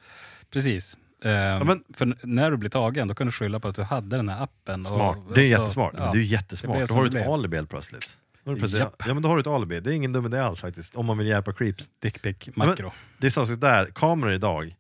[1.23, 1.31] pic?
[1.31, 4.15] Ja, men- för när du blir tagen, då kan du skylla på att du hade
[4.18, 4.85] den här appen.
[4.85, 5.18] Smart.
[5.27, 5.93] Och, det är så- jättesmart.
[5.98, 6.03] ja.
[6.03, 6.88] Det är Det jättesmart.
[6.89, 7.30] Då har du ett blev.
[7.30, 8.18] alibi helt plötsligt.
[8.43, 8.95] Då du plötsligt- Japp.
[9.07, 9.80] Ja men då har du ett alibi.
[9.80, 10.95] Det är ingen dum idé alls faktiskt.
[10.95, 11.84] Om man vill hjälpa creeps.
[12.02, 12.91] Dickpic Ja, men makro.
[13.18, 14.76] Det är så där, kameror idag,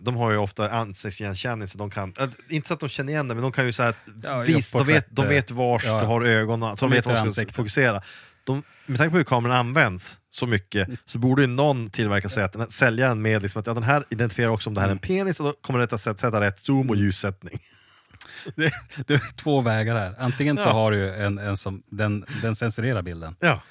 [0.00, 3.28] de har ju ofta ansiktsigenkänning så de kan, äh, inte så att de känner igen
[3.28, 6.00] det, men de kan ju säga att Ja, vis, de, vet, de vet vars ja.
[6.00, 8.02] du har ögon, och- så de, De vet var de hur ska fokusera.
[8.46, 12.46] De, med tanke på hur kameran används så mycket så borde ju någon tillverkare säga
[12.46, 14.88] att den här, säljaren med liksom att ja, den här identifierar också om det här
[14.88, 17.58] är en penis och då kommer det att sätta, rätt zoom och ljussättning.
[18.54, 18.70] Det,
[19.06, 20.14] det är två vägar här.
[20.18, 20.72] Antingen så Ja.
[20.72, 23.36] har du en, en som den, den censurerar bilden.
[23.40, 23.62] Ja,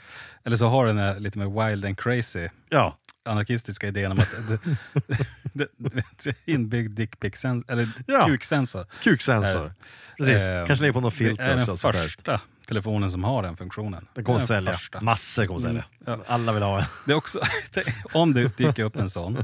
[0.46, 2.98] Eller så har den här lite mer wild and crazy ja.
[3.26, 4.30] anarkistiska idén om att
[5.54, 8.26] det, det, det, inbyggd dickpic-sensor, eller Ja.
[8.26, 8.86] kuksensor.
[9.04, 9.74] kuksensor.
[10.18, 11.92] Precis, Eh, kanske lägga på någon filter Det är den också.
[11.92, 14.08] första telefonen som har den funktionen.
[14.14, 14.74] Den kommer Det att sälja.
[14.74, 15.02] första.
[15.02, 15.86] Massor kommer att sälja.
[16.08, 16.34] Mm, ja.
[16.34, 16.86] Alla vill ha en.
[17.06, 17.40] Det är också,
[18.14, 19.44] om det dyker upp en sån,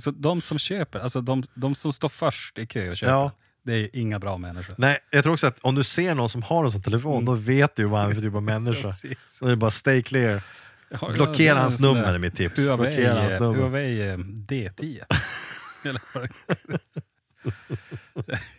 [0.00, 3.30] så de som köper, alltså de, de som står först i kö och köper, Ja.
[3.64, 4.74] det är inga bra människor.
[4.78, 7.34] Nej, jag tror också att om du ser någon som har en sån telefon, då
[7.34, 8.92] vet du vad han är för typ av människa.
[9.40, 10.42] Då är det bara stay clear.
[11.00, 12.58] Ja, Blockera det hans nummer där är mitt tips.
[12.58, 13.58] Huawei, Blockera hans nummer.
[13.58, 15.02] Huawei eh, D10.
[15.84, 16.78] Eller vad det-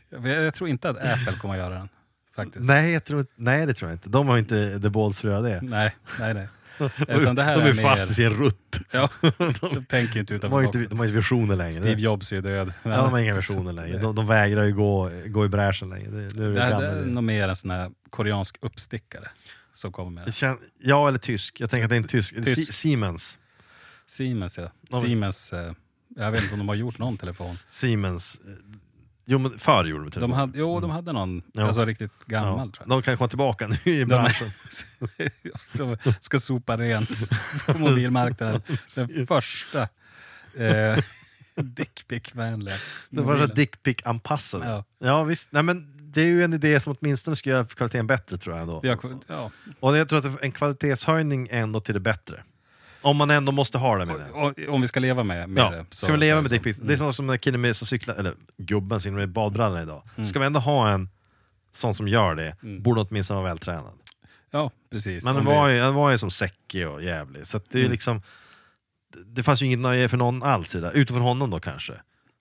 [0.10, 1.90] jag, jag tror inte att Apple kommer att göra den.
[2.44, 2.66] Faktiskt.
[2.68, 4.10] Nej, jag tror, nej, det tror jag inte.
[4.10, 5.60] De har inte the balls för det.
[5.62, 6.34] nej, nej.
[6.34, 6.48] nej.
[7.08, 8.80] Utan det här de är, är fast mer- i sin rutt.
[8.92, 9.10] Ja,
[9.74, 11.72] de tänker inte De utanför har inte, de har inte visioner längre.
[11.74, 12.74] Steve Jobs är död.
[12.84, 13.98] ja, de har inga visioner längre.
[14.00, 16.10] De, de vägrar ju gå, gå i bräschen längre.
[16.12, 19.28] Det, det, är Det, här, det är nog mer en sån här koreansk uppstickare
[19.74, 21.60] som kommer med Det ja, eller tysk.
[21.60, 22.36] Jag tänker att det är en tysk.
[22.36, 22.56] Tysk.
[22.68, 23.38] Si- Siemens.
[24.06, 24.64] Siemens ja.
[24.64, 25.74] Ja, men- Siemens, eh,
[26.18, 27.58] jag vet inte om de har gjort någon telefon.
[27.70, 28.40] Siemens.
[29.32, 31.66] Jo, men förr gjorde de De hade, jo, de hade någon, Ja.
[31.66, 32.40] alltså riktigt ja.
[32.40, 32.98] gammal tror jag.
[32.98, 34.48] De kan komma tillbaka nu i De, branschen.
[35.74, 37.10] de ska sopa rent
[37.66, 38.62] på mobilmarknaden.
[38.96, 39.88] Den första eh,
[40.56, 41.02] var
[43.10, 43.50] så mobilen.
[43.56, 44.66] dickpic-anpassade.
[44.70, 44.86] Ja.
[45.00, 45.24] Ja.
[45.24, 45.48] visst.
[45.52, 48.62] Nej, men det är ju en idé som åtminstone ska göra kvaliteten bättre tror jag
[48.62, 48.82] ändå.
[49.28, 49.52] Ja.
[49.80, 52.44] Och jag tror att en kvalitetshöjning är ändå till det bättre.
[53.02, 54.30] Om man ändå måste ha det med det.
[54.32, 55.86] Och- Om vi ska leva med, med Ja, det.
[55.90, 56.80] ska vi leva så med dickpics?
[56.80, 56.84] så.
[56.86, 60.04] Det är sånt som när killen med som cyklar, eller gubben som med badbrallorna idag.
[60.18, 60.28] Mm.
[60.28, 61.10] Ska vi ändå ha en
[61.72, 63.94] sån som gör det, borde åtminstone vara vältränad.
[64.52, 65.24] Ja, precis.
[65.24, 67.78] Men Om han var, ju, han var ju som säckig och jävlig, så att det
[67.78, 67.92] är Mm.
[67.92, 68.22] liksom
[69.26, 71.94] det- fanns ju inget nöje för någon alls i det, utom för honom då kanske.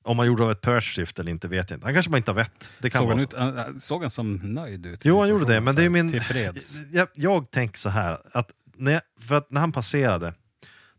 [0.04, 1.86] Om man gjorde av ett syfte eller inte vet jag inte.
[1.86, 2.70] Han kanske bara inte har vett.
[2.78, 3.36] Det kan Såg vara han, så.
[3.36, 5.06] ut, han- såg han som nöjd ut?
[5.06, 6.10] i Jo, han gjorde det, men så det är här, min...
[6.12, 6.78] Tillfreds.
[6.92, 10.34] Jag, jag tänker så här, att när, jag, för att när han passerade,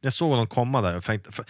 [0.02, 1.46] jag såg honom komma där, tänkte, för,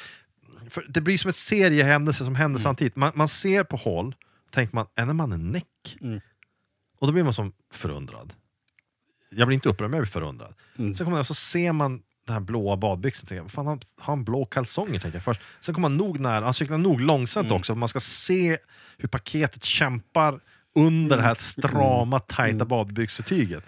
[0.69, 2.95] för det blir som ett serie händelser som händer samtidigt.
[2.95, 4.15] Man, man ser på håll,
[4.51, 5.97] tänker man, är den mannen näck?
[6.01, 6.19] Mm.
[6.99, 8.34] Och då blir man som förundrad.
[9.31, 10.53] Jag blir inte upprörd, men jag blir förundrad.
[10.77, 10.95] Mm.
[10.95, 13.81] Sen kommer man, så ser man den här blåa badbyxan, tänker jag, fan har han-
[13.97, 14.99] han blå kalsonger?
[14.99, 15.41] Tänker jag först.
[15.61, 17.57] Sen kommer man nog nära, han cyklar nog långsamt Mm.
[17.57, 18.57] också, för man ska se
[18.97, 20.39] hur paketet kämpar
[20.76, 23.63] under det här strama, tajta badbyxetyget.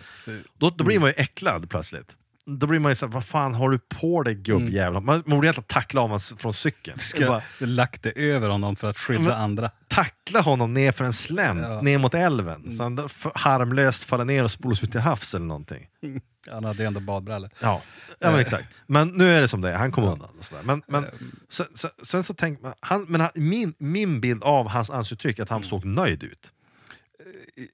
[0.58, 2.16] Då, då blir man ju äcklad plötsligt.
[2.46, 4.94] Då blir man ju såhär, vad fan har du på dig gubbjävel?
[4.94, 6.98] Man, man borde egentligen tackla honom från cykeln.
[7.18, 9.72] Du är bara, ska lagt det över honom för att skydda Men- andra.
[9.88, 11.82] tackla honom ner för en slänt, Ja.
[11.82, 12.78] ner mot älven.
[12.78, 15.86] Så han harmlöst faller ner och spolas ut till havs eller någonting.
[16.52, 17.50] Han hade ju ändå badbrallor.
[17.62, 17.82] Ja,
[18.20, 18.32] ja Eh.
[18.32, 18.70] men exakt.
[18.88, 20.30] Men nu är det som det är, han kom undan.
[20.40, 20.62] Och sådär.
[20.64, 21.06] Men, men,
[21.50, 25.40] sen, sen, sen så tänker man, han, men han, min, min bild av hans ansiktsuttryck
[25.40, 26.52] är att han såg nöjd ut.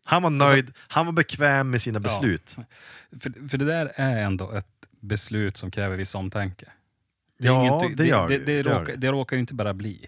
[0.05, 2.55] Han var nöjd, han var bekväm med sina beslut.
[3.19, 4.65] För, för det där är ändå ett
[5.01, 6.65] beslut som kräver viss omtanke.
[7.39, 9.11] Det, Ja, inget- det gör det, det, det, det råkar, det.
[9.11, 10.05] råkar ju inte bara bli.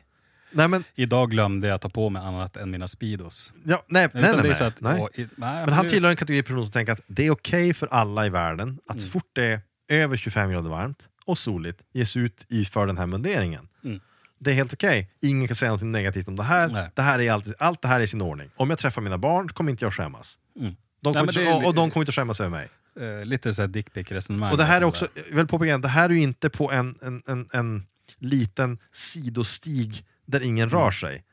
[0.51, 3.53] Nej, men, Idag glömde jag ta på mig annat än mina Speedos.
[3.63, 4.99] ja, nej, nej, nej, nej, så att, nej.
[5.01, 7.31] åh, i, nej, Men han nu- tillhör en kategori person som tänker att det är
[7.31, 9.11] okej för alla i världen att så Mm.
[9.11, 9.61] fort det är
[10.01, 13.67] över 25 grader varmt och soligt ges ut i för den här munderingen.
[13.83, 13.99] Mm.
[14.39, 15.11] Det är helt okej.
[15.21, 16.67] Ingen kan säga något negativt om det här.
[16.67, 16.89] Nej.
[16.95, 18.49] Det här är alltid, allt det här är i sin ordning.
[18.55, 20.37] Om jag träffar mina barn kommer inte jag skämmas.
[20.59, 20.75] Mm.
[21.01, 22.69] De Nej, inte, och, och de kommer inte skämmas över mig.
[22.99, 24.51] Eh, lite så här dickpic-resonemang.
[24.51, 26.95] Och det här är också, jag vill påpeka, det här är ju inte på en,
[27.01, 27.83] en, en, en
[28.17, 31.23] liten sidostig där ingen rör sig.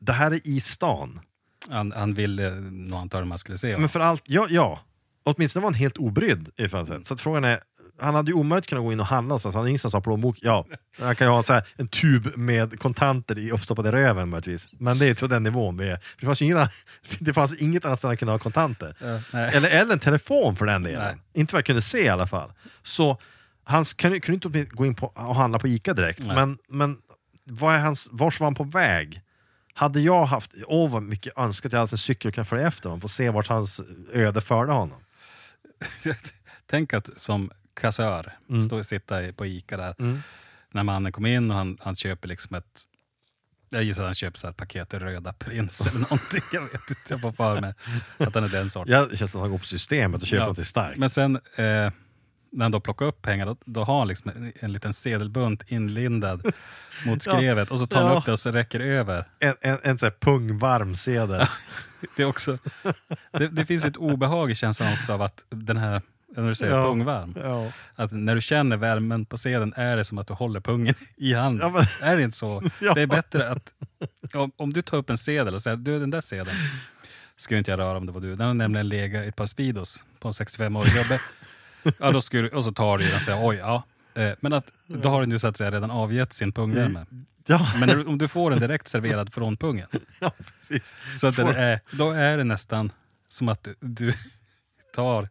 [0.00, 1.20] Det här är i stan.
[1.70, 3.78] Han, han ville nog antagligen man skulle se.
[3.78, 4.80] Men för allt, ja, ja.
[5.24, 7.06] Åtminstone var han helt obrydd i fallet.
[7.06, 7.60] Så frågan är,
[7.98, 10.10] han hade ju omöjligt kunnat gå in och handla någonstans, han hade ingenstans att ha
[10.10, 10.38] plånbok.
[10.40, 10.66] Ja,
[11.00, 14.68] han kan ju ha en, så här, en tub med kontanter i uppstoppade röven möjligtvis.
[14.72, 16.00] Men det är till den nivån vi är.
[16.20, 16.68] Det fanns, inga,
[17.18, 18.96] det fanns inget annat ställe han kunde ha kontanter.
[19.00, 21.02] Ja, eller, eller en telefon för den delen.
[21.02, 21.16] Nej.
[21.42, 22.52] Inte vad jag kunde se i alla fall.
[22.82, 23.20] Så
[23.64, 26.26] han kunde, kunde inte gå in på, och handla på Ica direkt.
[26.26, 26.36] Nej.
[26.36, 26.96] Men, men
[27.44, 29.22] vad är hans, vars var han på väg?
[29.74, 32.88] Hade jag haft, åh vad mycket önskat jag hade en cykel och kunna följa efter
[32.88, 33.80] honom, få se vart hans
[34.12, 34.98] öde förde honom.
[36.66, 37.50] Tänk att som
[37.80, 38.60] kassör, Mm.
[38.60, 39.94] stå sitta på Ica där,
[40.72, 42.82] när mannen kommer in och han, han köper liksom ett
[43.70, 46.40] jag gissar att han köper så här ett paket Röda Prins eller någonting.
[46.52, 47.74] Jag vet inte, jag får för mig
[48.18, 48.92] att han är den sorten.
[48.92, 50.48] Jag känns som att han går på systemet och köper Ja.
[50.48, 50.98] något starkt.
[50.98, 51.42] Men sen eh,
[52.52, 55.62] när han då plockar upp pengar, då, då har han liksom en, en liten sedelbunt
[55.70, 56.46] inlindad
[57.06, 58.18] mot skrevet och så tar han Ja.
[58.18, 59.28] upp det och så räcker det över.
[59.38, 61.46] En, en, en sån här pungvarm sedel.
[62.16, 62.58] Det, är också,
[63.32, 66.02] det, det finns ett obehag i känslan också av att den här,
[66.36, 66.82] när du säger Ja.
[66.82, 67.72] pungvarm, Ja.
[67.94, 71.34] att när du känner värmen på sedeln är det som att du håller pungen i
[71.34, 71.66] handen.
[71.74, 72.60] Ja, men- Är det inte så?
[72.94, 73.74] Det är bättre att,
[74.34, 76.56] om, om du tar upp en sedel och säger du den där sedeln
[77.36, 78.36] skulle inte jag röra om det var du.
[78.36, 81.20] Den har nämligen legat i ett par Speedos på en 65-årig gubbe.
[81.98, 83.82] Ja, då skulle, och så tar du den och säger oj, ja.
[84.14, 87.06] Eh, Men att, då har den ju så att säga redan avgett sin pungvärme.
[87.46, 89.86] Ja, Men om du får den direkt serverad från pungen,
[90.20, 90.32] ja,
[91.16, 92.92] så att är, då är det nästan
[93.28, 94.12] som att du, du
[94.94, 95.28] tar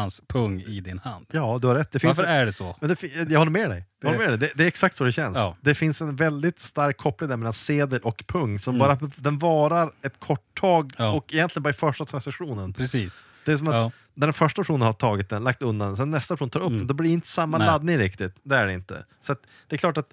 [0.00, 1.26] hans pung i din hand.
[1.32, 1.92] Ja, du har rätt.
[1.92, 2.76] Det finns Varför är det så?
[2.80, 3.84] Men det, jag håller med dig.
[4.00, 4.38] Jag håller med dig.
[4.38, 5.36] Det, det är exakt så det känns.
[5.36, 5.56] Ja.
[5.60, 8.86] Det finns en väldigt stark koppling där mellan sedel och pung som Mm.
[8.98, 11.12] bara den varar ett kort tag Ja.
[11.12, 12.72] och egentligen bara i första transaktionen.
[12.72, 13.24] Precis.
[13.44, 13.90] Det är som att Ja.
[14.14, 16.86] när den första personen har tagit den, lagt undan sen nästa person tar upp den,
[16.86, 17.66] då blir det inte samma Mm.
[17.66, 17.72] Nej.
[17.72, 18.34] laddning riktigt.
[18.42, 19.04] Det är det inte.
[19.20, 19.36] Så
[19.68, 20.08] det är klart att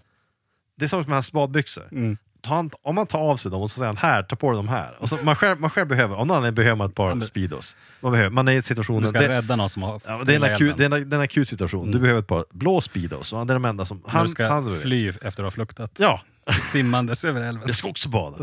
[0.78, 1.88] det är som med hans badbyxor.
[1.92, 2.18] Mm.
[2.46, 4.58] Ta om man tar av sig dem och så säger han här, ta på dig
[4.58, 4.92] de här.
[5.00, 7.76] Och så man, själv, man själv behöver, om någon behöver man ett par Speedos.
[8.00, 9.02] Man, behöver, man är i situationen...
[9.02, 11.10] Du ska det- rädda någon som har Ja, det, är en akut, det, är en,
[11.10, 11.92] det är en akut situation.
[11.92, 13.30] Du behöver ett par blå Speedos.
[13.32, 14.02] Det är de enda som...
[14.08, 15.92] Han, du ska han, fly efter att ha fluktat.
[16.00, 16.22] Ja,
[16.62, 17.64] Simmandes över älven.
[17.68, 18.38] jag ska också bada.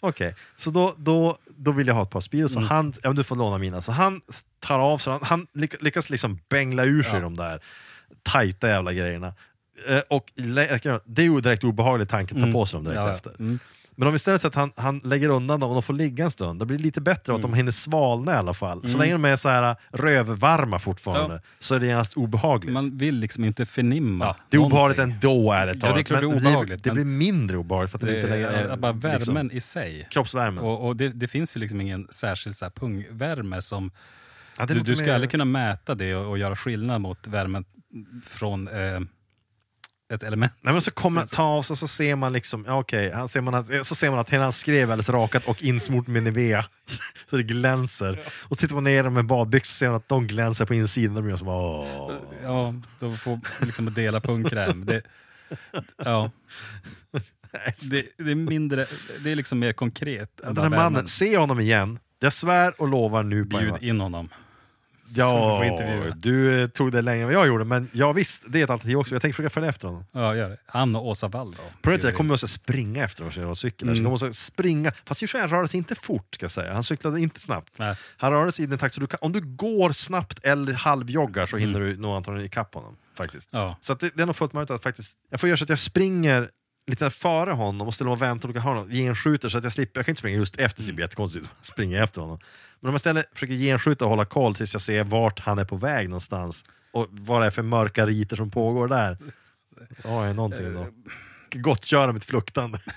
[0.00, 2.56] Okej, så då, då, då vill jag ha ett par Speedos.
[2.56, 2.68] Mm.
[2.68, 3.80] Han, ja, du får låna mina.
[3.80, 4.20] Så han
[4.60, 7.20] tar av sig, han, han lyck- lyckas liksom bängla ur sig Ja.
[7.20, 7.60] de där
[8.22, 9.34] tajta jävla grejerna.
[9.88, 13.08] Eh, och det är ju direkt obehaglig tanke att ta på sig dem direkt Mm.
[13.10, 13.34] Ja, efter.
[13.40, 13.58] mm.
[14.00, 16.30] Men om istället så att han, han lägger undan dem och de får ligga en
[16.30, 17.36] stund, då blir det lite bättre Mm.
[17.36, 18.88] att de hinner svalna i alla fall.
[18.88, 21.40] Så länge de är så här rövvarma fortfarande, Ja.
[21.58, 22.72] så är det genast obehagligt.
[22.72, 26.02] Man vill liksom inte förnimma Ja, det är obehagligt ändå är det Ja, det är
[26.02, 28.76] klart det är obehagligt, Det, blir mindre obehagligt för att det, Det inte längre är
[28.76, 30.08] bara värmen liksom, i sig.
[30.10, 30.64] kroppsvärmen.
[30.64, 33.90] Och, och det, det finns ju liksom ingen särskild så här pungvärme som...
[34.58, 37.26] Ja, det Du, du ska med- aldrig kunna mäta det och, och göra skillnad mot
[37.26, 37.64] värmen
[38.24, 39.00] från eh,
[40.12, 40.52] ett element.
[40.60, 43.28] Nej, men så kommer ta av sig och så ser man liksom, ja, okej, han
[43.28, 46.22] ser man att, så ser man att hela hans skrev alldeles rakat och insmort med
[46.22, 46.64] Nivea.
[47.30, 48.20] så det glänser.
[48.28, 51.28] Och så tittar man ner med badbyxor så ser man att de glänser på insidan.
[51.28, 52.12] Man som, åh.
[52.42, 54.84] Ja, då får liksom dela pungkräm.
[54.84, 55.02] Det,
[55.96, 56.30] ja,
[57.90, 58.86] det, det är mindre,
[59.24, 60.40] det är liksom mer konkret.
[60.44, 61.98] Den bara här mannen, se honom igen.
[62.20, 64.28] Jag svär och lovar nu Bjud in honom.
[65.08, 68.60] Så Ja, du eh, tog det längre än vad jag gjorde, men ja visst, det
[68.60, 69.14] är ett alternativ också.
[69.14, 70.04] Jag tänkte försöka följa efter honom.
[70.12, 70.56] Ja, gör det.
[70.66, 71.62] Han och Åsa Wall då.
[71.82, 73.88] Problemet är att jag kommer måste springa efter honom, jag har cykel.
[73.88, 73.96] Mm.
[73.96, 74.92] Så jag måste springa.
[75.04, 76.72] Fast Joshua rörde sig inte fort, ska jag säga.
[76.72, 77.72] Han cyklade inte snabbt.
[77.76, 77.96] Nej.
[78.16, 81.46] Han rörde sig i den takt så du kan, om du går snabbt eller halvjoggar
[81.46, 82.96] så hinner du nog antagligen ikapp honom.
[83.16, 83.52] Faktiskt.
[83.52, 83.66] Mm.
[83.66, 83.76] Ja.
[83.80, 85.70] Så att det, det är nog fullt möjligt att faktiskt, jag får göra så att
[85.70, 86.50] jag springer
[86.88, 89.98] lite före honom och ställer mig och väntar och honom, genskjuter så att jag slipper,
[89.98, 92.38] jag kan inte springa just efter, så det blir jättekonstigt att springa efter honom.
[92.80, 95.64] Men om jag istället försöker genskjuta och hålla koll tills jag ser vart han är
[95.64, 99.18] på väg någonstans och vad det är för mörka riter som pågår där.
[100.04, 100.86] Ja, är någonting då.
[101.52, 102.80] Gottgöra mitt fluktande.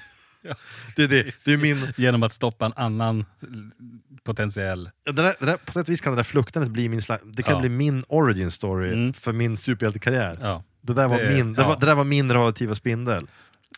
[0.95, 3.25] Det är, det, det är min, Genom att stoppa en annan
[4.23, 4.89] potentiell...
[5.05, 7.31] det där, det där, på sätt och vis kan det där fluktandet bli min, sla-
[7.33, 7.59] det kan Ja.
[7.59, 9.13] bli min origin story Mm.
[9.13, 10.37] för min superhjältekarriär.
[10.41, 11.67] Ja, Det där var, Det- min, det, ja.
[11.67, 13.27] var, det där var min radioaktiva spindel.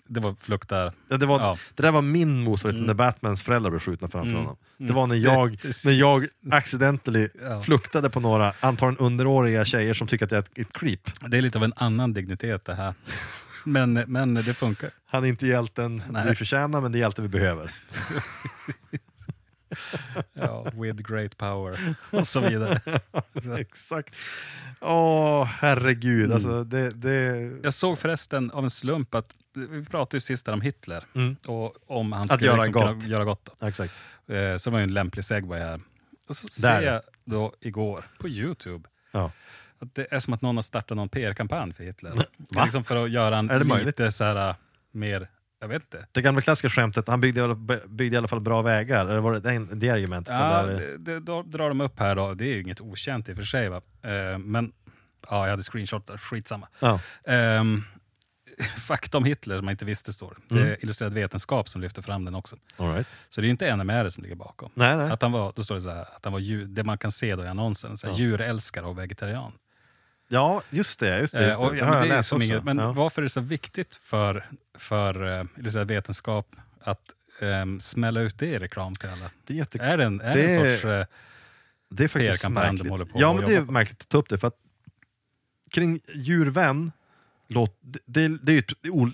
[0.07, 0.93] Det var fluktar.
[1.09, 1.57] Ja, det, var, Ja.
[1.75, 4.41] det där var min motsvarighet när Batmans föräldrar blev skjutna framför Mm.
[4.41, 4.57] honom.
[4.77, 6.21] Det var när jag, när jag
[6.51, 7.61] accidentally Ja.
[7.61, 10.99] fluktade på några, antagligen underåriga tjejer som tycker att jag är ett, ett creep.
[11.27, 12.93] Det är lite av en annan dignitet det här.
[13.65, 14.89] Men, men det funkar.
[15.05, 16.29] Han är inte hjälten Nej.
[16.29, 17.71] vi förtjänar, men det är hjälten vi behöver.
[20.33, 22.81] Ja, with great power och så vidare.
[23.43, 23.53] Så.
[23.57, 24.15] Exakt.
[24.81, 26.23] Åh, herregud.
[26.25, 26.33] Mm.
[26.35, 27.51] Alltså, det, det...
[27.63, 31.35] Jag såg förresten av en slump att, vi pratade ju sist där om Hitler Mm.
[31.45, 33.03] och om han Att skulle göra liksom gott.
[33.07, 33.61] göra gott.
[33.61, 33.93] Exakt.
[34.27, 35.79] Eh, Så var ju en lämplig segway här.
[36.29, 36.79] Och så Där.
[36.79, 39.31] ser jag då igår på Youtube Ja.
[39.79, 42.13] att det är som att någon har startat någon PR-kampanj för Hitler.
[42.63, 43.85] Liksom för att göra en möjligt?
[43.85, 44.55] lite så här, äh,
[44.91, 45.27] mer
[45.61, 46.05] Jag vet inte.
[46.11, 47.55] Det gamla klassiska skämtet, han byggde,
[47.87, 49.05] byggde i alla fall bra vägar.
[49.05, 50.33] Eller var det det, argumentet?
[50.33, 52.33] Ja, det, det, då drar de upp här då.
[52.33, 53.69] Det är ju inget okänt i och för sig.
[53.69, 53.81] Va?
[54.01, 54.71] Eh, men
[55.29, 56.67] ja, jag hade screenshot där, skitsamma.
[56.79, 56.99] Ja.
[57.27, 57.81] Ehm,
[58.77, 60.55] fakta om Hitler som man inte visste står det.
[60.55, 60.65] Mm.
[60.65, 62.55] Det är Illustrerad Vetenskap som lyfter fram den också.
[62.77, 63.07] Right.
[63.29, 64.71] Så det är inte NMR som ligger bakom.
[64.73, 65.11] Nej, nej.
[65.11, 67.11] Att han var, då står det så här, att han var djur, det man kan
[67.11, 69.51] se då i annonsen, så här, djurälskare och vegetarian.
[70.27, 71.19] Ja, just det.
[71.19, 71.77] Just det, just Eh, och, det.
[71.77, 72.91] ja, har men det är inget, men ja.
[72.91, 74.45] varför är det så viktigt för,
[74.77, 77.01] för uh, Illustrerad Vetenskap att
[77.41, 79.31] ehm, smälla ut det i reklam till alla?
[79.47, 79.79] det är, jätte...
[79.79, 80.85] Är det en, är det en sorts...
[80.85, 81.05] eh,
[81.89, 82.91] det är faktiskt PR-kampanj de märkligt.
[82.91, 84.37] håller på ja, men det är märkligt att ta upp det.
[84.37, 84.57] För att
[85.71, 86.91] kring djurvän,
[87.47, 88.21] låt, det, det,
[88.57, 88.63] är,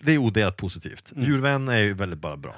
[0.05, 1.11] det, är odelat positivt.
[1.15, 1.29] Mm.
[1.29, 2.55] Djurvän är ju väldigt bara bra.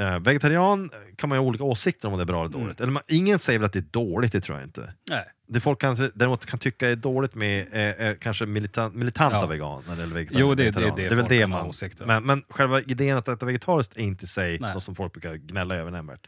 [0.00, 2.62] Eh, vegetarian kan man ju ha olika åsikter om det är bra eller Mm.
[2.66, 2.80] dåligt.
[2.80, 4.94] Eller man, ingen säger väl att det är dåligt, det tror jag inte.
[5.10, 5.24] nej.
[5.50, 9.46] Det folk kanske, däremot kan tycka är dåligt med är, är kanske militan, militanta Ja.
[9.46, 10.96] veganer eller vegetar- Jo, det- det är vegetarianer.
[10.96, 11.72] det det är väl det kan man...
[12.06, 14.74] Men, men själva idén att äta vegetariskt är inte i sig Nej.
[14.74, 16.26] något som folk brukar gnälla över nämnvärt.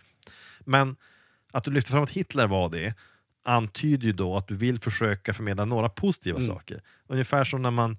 [0.64, 0.96] Men
[1.52, 2.94] att du lyfter fram att Hitler var det
[3.44, 6.48] antyder ju då att du vill försöka förmedla några positiva Mm.
[6.48, 6.82] saker.
[7.08, 7.98] Ungefär som när man,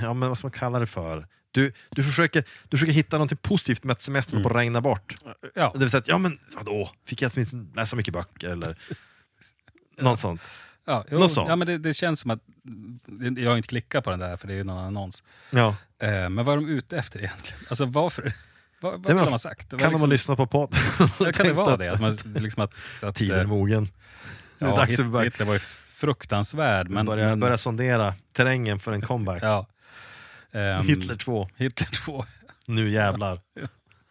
[0.00, 1.26] ja men vad ska man kalla det för?
[1.50, 4.42] Du, du, försöker, du försöker hitta något positivt med att semestern Mm.
[4.42, 5.14] på att regna bort.
[5.54, 5.70] Ja.
[5.72, 7.32] Det vill säga att, ja men vadå, fick jag
[7.74, 8.76] läsa mycket böcker eller
[9.98, 10.40] något sånt.
[10.86, 11.48] Ja, jo, Något sånt.
[11.48, 12.40] ja, men det, det känns som att...
[13.36, 15.24] Jag har inte klickat på den där för det är ju någon annons.
[15.50, 15.76] Ja.
[16.02, 17.60] Eh, men vad är de ute efter egentligen?
[17.68, 18.32] Alltså varför?
[18.80, 19.70] Vad, vad vill de ha sagt?
[19.70, 20.80] Kan liksom, man lyssna på podden?
[21.20, 21.92] ja, kan det vara det?
[21.92, 22.72] Att man, liksom att,
[23.02, 23.82] att, Tiden är eh, mogen.
[24.58, 24.84] Är det ja,
[25.22, 26.88] Hitler var ju fruktansvärd.
[26.90, 29.42] Men, börja, men, börja sondera terrängen för en comeback.
[29.42, 29.66] ja.
[30.56, 32.24] Ehm, Hitler 2, Hitler 2.
[32.66, 33.40] nu jävlar.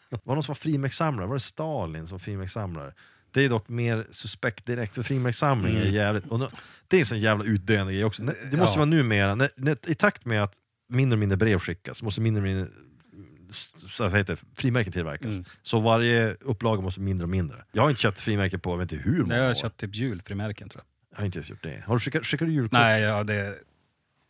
[0.09, 1.27] Var det någon som var frimärkssamlare?
[1.27, 2.93] Var det Stalin som frimärkssamlare?
[3.31, 5.93] Det är dock mer suspekt direkt, för frimärkssamling är Mm.
[5.93, 6.27] jävligt...
[6.27, 6.47] Och nu,
[6.87, 8.23] det är en sån jävla utdöende grej också.
[8.23, 8.75] Det måste Ja.
[8.75, 10.53] vara numera, när, när, i takt med att
[10.89, 12.67] mindre och mindre brev skickas, måste mindre och mindre
[13.89, 15.31] så heter det, frimärken tillverkas.
[15.31, 15.45] Mm.
[15.61, 17.65] Så varje upplaga måste mindre och mindre.
[17.71, 19.53] Jag har inte köpt frimärken på jag vet inte hur många Jag har år.
[19.53, 21.15] köpt typ julfrimärken tror jag.
[21.15, 21.83] Jag har inte ens gjort det.
[21.87, 22.71] Har du skickat, skickar du julkort?
[22.71, 23.55] Nej, ja, det,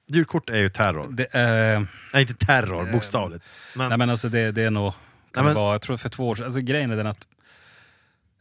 [0.07, 1.07] Julkort är ju terror.
[1.11, 1.88] det är...
[2.14, 3.45] Nej, inte terror, bokstavligt.
[3.76, 4.99] Men, Nej men alltså det, det är nog, kan
[5.36, 7.27] Nej, det men- vara, jag tror för två år sedan, alltså grejen är den att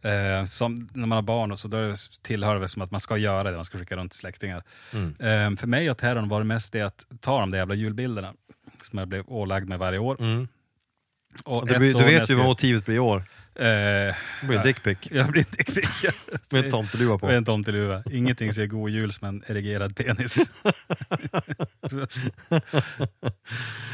[0.02, 3.16] eh, som, när man har barn och så då tillhör det som att man ska
[3.16, 4.62] göra det, man ska skicka runt till släktingar.
[4.92, 5.08] Mm.
[5.08, 8.34] Eh, för mig har terrorn varit mest det att ta de där jävla julbilderna
[8.82, 10.16] som jag blev ålagd med varje år.
[10.20, 10.48] Mm.
[11.44, 13.24] Och du, du vet ju vad motivet blir i år.
[13.56, 16.04] Eh, Det blir en dickpic jag blir en dickpic.
[16.52, 17.26] med en tomteluva på.
[17.26, 18.02] Med en tomteluva.
[18.10, 20.50] Ingenting säger god jul som en erigerad penis.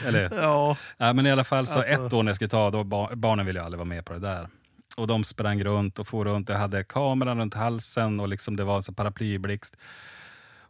[0.07, 2.71] Eller Ja, Nej, men i alla fall så Alltså- ett år när jag skulle ta,
[2.71, 4.49] då bar, barnen ville ju aldrig vara med på det där.
[4.97, 6.49] Och de sprang runt och for runt.
[6.49, 9.77] Jag hade kameran runt halsen och liksom det var en paraplyblixt.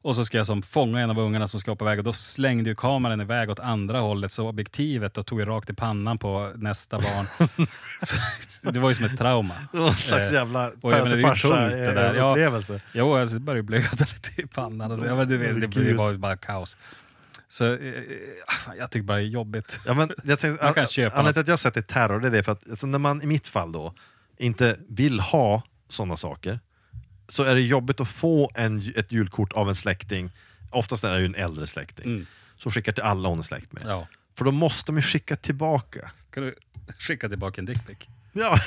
[0.03, 2.13] Och så ska jag som fånga en av ungarna som ska på väg och då
[2.13, 6.19] slängde ju kameran iväg åt andra hållet så objektivet och tog ju rakt i pannan
[6.19, 7.27] på nästa barn.
[8.03, 9.55] så, det var ju som ett trauma.
[9.73, 10.71] någon slags Eh, jävla
[11.11, 11.23] det
[11.77, 12.15] det där.
[12.15, 12.37] Ja.
[12.93, 14.93] Jo, alltså, det började blöda lite i pannan.
[14.93, 16.79] Och så, ja, det, det, det, det var bara kaos.
[17.49, 17.95] Så eh,
[18.79, 19.81] jag tycker bara det är jobbigt.
[19.87, 22.31] Ja, men jag tänkte, Man kan köpa Anledningen till att jag sätter terror det är
[22.31, 23.95] det för att alltså, när man i mitt fall då
[24.39, 26.61] inte vill ha sådana saker
[27.31, 30.31] så är det jobbigt att få en, ett julkort av en släkting,
[30.71, 32.27] oftast är det ju en äldre släkting, Mm.
[32.57, 33.83] som skickar till alla hon är släkt med.
[33.87, 34.07] Ja.
[34.39, 36.11] För då måste man skicka tillbaka.
[36.31, 36.55] Kan du
[36.99, 37.99] skicka tillbaka en dickpic?
[38.33, 38.59] Ja.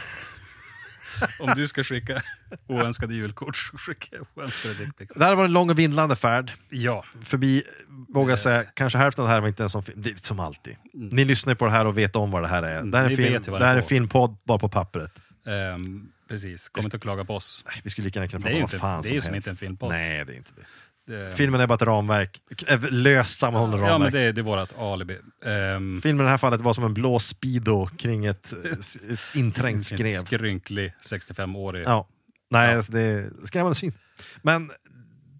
[1.39, 2.21] Om du ska skicka
[2.67, 5.13] oönskade julkort så skickar jag oönskade dickpics.
[5.15, 6.51] Det här var en lång och vindlande färd.
[6.69, 7.03] Ja.
[7.21, 7.63] Förbi,
[8.09, 10.01] vågar jag säga, kanske hälften av det här var inte en sån film.
[10.01, 10.75] Det som alltid.
[10.93, 12.83] Ni lyssnar på det här och vet om vad det här är.
[12.83, 15.11] Det här är en, Ni film, det här är en filmpodd bara på pappret.
[15.47, 17.63] Ehm, precis, kom inte att klaga på oss.
[17.67, 19.35] Nej, Vi skulle lika gärna kunna prata ju vad inte- fan det är ju som
[19.35, 19.89] inte en filmpodd.
[19.89, 20.65] Nej, det är inte det.
[21.05, 22.41] Det, Filmen är bara ett ramverk.
[22.67, 24.11] Ett löst sammanhållet ja, men ramverk.
[24.13, 25.17] det, det är vårt alibi.
[25.45, 29.75] Ehm, Filmen i det här fallet var som en blå Speedo kring ett, ett inträngt
[29.91, 30.17] en skrev.
[30.17, 31.83] skrynklig 65-årig.
[31.87, 32.07] Ja.
[32.51, 32.77] Nej, Ja.
[32.77, 33.93] alltså det är skrämmande syn.
[34.41, 34.71] Men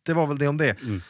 [0.04, 0.82] det var väl det om det.
[0.82, 1.02] Mm.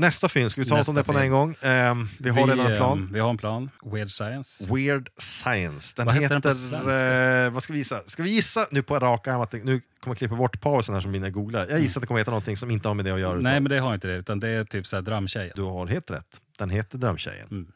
[0.00, 1.54] Nästa film, ska vi ta oss om det på en gång?
[1.60, 2.98] Ehm, vi har redan en plan.
[2.98, 3.70] ehm, vi har en plan.
[3.84, 4.74] Weird Science.
[4.74, 5.92] Weird Science.
[5.96, 6.28] Den Vad heter...
[6.28, 7.06] den på svenska?
[7.44, 8.02] eh, vad ska vi gissa?
[8.06, 10.94] Ska vi gissa nu på rak arm att det, nu kommer jag klippa bort pausen
[10.94, 11.66] här som mina googlar.
[11.70, 13.32] Jag gissar att det kommer heta någonting som inte har med det att göra.
[13.32, 14.14] Nej, utan- men det har inte det.
[14.16, 15.52] Utan det är typ så här drömtjejen.
[15.56, 16.26] Du har helt rätt.
[16.58, 17.46] Den heter Drömtjejen.
[17.50, 17.66] Mm.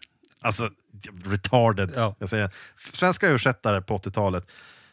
[0.40, 0.68] Alltså,
[1.24, 1.92] retarded.
[1.96, 2.16] Ja.
[2.18, 2.50] Jag säger.
[2.92, 4.46] Svenska översättare på 80-talet,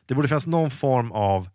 [0.06, 1.50] det borde finnas någon form av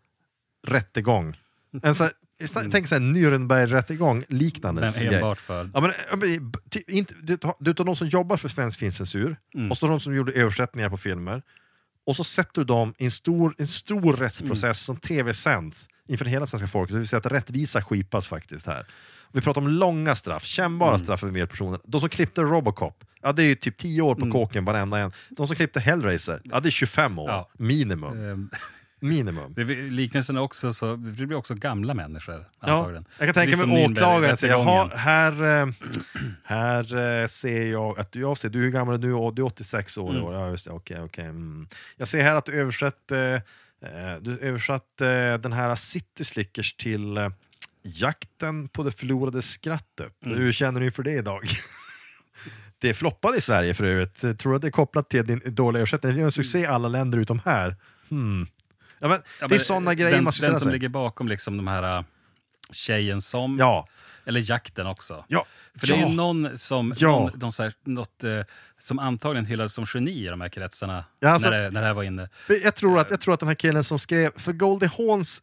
[0.66, 1.34] rättegång.
[1.82, 2.08] En så
[2.40, 4.92] här, Tänk såhär Nürnberg-rättegång liknande.
[5.00, 5.70] Men enbart för...
[5.74, 5.92] Ja, men,
[6.88, 9.70] inte, du, tar- du tar de som jobbar för svensk filmcensur, Mm.
[9.70, 11.42] och så de som gjorde översättningar på filmer,
[12.06, 14.16] och så sätter du dem i en stor, en stor Mm.
[14.16, 16.90] rättsprocess som tv-sänds inför hela svenska folket.
[16.90, 18.86] Så det vill säga att rättvisa skipas faktiskt här.
[19.32, 21.04] Vi pratar om långa straff, kännbara Mm.
[21.04, 21.80] straff för mer personer.
[21.84, 24.32] De som klippte Robocop, ja det är ju typ 10 år på Mm.
[24.32, 25.12] kåken varenda en.
[25.30, 27.30] De som klippte Hellraiser, ja det är 25 år.
[27.30, 27.50] Ja.
[27.58, 28.50] Minimum.
[29.00, 29.54] Minimum.
[29.54, 33.04] Det, liknelsen är också så, det blir också gamla människor Ja, antagligen.
[33.18, 34.98] jag kan tänka Precis som mig åklagaren jaha, rättegången.
[34.98, 35.68] här, eh,
[36.44, 39.08] här eh, ser jag att du, ser, du är hur gammal är du?
[39.08, 40.24] Du är 86 år i Mm.
[40.28, 40.34] år.
[40.34, 41.24] Ja, just det, okej, okej.
[41.24, 41.68] Mm.
[41.96, 43.40] Jag ser här att du översatt, eh, eh,
[44.20, 47.28] du översatt eh, den här City Slickers till eh,
[47.82, 50.24] Jakten på det förlorade skrattet.
[50.26, 50.38] Mm.
[50.38, 51.40] Hur känner du inför det idag?
[52.78, 54.38] Det floppade i Sverige för övrigt.
[54.38, 56.14] Tror att det är kopplat till din dåliga översättning.
[56.14, 57.76] Det är en succé i alla länder utom här.
[58.08, 58.46] Hmm.
[58.98, 60.72] Ja, men, Ja, det är sådana grejer den, man ska Den som sig.
[60.72, 62.04] ligger bakom liksom de här äh,
[62.70, 63.88] tjejen som, Ja,
[64.26, 65.24] eller jakten också.
[65.28, 65.46] ja,
[65.78, 67.30] För det är ju någon som, Ja.
[67.40, 68.30] någon, här, något, eh,
[68.78, 71.94] som antagligen hyllades som geni i de här kretsarna alltså- när, det, när det här
[71.94, 72.28] var inne.
[72.62, 75.42] Jag tror, att, jag tror att den här killen som skrev, för Goldie Hawns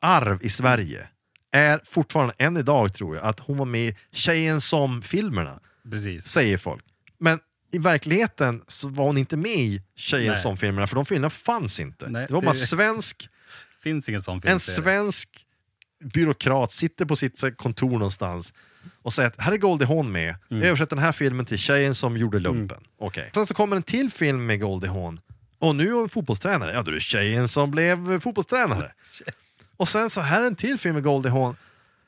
[0.00, 1.08] arv i Sverige
[1.52, 6.28] är fortfarande, än idag tror jag, att hon var med i Tjejen som-filmerna, Precis.
[6.28, 6.84] säger folk.
[7.18, 7.38] Men
[7.72, 10.42] i verkligheten så var hon inte med i Tjejen Nej.
[10.42, 12.08] som-filmerna, för de filmerna fanns inte.
[12.08, 13.28] Nej, det var bara det- svensk,
[13.82, 14.84] finns ingen sån en filmserie.
[14.84, 15.46] svensk
[16.04, 18.52] byråkrat sitter på sitt kontor någonstans
[19.02, 21.94] och säger att här är Goldie Hawn med, jag översätter den här filmen till Tjejen
[21.94, 22.80] som gjorde lumpen.
[22.98, 23.30] Okej.
[23.34, 25.20] Sen så kommer en till film med Goldie Hawn,
[25.58, 26.72] och nu är hon fotbollstränare.
[26.74, 28.92] Ja, då är det Tjejen som blev fotbollstränare.
[29.76, 31.56] Och sen så här är en till film med Goldie Hawn.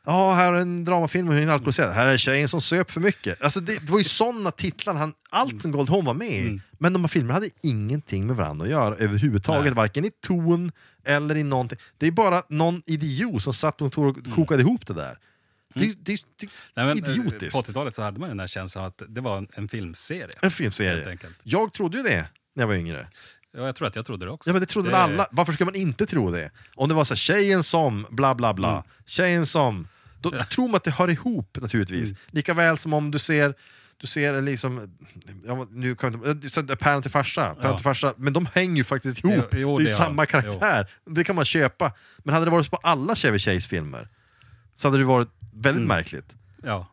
[0.06, 1.94] Ja, här är en dramafilm hur en alkoholiserad.
[1.94, 3.42] Här är tjejen som söp för mycket.
[3.42, 6.60] Alltså det, det var ju sådana titlar, han, allt som Goldie Hawn var med i.
[6.78, 9.64] Men de här filmerna hade ingenting med varandra att göra överhuvudtaget.
[9.64, 9.74] Nej.
[9.74, 10.72] Varken i ton
[11.04, 11.78] eller i någonting.
[11.98, 13.94] Det är bara någon idiot som satt och
[14.34, 15.18] kokade ihop det där.
[15.74, 15.94] Det, det,
[16.40, 17.66] det, Nej, men, eh, idiotiskt.
[17.66, 20.34] På 80-talet så hade man den här känslan att det var en, en filmserie.
[20.42, 21.18] En filmserie.
[21.42, 23.08] Jag trodde ju det när jag var yngre.
[23.56, 24.50] Ja, jag tror att jag trodde det också.
[24.50, 25.26] Ja men det trodde Det- alla.
[25.32, 26.50] Varför ska man inte tro det?
[26.74, 28.82] Om det var så här, tjejen som bla bla bla, Mm.
[29.06, 29.88] tjejen som...
[30.22, 32.10] Då tror man att det hör ihop naturligtvis.
[32.10, 32.16] Mm.
[32.30, 33.54] Lika väl som om du ser
[33.96, 34.90] du ser liksom,
[35.46, 37.76] ja, nu kan jag inte, päron till farsa, päron Ja.
[37.78, 39.34] till farsa, men de hänger ju faktiskt ihop.
[39.52, 40.86] Jo, jo, det är det samma karaktär.
[41.06, 41.92] Det kan man köpa.
[42.18, 44.08] Men hade det varit på alla Chevy Chase-filmer
[44.74, 45.88] så hade det varit väldigt Mm.
[45.88, 46.34] märkligt.
[46.62, 46.86] Ja,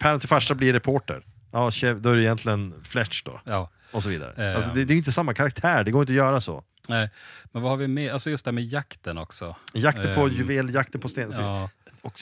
[0.00, 1.22] Päron till farsa blir reporter.
[1.52, 3.40] Ja, då är det egentligen Fletch då.
[3.44, 3.70] ja.
[3.92, 4.50] Och så vidare.
[4.50, 6.64] Eh, Alltså, det, det är ju inte samma karaktär, det går inte att göra så.
[6.88, 7.10] Nej.
[7.52, 8.12] Men vad har vi med?
[8.12, 9.56] Alltså just det här med jakten också.
[9.74, 11.32] Jakten på Ehm, juvel, jakten på sten.
[11.32, 11.70] Ja,
[12.04, 12.12] Och,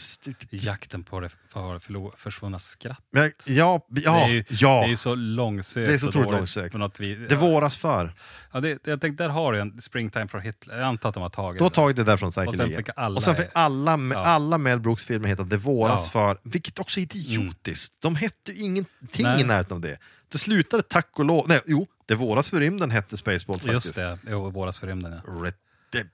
[0.50, 1.78] jakten på det för,
[2.16, 3.04] försvunna skratt.
[3.12, 4.80] men, ja, ja, det, är ju, ja.
[4.80, 6.74] det är ju så långsökt Det är så otroligt långsökt.
[6.74, 7.18] Något vis.
[7.28, 8.14] det våras för.
[8.52, 10.76] Ja, det, jag tänkte, där har du en Springtime for Hitler.
[10.78, 11.74] Jag antar att de har tagit Du har det.
[11.74, 14.18] tagit det därifrån Och sen fick alla- och sen fick alla, Ja.
[14.18, 16.00] alla Mel Brooks-filmer heta Det våras.
[16.00, 16.10] Mm.
[16.10, 17.94] för, vilket också är idiotiskt.
[18.00, 19.40] De hette ju ingenting Nej.
[19.40, 19.98] i närheten av det.
[20.28, 23.72] Det slutade tack och lov, nej jo, Det våras för rymden hette Spaceball faktiskt.
[23.72, 25.20] Just det, jo, Våras för rymden.
[25.26, 25.32] Ja.
[25.32, 25.54] Rätt-
[25.92, 26.06] Det,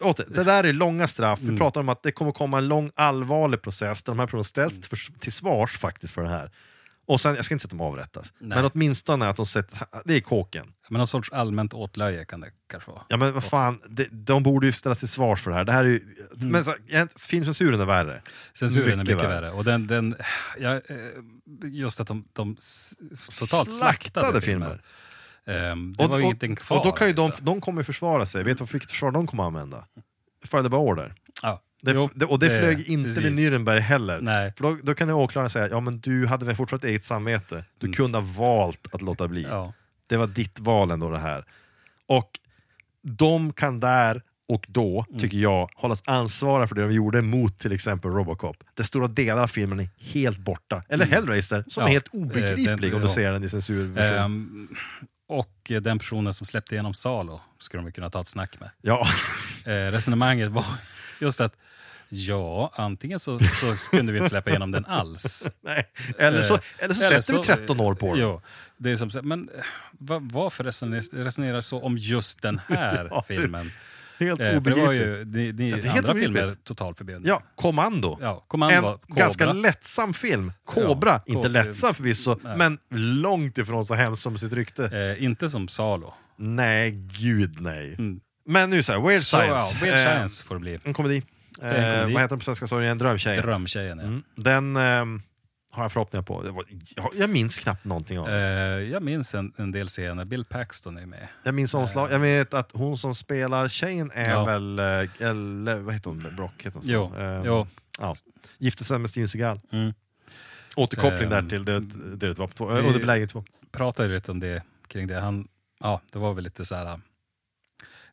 [0.00, 1.40] åter, det där är långa straff.
[1.40, 1.54] Mm.
[1.54, 4.44] Vi pratar om att det kommer komma en lång allvarlig process där de här personerna
[4.44, 4.80] ställs Mm.
[4.82, 6.50] till, förs- till svars faktiskt för det här.
[7.06, 8.58] Och sen, jag ska inte säga att de avrättas, Nej.
[8.62, 10.66] men åtminstone att de sätter, det är kåken.
[10.88, 13.02] Men någon sorts allmänt åtlöje kan det kanske vara.
[13.08, 15.64] Ja men vad fan, de, de borde ju ställas till svars för det här.
[15.64, 16.00] Det här är ju,
[16.36, 18.10] men så, egent- filmcensuren är värre.
[18.12, 18.22] Mm.
[18.54, 19.40] Censuren är mycket mycket värre.
[19.40, 19.52] värre.
[19.52, 20.14] Och den, den,
[20.58, 20.80] ja, eh,
[21.62, 22.56] just att de, de
[23.40, 24.66] totalt slaktade, Slaktade filmer.
[24.66, 24.82] filmer.
[25.50, 26.78] Ehm, det Och, var ju och, ingenting kvar.
[26.78, 27.44] och då kan ju de, liksom.
[27.44, 28.44] de kommer försvara sig.
[28.44, 29.84] Vet du vilket försvar de kommer att använda?
[30.44, 31.14] Följde bara order.
[31.42, 31.62] ja.
[31.82, 33.24] Det, Jo, det, och det, det- flög inte precis.
[33.24, 34.20] vid Nürnberg heller.
[34.20, 34.52] Nej.
[34.56, 37.04] För då, då kan ju åklagaren säga ja men du hade väl fortfarande ett eget
[37.04, 37.64] samvete.
[37.78, 39.44] Du kunde ha valt att låta bli.
[39.44, 39.56] Mm.
[39.56, 39.72] Ja.
[40.06, 41.44] Det var ditt val ändå det här.
[42.06, 42.30] Och
[43.02, 45.20] de kan där och då, Mm.
[45.20, 48.56] tycker jag, hållas ansvariga för det de gjorde mot till exempel Robocop.
[48.74, 50.82] Där stora delar av filmen är helt borta.
[50.88, 51.86] Eller Hellraiser, som Mm.
[51.86, 53.14] Ja, är helt eh, obegriplig den- om du ja.
[53.14, 54.18] ser den i censurversion.
[54.18, 54.68] Ehm,
[55.30, 58.70] och den personen som släppte igenom Salo skulle de kunna ta ett snack med.
[58.82, 59.06] Ja,
[59.64, 60.64] Eh, resonemanget var
[61.20, 61.52] just att
[62.08, 65.48] ja, antingen så, så kunde vi inte släppa igenom den alls.
[65.64, 65.88] nej.
[66.18, 68.22] Eller så, Eh, eller så sätter vi 13 år på den.
[68.22, 68.42] Jo,
[68.76, 73.34] det är som, men eh, varför resonerar, resonerar så om just den här Ja, det-
[73.36, 73.70] filmen?
[74.20, 74.86] Helt Eh, för det obegripligt.
[74.86, 76.22] var ju ni, ni, Ja, andra obegripligt.
[76.22, 77.28] filmer totalförbjudna.
[77.28, 78.18] Ja, Kommando.
[78.20, 79.16] Ja, Kommando en var Cobra.
[79.22, 80.52] ganska lättsam film.
[80.64, 82.56] Kobra, Ja, inte lättsam förvisso, Nej.
[82.56, 82.78] men
[83.20, 84.84] långt ifrån så hemskt som sitt rykte.
[85.18, 86.14] Eh, inte som Salo.
[86.38, 86.90] Nej,
[87.20, 87.94] gud nej.
[87.98, 88.20] Mm.
[88.46, 89.76] Men nu så här, Weird Så, Science.
[89.80, 90.78] ja, Weird Eh, Science får det bli.
[90.84, 91.22] En komedi.
[91.62, 92.12] en Eh, komedi.
[92.14, 92.66] vad heter den på svenska?
[92.66, 93.40] Sorry, en drömtjej.
[93.40, 94.04] Drömtjejen, ja.
[94.04, 94.22] Mm.
[94.36, 95.22] Den ehm,
[95.72, 96.42] har jag förhoppningar på.
[96.42, 96.64] Det var,
[96.96, 98.32] jag, jag minns knappt någonting av Eh,
[98.76, 98.90] den.
[98.90, 100.24] jag minns en, en del scener.
[100.24, 101.28] Bill Paxton är med.
[101.42, 102.12] Jag minns omslag.
[102.12, 104.44] Jag vet att hon som spelar tjejen är Ja.
[104.44, 104.84] väl, eh,
[105.28, 106.26] eller vad heter hon?
[106.36, 106.90] Brock heter hon så?
[106.92, 107.66] Jo, Ehm, jo.
[108.00, 108.14] Ja.
[108.58, 109.60] Gifte sig med Steven Seagal.
[109.72, 109.92] Mm.
[110.76, 111.82] Återkoppling Ehm, där till Död
[112.18, 113.44] Död vapen 2, det- under belägring 2.
[113.72, 115.20] pratade lite om det kring det.
[115.20, 115.48] Han,
[115.80, 116.84] ja, det var väl lite så här.
[116.84, 117.00] Jag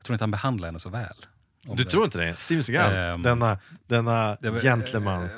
[0.03, 1.25] tror inte han behandlade henne så väl.
[1.75, 1.89] Du det.
[1.89, 2.33] tror inte det?
[2.39, 3.57] Steven Seagal, Ehm, denna,
[3.87, 5.23] denna Det gentleman.
[5.23, 5.29] eh,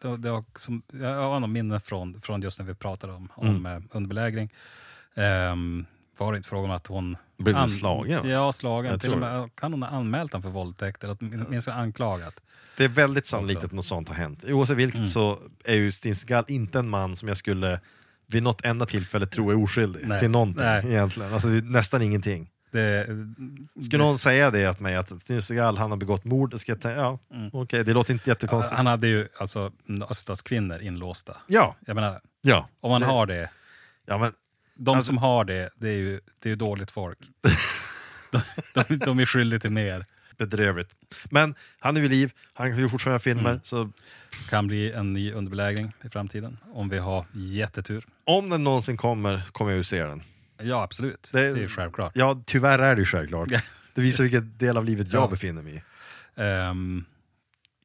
[0.00, 3.28] Det, det var som, jag har något minne från, från just när vi pratade om,
[3.34, 3.66] om Mm.
[3.76, 4.50] eh, underbelägring.
[5.52, 5.86] Um,
[6.18, 7.16] var det inte frågan om att hon...
[7.38, 8.28] Blev hon slagen?
[8.28, 8.90] Ja, slagen.
[8.90, 12.34] Jag Till och med, kan hon ha anmält honom för våldtäkt eller åtminstone anklagat?
[12.76, 14.44] Det är väldigt sannolikt att något sånt har hänt.
[14.44, 15.08] Oavsett vilket Mm.
[15.08, 17.80] så är ju Steven Seagal inte en man som jag skulle
[18.26, 20.20] vid något enda tillfälle tro är oskyldig Nej.
[20.20, 20.86] till någonting Nej.
[20.86, 21.32] egentligen.
[21.32, 22.50] Alltså nästan ingenting.
[22.70, 23.06] Det,
[23.84, 27.00] Skulle någon säga det åt mig att Seagal han har begått mord, ska jag tänka,
[27.00, 27.50] ja, Mm.
[27.52, 28.76] okej, det låter inte jättekonstigt.
[28.76, 29.72] han hade ju alltså
[30.10, 31.36] öststatskvinnor inlåsta.
[31.46, 32.68] Ja, Jag menar, ja.
[32.80, 33.50] om man Det- har det,
[34.06, 34.32] ja men,
[34.76, 37.18] de Alltså- som har det, det är ju, det är ju dåligt folk.
[38.32, 38.40] de,
[38.88, 40.06] de, de är skyldiga till mer.
[40.36, 40.94] bedrövligt.
[41.30, 43.60] Men han är vid liv, han kan ju fortfarande filmer, Mm.
[43.64, 43.90] så
[44.50, 48.04] Kan bli en ny underbelägring i framtiden, om vi har jättetur.
[48.24, 50.22] om den någonsin kommer, kommer jag ju se den.
[50.62, 51.30] Ja, absolut.
[51.32, 52.12] Det- Det, är självklart.
[52.14, 53.48] Ja, tyvärr är det ju självklart.
[53.94, 55.28] Det visar vilken del av livet jag Ja.
[55.28, 55.82] befinner mig i.
[56.42, 57.04] Ehm,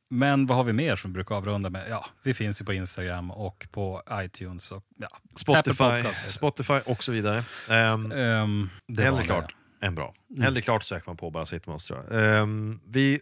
[0.09, 1.85] men vad har vi mer som vi brukar avrunda med?
[1.89, 4.71] Ja, vi finns ju på Instagram och på iTunes.
[4.71, 6.03] Och, ja, Spotify.
[6.27, 7.37] Spotify och så vidare.
[7.69, 9.85] Um, Ehm, det Hellre klart det.
[9.85, 10.13] än bra.
[10.29, 10.41] Mm.
[10.43, 12.39] Hellre klart söker man på bara tror jag.
[12.41, 13.19] Ehm, vi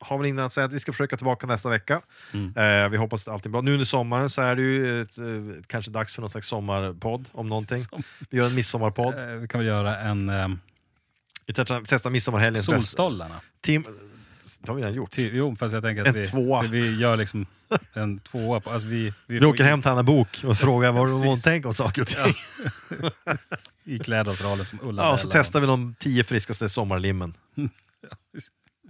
[0.00, 2.00] har väl innan att säga att vi ska försöka tillbaka nästa vecka.
[2.34, 2.56] Mm.
[2.84, 3.60] Eh, vi hoppas att allting är bra.
[3.60, 5.24] Nu under sommaren så är det ju ett, eh,
[5.66, 7.78] kanske dags för någon slags sommarpodd om någonting.
[7.78, 9.14] Som- Vi gör en midsommarpodd.
[9.14, 10.60] Eh, vi kan väl göra en um,
[11.46, 12.80] Vi testar, testar midsommarhelgens bästa.
[12.80, 13.40] Solstollarna.
[13.60, 13.84] Tim,
[14.60, 15.10] det har vi redan gjort.
[15.10, 16.62] Ty, jo, fast jag tänker att En vi, tvåa.
[16.62, 17.46] vi, vi gör liksom
[17.92, 18.60] en tvåa.
[18.60, 21.68] På, alltså vi, vi, Vi åker hem till Anna Bok och frågar vad hon tänker
[21.68, 22.34] om saker och ting.
[23.84, 27.34] ikläda oss rollen som Ulla Ja, och så testar vi de tio friskaste sommarlimmen.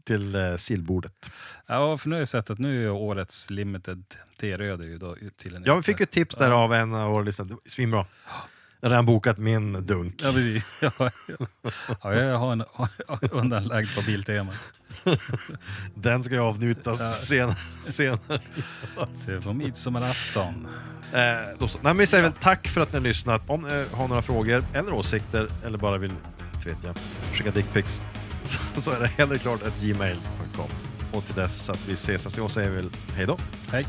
[0.07, 1.31] till eh, sillbordet.
[1.67, 4.05] Ja, för nu har jag sett att nu är årets limited
[4.41, 7.23] T-röd ju då tydligen Ja, vi fick ju ett tips där av en av våra
[7.23, 7.49] lyssnare.
[7.67, 8.07] Svinbra.
[8.81, 10.21] Jag har redan bokat min dunk.
[10.25, 10.79] Ja, precis.
[10.83, 11.11] Ja, ja.
[12.03, 12.65] ja, jag har en
[13.31, 14.53] undanlagd på Biltema.
[15.95, 17.11] Den ska ju avnjutas Ja.
[17.13, 17.57] senare.
[17.85, 18.41] senare.
[19.15, 20.67] Så på midsommarafton.
[21.13, 21.21] Eh,
[21.59, 21.79] då så.
[21.79, 23.43] Nej, men vi säger väl tack för att ni har lyssnat.
[23.47, 26.13] Om ni har några frågor eller åsikter eller bara vill
[26.67, 26.97] vet jag,
[27.33, 28.03] skicka dickpics
[28.75, 30.69] så, så är det hellre klart att gmail.com.
[31.13, 33.39] Och till dess att vi ses nästa säger vi hej då.
[33.73, 33.87] Hej.